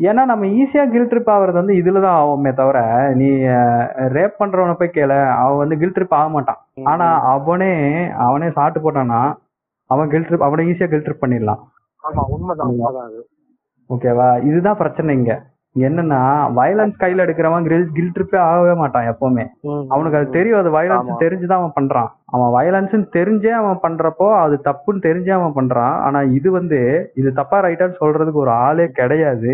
ஏன்னா 0.00 0.22
நம்ம 0.30 0.44
ஈஸியா 0.60 0.82
கில் 0.92 1.08
ட்ரிப் 1.08 1.30
ஆகுறது 1.32 1.58
வந்து 1.60 1.74
இதுலதான் 1.80 2.18
ஆகுமே 2.20 2.52
தவிர 2.60 2.78
நீ 3.20 3.28
ரேப் 4.16 4.38
பண்றவனை 4.40 4.74
போய் 4.78 4.94
கேள. 4.94 5.12
அவன் 5.40 5.60
வந்து 5.62 5.76
கில் 5.82 5.96
ட்ரிப் 5.96 6.16
ஆக 6.18 6.28
மாட்டான். 6.28 6.60
ஆனா 6.90 7.08
அவனே 7.34 7.72
அவனே 8.26 8.48
சாட்டு 8.58 8.80
போட்டானா 8.80 9.20
அவன் 9.90 10.10
கில் 10.12 10.26
ட்ரிப் 10.28 10.46
அவனை 10.48 10.64
ஈஸியா 10.70 10.88
கில் 10.92 11.06
ட்ரிப் 11.06 11.22
பண்ணிடலாம். 11.24 11.62
ஆமா 12.04 12.22
உண்மைதான். 12.34 13.08
ஓகேவா 13.90 14.28
இதுதான் 14.48 14.76
பிரச்சனை 14.76 15.14
இங்க. 15.18 15.32
என்னன்னா 15.76 16.20
வயலன்ஸ் 16.58 16.94
கையில 17.02 17.24
எடுக்கிறவன் 17.24 17.66
கில் 17.70 17.90
கில் 17.96 18.12
ட்ரிப்பே 18.14 18.38
ஆகவே 18.46 18.72
மாட்டான் 18.80 19.08
எப்பவுமே. 19.10 19.44
அவனுக்கு 19.94 20.18
அது 20.20 20.28
தெரியும் 20.36 20.60
அது 20.60 20.70
வயலன்ஸ். 20.76 21.10
தெரிஞ்சுதான் 21.24 21.58
அவன் 21.58 21.76
பண்றான். 21.78 22.08
அவன் 22.36 22.50
வயலன்ஸ் 22.56 22.94
தெரிஞ்சே 23.16 23.52
அவன் 23.60 23.78
பண்றப்போ 23.84 24.28
அது 24.44 24.56
தப்புன்னு 24.68 25.04
தெரிஞ்சே 25.08 25.34
அவன் 25.38 25.56
பண்றான். 25.58 25.96
ஆனா 26.06 26.20
இது 26.38 26.50
வந்து 26.58 26.80
இது 27.14 27.32
தப்பா 27.40 27.58
ரைட்டான்னு 27.66 28.00
சொல்றதுக்கு 28.00 28.42
ஒரு 28.44 28.52
ஆளே 28.66 28.86
கிடையாது. 29.00 29.52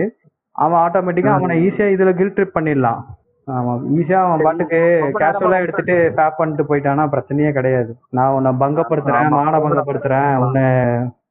அவன் 0.57 0.81
ஆட்டோமேட்டிக்கா 0.85 1.33
அவனை 1.37 1.55
ஈஸியா 1.67 1.87
இதுல 1.95 2.11
கில் 2.19 2.35
ட்ரிப் 2.37 2.57
பண்ணிடலாம். 2.57 3.01
ஆமா 3.49 3.73
ஈஸியா 3.97 4.21
அவன் 4.27 4.45
பாட்டுக்கு 4.47 4.79
கேஷுவலா 5.21 5.59
எடுத்துட்டு 5.65 5.95
ஃபேப் 6.17 6.39
பண்ணிட்டு 6.39 6.65
போயிட்டானா 6.71 7.05
பிரச்சனையே 7.15 7.51
கிடையாது. 7.59 7.91
நான் 8.17 8.35
உன்னை 8.37 8.53
பங்கப்படுத்துறேன். 8.63 9.29
மான 9.37 9.61
பங்கப்படுத்துறேன் 9.65 10.33
உன்னை 10.45 10.65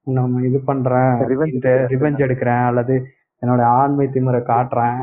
உன்னை 0.10 0.44
இது 0.50 0.60
பண்றேன். 0.70 1.14
ரிவெஞ்ச் 1.94 2.24
எடுக்கிறேன் 2.26 2.66
அல்லது 2.70 2.96
என்னோட 3.42 3.62
ஆண்மை 3.80 4.08
திமிரை 4.16 4.42
காட்டுறேன். 4.52 5.02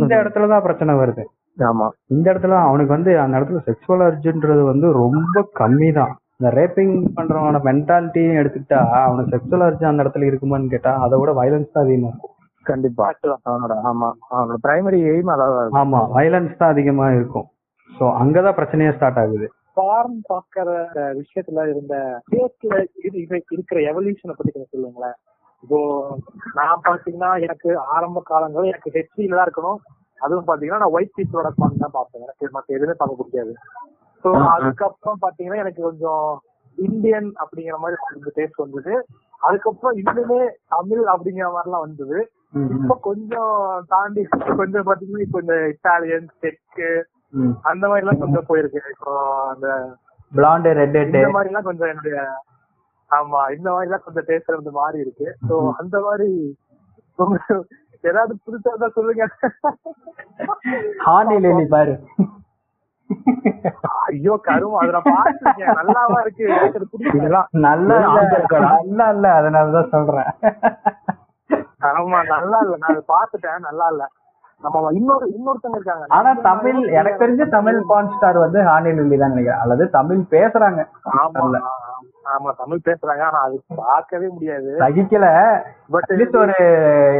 இந்த 0.00 0.12
இடத்துலதான் 0.22 0.66
பிரச்சனை 0.66 0.94
வருது. 1.02 1.24
ஆமா. 1.58 1.86
இந்த 2.14 2.26
இடத்துல 2.32 2.56
அவனுக்கு 2.68 2.96
வந்து 2.96 3.12
அந்த 3.22 3.34
இடத்துல 3.38 3.60
செக்ஷுவல் 3.68 4.04
அர்ஜுன்றது 4.08 4.62
வந்து 4.72 4.86
ரொம்ப 5.02 5.46
கம்மி 5.60 5.90
தான் 6.00 6.12
இந்த 6.38 6.50
ரேப்பிங் 6.58 6.94
பண்றவனோட 7.16 7.58
மென்டாலிட்டியும் 7.68 8.38
எடுத்துக்கிட்டா 8.40 8.80
அவனுக்கு 9.06 9.34
செக்ஷுவல் 9.34 9.66
அர்ஜன் 9.66 9.90
அந்த 9.90 10.04
இடத்துல 10.04 10.28
இருக்குமான்னு 10.30 10.72
கேட்டா 10.74 10.92
அதை 11.04 11.18
விட 11.20 11.32
வயலன்ஸ் 11.40 11.74
தான் 11.74 11.84
அதிகமா 11.86 12.10
இருக்கும். 12.12 12.34
கண்டிப்பா. 12.66 13.04
அவனோட 13.48 13.74
ஆமா 13.90 14.08
அவனோட 14.30 14.56
பிரைமரி 14.66 15.00
எய்ம் 15.12 15.32
இருக்கும். 15.32 15.78
ஆமா 15.80 16.00
வயலன்ஸ் 16.16 16.60
தான் 16.60 16.72
அதிகமா 16.74 17.06
இருக்கும். 17.18 17.46
சோ 17.90 18.04
அங்கதான் 18.22 18.56
பிரச்சனையே 18.58 18.94
ஸ்டார்ட் 18.96 19.20
ஆகுது. 19.22 19.46
ஃபார்ம் 19.76 20.16
பாக்குற 20.30 20.68
விஷயத்துல 21.20 21.62
இருந்த 21.72 21.94
ஸ்டேட்ல 22.24 22.78
இருக்கிற 23.56 23.78
எவல்யூஷனை 23.90 24.34
பத்தி 24.36 24.52
கொஞ்சம் 24.52 24.72
சொல்லுங்களேன். 24.74 25.16
இப்போ 25.62 25.78
நான் 26.58 26.84
பாத்தீங்கன்னா 26.86 27.30
எனக்கு 27.46 27.70
ஆரம்ப 27.96 28.22
காலங்கள் 28.30 28.70
எனக்கு 28.70 28.92
ஹெச்டில 28.96 29.36
தான் 29.38 29.46
இருக்கணும். 29.48 29.80
அதுவும் 30.20 30.48
பாத்தீங்கன்னா 30.48 30.82
நான் 30.82 30.94
ஒயிட் 30.96 31.16
பீப்புளோட 31.16 31.50
பான் 31.60 31.82
தான் 31.84 31.96
பார்ப்பேன். 31.98 32.24
எனக்கு 32.26 32.54
மத்த 32.56 32.76
எதுவுமே 32.76 32.96
பார்க்க 32.98 33.20
பிடிக்காது. 33.20 33.52
ஸோ 34.24 34.30
அதுக்கப்புறம் 34.54 35.22
பாத்தீங்கன்னா 35.24 35.62
எனக்கு 35.64 35.80
கொஞ்சம் 35.88 36.26
இந்தியன் 36.78 37.28
அப்படிங்கிற 37.42 37.78
மாதிரி 37.84 37.96
கொஞ்சம் 38.02 38.36
டேஸ்ட் 38.36 38.62
வந்தது. 38.64 38.92
அதுக்கப்புறம் 39.48 39.96
இன்னுமே 40.02 40.40
தமிழ் 40.74 41.04
அப்படிங்கிற 41.12 41.48
மாதிரிலாம் 41.56 41.86
வந்தது. 41.86 42.18
இப்ப 42.76 42.94
கொஞ்சம் 43.08 43.52
தாண்டி 43.92 44.22
கொஞ்சம் 44.60 44.86
பாத்தீங்கன்னா 44.88 45.26
இப்போ 45.26 45.38
இந்த 45.44 45.56
இட்டாலியன் 45.72 46.26
செக்கு. 46.44 46.90
அந்த 47.70 47.84
மாதிரி 47.88 48.04
எல்லாம் 48.04 48.22
கொஞ்சம் 48.22 48.48
போயிருக்கு. 48.48 48.80
இப்போ 48.94 49.12
அந்த 49.52 49.68
பிளாண்டு 50.32 50.72
ரெட் 50.80 50.98
இந்த 51.04 51.30
மாதிரி 51.36 51.50
எல்லாம் 51.52 51.68
கொஞ்சம் 51.68 51.90
என்னுடைய 51.92 52.18
ஆமா 53.10 53.40
இந்த 53.56 53.68
மாதிரி 53.72 53.88
எல்லாம் 53.88 54.04
கொஞ்சம் 54.04 54.26
டேஸ்ட் 54.28 54.58
வந்து 54.58 54.72
மாறி 54.80 54.98
இருக்கு. 55.04 55.28
சோ 55.48 55.54
அந்த 55.80 55.96
மாதிரி 56.08 56.28
ஏதாவது 58.10 58.34
புதுசா 58.44 58.70
இருந்தா 58.70 58.88
சொல்லுங்க. 58.98 59.24
ஹானி 61.06 61.36
லேலி 61.44 61.66
பாரு. 61.74 61.94
ஐயோ 64.06 64.34
கருமம். 64.46 64.78
அதை 64.82 64.92
நான் 64.94 65.10
பாத்துருக்கேன் 65.16 65.76
நல்லாவா 65.80 66.18
இருக்கு. 66.24 66.46
நல்லா? 67.26 67.40
நல்லா 68.72 69.06
இல்ல 69.14 69.26
அதனாலதான் 69.40 69.92
சொல்றேன். 69.94 70.30
ஆமா 71.82 72.18
நல்லா 72.34 72.58
இல்ல. 72.60 72.76
நான் 72.76 73.08
பாத்துட்டேன் 73.08 73.60
நல்லா 73.60 73.86
இல்ல. 73.86 74.04
நம்ம 74.60 74.90
இன்னொரு 74.92 75.26
இன்னொருத்தங்க 75.28 75.76
இருக்காங்க. 75.76 76.04
ஆனா 76.08 76.30
தமிழ் 76.40 76.80
எனக்கு 76.90 77.22
தெரிஞ்ச 77.22 77.44
தமிழ் 77.48 77.78
பான் 77.86 78.10
ஸ்டார் 78.16 78.38
வந்து 78.38 78.58
ஹானி 78.62 78.90
லில்லி 78.92 79.16
தான் 79.18 79.30
நினைக்கிறேன். 79.30 79.60
அல்லது 79.60 79.90
தமிழ் 79.90 80.20
பேசுறாங்க. 80.30 80.82
ஆமா 81.14 81.46
ஆமா 82.34 82.50
தமிழ் 82.52 82.84
பேசுறாங்க. 82.84 83.22
ஆனா 83.22 83.40
அது 83.42 83.56
பார்க்கவே 83.76 84.28
முடியாது. 84.28 84.68
சகிக்கல. 84.78 85.26
பட் 85.90 86.12
ஒரு 86.34 86.56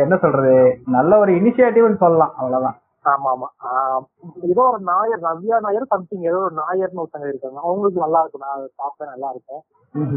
என்ன 0.02 0.16
சொல்றது 0.16 0.54
நல்ல 0.88 1.18
ஒரு 1.18 1.32
இனிஷியேட்டிவ்னு 1.32 2.02
சொல்லலாம். 2.04 2.34
அவ்வளவுதான். 2.36 2.78
ஆமா 3.04 3.30
ஆமா. 3.30 3.48
ஏதோ 4.50 4.62
ஒரு 4.62 4.80
நாயர் 4.80 5.22
நவ்யா 5.22 5.56
நாயர் 5.60 5.86
சம்திங் 5.86 6.22
ஏதோ 6.22 6.38
ஒரு 6.38 6.54
நாயர்னு 6.54 7.02
ஒருத்தங்க 7.02 7.28
இருக்காங்க. 7.28 7.58
அவங்களுக்கு 7.60 8.00
நல்லா 8.00 8.20
இருக்கும். 8.20 8.44
நான் 8.46 8.68
பார்த்தேன் 8.76 9.08
நல்லா 9.08 9.30
இருக்கும். 9.30 9.62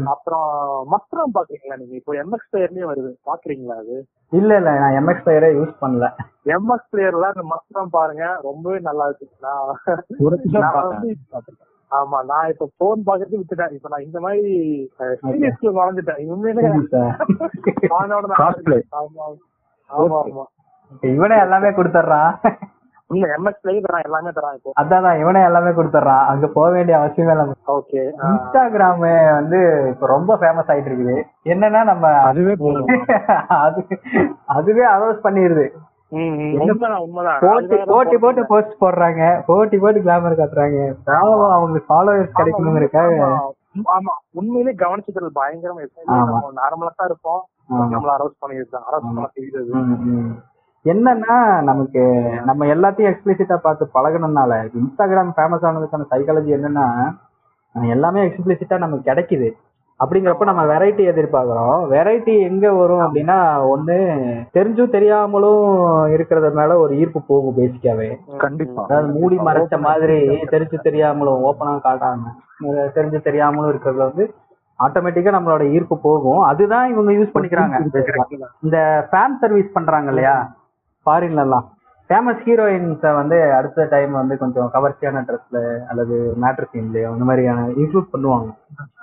அப்புறம் 0.06 0.48
மஸ்ரம் 0.92 1.34
பாக்குறீங்களா 1.34 1.76
நீங்க? 1.76 1.94
இப்போ 1.94 2.14
எம்எக்ஸ் 2.14 2.52
பிளேயர்லயே 2.52 2.90
வருது. 2.90 3.16
பாக்குறீங்களா 3.26 3.76
அது? 3.76 4.06
இல்ல 4.32 4.58
இல்ல 4.58 4.80
நான் 4.80 5.00
எம்எக்ஸ் 5.00 5.26
பிளேயரே 5.26 5.56
யூஸ் 5.56 5.82
பண்ணல. 5.82 6.08
எம்எக்ஸ் 6.54 6.92
பிளேயர்ல 6.92 7.32
இந்த 7.34 7.52
மஸ்ரம் 7.52 7.88
பாருங்க. 7.88 8.38
ரொம்பவே 8.42 8.80
நல்லா 8.80 9.08
இருக்கு 9.08 9.26
நான். 9.40 9.76
வந்து 10.82 11.16
ஆமா 11.90 12.24
நான் 12.30 12.52
இப்ப 12.52 12.68
போன் 12.78 13.06
பாக்குறது 13.06 13.40
விட்டுட்டேன். 13.40 13.70
இப்ப 13.70 13.88
நான் 13.88 14.00
இந்த 14.00 14.20
மாதிரி 14.20 14.82
சீரியஸ்ல 15.22 15.70
நுழைஞ்சிட்டேன். 15.70 16.28
உண்மையிலே 16.28 16.62
ஆமா 19.90 19.92
ஆமா 20.22 20.44
இவனே 21.10 21.44
எல்லாமே 21.44 21.70
கொடுத்துட்றான் 21.70 22.38
இல்ல 23.10 23.26
தரான் 23.84 24.04
எல்லாமே 24.04 24.30
தரான் 24.36 24.56
இப்போ. 24.56 24.70
அதான் 24.80 25.20
இவனே 25.22 25.40
எல்லாமே 25.44 25.70
கொடுத்துட்றான் 25.70 26.24
அங்க 26.30 26.46
போக 26.56 26.68
வேண்டிய 26.70 26.94
அவசியமே 26.98 27.34
இல்லை. 27.34 27.44
ஓகே 27.74 28.00
இன்ஸ்டாகிராம் 28.28 29.02
வந்து 29.32 29.58
இப்ப 29.92 30.06
ரொம்ப 30.06 30.38
ஃபேமஸ் 30.40 30.70
ஆயிட்டு 30.72 30.90
இருக்குது. 30.90 31.16
என்னன்னா 31.46 31.82
நம்ம 31.84 32.06
அதுவே 32.30 32.54
அது 33.58 33.82
அதுவே 34.56 34.84
அனௌன்ஸ் 34.94 35.22
உண்மைதான் 37.04 37.38
போட்டி 37.86 38.16
போட்டி. 38.16 38.42
போஸ்ட் 38.50 38.80
போடுறாங்க. 38.82 39.22
போட்டி 39.46 39.76
போட்டு 39.78 40.04
கிளாமர் 40.04 40.40
காட்டுறாங்க. 40.40 40.80
அவங்களுக்கு 41.54 41.88
ஃபாலோவர்ஸ் 41.88 42.36
கிடைக்கணுங்கிறக்காக 42.38 43.14
ஆமா, 43.94 44.12
உண்மையிலே 44.32 44.72
கவனிச்சுக்கிறது 44.82 45.32
பயங்கரமா. 45.38 45.80
இருக்கு 45.80 46.04
ஆமா. 46.12 46.20
நம்ம 46.20 46.52
நார்மலா 46.60 46.92
தான் 46.94 47.08
இருப்போம். 47.10 47.42
நம்மள 47.92 48.10
அரௌஸ் 48.14 48.40
பண்ணிருக்காங்க 48.42 48.86
அரௌஸ் 48.90 49.08
பண்ண 49.08 49.26
ம். 50.12 50.30
என்னன்னா 50.90 51.36
நமக்கு 51.68 52.02
நம்ம 52.44 52.66
எல்லாத்தையும் 52.74 53.10
எக்ஸ்பிளிசிட்டா 53.12 53.56
பார்த்து 53.56 53.84
பழகணும்னால 53.94 54.58
இன்ஸ்டாகிராம் 54.80 55.30
ஃபேமஸ் 55.36 55.66
ஆனதுக்கான 55.68 56.08
சைக்காலஜி 56.10 56.50
என்னன்னா 56.58 56.86
எல்லாமே 57.94 58.20
எக்ஸ்பிளிசிட்டா 58.26 58.76
நமக்கு 58.78 59.10
கிடைக்குது. 59.10 59.48
அப்படிங்கிறப்ப 60.00 60.44
நம்ம 60.48 60.62
வெரைட்டி 60.70 61.02
எதிர்பார்க்கிறோம். 61.10 61.78
வெரைட்டி 61.92 62.32
எங்க 62.48 62.72
வரும் 62.72 63.04
அப்படின்னா 63.04 63.36
ஒண்ணு 63.72 63.96
தெரிஞ்சும் 64.56 64.94
தெரியாமலும் 64.96 65.62
இருக்கிறது 66.14 66.48
மேல 66.50 66.76
ஒரு 66.78 66.92
ஈர்ப்பு 66.98 67.20
போகும் 67.30 67.56
பேசிக்காவே 67.58 68.08
கண்டிப்பா. 68.44 68.82
அதாவது 68.84 69.08
மூடி 69.18 69.36
மறைச்ச 69.48 69.78
மாதிரி 69.86 70.18
தெரிஞ்சு 70.52 70.78
தெரியாமலும் 70.88 71.44
ஓப்பனா 71.48 71.72
காட்டாம 71.86 72.34
தெரிஞ்சு 72.98 73.20
தெரியாமலும் 73.28 73.70
இருக்கிறதுல 73.72 74.08
வந்து 74.10 74.26
ஆட்டோமேட்டிக்கா 74.78 75.30
நம்மளோட 75.36 75.64
ஈர்ப்பு 75.72 75.96
போகும். 75.98 76.42
அதுதான் 76.42 76.90
இவங்க 76.92 77.10
யூஸ் 77.12 77.34
பண்ணிக்கிறாங்க. 77.34 77.76
இந்த 78.66 78.78
ஃபேன் 79.10 79.38
சர்வீஸ் 79.42 79.74
பண்றாங்க 79.76 80.10
இல்லையா? 80.14 80.36
ஃபாரின்ல 81.06 81.44
எல்லாம். 81.46 81.66
ஃபேமஸ் 82.10 82.42
ஹீரோயின்ஸை 82.46 83.12
வந்து 83.18 83.36
அடுத்த 83.58 83.86
டைம் 83.92 84.12
வந்து 84.20 84.34
கொஞ்சம் 84.42 84.68
கவர்ச்சியான 84.74 85.22
ட்ரெஸ்ல 85.28 85.60
அல்லது 85.90 86.16
மேட்ரு 86.42 86.66
சீன்லயோ 86.72 87.08
அந்த 87.12 87.24
மாதிரியான 87.28 87.64
இன்க்ளூட் 87.82 88.12
பண்ணுவாங்க. 88.12 88.48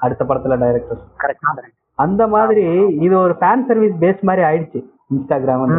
அடுத்த 0.05 0.23
படத்துல 0.29 0.57
டைரக்டர்ஸ் 0.63 1.07
கரெக்ட் 1.23 1.71
அந்த 1.99 2.23
மாதிரி 2.35 2.65
இது 3.05 3.15
ஒரு 3.25 3.33
ஃபேன் 3.39 3.65
சர்வீஸ் 3.69 3.95
பேஸ் 4.03 4.21
மாதிரி 4.29 4.43
ஆயிடுச்சு. 4.49 4.79
இன்ஸ்டாகிராம் 5.13 5.73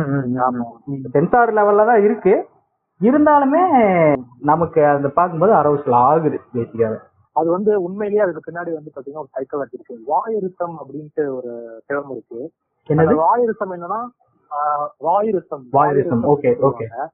சென்சார் 1.14 1.56
லெவல்ல 1.58 1.86
தான் 1.90 2.04
இருக்கு. 2.06 2.34
இருந்தாலுமே 3.00 3.62
நமக்கு 4.50 4.80
அந்த 4.92 5.08
பார்க்கும்போது 5.16 5.52
அரௌசல் 5.60 5.96
ஆகுது 6.06 6.38
பேசிக்காவே 6.56 6.98
அது 7.36 7.48
வந்து 7.54 7.72
உண்மையிலேயே 7.86 8.24
அதுக்கு 8.24 8.44
பின்னாடி 8.46 8.70
வந்து 8.76 8.92
பாத்தீங்கன்னா 8.94 9.22
ஒரு 9.24 9.32
சைக்காலஜி 9.36 9.74
இருக்கு 9.76 9.94
வாயுரிசம் 10.10 10.76
அப்படின்ட்டு 10.82 11.24
ஒரு 11.36 11.52
டேர்ம் 11.88 12.12
இருக்கு. 12.16 12.40
வாயுரிசம் 13.22 13.74
என்னன்னா 13.76 14.00
வாயுரிசம். 15.06 15.64
வாயுரிசம், 15.72 16.24
okay. 16.24 16.54
சொல்லுவாங்க. 16.54 17.10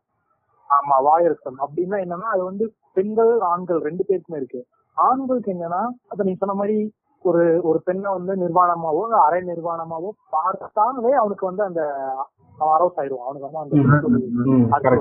ஆமா 0.70 0.96
வாயுரிசம். 1.08 1.58
அப்படின்னா 1.64 1.96
என்னன்னா 2.04 2.28
அது 2.34 2.44
வந்து 2.44 2.74
பெண்கள் 2.92 3.40
ஆண்கள் 3.40 3.80
ரெண்டு 3.80 4.04
பேருக்குமே 4.08 4.36
இருக்கு. 4.36 4.60
ஆண்களுக்கு 4.96 5.52
என்னன்னா 5.52 5.82
அத 6.08 6.22
நீங்க 6.22 6.38
சொன்ன 6.38 6.54
மாதிரி 6.54 6.94
ஒரு 7.24 7.60
ஒரு 7.62 7.78
பெண்ணை 7.84 8.10
வந்து 8.12 8.34
நிர்வாணமாவோ 8.36 9.02
அரை 9.24 9.40
நிர்வாணமாவோ 9.42 10.10
பார்த்தாலே 10.30 11.12
அவனுக்கு 11.12 11.46
வந்து 11.46 11.62
அந்த 11.64 11.82
அரௌஸ் 12.58 12.98
ஆயிடுவான். 13.00 13.26
அவனுக்கு 13.26 13.48
வந்து 13.48 13.76
அந்த 14.76 14.94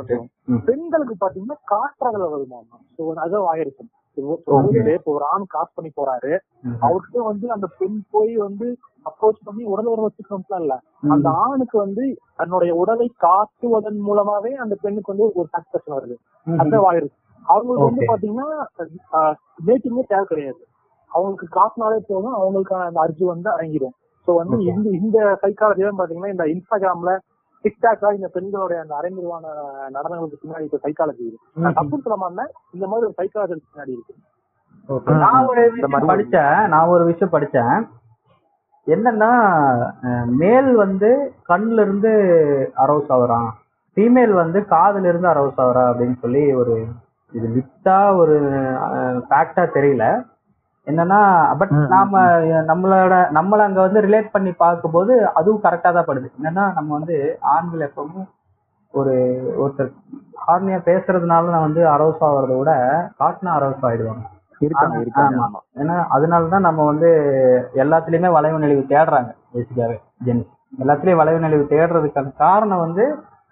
பெண்களுக்கு 0.65 1.15
பாத்தீங்கன்னா 1.25 1.59
காற்றகல 1.73 2.27
வருமாமா 2.35 2.77
சோ 2.97 3.13
அது 3.15 3.41
வாயிருக்கும் 3.49 3.89
Okay. 3.89 3.98
இப்போ 4.19 5.11
ஒரு 5.13 5.25
ஆண் 5.33 5.45
காசு 5.47 5.71
பண்ணி 5.75 5.91
போறாரு. 5.97 6.31
அவருக்கு 6.85 7.19
வந்து 7.23 7.47
அந்த 7.51 7.67
பெண் 7.79 7.99
போய் 8.11 8.33
வந்து 8.37 8.67
அப்ரோச் 9.05 9.45
பண்ணி 9.45 9.63
உடல் 9.63 9.91
உறவு 9.91 10.07
வச்சுக்கணும்லாம் 10.07 10.63
இல்ல. 10.63 10.75
அந்த 11.11 11.27
ஆணுக்கு 11.43 11.77
வந்து 11.77 12.05
தன்னுடைய 12.35 12.71
உடலை 12.75 13.07
காட்டுவதன் 13.25 13.99
மூலமாவே 14.07 14.51
அந்த 14.63 14.75
பெண்ணுக்கு 14.83 15.13
வந்து 15.13 15.27
ஒரு 15.39 15.47
சாட்டிஸ்பேக்ஷன் 15.53 15.97
வருது. 15.97 16.17
அந்த 16.47 16.75
வாயிருக்கு 16.85 17.17
அவங்களுக்கு 17.45 17.87
வந்து. 17.89 18.03
பாத்தீங்கன்னா 18.11 18.49
டேட்டிங்கே 19.67 20.03
தேவை 20.11 20.25
கிடையாது. 20.25 20.61
அவங்களுக்கு 21.11 21.47
காசுனாலே 21.59 21.99
போதும். 22.09 22.35
அவங்களுக்கான 22.39 22.87
அந்த 22.89 22.99
அர்ஜி 23.05 23.25
வந்து 23.25 23.49
அடங்கிடும். 23.53 23.95
சோ 24.27 24.33
வந்து. 24.41 24.57
இந்த 24.73 24.89
இந்த 25.01 25.19
சைக்காலஜி 25.43 25.85
பாத்தீங்கன்னா 26.01 26.33
இந்த 26.35 26.45
இன்ஸ்டாகிராம்ல 26.55 27.13
டிக்டாக்ல 27.63 28.09
இந்த 28.17 28.27
பெண்களுடைய 28.35 28.81
அந்த 28.83 28.93
அரைநிர்வாண 28.99 29.45
நடனங்களுக்கு 29.95 30.41
பின்னாடி 30.41 30.65
இருக்க 30.65 30.77
சைக்காலஜி 30.85 31.23
இருக்கு. 31.29 31.47
நான் 31.63 31.77
தப்பு 31.79 32.01
சொல்ல 32.03 32.17
மாட்டேன். 32.23 32.51
இந்த 32.75 32.85
மாதிரி 32.87 33.07
ஒரு 33.07 33.15
சைக்காலஜி 33.21 33.61
பின்னாடி 33.69 33.95
இருக்கு. 33.97 34.15
நான் 35.23 35.47
ஒரு 35.51 35.61
இந்த 35.61 35.73
விஷயம் 35.73 35.93
மாதிரி 35.93 36.11
படிச்சேன். 36.11 36.59
நான் 36.73 36.91
ஒரு 36.95 37.03
விஷயம் 37.09 37.33
படிச்சேன். 37.33 37.77
என்னன்னா 38.87 39.31
மேல் 40.41 40.69
வந்து 40.83 41.09
கண்ணுல 41.49 41.83
இருந்து 41.85 42.11
அரௌஸ் 42.83 43.11
ஆகுறான். 43.15 43.49
ஃபீமேல் 43.93 44.33
வந்து 44.41 44.59
காதுல 44.73 45.09
இருந்து 45.11 45.27
அரௌஸ் 45.33 45.59
ஆகுறா 45.63 45.83
அப்படின்னு 45.91 46.17
சொல்லி 46.23 46.43
ஒரு 46.61 46.75
இது 47.33 47.47
வித்தா 47.55 47.97
ஒரு 48.21 48.37
ஃபேக்டா 49.29 49.63
தெரியல. 49.77 50.05
என்னன்னா 50.87 51.19
பட் 51.59 51.73
நாம 51.93 52.21
நம்மளோட 52.69 53.15
நம்மள 53.37 53.65
அங்க 53.67 53.79
வந்து 53.85 53.99
ரிலேட் 54.05 54.33
பண்ணி 54.35 54.51
பார்க்கும்போது 54.63 55.13
அதுவும் 55.39 55.63
கரெக்டா 55.65 55.89
தான் 55.97 56.07
படுது. 56.07 56.27
என்னன்னா 56.39 56.65
நம்ம 56.77 56.89
வந்து 56.97 57.15
ஆண்கள் 57.53 57.85
எப்பவும் 57.87 58.27
ஒரு 58.93 59.13
ஒருத்தர் 59.63 59.91
ஹார்னியா 60.45 60.77
பேசுறதுனால 60.87 61.51
நான் 61.55 61.67
வந்து 61.67 61.81
அரௌஸ் 61.95 62.23
ஆகிறத 62.27 62.53
விட 62.59 62.71
காட்டினா 63.21 63.51
அரௌஸ் 63.57 63.83
ஆயிடுவாங்க. 63.89 64.23
ஏன்னா 65.81 65.95
அதனாலதான் 66.15 66.65
நம்ம 66.67 66.85
வந்து 66.91 67.09
எல்லாத்துலயுமே 67.83 68.29
வளைவு 68.37 68.63
நெளிவு 68.63 68.83
தேடுறாங்க 68.93 69.31
பேசிக்காவே 69.53 69.97
ஜென்ஸ் 70.27 70.49
எல்லாத்துலயும் 70.81 71.21
வளைவு 71.21 71.43
நெளிவு 71.45 71.65
தேடுறதுக்கான 71.73 72.33
காரணம் 72.43 72.83
வந்து 72.85 73.03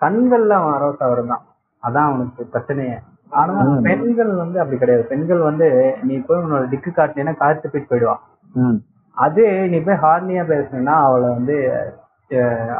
கண்கள்ல 0.01 0.57
அவன் 0.59 0.75
அரௌஸ் 0.79 1.03
ஆகுறது 1.05 1.31
தான் 1.33 1.45
அதான் 1.83 2.07
அவனுக்கு 2.09 2.41
பிரச்சனையே. 2.53 2.97
ஆனா. 3.31 3.53
பெண்கள் 3.87 4.31
வந்து 4.35 4.57
அப்படி 4.59 4.77
கிடையாது. 4.77 5.03
பெண்கள் 5.03 5.41
வந்து 5.41 5.67
நீ 6.03 6.15
போய் 6.19 6.41
உன்னோட 6.41 6.63
டிக்கு 6.69 6.91
காட்டினா 6.91 7.33
காத்து 7.37 7.69
போயிட்டு 7.69 7.91
போயிடுவான். 7.91 8.21
அதே 9.17 9.47
நீ 9.67 9.77
போய் 9.79 10.01
ஹார்னியா 10.03 10.43
பேசுனீங்கன்னா 10.49 10.95
அவளை 11.05 11.29
வந்து 11.29 11.55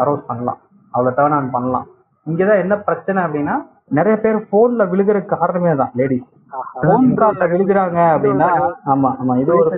அரௌஸ் 0.01 0.27
பண்ணலாம். 0.27 0.59
அவளை 0.93 1.11
டேர்ன் 1.17 1.53
பண்ணலாம். 1.55 1.87
இங்கதான் 2.27 2.63
என்ன 2.63 2.75
பிரச்சனை 2.87 3.19
அப்படின்னா 3.23 3.55
நிறைய 3.91 4.15
பேர் 4.17 4.37
போன்ல 4.51 4.83
விழுகிற 4.91 5.17
காரணமே 5.33 5.73
தான் 5.75 5.93
லேடிஸ் 5.95 6.25
போன் 6.83 7.07
கால்ல 7.19 7.45
விழுகிறாங்க 7.51 7.99
அப்படின்னா 8.13 8.47
ஆமா 8.91 9.09
ஆமா 9.19 9.33
இது 9.41 9.51
ஒரு 9.55 9.69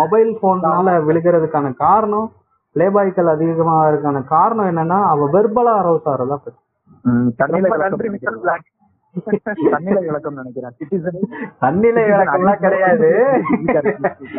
மொபைல் 0.00 0.30
போன்னால 0.42 0.94
விழுகிறதுக்கான 1.08 1.72
காரணம் 1.82 2.28
பிளேபாய்கள் 2.76 3.32
அதிகமா 3.34 3.76
இருக்கான 3.88 4.22
காரணம் 4.30 4.68
என்னன்னா 4.70 4.98
அவ 5.10 5.28
வெர்பலா 5.34 5.74
அரௌஸ் 5.80 6.10
ஆகிறதா 6.12 6.38
பிரச்சனை 6.38 6.62
ரொம்ப 9.70 10.00
விளக்கம் 10.00 10.34
நினைக்கிறேன். 10.34 10.74
கிடையாது. 12.56 13.10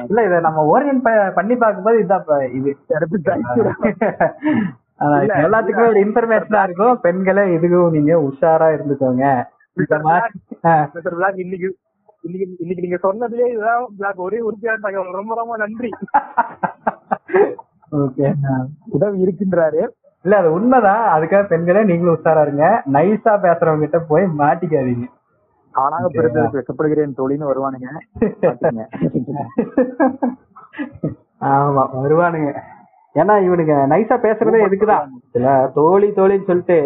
இல்ல 0.08 0.26
இத 0.26 0.40
நம்ம 0.40 0.64
ஓரியன் 0.66 1.02
பண்ணி 1.34 1.56
பார்க்கும்போது 1.56 2.00
இதான் 2.04 2.52
இது. 2.52 2.72
எல்லாத்துக்குமே 5.44 5.88
ஒரு 5.88 6.00
இன்ஃபர்மேஷனா 6.06 6.64
இருக்கும். 6.64 7.00
பெண்களே 7.00 7.42
இதுக்கும் 7.58 7.92
நீங்க 7.92 8.14
உஷாரா 8.20 8.68
இருந்துக்கோங்க. 8.76 9.26
இன்னைக்கு 11.36 11.70
இன்னைக்கு 12.22 12.84
நீங்க 12.86 13.00
சொன்னதுலயே 13.04 13.48
இதுதான் 13.48 14.14
ஒரே 14.16 14.40
உறுதியான 14.40 14.78
தகவல் 14.82 15.12
ரொம்ப 15.12 15.36
ரொம்ப 15.36 15.58
நன்றி. 15.58 15.90
ஓகே 17.96 18.28
உதவி 18.90 19.18
இருக்கின்றாரு. 19.26 19.82
இல்ல 20.26 20.38
அது 20.38 20.54
உண்மைதான். 20.54 21.16
அதுக்காக 21.16 21.48
பெண்களே 21.48 21.84
நீங்களும் 21.84 22.16
உஷாரா 22.16 22.42
இருங்க. 22.42 22.84
நைஸா 22.92 23.46
பேசுறவங்க 23.46 23.82
கிட்ட 23.82 24.04
போய் 24.04 24.24
மாட்டிக்காதீங்க. 24.42 25.06
ஆனாக 25.76 26.08
பிறந்ததுக்கு 26.12 26.60
வெக்கப்படுகிறேன் 26.60 27.18
தோழின்னு 27.18 27.50
வருவானுங்க. 27.50 27.88
ஆமா 31.50 31.90
வருவானுங்க. 31.96 32.52
ஏன்னா 33.16 33.44
இவனுங்க 33.44 33.88
நைஸா 33.88 34.18
பேசுறதே 34.24 34.66
எதுக்குதான் 34.66 35.10
இல்ல 35.36 35.72
தோழி 35.76 36.12
தோழின்னு 36.12 36.44
சொல்லிட்டு 36.44 36.78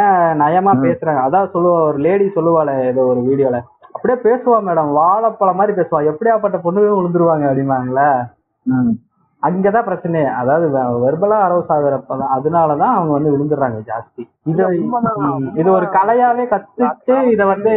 ஏன் 0.00 0.42
நயமா 0.42 0.72
பேசுறாங்க? 0.84 1.26
அதான் 1.26 1.50
சொல்லுவா 1.54 1.88
ஒரு 1.88 1.98
லேடி 1.98 2.30
சொல்லுவாளே 2.34 2.90
ஏதோ 2.90 3.06
ஒரு 3.06 3.20
வீடியோல 3.20 3.60
அப்படியே 3.94 4.18
பேசுவா 4.26 4.66
மேடம் 4.66 4.98
வாழைப்பழம் 4.98 5.54
மாதிரி 5.54 5.78
பேசுவா. 5.78 6.10
எப்படியாப்பட்ட 6.10 6.58
பொண்ணுகளும் 6.58 7.00
விழுந்துருவாங்க 7.00 7.50
அப்படிம்பாங்களே. 7.50 8.28
ம். 8.66 9.11
அங்கதான் 9.42 9.86
பிரச்சனையே. 9.86 10.34
அதாவது 10.34 10.78
வெர்பலா 10.78 11.36
அரௌஸ் 11.36 11.68
ஆகுறப்பதான் 11.68 12.08
அதனாலதான் 12.08 12.78
அவங்க 12.78 13.02
வந்து 13.02 13.36
விழுந்துடுறாங்க 13.36 13.82
ஜாஸ்தி. 13.86 14.28
இது 14.44 14.84
இது 15.54 15.72
ஒரு 15.72 15.86
கலையாவே 15.86 16.48
கத்துட்டு 16.48 17.22
இத 17.22 17.46
வந்து 17.46 17.70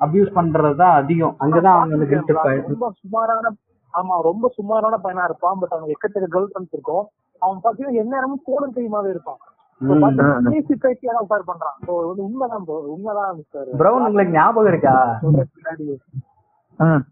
அபியூஸ் 0.00 0.12
பண்றதுதான் 0.12 0.92
அதிகம். 0.92 1.36
அங்கதான் 1.40 1.64
அவங்க 1.64 1.96
வந்து 1.96 2.24
ரொம்ப 2.68 2.92
சுமாரான 3.00 3.50
ஆமா 3.94 4.22
ரொம்ப 4.22 4.48
சுமாரான 4.48 4.98
பையனா 5.04 5.24
இருப்பான். 5.24 5.56
பட் 5.60 5.68
அவனுக்கு 5.68 5.96
எக்கச்சக்க 5.96 6.16
கேர்ள் 6.16 6.44
ஃபிரெண்ட்ஸ் 6.44 6.72
இருக்கும். 6.72 7.08
அவன் 7.38 7.60
பாத்தீங்கன்னா 7.64 7.92
எந்நேரமும் 7.92 8.42
போனும் 8.46 8.76
கையுமாவே 8.76 9.08
இருப்பான். 9.08 9.36
பண்றான் 9.80 11.86
உண்மைதான். 11.86 12.64
உண்மைதான் 12.66 13.36
மிஸ்டர் 13.36 13.76
பிரவுன் 13.76 14.04
உங்களுக்கு 14.04 14.32
ஞாபகம் 14.32 14.66
இருக்கா. 14.66 15.20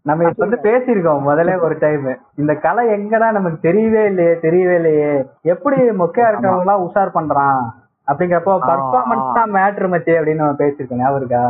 நம்ம 0.07 0.19
இப்ப 0.29 0.41
வந்து 0.43 0.59
பேசியிருக்கோம் 0.63 1.25
முதல்ல 1.27 1.55
ஒரு 1.61 1.75
டைம் 1.79 2.05
இந்த 2.35 2.53
கலை 2.57 2.83
எங்கடா 2.95 3.27
நமக்கு 3.31 3.59
தெரியவே 3.67 4.03
இல்லையே 4.05 4.33
தெரியவே 4.45 4.75
இல்லையே. 4.75 5.09
எப்படி 5.45 5.77
மொக்கையா 6.01 6.27
இருக்கவங்க 6.29 6.65
எல்லாம் 6.65 6.85
உஷார் 6.85 7.17
பண்றான்? 7.17 7.59
அப்படிங்கிறப்போ 8.07 8.53
பர்ஃபார்மன்ஸ் 8.69 9.33
தான் 9.37 9.53
மேட்ரு 9.55 9.87
மச்சி 9.93 10.13
அப்படின்னு 10.17 10.43
நம்ம 10.43 10.59
பேசியிருக்கோம் 10.61 11.01
ஞாபகம் 11.01 11.21
இருக்கா? 11.21 11.43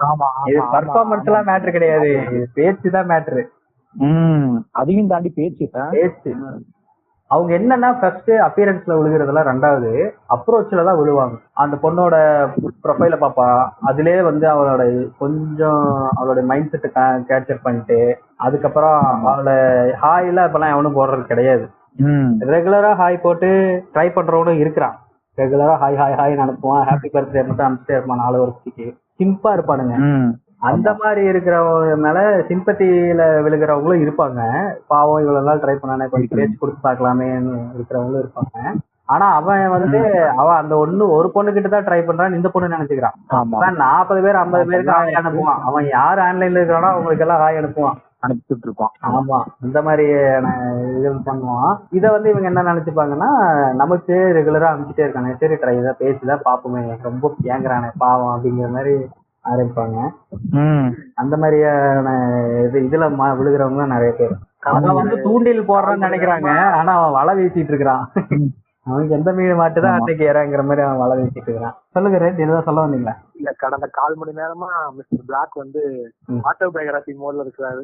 ஆமா 0.00 0.28
இது 0.50 0.60
பர்ஃபார்மன்ஸ் 0.74 1.28
எல்லாம் 1.30 1.48
மேட்ரு 1.50 1.76
கிடையாது. 1.76 2.10
இது 2.30 2.46
பேச்சு 2.54 2.90
தான் 2.90 3.10
மேட்ரு. 3.12 3.42
அதையும் 4.80 5.12
தாண்டி 5.12 5.30
பேச்சு? 5.38 5.64
பேச்சு. 5.94 6.32
அவங்க 7.34 7.50
என்னன்னா 7.58 7.88
ஃபர்ஸ்ட் 7.98 8.30
அப்பியரன்ஸ்ல 8.46 8.96
விழுகிறதெல்லாம் 8.98 9.48
ரெண்டாவது 9.50 9.90
அப்ரோச்ல 10.34 10.84
தான் 10.88 10.98
விழுவாங்க. 11.00 11.36
அந்த 11.62 11.74
பொண்ணோட 11.84 12.16
ப்ரொஃபைல 12.84 13.16
பாப்பா 13.22 13.46
அதுலயே 13.90 14.22
வந்து 14.30 14.46
அவளோட 14.54 14.82
கொஞ்சம் 15.22 15.84
அவளோட 16.16 16.42
மைண்ட் 16.50 16.72
செட்டை 16.72 17.04
கேப்சர் 17.30 17.64
பண்ணிட்டு 17.66 17.98
அதுக்கப்புறம் 18.46 18.98
அவளை 19.32 19.56
ஹாய்ல 20.02 20.46
இப்பெல்லாம் 20.48 20.74
எவனும் 20.74 20.98
போடுறது 20.98 21.24
கிடையாது. 21.32 21.64
ரெகுலரா 22.54 22.92
ஹாய் 23.00 23.24
போட்டு 23.26 23.48
ட்ரை 23.94 24.08
பண்றவனும் 24.18 24.60
இருக்கிறான். 24.64 24.96
ரெகுலரா 25.38 25.74
ஹாய் 25.82 25.98
ஹாய் 26.02 26.18
ஹாய் 26.20 26.42
அனுப்புவான். 26.44 26.84
ஹாப்பி 26.88 27.08
பர்த்டே 27.14 27.42
மட்டும் 27.48 27.66
அனுப்பிச்சிட்டே 27.66 27.96
இருப்பான் 27.98 28.22
நாலு 28.24 28.38
வருஷத்துக்கு. 28.42 28.86
சிம்பா 29.20 29.50
இருப்பானுங்க. 29.56 29.96
அந்த 30.68 30.88
மாதிரி 31.00 31.22
இருக்கிறவங்க 31.30 31.94
மேல 32.04 32.18
சிம்பத்தியில 32.48 33.22
விழுகிறவங்களும் 33.44 34.02
இருப்பாங்க. 34.04 34.40
பாவம் 34.92 35.22
இவ்வளவு 35.22 35.46
நாள் 35.48 35.62
ட்ரை 35.62 35.74
பண்ணானே 35.78 36.06
கொஞ்சம் 36.10 36.38
பேச்சு 36.38 36.56
கொடுத்து 36.60 36.86
பார்க்கலாமேன்னு 36.86 37.54
இருக்கிறவங்களும் 37.76 38.22
இருப்பாங்க. 38.22 38.74
ஆனா 39.12 39.26
அவன் 39.38 39.62
வந்து 39.74 40.00
அவன் 40.40 40.58
அந்த 40.60 40.74
ஒண்ணு 40.82 41.04
ஒரு 41.16 41.28
பொண்ணு 41.34 41.50
கிட்ட 41.54 41.68
தான் 41.68 41.86
ட்ரை 41.86 41.98
பண்றான் 42.04 42.36
இந்த 42.38 42.48
பொண்ணு 42.52 42.74
நினைச்சுக்கிறான். 42.74 43.16
நாற்பது 43.82 44.20
பேர் 44.26 44.40
ஐம்பது 44.42 44.68
பேருக்கு 44.70 44.94
ஹாய் 44.96 45.18
அனுப்புவான். 45.20 45.60
அவன் 45.70 45.86
யார் 45.98 46.20
ஆன்லைன்ல 46.26 46.60
இருக்கிறானோ 46.60 46.92
அவங்களுக்கு 46.92 47.24
எல்லாம் 47.26 47.42
ஹாய் 47.44 47.60
அனுப்புவான். 47.60 47.98
அனுப்பிச்சுட்டு 48.26 48.66
இருப்பான் 48.66 48.92
ஆமா. 49.08 49.38
இந்த 49.66 49.78
மாதிரி 49.86 50.04
இது 50.98 51.08
பண்ணுவான். 51.28 51.72
இத 51.98 52.04
வந்து 52.16 52.30
இவங்க 52.32 52.48
என்ன 52.50 52.64
நினைச்சுப்பாங்கன்னா 52.70 53.30
நமக்கு 53.80 54.14
ரெகுலரா 54.38 54.70
அனுப்பிச்சிட்டே 54.72 55.06
இருக்கானே 55.06 55.32
சரி 55.40 55.56
ட்ரை 55.62 55.74
இதை 55.80 55.94
பேசிதான் 56.02 56.46
பாப்போமே 56.48 56.84
ரொம்ப 57.08 57.32
ஏங்குறானே 57.54 57.90
பாவம் 58.04 58.32
அப்படிங்கிற 58.34 58.68
மாதிரி 58.76 58.94
ஆரம்பிப்பாங்க. 59.44 59.98
ம். 60.56 60.88
அந்த 61.14 61.36
மாதிரியான 61.36 62.08
இது 62.64 62.80
இதுல 62.80 63.06
விழுகிறவங்க 63.38 63.76
தான் 63.76 63.88
நிறைய 63.88 64.12
பேர். 64.12 64.34
அவன் 64.64 64.94
வந்து 64.94 65.16
தூண்டில் 65.20 65.68
போடுறான்னு 65.68 66.06
நினைக்கிறாங்க. 66.06 66.50
ஆனா 66.72 66.92
அவன் 66.98 67.16
வலை 67.18 67.34
வீசிட்டு 67.38 67.72
இருக்கிறான். 67.72 68.04
அவனுக்கு 68.86 69.14
எந்த 69.14 69.32
மீன் 69.32 69.58
மாட்டுதான் 69.58 69.96
அன்னைக்கு 69.96 70.24
இறங்குற 70.28 70.62
மாதிரி 70.62 70.82
அவன் 70.82 70.98
வலை 70.98 71.16
வீசிட்டு 71.18 71.40
இருக்கிறான். 71.42 71.74
சொல்லுங்க 71.88 72.18
ரேட் 72.18 72.40
இதுதான் 72.40 72.64
சொல்ல 72.64 72.86
வந்தீங்களா? 72.86 73.14
இல்ல 73.34 73.50
கடந்த 73.56 73.86
கால் 73.92 74.16
மணி 74.16 74.32
நேரமா 74.36 74.68
மிஸ்டர் 74.92 75.26
பிளாக் 75.26 75.54
வந்து 75.54 75.82
ம். 76.28 76.40
ஆட்டோபயோகிராபி 76.44 77.12
மோட்ல 77.20 77.44
இருக்கிறாரு. 77.44 77.82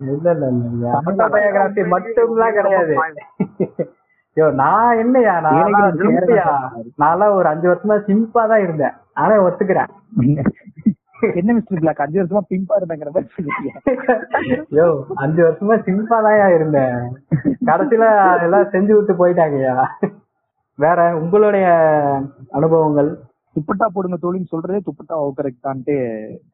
இல்ல 0.00 0.20
இல்ல 0.30 0.30
இல்ல 0.30 0.46
இல்ல. 0.68 0.86
ஆட்டோபயோகிராபி 1.00 1.84
மட்டும்லாம் 1.94 2.54
கிடையாது. 2.54 2.96
ஐயோ 4.36 4.46
நான் 4.60 4.98
என்னையா 5.02 5.32
நான் 5.44 5.56
நான்லாம் 7.02 7.36
ஒரு 7.38 7.48
அஞ்சு 7.50 7.66
வருஷமா 7.70 7.96
சிம்பா 8.06 8.42
தான் 8.52 8.62
இருந்தேன். 8.66 8.94
ஆனா 9.22 9.34
ஒத்துக்கிறேன். 9.46 9.90
என்ன 11.40 11.50
மிஸ்டர் 11.56 11.82
பிளாக்? 11.82 12.00
அஞ்சு 12.04 12.18
வருஷமா 12.20 12.42
பிம்பா 12.52 12.76
இருந்தாங்கிற 12.78 13.10
மாதிரி. 13.16 13.42
யோ 14.78 14.86
அஞ்சு 15.24 15.40
வருஷமா 15.46 15.76
சிம்பா 15.88 16.18
தான் 16.26 16.54
இருந்தேன். 16.56 16.96
கடைசியில 17.68 18.06
எல்லாம் 18.46 18.72
செஞ்சு 18.76 18.92
விட்டு 18.96 19.14
போயிட்டாங்கய்யா. 19.20 19.76
வேற 20.78 21.00
உங்களுடைய 21.20 21.66
அனுபவங்கள்? 22.58 23.10
துப்பட்டா 23.56 23.86
போடுங்க 23.94 24.16
தோழின்னு 24.20 24.52
சொல்றதே 24.54 24.80
துப்பட்டா 24.88 25.16
கரெக்ட் 25.38 25.66
தான்ட்டு 25.68 25.94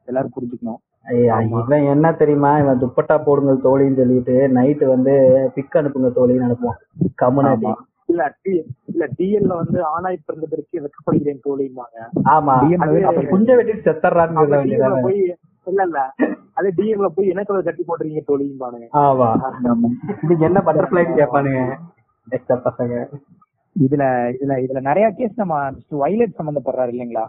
எல்லாரும் 0.09 0.35
புரிஞ்சுக்கணும். 0.37 0.81
இவன் 1.05 1.85
என்ன 1.93 2.07
தெரியுமா? 2.13 2.51
இவன் 2.59 2.81
துப்பட்டா 2.81 3.15
போடுங்கள் 3.19 3.63
தோழின்னு 3.63 3.99
சொல்லிட்டு 4.01 4.35
நைட்டு 4.57 4.85
வந்து 4.85 5.13
பிக் 5.55 5.77
அனுப்புங்க 5.77 6.09
தோழின்னு 6.17 6.47
அனுப்புவான். 6.47 6.79
கம்முனாட்டி 7.21 7.71
இல்ல 8.09 8.23
டி 8.43 8.53
இல்ல 8.91 9.03
டிஎல்ல 9.17 9.53
வந்து 9.55 9.79
ஆணாய் 9.91 10.23
பிறந்ததற்கு 10.27 10.83
வெக்கப்படுகிறேன் 10.83 11.43
தோழிம்பாங்க. 11.43 11.97
ஆமா. 12.29 12.53
குஞ்ச 13.33 13.49
வெட்டிட்டு 13.57 13.87
செத்தர்றான்னு 13.87 14.45
போய் 15.05 15.19
இல்ல 15.67 15.81
இல்ல. 15.83 15.99
அதே 16.57 16.69
டிஎம்ல 16.77 17.07
போய் 17.07 17.31
என்ன 17.33 17.41
கலர் 17.43 17.67
கட்டி 17.67 17.83
போட்டுறீங்க 17.83 18.21
தோழிம்பானுங்க. 18.29 18.87
ஆமா. 19.03 19.27
நீங்க 20.23 20.43
என்ன 20.45 20.59
பட்டர்ஃபிளைன்னு 20.59 21.19
கேட்பானுங்க 21.19 21.61
எக்ஸ்ட்ரா 22.27 22.57
பசங்க. 22.65 22.95
இதுல 23.75 24.03
இதுல 24.35 24.53
இதுல 24.63 24.79
நிறைய 24.81 25.07
கேஸ் 25.11 25.35
நம்ம 25.35 25.55
வைலட் 26.01 26.39
சம்பந்தப்படுறாரு 26.39 26.91
இல்லைங்களா? 26.91 27.25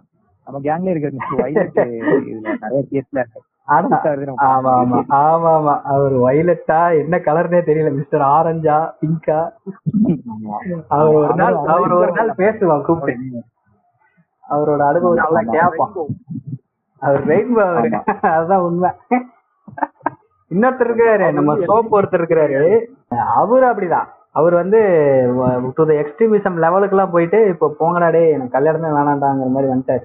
நம்ம 0.46 0.60
கேங்ல 0.60 0.92
இருக்கிற 0.92 1.12
வைலட் 1.42 1.78
இதுல 2.30 2.48
நிறைய 2.64 2.82
கேஸ்ல 2.92 3.20
ஆனா 3.24 3.40
ஆமா. 3.70 3.96
ஆமா 4.46 4.70
ஆமா. 4.76 4.98
ஆமா 5.20 5.52
அவர் 5.92 6.14
வயலட்டா 6.20 6.80
என்ன 7.00 7.16
கலர்னே 7.26 7.60
தெரியல. 7.62 7.90
மிஸ்டர் 7.92 8.24
ஆரஞ்சா 8.30 8.78
பிங்கா 9.00 9.38
அவர் 10.92 11.10
ஒரு 11.20 11.34
நாள் 11.34 11.56
அவர் 11.74 11.94
ஒரு 11.98 12.12
நாள் 12.18 12.32
பேசுவான் 12.40 12.86
கூப்பிட்டு. 12.86 13.42
அவரோட 14.44 14.82
அனுபவம் 14.88 15.18
எல்லாம் 15.18 15.50
கேட்பான் 15.56 15.92
அவர் 17.02 17.22
ரெயின்போ 17.26 17.60
அவரு. 17.66 17.90
அதுதான் 18.30 18.64
உண்மை. 18.64 18.90
இன்னொருத்தர் 20.50 20.88
இருக்கிறாரு 20.88 21.26
நம்ம 21.32 21.52
சோப் 21.68 21.94
ஒருத்தர் 21.96 22.20
இருக்கிறாரு 22.20 22.62
அவரு 23.36 23.64
அப்படிதான். 23.68 24.08
அவர் 24.32 24.54
வந்து 24.54 24.80
டு 25.76 25.84
த 25.84 25.94
எக்ஸ்ட்ரீமிசம் 26.00 26.58
லெவலுக்குலாம் 26.64 27.14
போயிட்டு 27.14 27.38
இப்போ 27.48 27.66
போங்கடா 27.78 28.08
டேய் 28.10 28.34
எனக்கு 28.34 28.56
கல்யாணமே 28.56 28.90
வேணாண்டாங்கிற 28.96 29.48
மாதிரி 29.48 29.72
வந்துட்டாரு. 29.72 30.04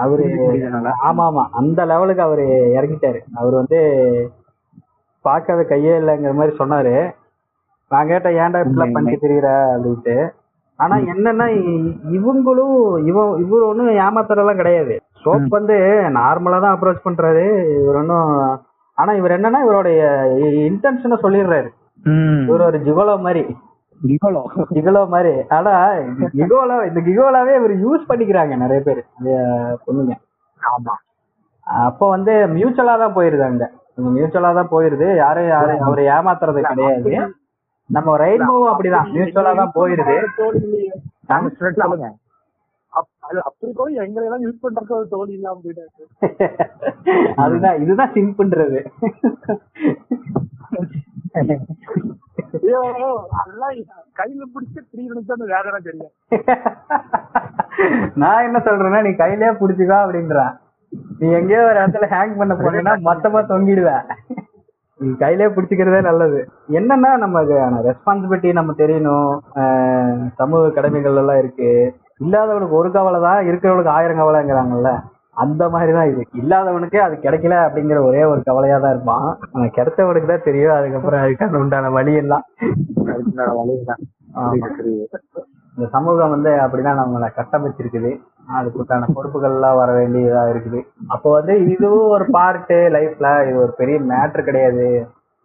அவரு. 0.00 0.24
ஆமா 1.04 1.24
ஆமா 1.30 1.44
அந்த 1.50 1.84
லெவலுக்கு 1.84 2.22
அவரு 2.22 2.44
இறங்கிட்டாரு. 2.78 3.20
அவர் 3.34 3.54
வந்து 3.54 3.78
பார்க்காத 5.20 5.66
கையே 5.68 5.92
இல்லைங்கிற 6.00 6.34
மாதிரி 6.34 6.56
சொன்னாரு. 6.56 6.94
நான் 7.90 8.06
கேட்டேன் 8.06 8.34
ஏன்டா 8.34 8.60
இப்படிலாம் 8.62 8.92
பண்ணி 8.92 9.14
திரியிற? 9.14 9.48
அப்படின்ட்டு. 9.74 10.16
ஆனா 10.76 10.96
என்னன்னா 10.96 11.46
இவங்களும் 12.18 12.76
இவன் 13.04 13.38
இவர் 13.38 13.62
ஒன்றும் 13.62 13.96
ஏமாத்துறதெல்லாம் 13.96 14.56
கிடையாது. 14.56 14.94
சோப் 15.24 15.48
வந்து 15.48 15.76
நார்மலா 16.18 16.60
தான் 16.60 16.76
அப்ரோச் 16.76 17.04
பண்றாரு. 17.04 17.44
இவர் 17.82 17.96
ஒன்றும் 17.96 18.30
ஆனா 18.98 19.12
இவர் 19.12 19.40
என்னன்னா 19.40 19.60
இவருடைய 19.64 20.00
இன்டென்ஷனை 20.70 21.16
சொல்லிடுறாரு. 21.22 21.68
இவர் 22.46 22.60
ஒரு 22.60 22.78
ஜிகோலோ 22.78 23.20
மாதிரி. 23.20 23.42
இவ்வளோ. 24.04 24.40
கிகோலோ 24.72 25.02
மாதிரி. 25.08 25.32
ஆனா 25.48 25.72
கிகோலோ 26.34 26.76
இந்த 26.88 27.00
கிகோலாவே 27.00 27.54
இவர் 27.60 27.74
யூஸ் 27.84 28.08
பண்ணிக்கிறாங்க 28.10 28.56
நிறைய 28.56 28.80
பேர். 28.82 29.00
பொண்ணுங்க. 29.86 30.14
ஆமா. 30.62 30.94
அப்போ 31.66 32.08
வந்து 32.08 32.32
மியூச்சுவலா 32.56 32.94
தான் 32.98 33.16
போயிருது 33.16 33.44
அங்க. 33.44 33.66
மியூச்சுவலா 34.16 34.50
தான் 34.54 34.70
போயிருது. 34.70 35.08
யாரும் 35.16 35.48
யாரும் 35.48 35.84
அவரை 35.86 36.04
ஏமாத்துறது 36.16 36.62
கிடையாது. 36.64 37.12
நம்ம 37.90 38.16
ரெயின்போவும் 38.18 38.70
அப்படிதான். 38.72 39.08
மியூச்சுவலா 39.14 39.54
தான் 39.54 39.74
போயிருது. 39.74 40.16
சொல்லுங்க. 41.80 42.08
அப்படி 43.42 43.70
போய் 43.76 43.94
எங்களை 44.02 44.24
எல்லாம் 44.26 44.44
யூஸ் 44.44 44.64
பண்றது 44.64 45.08
தோல் 45.12 45.28
இல்லாம 45.28 45.60
போயிட்டாரு. 45.64 45.90
அதுதான் 47.44 47.78
இதுதான் 47.82 48.12
ஐயோ 48.14 48.82
அதெல்லாம் 51.36 52.14
கையில 54.18 54.42
பிடிச்சி 54.54 54.80
திடீர்னு 54.90 55.46
வேதனை 55.54 55.78
தெரியும். 55.88 56.12
நான் 58.22 58.44
என்ன 58.46 58.58
சொல்றேன்னா 58.64 59.00
நீ 59.02 59.10
கையிலேயே 59.14 59.52
புடிச்சுக்கோ 59.60 59.96
அப்படின்றான். 60.04 60.52
நீ 61.18 61.26
எங்கேயோ 61.30 61.62
ஒரு 61.68 61.78
இடத்துல 61.80 62.08
ஹேங் 62.14 62.38
பண்ண 62.40 62.54
போனீங்கன்னா 62.54 62.94
மொத்தமா 63.08 63.40
தொங்கிடுவ 63.50 63.92
நீ 65.00 65.08
கையிலே 65.22 65.46
பிடிச்சிக்கிறதே 65.54 66.00
நல்லது. 66.02 66.40
என்னன்னா 66.78 67.10
நமக்கு 67.24 67.54
ரெஸ்பான்சிபிலிட்டி 67.88 68.52
நம்ம 68.52 68.74
தெரியணும். 68.78 69.32
சமூக 70.40 70.70
கடமைகள் 70.70 71.20
எல்லாம் 71.22 71.38
இருக்கு. 71.38 71.70
இல்லாதவனுக்கு 72.24 72.78
ஒரு 72.80 72.90
கவலை 72.90 73.20
தான் 73.20 73.46
இருக்கிறவனுக்கு 73.48 73.96
ஆயிரம் 73.96 74.20
கவலைங்கிறாங்கல்ல. 74.20 74.90
அந்த 75.42 75.62
மாதிரி 75.74 75.92
தான் 75.96 76.10
இது. 76.10 76.22
இல்லாதவனுக்கே 76.40 77.00
அது 77.06 77.14
கிடைக்கல 77.24 77.54
அப்படிங்கிற 77.66 78.00
ஒரே 78.08 78.22
ஒரு 78.32 78.40
கவலையா 78.48 78.76
தான் 78.84 78.94
இருப்பான். 78.94 79.26
ஆனா 79.52 79.66
கிடைச்சவனுக்கு 79.78 80.28
தான் 80.32 80.46
தெரியும். 80.48 80.76
அதுக்கப்புறம் 80.78 81.22
அதுக்கான 81.24 81.60
உண்டான 81.62 81.90
வழி 81.96 82.14
எல்லாம். 82.22 82.44
இந்த 85.76 85.86
சமூகம் 85.94 86.32
வந்து 86.34 86.50
அப்படிதான் 86.64 87.00
நம்மளை 87.02 87.28
கட்டமைச்சிருக்குது. 87.38 88.12
அதுக்குண்டான 88.58 89.08
பொறுப்புகள்லாம் 89.16 89.78
வர 89.80 89.90
வேண்டியதா 89.98 90.42
இருக்குது. 90.52 90.80
அப்போ 91.14 91.28
வந்து 91.38 91.54
இதுவும் 91.74 92.12
ஒரு 92.16 92.26
பார்ட்டு 92.36 92.78
லைஃப்ல 92.96 93.28
இது 93.48 93.58
ஒரு 93.64 93.72
பெரிய 93.80 93.98
மேட்ரு 94.10 94.42
கிடையாது. 94.48 94.86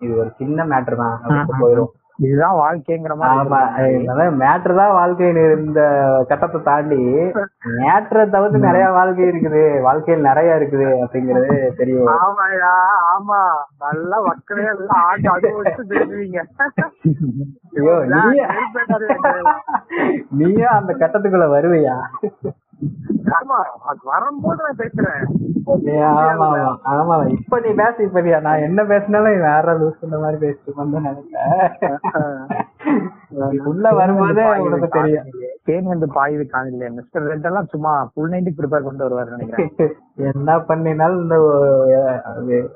இது 0.01 0.13
ஒரு 0.23 0.29
சின்ன 0.41 0.65
மேட்ரு 0.73 0.97
தான். 1.03 1.15
போயிடும் 1.63 1.91
இதுதான் 2.19 2.57
வாழ்க்கைங்கிற 2.61 3.13
ஆமா 3.27 3.59
மாதிரி 3.65 4.29
மேட்ரு 4.41 4.73
தான் 4.79 4.95
வாழ்க்கையில் 4.97 5.39
இந்த 5.57 5.81
கட்டத்தை 6.29 6.59
தாண்டி 6.67 6.99
மேட்ரை 7.79 8.23
தவிர்த்து 8.33 8.59
நிறைய 8.67 8.85
வாழ்க்கை 8.97 9.25
இருக்குது. 9.29 9.63
வாழ்க்கையில் 9.85 10.27
நிறைய 10.29 10.57
இருக்குது 10.59 10.87
அப்படிங்கிறது 11.03 11.55
தெரியும். 11.79 12.09
ஆமாயா 12.23 12.71
ஆமா. 13.13 13.39
நல்லா 13.85 14.17
எல்லாம் 14.73 15.03
ஆட்டி 15.09 15.27
அனுபவிச்சு 15.35 15.83
பேசுவீங்க. 15.91 16.39
ஐயோ 17.79 17.95
நீயே? 18.13 18.47
நீயும் 20.39 20.75
அந்த 20.77 20.91
கட்டத்துக்குள்ள 21.03 21.47
வருவியா? 21.55 21.95
ஆமா 23.37 23.57
அது 23.89 24.01
வரும்போது 24.11 24.59
நான் 24.65 24.79
பேசுறேன். 24.81 25.23
ஆமா 26.91 27.15
இப்ப 27.35 27.59
நீ 27.63 27.71
பேச 27.79 27.95
இப்ப 28.05 28.21
நான் 28.45 28.63
என்ன 28.67 28.83
பேசினாலும் 28.91 29.43
வேற 29.47 29.73
லூஸ் 29.79 29.99
பண்ண 30.01 30.17
மாதிரி 30.23 30.37
பேசிட்டு 30.43 30.79
வந்து 30.81 31.01
நினைக்கிறேன் 31.07 32.47
நீ 33.49 33.57
உள்ள 33.71 33.91
வரும்போதே 33.99 34.45
தெரியும். 34.95 35.27
தேன் 35.67 35.91
வந்து 35.91 36.07
பாயுது 36.15 36.45
காணில 36.53 36.89
மிஸ்டர் 36.97 37.27
ரெட் 37.31 37.47
எல்லாம் 37.49 37.69
சும்மா 37.73 37.91
ஃபுல் 38.13 38.31
நைன்டி 38.33 38.53
ப்ரிப்பேர் 38.59 38.85
பண்ணிட்டு 38.85 39.07
வருவாரு 39.07 39.35
நினைக்கிறேன். 39.35 39.69
என்ன 40.31 40.57
பண்ணினாலும் 40.69 41.21
இந்த 41.23 41.35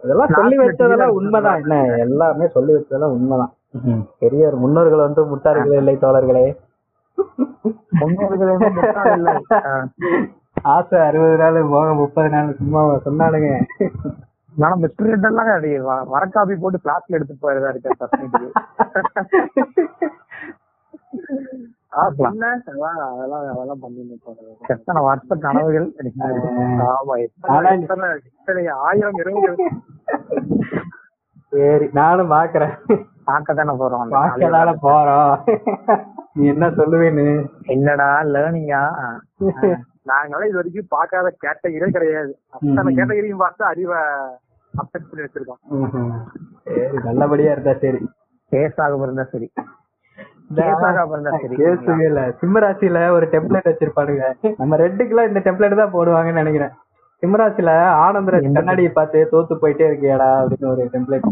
இதெல்லாம் 0.03 0.35
சொல்லி 0.39 0.57
வச்சதெல்லாம் 0.63 1.15
உண்மைதான். 1.19 1.59
என்ன 1.63 1.80
எல்லாமே 2.07 2.47
சொல்லி 2.57 2.73
வச்சதெல்லாம் 2.77 3.15
உண்மைதான். 3.17 3.53
பெரிய 4.23 4.51
முன்னோர்கள் 4.63 5.05
வந்து 5.07 5.23
முட்டார்கள் 5.31 5.80
இல்லை 5.81 5.95
தோழர்களே. 6.05 6.45
ஆசை 10.64 10.99
அறுபது 10.99 11.38
நாள் 11.38 11.69
போக 11.69 11.94
முப்பது 11.94 12.30
நாள் 12.30 12.56
சும்மா 12.56 12.99
சொன்னானுங்க 13.06 13.65
ஆனா 14.57 14.76
மிஸ்டர் 14.76 15.07
ரெட் 15.07 15.26
எல்லாம் 15.26 16.14
வரக்காப்பி 16.14 16.60
போட்டு 16.60 16.80
கிளாஸ்ல 16.84 17.10
பண்ணி 17.10 17.38
போறது. 17.41 17.81
எத்தனை 24.68 25.03
வருஷ 25.03 25.35
கனவுகள்? 25.35 25.94
ஆயிரம் 28.85 29.14
இரவுகள் 29.14 29.56
சரி 31.53 31.85
நானும் 31.99 32.31
பாக்குறேன். 32.35 32.75
பார்க்க 33.30 33.57
தானே 33.57 33.73
போறோம் 33.81 34.13
பார்க்கதால 34.19 34.71
போறோம். 34.85 35.34
நீ 36.38 36.43
என்ன 36.53 36.65
சொல்லுவேன்னு? 36.80 37.25
என்னடா 37.73 38.07
லேர்னிங்கா 38.35 38.81
நாங்களாம் 40.09 40.47
இது 40.49 40.59
வரைக்கும் 40.59 40.93
பார்க்காத 40.95 41.27
கேட்டகிரியே 41.43 41.89
கிடையாது. 41.97 42.31
அத்தனை 42.55 42.89
கேட்டகிரியும் 42.97 43.43
பார்த்து 43.43 43.63
அறிவை 43.71 43.99
அப்டேட் 44.73 45.09
பண்ணி 45.09 45.25
வச்சிருக்கோம். 45.25 45.61
நல்லபடியா 47.07 47.51
இருந்தா 47.55 47.75
சரி. 47.84 48.01
கேஸாக 48.51 49.05
இருந்தா 49.07 49.25
சரி. 49.34 49.47
சிம்மராசியில 52.41 52.99
ஒரு 53.17 53.25
டெம்ப்ளேட் 53.35 53.69
வச்சிருப்பானுங்க. 53.71 54.25
நம்ம 54.61 54.77
ரெட்டுக்குலாம் 54.84 55.30
இந்த 55.31 55.41
டெம்ப்ளேட் 55.47 55.81
தான் 55.84 55.95
போடுவாங்கன்னு 55.97 56.41
நினைக்கிறேன். 56.43 56.73
சிம்மராசியில 57.23 57.71
ஆனந்தராஜ் 58.05 58.47
கண்ணாடியை 58.55 58.91
பார்த்து 58.91 59.19
தோத்து 59.31 59.53
போயிட்டே 59.61 59.85
இருக்கியாடா 59.89 60.29
அப்படின்னு 60.39 60.71
ஒரு 60.71 60.85
டெம்ப்ளேட் 60.93 61.27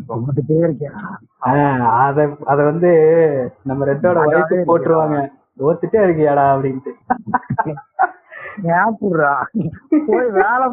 அத 2.06 2.20
அத 2.52 2.60
வந்து 2.70 2.92
நம்ம 3.70 3.86
ரெட்டோட 3.92 4.18
வயசு 4.26 4.58
போட்டுருவாங்க. 4.70 5.18
தோத்துட்டே 5.62 6.00
இருக்கியாடா 6.06 6.46
அப்படின்ட்டு. 6.54 6.92
போய் 10.08 10.30
வேலை 10.40 10.66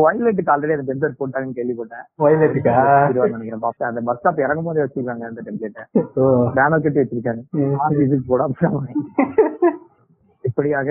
வயலட்டுக்கு 0.00 0.52
ஆல்ரெடி 0.52 0.74
அந்த 0.76 0.86
டெம்ப்ளேட் 0.88 1.18
போட்டாங்கன்னு 1.20 1.58
கேள்விப்பட்டேன். 1.58 2.04
வயலட்டுக்கா 2.24 2.74
நினைக்கிறேன். 3.34 3.62
பாப்பேன் 3.66 3.88
அந்த 3.90 4.02
பஸ் 4.08 4.18
ஸ்டாப் 4.20 4.42
இறங்கும் 4.46 4.68
போதே 4.68 4.84
வச்சிருக்காங்க 4.86 5.26
அந்த 5.30 5.42
டெம்ப்ளேட்டை 5.46 5.84
பேனர் 6.58 6.84
கட்டி 6.86 7.02
வச்சிருக்காங்க 7.02 7.42
இதுக்கு 8.06 8.26
இப்படியாக 10.42 10.90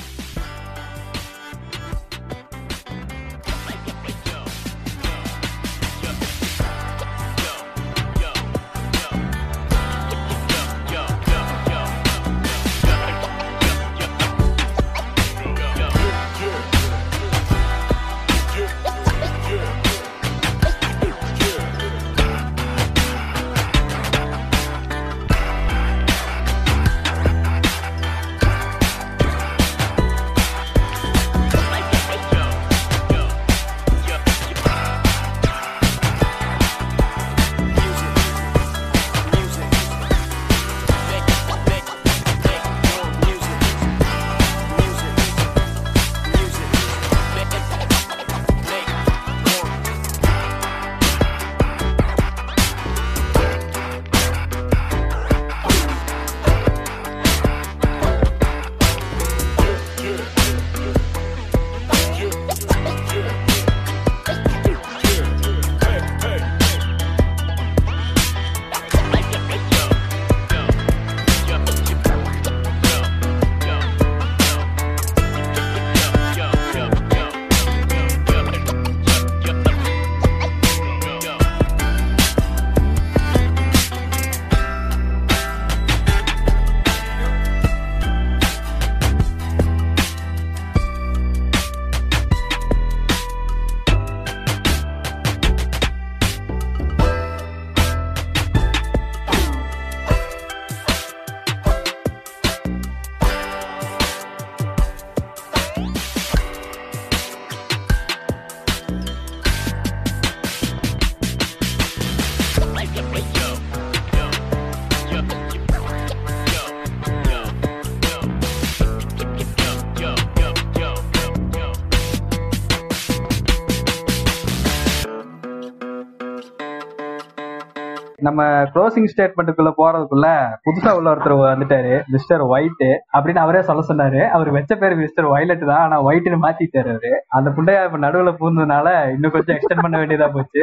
நம்ம 128.26 128.42
க்ளோசிங் 128.74 129.08
ஸ்டேட்மெண்ட்டுக்குள்ள 129.12 129.70
போறதுக்குள்ள 129.78 130.28
புதுசா 130.66 130.90
உள்ள 130.98 131.08
ஒருத்தர் 131.12 131.34
வந்துட்டாரு 131.40 131.92
மிஸ்டர் 132.14 132.42
ஒயிட் 132.52 132.86
அப்படின்னு 133.16 133.42
அவரே 133.44 133.60
சொல்ல 133.68 133.82
சொன்னாரு. 133.90 134.20
அவர் 134.36 134.48
வச்ச 134.56 134.72
பேர் 134.82 134.94
மிஸ்டர் 135.02 135.30
வயலட் 135.32 135.64
தான் 135.70 135.82
ஆனா 135.84 135.96
ஒயிட்னு 136.08 136.38
மாத்திட்டாரு 136.44 136.90
அவரு. 136.94 137.12
அந்த 137.38 137.50
புண்டையா 137.56 137.82
இப்ப 137.88 138.00
நடுவுல 138.06 138.32
பூந்ததுனால 138.40 138.86
இன்னும் 139.14 139.34
கொஞ்சம் 139.36 139.56
எக்ஸ்டெண்ட் 139.56 139.84
பண்ண 139.86 139.98
வேண்டியதா 140.02 140.28
போச்சு. 140.36 140.62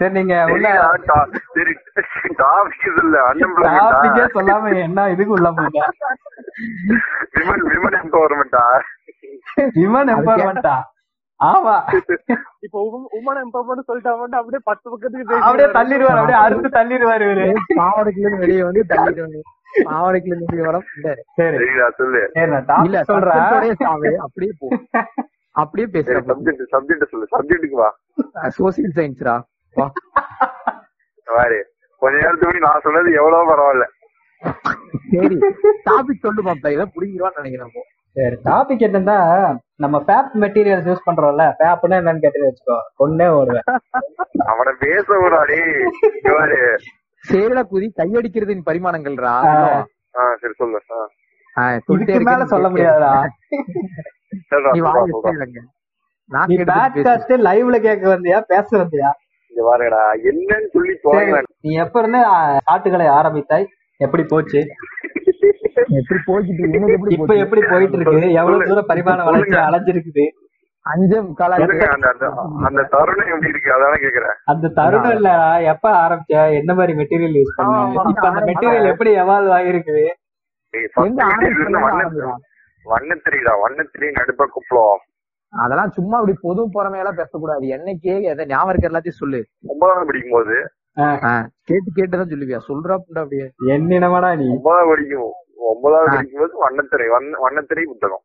சரி 0.00 0.12
நீங்க 0.18 0.34
டாபிக்கே 2.40 4.24
சொல்லாம 4.36 4.72
என்ன 4.86 5.04
இதுக்கு 5.14 5.36
உள்ள 5.36 5.50
போங்க 5.58 5.82
விமன் 7.36 7.64
விமன் 7.72 7.96
எம்பவர்மெண்டா 8.00 8.64
விமன் 9.78 10.10
எம்பவர்மெண்டா 10.16 10.74
ஆமா. 11.40 11.74
இப்போ 12.66 12.78
உமன் 13.18 13.40
எம்பவர்மெண்ட் 13.42 13.88
சொல்லிட்டாங்க 13.88 14.38
அப்படியே 14.40 14.62
பத்து 14.68 14.86
பக்கத்துக்கு 14.92 15.38
அப்படியே 15.40 15.68
தள்ளிடுவாரு 15.76 16.20
அப்படியே 16.20 16.38
அறுத்து 16.44 16.68
தள்ளிடுவாரு 16.76 17.24
இவரு. 17.28 17.46
பாவடைக்குல 17.78 18.24
இருந்து 18.24 18.42
வெளியே 18.44 18.62
வந்து 18.68 18.82
தள்ளிடுவாங்க 18.92 19.42
பாவடைக்குல 19.86 20.32
இருந்து 20.32 20.50
வெளியே 20.50 20.66
வர 20.68 20.78
முடியாது 20.82 21.22
சரி. 21.38 21.56
சரிடா 21.60 21.88
சொல்லு. 21.98 22.20
இல்ல 22.86 23.02
சொல்றேன். 23.04 24.20
அப்படியே 24.26 24.52
போ. 24.60 24.68
அப்படியே 25.54 25.86
பேசுறேன் 25.88 26.28
சப்ஜெக்ட் 26.30 26.64
சப்ஜெக்ட் 26.74 27.10
சொல்லு. 27.10 27.26
சப்ஜெக்ட்டுக்கு 27.34 27.80
வா. 27.82 27.90
சோசியல் 28.58 28.94
சயின்ஸ்ரா 28.98 29.34
வா. 29.76 29.86
வாரு 31.28 31.58
கொஞ்ச 32.02 32.14
நேரத்துக்கு 32.18 32.64
நான் 32.64 32.84
சொன்னது 32.86 33.10
எவ்வளவு 33.20 33.50
பரவாயில்ல. 33.50 33.86
சரி 35.12 35.36
டாபிக் 35.86 36.24
சொல்லு 36.24 36.42
பாப்பா 36.42 36.70
இதை 36.74 36.86
புடிங்கிடுவான்னு 36.94 37.40
நினைக்கிறேன். 37.42 37.72
சரி 38.16 38.36
டாபிக் 38.44 38.84
என்னன்னா 38.86 39.16
நம்ம 39.76 39.96
பேப் 40.00 40.34
மெட்டீரியல்ஸ் 40.42 40.88
யூஸ் 40.88 41.06
பண்றோம்ல 41.06 41.44
பேப்னா 41.58 41.96
என்னன்னு 42.00 42.18
கேட்டு 42.18 42.44
வச்சுக்கோ. 42.44 42.76
கொன்னே 42.98 43.26
ஓடுவேன் 43.34 43.68
அவனை 44.44 44.72
பேச 44.78 45.06
விடாடி 45.18 45.58
சேரல 47.24 47.60
குதி 47.64 47.86
கையடிக்கிறதின் 47.98 48.66
பரிமாணங்கள்ரா 48.66 49.32
சரி 50.40 50.54
சொல்லு. 50.54 50.80
இதுக்கு 51.94 52.12
மேல. 52.24 52.44
சொல்ல 52.44 52.68
முடியாதுடா. 52.68 53.12
சரிடா 54.48 54.72
நீ. 56.30 56.56
பேட்காஸ்ட் 56.70 57.32
லைவ்ல 57.46 57.76
கேட்க 57.80 58.04
வந்தியா 58.08 58.38
பேச 58.46 58.68
வந்தியா? 58.76 59.10
என்னன்னு 60.24 60.68
சொல்லி 60.72 60.94
நீ 61.60 61.72
எப்ப 61.76 61.98
இருந்து 62.00 62.20
ஆ, 62.26 62.36
காட்டுகளை 62.64 63.06
ஆரம்பித்தாய்? 63.08 63.66
எப்படி 64.00 64.22
போச்சு? 64.24 64.60
எப்படி 65.74 66.20
போய்கிட்டு 66.26 66.54
இருக்கு? 66.54 66.62
இன்னைக்கு 66.62 66.92
எப்படி 66.92 67.14
இப்ப? 67.14 67.34
எப்படி 67.34 67.62
போயிட்டு 67.70 67.98
இருக்கு 67.98 68.32
எவ்வளவு. 68.32 68.64
தூரம் 68.64 68.84
பரிமாண 68.88 69.24
வளர்ச்சி. 69.24 69.58
அடைஞ்சிருக்குது? 69.66 70.26
அந்த 70.82 71.22
தருணம் 72.90 73.26
எப்படி 73.26 73.48
இருக்கு? 73.48 73.76
அதான 73.76 73.94
கேக்குறேன். 74.00 74.34
அந்த 74.44 74.72
தருணம் 74.78 75.10
இல்ல. 75.10 75.62
எப்ப 75.72 76.02
ஆரம்பிச்ச? 76.02 76.60
என்ன 76.60 76.74
மாதிரி 76.74 76.98
மெட்டீரியல் 76.98 77.38
யூஸ் 77.38 77.56
பண்ண 77.56 77.76
ஆமா, 77.76 78.08
இப்ப 78.08 78.28
அந்த 78.28 78.40
மெட்டீரியல் 78.40 78.92
எப்படி 78.92 79.16
எவால்வ் 79.16 79.54
ஆகிருக்குது? 79.58 80.04
வண்ணத்திரைடா. 82.84 83.52
வண்ணத்திரை 83.62 84.10
நடுப்ப 84.18 84.46
குப்பலம் 84.54 85.02
அதெல்லாம் 85.52 85.90
சும்மா 85.90 86.18
அப்படி 86.18 86.36
பொது 86.40 86.68
புறமையெல்லாம் 86.68 87.20
பேசக்கூடாது. 87.20 87.66
என்னைக்கே 87.76 88.14
எதை 88.30 88.46
ஞாபகம் 88.46 88.72
இருக்க 88.72 88.88
எல்லாத்தையும் 88.88 89.20
சொல்லு. 89.20 89.44
ஒன்பதாம் 89.66 90.06
படிக்கும் 90.06 90.36
போது 90.36 90.56
கேட்டு 91.68 91.90
கேட்டுதான் 91.96 92.32
சொல்லுவியா? 92.32 92.58
சொல்றா 92.68 92.98
புண்டா 93.04 93.22
அப்படியே. 93.22 93.46
என்னினமாடா 93.66 94.36
நீ? 94.36 94.48
ஒன்பதாம் 94.54 94.88
படிக்கும். 94.88 95.32
ஒன்பதாவது 95.72 96.10
ஆ. 96.10 96.14
படிக்கும் 96.14 96.40
போது 96.40 96.58
வண்ணத்திரை 96.58 97.08
வண்ண 97.08 97.38
வண்ணத்திரை 97.38 97.84
புத்தகம். 97.84 98.22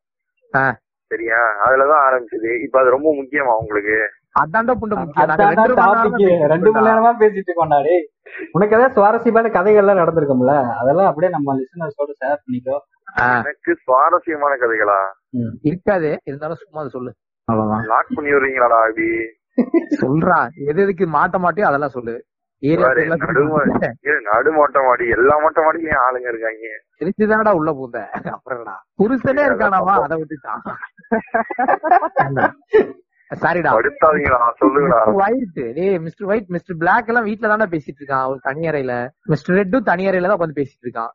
ஆ. 0.55 0.77
சரியா? 1.07 1.37
அதுலதான் 1.65 2.09
ஆரம்பிச்சது. 2.09 2.63
இப்ப 2.63 2.79
அது 2.79 2.89
ரொம்ப 2.89 3.09
முக்கியமா 3.11 3.55
உங்களுக்கு? 3.55 3.97
ரெண்டு 6.47 6.71
மணி 6.71 6.85
நேரம் 6.85 7.19
பேசிட்டு 7.19 7.49
இருக்கோம்டாடே 7.49 8.05
உனக்கு 8.51 8.75
ஏதாவது 8.75 8.91
சுவாரஸ்யமான 8.91 9.47
கதைகள்லாம் 9.47 9.97
நடந்திருக்கும்ல? 9.97 10.73
அதெல்லாம் 10.77 11.07
அப்படியே 11.07 11.31
நம்ம 11.31 11.55
லிசனர்ஸோட 11.55 12.11
ஷேர் 12.25 12.35
பண்ணிக்கோ. 12.35 12.77
ஆ, 13.21 13.37
எனக்கு 13.37 13.75
சுவாரஸ்யமான 13.83 14.55
கதைகளா. 14.55 15.07
இருக்காது. 15.61 16.19
இருந்தாலும் 16.23 16.55
சும்மா 16.55 16.87
சொல்லு. 16.87 17.13
லாக் 17.85 18.05
பண்ணி 18.13 18.31
விடுறீங்களாடா 18.31 18.91
சொல்றா. 20.01 20.47
எது 20.65 20.81
எதுக்கு 20.81 21.05
மாட்ட 21.05 21.37
மாட்டியோ 21.37 21.61
அதெல்லாம் 21.61 21.89
சொல்லு. 21.89 22.23
ஏரியா 22.59 22.87
பாரு, 22.87 23.01
பேர்லாம் 23.01 23.05
நடும- 23.05 23.57
சொல்லு. 23.57 23.73
ஏ, 24.07 24.11
நடு 24.31 24.51
மொட்டை 24.51 24.83
மாடி 24.83 25.09
எல்லா 25.09 25.39
மொட்டை 25.39 25.63
மாடியிலயும் 25.63 25.97
ஆளுங்க 26.09 26.27
இருக்காங்க? 26.27 26.57
தெரிஞ்சுதானடா 27.01 27.51
உள்ள 27.59 27.71
பூந்த. 27.71 27.99
அப்புறம்டா. 28.35 28.75
புருஷனே 28.99 29.43
இருக்கானாமா? 29.49 29.93
அதை 30.05 30.17
விட்டுட்டான். 30.21 30.61
சாரிடா. 33.31 33.71
ஒயிட் 35.21 35.57
டேய் 35.57 35.97
மிஸ்டர் 36.05 36.27
ஒயிட் 36.29 36.49
மிஸ்டர் 36.55 36.77
பிளாக் 36.77 37.09
எல்லாம் 37.11 37.27
வீட்ல 37.27 37.51
தானே 37.51 37.67
பேசிட்டு 37.73 38.01
இருக்கான் 38.01 38.27
ஒரு 38.31 38.39
தனி 38.47 38.61
அறையில. 38.69 38.93
மிஸ்டர் 39.25 39.57
ரெட்டும் 39.59 39.87
தனி 39.91 40.09
அறையில 40.09 40.29
தான் 40.29 40.37
உட்காந்து 40.39 40.59
பேசிட்டு 40.61 40.85
இருக்கான் 40.87 41.13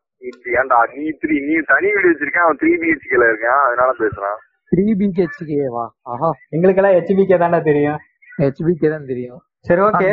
ஏன்டா 0.59 0.77
நீ 0.93 1.03
த்ரீ 1.21 1.35
நீ 1.47 1.55
தனி 1.71 1.87
வீடு 1.95 2.11
வச்சிருக்கேன் 2.11 2.45
அவன் 2.45 2.59
த்ரீ 2.61 2.71
பிஹெச்கேல 2.81 3.25
இருக்கான். 3.31 3.63
அதனால 3.67 3.89
பேசுறான். 3.99 4.37
த்ரீ 4.71 4.85
பிஹெச்கேவா 5.01 5.83
ஆஹா. 6.11 6.29
எங்களுக்கெல்லாம் 6.55 6.95
ஹெச்பிகே 6.97 7.37
தானே 7.37 7.59
தெரியும். 7.69 7.99
ஹெச்பிகே 8.39 8.89
தான் 8.89 9.09
தெரியும். 9.11 9.41
சரி 9.67 9.81
ஓகே 9.81 10.09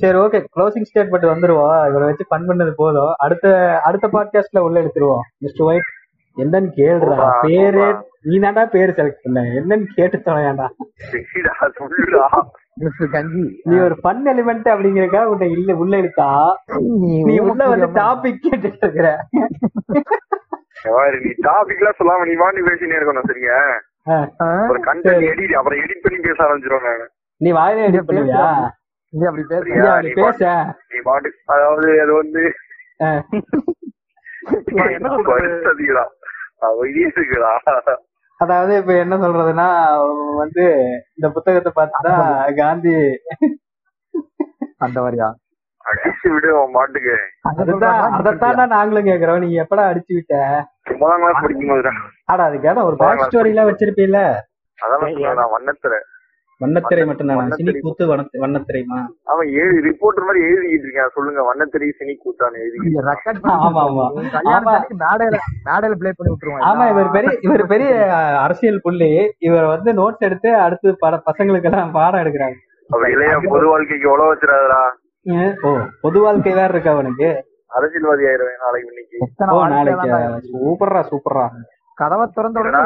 சரி 0.00 0.18
ஓகே 0.18 0.38
க்ளோசிங் 0.54 0.86
ஸ்டேட்மெண்ட் 0.88 1.26
வந்துருவோம் 1.30 1.78
இவரை 1.88 2.04
வச்சு 2.06 2.24
ஃபன் 2.30 2.48
பண்ணது 2.48 2.72
போதும். 2.76 3.12
அடுத்த 3.18 3.46
அடுத்த 3.84 4.06
பாட்காஸ்ட்ல 4.08 4.58
உள்ள 4.58 4.76
எடுத்துருவோம் 4.80 5.24
மிஸ்டர் 5.38 5.66
ஒயிட் 5.66 5.88
என்னன்னு 6.36 6.70
கேளுடா. 6.76 7.16
பேரு. 7.42 7.86
நீ 8.22 8.38
தான்டா 8.38 8.64
பேர் 8.66 8.90
செலக்ட் 8.90 9.24
பண்ண. 9.24 9.40
என்னன்னு 9.58 9.86
கேட்டு 9.94 10.16
தொலையாண்டா. 10.18 10.66
சரிடா 11.04 11.54
சொல்லுடா. 11.78 12.26
மிஸ்டர் 12.76 13.10
கஞ்சி. 13.10 13.44
நீ 13.64 13.76
ஒரு 13.78 13.96
ஃபன் 14.02 14.24
எலிமெண்ட் 14.32 14.68
அப்படிங்கறக்கா 14.72 15.22
உன்னை 15.24 15.50
இல்ல 15.50 15.74
உள்ள 15.74 15.96
இருக்கா 15.98 16.28
நீ 17.26 17.38
உள்ள 17.46 17.68
வந்து 17.68 17.88
டாபிக் 18.00 18.44
கேட்டுட்டு 18.46 18.82
இருக்கிற 18.82 19.08
நீ 21.18 21.30
டாபிக் 21.48 21.80
எல்லாம் 21.80 21.98
சொல்லாம 22.00 22.26
நீ 22.26 22.34
வாண்டி 22.36 22.62
பேசினே 22.68 22.98
இருக்கணும் 22.98 23.28
சரிங்க. 23.30 23.54
ஒரு 24.70 24.80
கண்டென்ட் 24.80 25.24
எடிட் 25.30 25.56
அப்புறம் 25.58 25.80
எடிட் 25.80 26.02
பண்ணி 26.02 26.18
பேச 26.18 26.38
ஆரம்பிச்சிருவாங்க 26.44 27.06
நீ 27.40 27.48
வாயில 27.56 27.86
எடிட் 27.88 28.08
பண்ணுவியா? 28.08 28.46
நீ 29.12 29.22
அப்படி 29.26 29.44
பேச. 29.50 29.62
நீ 29.68 29.86
அப்படி 29.88 30.12
பேச. 30.18 30.40
நீ 30.90 30.98
பாட்டு 31.02 31.28
அதாவது 31.52 31.90
அது 32.02 32.12
வந்து 32.14 32.42
அதாவது 38.40 38.72
இப்ப 38.80 38.92
என்ன 39.02 39.14
சொல்றதுன்னா 39.22 39.66
வந்து 40.40 40.64
இந்த 41.16 41.26
புத்தகத்தை 41.34 41.70
பார்த்துதான் 41.72 42.24
காந்தி 42.58 42.94
அந்த 44.80 44.98
மாதிரியா? 45.00 45.28
அடிச்சு 45.84 46.28
விடு 46.32 46.48
அதுதான் 47.50 48.00
அதைத்தான் 48.16 48.72
நாங்களும் 48.72 49.08
கேக்குறோம். 49.08 49.40
நீங்க 49.44 49.58
எப்படா 49.64 49.84
அடிச்சு 49.90 50.12
விட்ட? 50.16 50.34
ஒன்பதாம் 50.90 51.22
கிளாஸ் 51.22 51.42
படிக்கும் 51.44 51.70
போதுடா 51.70 51.92
ஆடா 52.28 52.44
அதுக்கான 52.48 52.84
ஒரு 52.88 52.96
பேக் 53.00 53.24
ஸ்டோரி 53.26 53.52
எல்லாம் 53.52 53.68
வச்சிருப்பீல 53.70 54.20
அதான் 54.78 55.02
சொல்றேன் 55.06 55.52
வண்ணத்துல 55.54 55.96
வண்ணத்திரை 56.60 57.02
மட்டும் 57.04 57.26
தானா 57.26 57.38
வண்ணத்திரை. 57.38 57.72
சினி 57.72 57.80
கூத்து 57.80 58.04
வண்ண- 58.06 58.38
வண்ணத்திரைமா? 58.40 58.96
அவன் 59.24 59.48
ஏழு 59.54 59.74
ரிப்போர்ட்டர் 59.84 60.26
மாதிரி 60.26 60.40
எழுதிக்கிட்டு 60.44 60.86
இருக்கான். 60.86 61.12
சொல்லுங்க 61.12 61.42
வண்ணத்திரை 61.42 61.88
சினி 61.98 62.14
கூட்டான்னு 62.18 62.58
எழுதி 62.58 62.94
ரெக்கார்ட் 63.08 63.40
ஆமா, 63.66 63.82
ஆமா. 63.84 64.06
மேடையில 65.02 65.38
மேடையில 65.68 65.94
ப்ளே 65.94 66.12
பண்ணி 66.12 66.30
விட்டுருவான் 66.32 66.64
ஆமா 66.68 66.86
இவர் 66.90 67.10
பெரிய 67.10 67.32
இவர் 67.40 67.66
பெரிய 67.66 67.90
அரசியல் 68.38 68.80
புள்ளி. 68.80 69.10
இவர் 69.40 69.64
வந்து 69.64 69.92
நோட்ஸ் 69.92 70.26
எடுத்து 70.28 70.54
அடுத்து 70.58 70.96
பல 70.98 71.22
பசங்களுக்கு 71.26 71.64
எல்லாம் 71.64 71.92
பாடம் 71.92 72.22
எடுக்கிறாங்க. 72.22 72.58
அவ 72.90 73.08
இளைய 73.10 73.32
பொது 73.46 73.66
வாழ்க்கைக்கு 73.66 74.10
உழவு 74.10 74.30
வச்சிடாதடா? 74.32 74.82
ஓ 75.62 75.70
பொது 76.00 76.20
வாழ்க்கை 76.20 76.52
வேற 76.52 76.68
இருக்கா 76.68 76.90
அவனுக்கு? 76.90 77.28
அரசியல்வாதி 77.70 78.24
ஆயிருவேன் 78.24 78.60
நாளைக்கு 78.60 78.90
இன்னைக்கு. 78.90 79.16
சூப்பர்ரா 80.52 81.02
சூப்பர்ரா. 81.10 81.46
கதவை 81.98 82.24
திறந்த 82.34 82.60
உடனே 82.60 82.80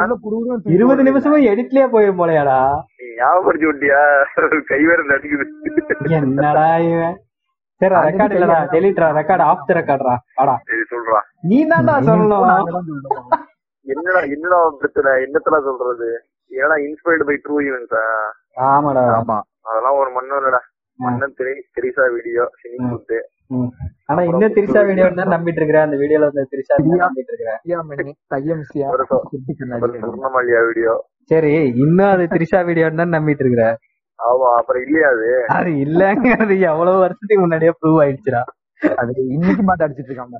இருபது. 0.75 1.01
நிமிஷமும் 1.07 1.47
எடிட்லயே 1.51 1.85
போயிரும் 1.93 2.19
போலயாடா? 2.21 2.57
நீ 2.99 3.07
ஞாபகப்படுத்தி 3.19 3.65
விட்டியா? 3.69 4.01
கை 4.71 4.81
வேற 4.89 5.01
நடிக்குது 5.11 5.45
என்னடா 6.19 6.65
இவன்? 6.91 7.15
சரி 7.81 7.95
ரெக்கார்ட் 8.07 8.35
இல்லடா. 8.37 8.57
டெலிட்ரா 8.73 9.07
ரெக்கார்ட் 9.19 9.45
ஆஃப் 9.49 9.65
த 9.67 9.73
ரெக்கார்ட்ரா 9.79 10.15
சொல்றா. 10.93 11.19
நீ 11.41 11.57
தான்டா 11.71 11.95
சொல்லணும். 12.09 12.45
என்னடா 13.87 14.19
என்னடா 14.35 14.59
பிரச்சனை? 14.81 15.13
என்னத்தடா 15.25 15.59
சொல்றது? 15.69 16.09
ஏன்னா 16.51 16.75
இன்ஸ்பயர்டு 16.87 17.25
பை 17.29 17.35
ட்ரூ 17.45 17.55
ஈவென்ட்ஸா 17.67 18.03
ஆமாடா. 18.69 19.03
ஆமா. 19.19 19.37
அதெல்லாம் 19.69 19.97
ஒரு 20.01 20.09
மண்ணும் 20.17 20.39
இல்லடா. 20.39 20.61
மன்னன் 20.99 21.37
திரை 21.37 21.53
திரிசா 21.75 22.03
வீடியோ 22.15 22.43
சினி 22.61 22.77
கூத்து. 22.89 23.17
ஆனா 24.09 24.21
இன்னும் 24.29 24.55
திரிசா 24.55 24.81
வீடியோ 24.87 25.07
தான் 25.13 25.33
நம்பிட்டு 25.33 25.59
இருக்கிறேன் 25.59 25.85
அந்த 25.85 25.97
வீடியோல 26.01 26.27
வந்து 26.29 26.43
தான் 26.91 27.03
நம்பிட்டு 27.05 27.31
இருக்கிறேன் 27.31 27.59
வீடியோ 30.67 30.93
சரி 31.31 31.51
இன்னும் 31.83 32.11
அது 32.13 32.23
திரிஷா 32.33 32.61
வீடியோ 32.69 32.87
தான் 32.93 33.15
நம்பிட்டு 33.15 33.43
இருக்கிற 33.45 33.65
ஆமா 34.19 34.49
அப்புறம் 34.57 34.83
இல்லையா 34.85 35.07
அது? 35.13 35.27
அது 35.55 35.69
இல்லங்கிறது 35.83 36.55
எவ்வளவு 36.67 36.97
வருஷத்துக்கு 37.03 37.43
முன்னாடியே 37.43 37.71
ப்ரூவ் 37.79 37.97
ஆயிடுச்சுடா. 38.03 38.41
அது 38.97 39.11
இன்னைக்கு 39.35 39.63
மாட்ட 39.63 39.85
அடிச்சிட்டு 39.85 40.11
இருக்கான் 40.11 40.31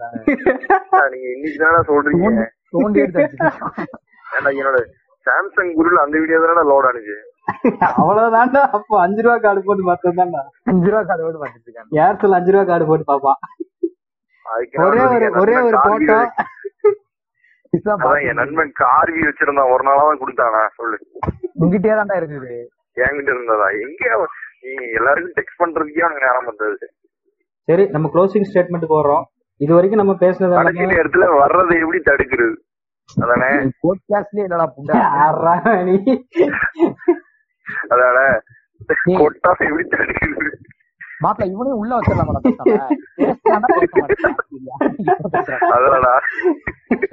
நீங்க 1.13 1.27
இன்னைக்கு 1.35 1.59
தானே 1.63 1.79
சொல்றீங்க? 1.89 2.43
தோண்டி 2.73 3.01
எடுத்து 3.03 3.23
என்னோட 4.53 4.79
சாம்சங் 5.25 5.71
குருல 5.77 6.03
அந்த 6.05 6.15
வீடியோ 6.23 6.39
தானே 6.45 6.63
லோட் 6.71 6.87
ஆனிச்சு 6.89 7.17
அவ்வளவுதான்டா. 8.01 8.61
அப்போ 8.77 8.93
அஞ்சு 9.03 9.21
ரூபா 9.25 9.35
கார்டு 9.45 9.61
போட்டு 9.67 9.83
பார்த்ததுதான்டா. 9.89 10.41
அஞ்சு 10.71 10.89
ரூபா 10.91 11.01
கதவோடு 11.09 11.41
பார்த்துட்டு 11.41 11.67
இருக்காங்க. 11.69 11.91
ஏர்டெல் 12.03 12.37
அஞ்சு 12.37 12.53
ரூபா 12.55 12.63
கார்டு 12.69 12.87
போட்டு 12.91 13.09
பாப்பான் 13.11 13.39
ஒரே 14.85 15.01
ஒரு 15.09 15.27
ஒரே 15.41 15.55
ஒரு 15.67 15.77
போட்டோ 15.87 16.17
என் 18.29 18.39
நண்பன் 18.39 18.71
கார்வி 18.81 19.21
வச்சிருந்தான். 19.27 19.71
ஒரு 19.73 19.83
நாளா 19.87 20.01
தான் 20.07 20.19
கொடுத்தானா? 20.21 20.59
சொல்லு. 20.79 20.97
உங்ககிட்டயே 21.61 21.95
தான்டா 21.99 22.17
இருக்குது. 22.21 22.51
என்கிட்ட 22.97 23.29
இருந்ததா? 23.35 23.67
எங்க 23.85 24.03
நீ 24.63 24.73
எல்லாருக்கும் 24.99 25.37
டெக்ஸ்ட் 25.37 25.61
பண்றதுக்கே 25.61 26.03
அவனுக்கு 26.05 26.25
நேரம் 26.27 26.49
வந்தது. 26.51 26.85
சரி 27.67 27.83
நம்ம 27.95 28.09
க்ளோசிங் 28.13 28.47
ஸ்டேட்மெண்ட்டுக்கு 28.49 28.99
வர்றோம் 28.99 29.25
இது 29.61 29.71
வரைக்கும் 29.77 30.01
நம்ம 30.01 30.13
பேசுனது 30.23 30.55
கடைசி 30.59 30.85
நேரத்துல 30.93 31.25
வர்றதை 31.41 31.75
எப்படி 31.83 31.99
தடுக்கிறது? 32.09 32.55
அதானே? 33.23 33.49
போட்காஸ்ட்லயே 33.83 34.45
என்னடா 34.47 34.67
புண்டை? 34.75 34.93
யார்ரா 35.15 35.55
நீ? 35.89 35.95
அதனால 37.91 38.19
கொட்டா 39.19 39.51
எப்படி 39.65 39.85
தடுக்குது 39.93 40.51
மாப்பிள 41.23 41.45
இவனே 41.51 41.73
உள்ள 41.81 41.91
வச்சிடலாம்டா 41.97 42.39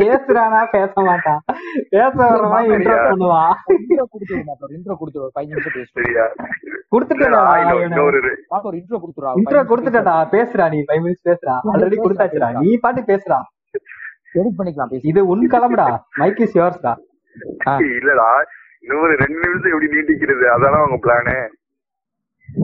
பேசுறானா 0.01 0.61
பேச 0.73 0.93
மாட்டான். 1.09 1.41
பேச 1.93 2.15
வரவன் 2.23 2.71
இன்ட்ரோ 2.71 2.97
பண்ணுவான் 3.05 3.55
இன்ட்ரோ 3.77 4.05
கொடுத்துரு 4.13 4.41
மாப்பிள 4.49 4.71
இன்ட்ரோ 4.77 4.97
கொடுத்துரு 5.01 5.25
ஒரு 5.27 5.33
ஃபைவ் 5.37 5.49
நிமிஷம் 5.51 5.77
பேசுறியா 5.79 6.25
கொடுத்துட்டடா 6.95 7.41
ஒரு 8.69 8.77
இன்ட்ரோ 8.81 8.99
கொடுத்துடா 9.05 9.33
இன்ட்ரோ 9.41 9.63
கொடுத்துட்டடா. 9.71 10.17
பேசுறா 10.35 10.67
நீ 10.75 10.81
ஃபைவ் 10.89 11.03
மினிட்ஸ் 11.05 11.27
பேசுறா 11.31 11.55
ஆல்ரெடி 11.73 11.99
கொடுத்தாச்சுடா. 11.99 12.49
நீ 12.63 12.71
பாட்டு 12.85 13.03
பேசுறா 13.13 13.39
எடிட் 14.39 14.59
பண்ணிக்கலாம் 14.59 14.93
பேசு 14.93 15.11
இது 15.13 15.21
உன் 15.35 15.47
கிளம்புடா 15.55 15.87
மைக் 16.21 16.43
இஸ் 16.47 16.57
யுவர்ஸ்டா 16.59 16.95
இல்லடா 17.97 18.29
இன்னொரு 18.83 19.15
ரெண்டு 19.15 19.39
நிமிஷம் 19.39 19.65
எப்படி 19.65 19.97
நீட்டிக்கிறது. 19.97 20.45
அதானே 20.55 20.83
உங்க 20.83 20.99
பிளானு 21.03 21.49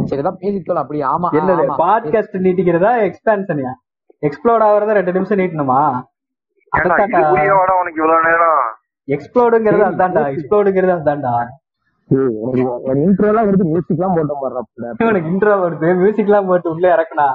சரி, 0.04 0.20
ஏதாவது 0.20 0.40
பேசிக்கலாம் 0.42 0.82
அப்படி, 0.82 1.02
ஆமா, 1.02 1.28
என்னது. 1.38 1.64
பாட்காஸ்ட் 1.82 2.44
நீட்டிக்கிறதா 2.46 2.90
எக்ஸ்பான்ஷனியா 3.06 3.72
எக்ஸ்ப்ளோர்ட் 4.26 4.64
ஆகுறத 4.68 4.92
ரெண்டு 4.98 5.12
நிமிஷம் 5.12 5.38
நீட்டணுமா? 5.38 6.04
உனக்கு 6.72 7.96
இவ்வளவு 7.96 8.28
நேரம். 8.28 8.64
எக்ஸ்ப்ளோர்டுங்கிறது 9.08 9.84
அதான்டா 9.90 10.22
எக்ஸ்ப்ளோர்டுங்கிறது 10.30 10.96
அதான்டா 10.96 11.34
எடுத்து 13.46 13.74
music 13.74 13.94
எல்லாம் 13.94 14.14
போட்ட 14.16 14.34
மாதிரி. 14.40 15.08
உனக்கு 15.08 15.30
இன்ட்ரோ 15.30 15.54
வருது 15.62 15.96
மியூசிக் 15.96 16.24
எல்லாம் 16.24 16.46
போட்டு 16.46 16.70
உள்ள 16.70 16.94
இறக்குனா 16.94 17.26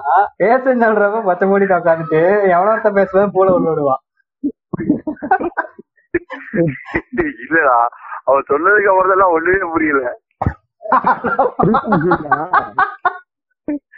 பேசுன்னு 0.44 0.86
சொல்றப்ப 0.86 1.24
பச்சை 1.24 1.50
மூடிட்டு 1.50 1.80
உட்காந்துட்டு 1.80 2.50
எவ்வளோ 2.50 2.72
ஒருத்தன் 2.72 2.94
பேசுவேன் 2.94 3.32
போல 3.34 3.54
உள்ள 3.54 3.70
விடுவான். 3.70 4.02
இல்லடா. 7.44 7.78
அவன் 8.28 8.50
சொன்னதுக்கு 8.50 8.92
அப்புறம் 8.92 9.36
ஒண்ணுமே 9.36 9.70
புரியல. 9.74 10.02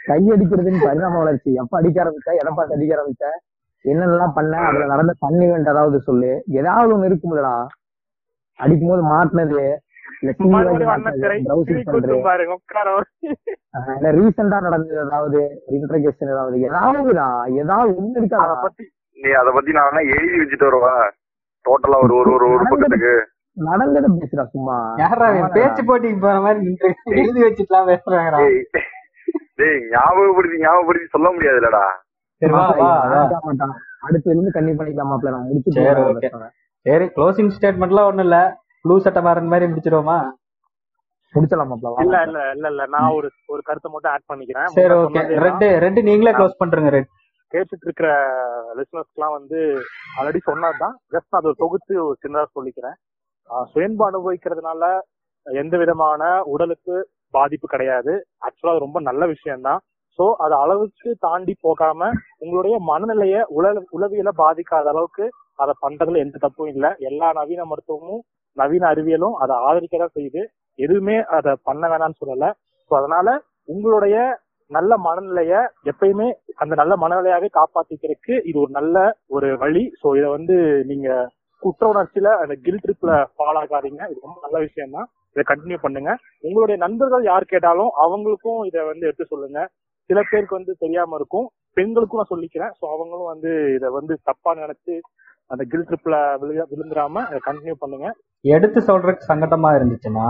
கை 0.08 0.20
அடிக்கிறதுன்னு 0.32 0.84
பரிணாம 0.86 1.18
வளர்ச்சி. 1.20 1.50
எப்ப 1.60 1.76
அடிக்க 1.78 2.02
ஆரம்பிச்சா 2.02 2.32
எதை 2.40 2.50
பார்த்து 2.52 2.76
அடிக்க 2.76 2.94
ஆரம்பிச்ச 2.96 3.24
என்னென்னலாம் 3.84 4.36
பண்ண 4.36 4.60
அதுல 4.66 4.84
நடந்த 4.92 5.12
ஃபன் 5.18 5.40
இவெண்ட் 5.46 5.70
ஏதாவது 5.72 5.98
சொல்லு. 6.08 6.30
ஏதாவது 6.60 6.94
ஒண்ணு 6.94 7.08
இருக்கும்லடா. 7.10 7.54
அடிக்கும் 8.58 8.92
போது 8.92 9.02
மாட்டினது 9.12 9.64
ரீசெண்டா 14.16 14.58
நடந்தது 14.66 14.98
ஏதாவது 15.04 15.40
இன்டர்கேஷன் 15.76 16.32
ஏதாவது 16.34 16.56
ஏதாவதுடா 16.66 17.28
ஏதாவது 17.62 17.90
ஒண்ணு 17.98 18.12
அத 18.12 18.20
இருக்காடா 18.20 18.54
பத்தி 18.64 18.84
நீ 19.18 19.30
அத 19.40 19.50
பத்தி 19.56 19.72
நான் 19.78 20.08
எழுதி 20.14 20.36
வச்சுட்டு 20.40 20.68
வரவா. 20.68 20.94
டோட்டலா 21.64 21.98
ஒரு 22.04 22.14
ஒரு 22.20 22.30
ஒரு 22.36 22.46
ஒரு 22.54 22.64
பக்கத்துக்கு. 22.64 23.12
நடந்ததை 23.56 24.08
பேசுடா 24.12 24.44
சும்மா. 24.44 24.76
பேச்சு 25.52 25.82
போட்டிக்கு 25.82 26.20
போற 26.20 26.40
மாதிரி 26.40 26.76
எழுதி 27.20 27.40
வச்சுட்டுலாம் 27.42 27.90
பேசுறாங்கடா. 27.90 28.38
டேய், 29.56 29.82
ஞாபகப்படுத்தி 29.90 30.56
ஞாபகப்படுத்தி 30.62 31.06
சொல்ல 31.06 31.28
முடியாதுலடா. 31.28 31.84
அடுத்து 34.06 34.30
இருந்து 34.30 34.50
கண்ணி 34.50 34.72
பண்ணிக்கலாமாப்ல 34.72 35.30
நான் 35.30 35.46
முடிச்சுட்டு 35.48 36.50
சரி, 36.86 37.04
க்ளோசிங் 37.16 37.52
ஸ்டேட்மெண்ட்லாம் 37.56 38.04
ஒண்ணும் 38.04 38.24
இல்ல. 38.24 38.38
ப்ளூ 38.82 38.98
சட்டை 39.00 39.22
மாறன் 39.22 39.46
மாதிரி 39.46 39.66
முடிச்சிருவோமா? 39.72 40.16
முடிச்சிடலாமாப்ல 41.34 41.90
வா. 41.92 42.02
இல்ல 42.02 42.16
இல்ல 42.22 42.50
இல்ல 42.50 42.66
இல்ல. 42.68 42.86
நான் 42.86 43.10
ஒரு 43.10 43.28
ஒரு 43.46 43.62
கருத்தை 43.62 43.90
மட்டும் 43.92 44.12
ஆட் 44.12 44.28
பண்ணிக்கிறேன். 44.32 44.66
சரி 44.66 44.94
ஓகே 44.94 46.02
நீங்களே 46.02 46.32
க்ளோஸ் 46.32 46.60
பண்றீங்க 46.62 46.88
ரெட் 46.88 47.10
கேட்டுட்டு 47.52 47.86
இருக்கிற 47.86 48.08
லிசனர்ஸ்க்குலாம் 48.76 49.34
வந்து 49.38 49.58
ஆல்ரெடி 50.18 50.40
சொன்னதுதான். 50.42 50.94
ஜஸ்ட் 51.12 51.30
நான் 51.30 51.40
அதை 51.40 51.48
ஒரு 51.48 51.58
தொகுத்து 51.58 52.06
ஒரு 52.06 52.16
சின்னதா 52.24 52.46
சொல்லிக்கிறேன். 52.54 52.96
சுயன்பு 53.72 54.04
அனுபவிக்கிறதுனால 54.08 54.82
எந்த 55.46 55.74
விதமான 55.76 56.22
உடலுக்கு 56.52 56.94
பாதிப்பு 57.34 57.66
கிடையாது. 57.66 58.12
ஆக்சுவலா 58.46 58.74
அது 58.74 58.84
ரொம்ப 58.86 58.98
நல்ல 59.00 59.22
விஷயம்தான். 59.26 59.80
சோ 60.18 60.24
அது 60.44 60.54
அளவுக்கு 60.54 61.08
தாண்டி 61.26 61.54
போகாம 61.66 62.10
உங்களுடைய 62.42 62.76
மனநிலைய 62.90 63.36
உல 63.56 63.72
உளவியல 63.96 64.30
பாதிக்காத 64.42 64.88
அளவுக்கு 64.92 65.24
அதை 65.58 65.72
பண்றதுல 65.84 66.22
எந்த 66.24 66.36
தப்பும் 66.44 66.70
இல்ல. 66.74 66.86
எல்லா 67.00 67.28
நவீன 67.32 67.64
மருத்துவமும் 67.70 68.22
நவீன 68.56 68.84
அறிவியலும் 68.92 69.36
அதை 69.42 69.54
ஆதரிக்கதான் 69.68 70.14
செய்யுது. 70.16 70.42
எதுவுமே 70.78 71.16
அதை 71.36 71.52
பண்ண 71.62 71.82
வேணாம்னு 71.92 72.20
சொல்லல. 72.22 72.46
சோ 72.90 72.92
அதனால 73.00 73.28
உங்களுடைய 73.68 74.16
நல்ல 74.70 74.92
மனநிலைய 75.06 75.54
எப்பயுமே 75.90 76.28
அந்த 76.62 76.74
நல்ல 76.74 76.94
மனநிலையாவே 76.96 77.48
காப்பாத்திக்கிறதுக்கு 77.58 78.34
இது 78.50 78.58
ஒரு 78.64 78.72
நல்ல 78.78 78.96
ஒரு 79.28 79.48
வழி. 79.64 79.84
சோ 80.02 80.06
இத 80.18 80.26
வந்து 80.36 80.56
நீங்க 80.84 81.08
குற்ற 81.64 81.84
உணர்ச்சியில 81.92 82.30
அந்த 82.42 82.54
கில் 82.66 82.82
ட்ரிப்ல 82.84 83.12
ஃபாலோ 83.34 83.60
ஆகாதீங்க 83.62 84.02
இது 84.10 84.18
ரொம்ப 84.26 84.38
நல்ல 84.44 84.58
விஷயம் 84.66 84.94
தான் 84.96 85.08
இதை 85.36 85.44
கண்டினியூ 85.50 85.78
பண்ணுங்க. 85.84 86.10
உங்களுடைய 86.48 86.76
நண்பர்கள் 86.84 87.24
யார் 87.30 87.52
கேட்டாலும் 87.52 87.90
அவங்களுக்கும் 88.04 88.60
இதை 88.70 88.82
வந்து 88.90 89.06
எடுத்து 89.08 89.26
சொல்லுங்க. 89.32 89.60
சில 90.10 90.18
பேருக்கு 90.30 90.58
வந்து 90.58 90.72
தெரியாம 90.84 91.16
இருக்கும். 91.20 91.46
பெண்களுக்கும் 91.76 92.20
நான் 92.20 92.32
சொல்லிக்கிறேன். 92.32 92.72
ஸோ 92.78 92.84
அவங்களும் 92.94 93.30
வந்து 93.32 93.50
இதை 93.76 93.88
வந்து 93.98 94.14
தப்பா 94.30 94.50
நினைச்சு 94.62 94.94
அந்த 95.50 95.62
கில் 95.72 95.86
ட்ரிப்ல 95.88 96.16
விழுந்துடாம 96.72 97.24
இதை 97.30 97.40
கண்டினியூ 97.48 97.74
பண்ணுங்க. 97.82 98.06
எடுத்து 98.44 98.80
சொல்றதுக்கு 98.90 99.30
சங்கடமா 99.30 99.70
இருந்துச்சுன்னா 99.78 100.28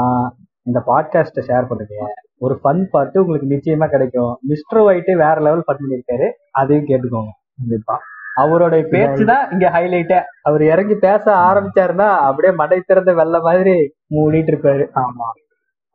இந்த 0.66 0.78
பாட்காஸ்ட்டை 0.90 1.42
ஷேர் 1.48 1.68
பண்ணுங்க. 1.70 1.96
ஒரு 2.44 2.54
ஃபன் 2.60 2.82
பார்ட்டு 2.92 3.22
உங்களுக்கு 3.22 3.52
நிச்சயமா 3.54 3.86
கிடைக்கும். 3.94 4.32
மிஸ்டர் 4.50 4.82
ஒயிட்டு 4.86 5.12
வேற 5.24 5.36
லெவல் 5.46 5.66
ஃபன் 5.66 5.82
பண்ணிருக்காரு 5.82 6.28
அதையும் 6.60 6.88
கேட்டுக்கோங்க. 6.90 7.32
கண்டிப்பா. 7.60 7.96
அவருடைய 8.34 8.86
பேச்சு 8.90 9.24
தான் 9.24 9.50
இங்க 9.50 9.70
ஹைலைட்டே 9.70 10.22
அவர் 10.42 10.62
இறங்கி 10.62 10.94
பேச 10.94 11.34
ஆரம்பிச்சாருன்னா 11.36 12.16
அப்படியே 12.16 12.54
மடை 12.54 12.80
திறந்த 12.80 13.14
வெள்ள 13.14 13.40
மாதிரி 13.40 13.70
மூடிட்டு 14.14 14.52
இருப்பாரு. 14.52 14.86
ஆமா. 14.94 15.28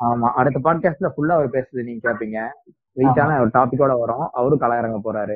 ஆமா. 0.03 0.31
அடுத்த 0.33 0.59
பாட்காஸ்ட்ல 0.63 1.09
ஃபுல்லா 1.17 1.31
அவர் 1.31 1.49
பேசுறது 1.49 1.83
நீங்க 1.83 2.09
கேப்பீங்க. 2.09 2.39
வெயிட்டான 2.97 3.39
ஒரு 3.39 3.49
டாபிக்கோட 3.53 3.99
வரும். 3.99 4.29
அவரும் 4.31 4.57
களை 4.57 4.77
இறங்க 4.77 4.99
போறாரு. 5.03 5.35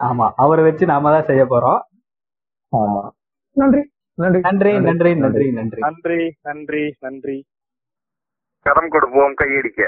ஆமா. 0.00 0.30
அவரை 0.36 0.64
வச்சு 0.64 0.86
நாம 0.86 1.10
தான் 1.10 1.24
செய்ய 1.24 1.44
போறோம். 1.44 1.80
ஆமா. 2.72 3.08
நன்றி 3.52 3.90
நன்றி. 4.14 4.40
நன்றி 4.40 4.80
நன்றி 4.80 5.14
நன்றி. 5.14 5.50
நன்றி. 5.50 5.80
நன்றி 5.80 6.36
நன்றி 6.42 6.96
நன்றி. 7.00 7.46
கரம் 8.62 8.88
கொடுப்போம் 8.88 9.34
கையடிக்க. 9.34 9.82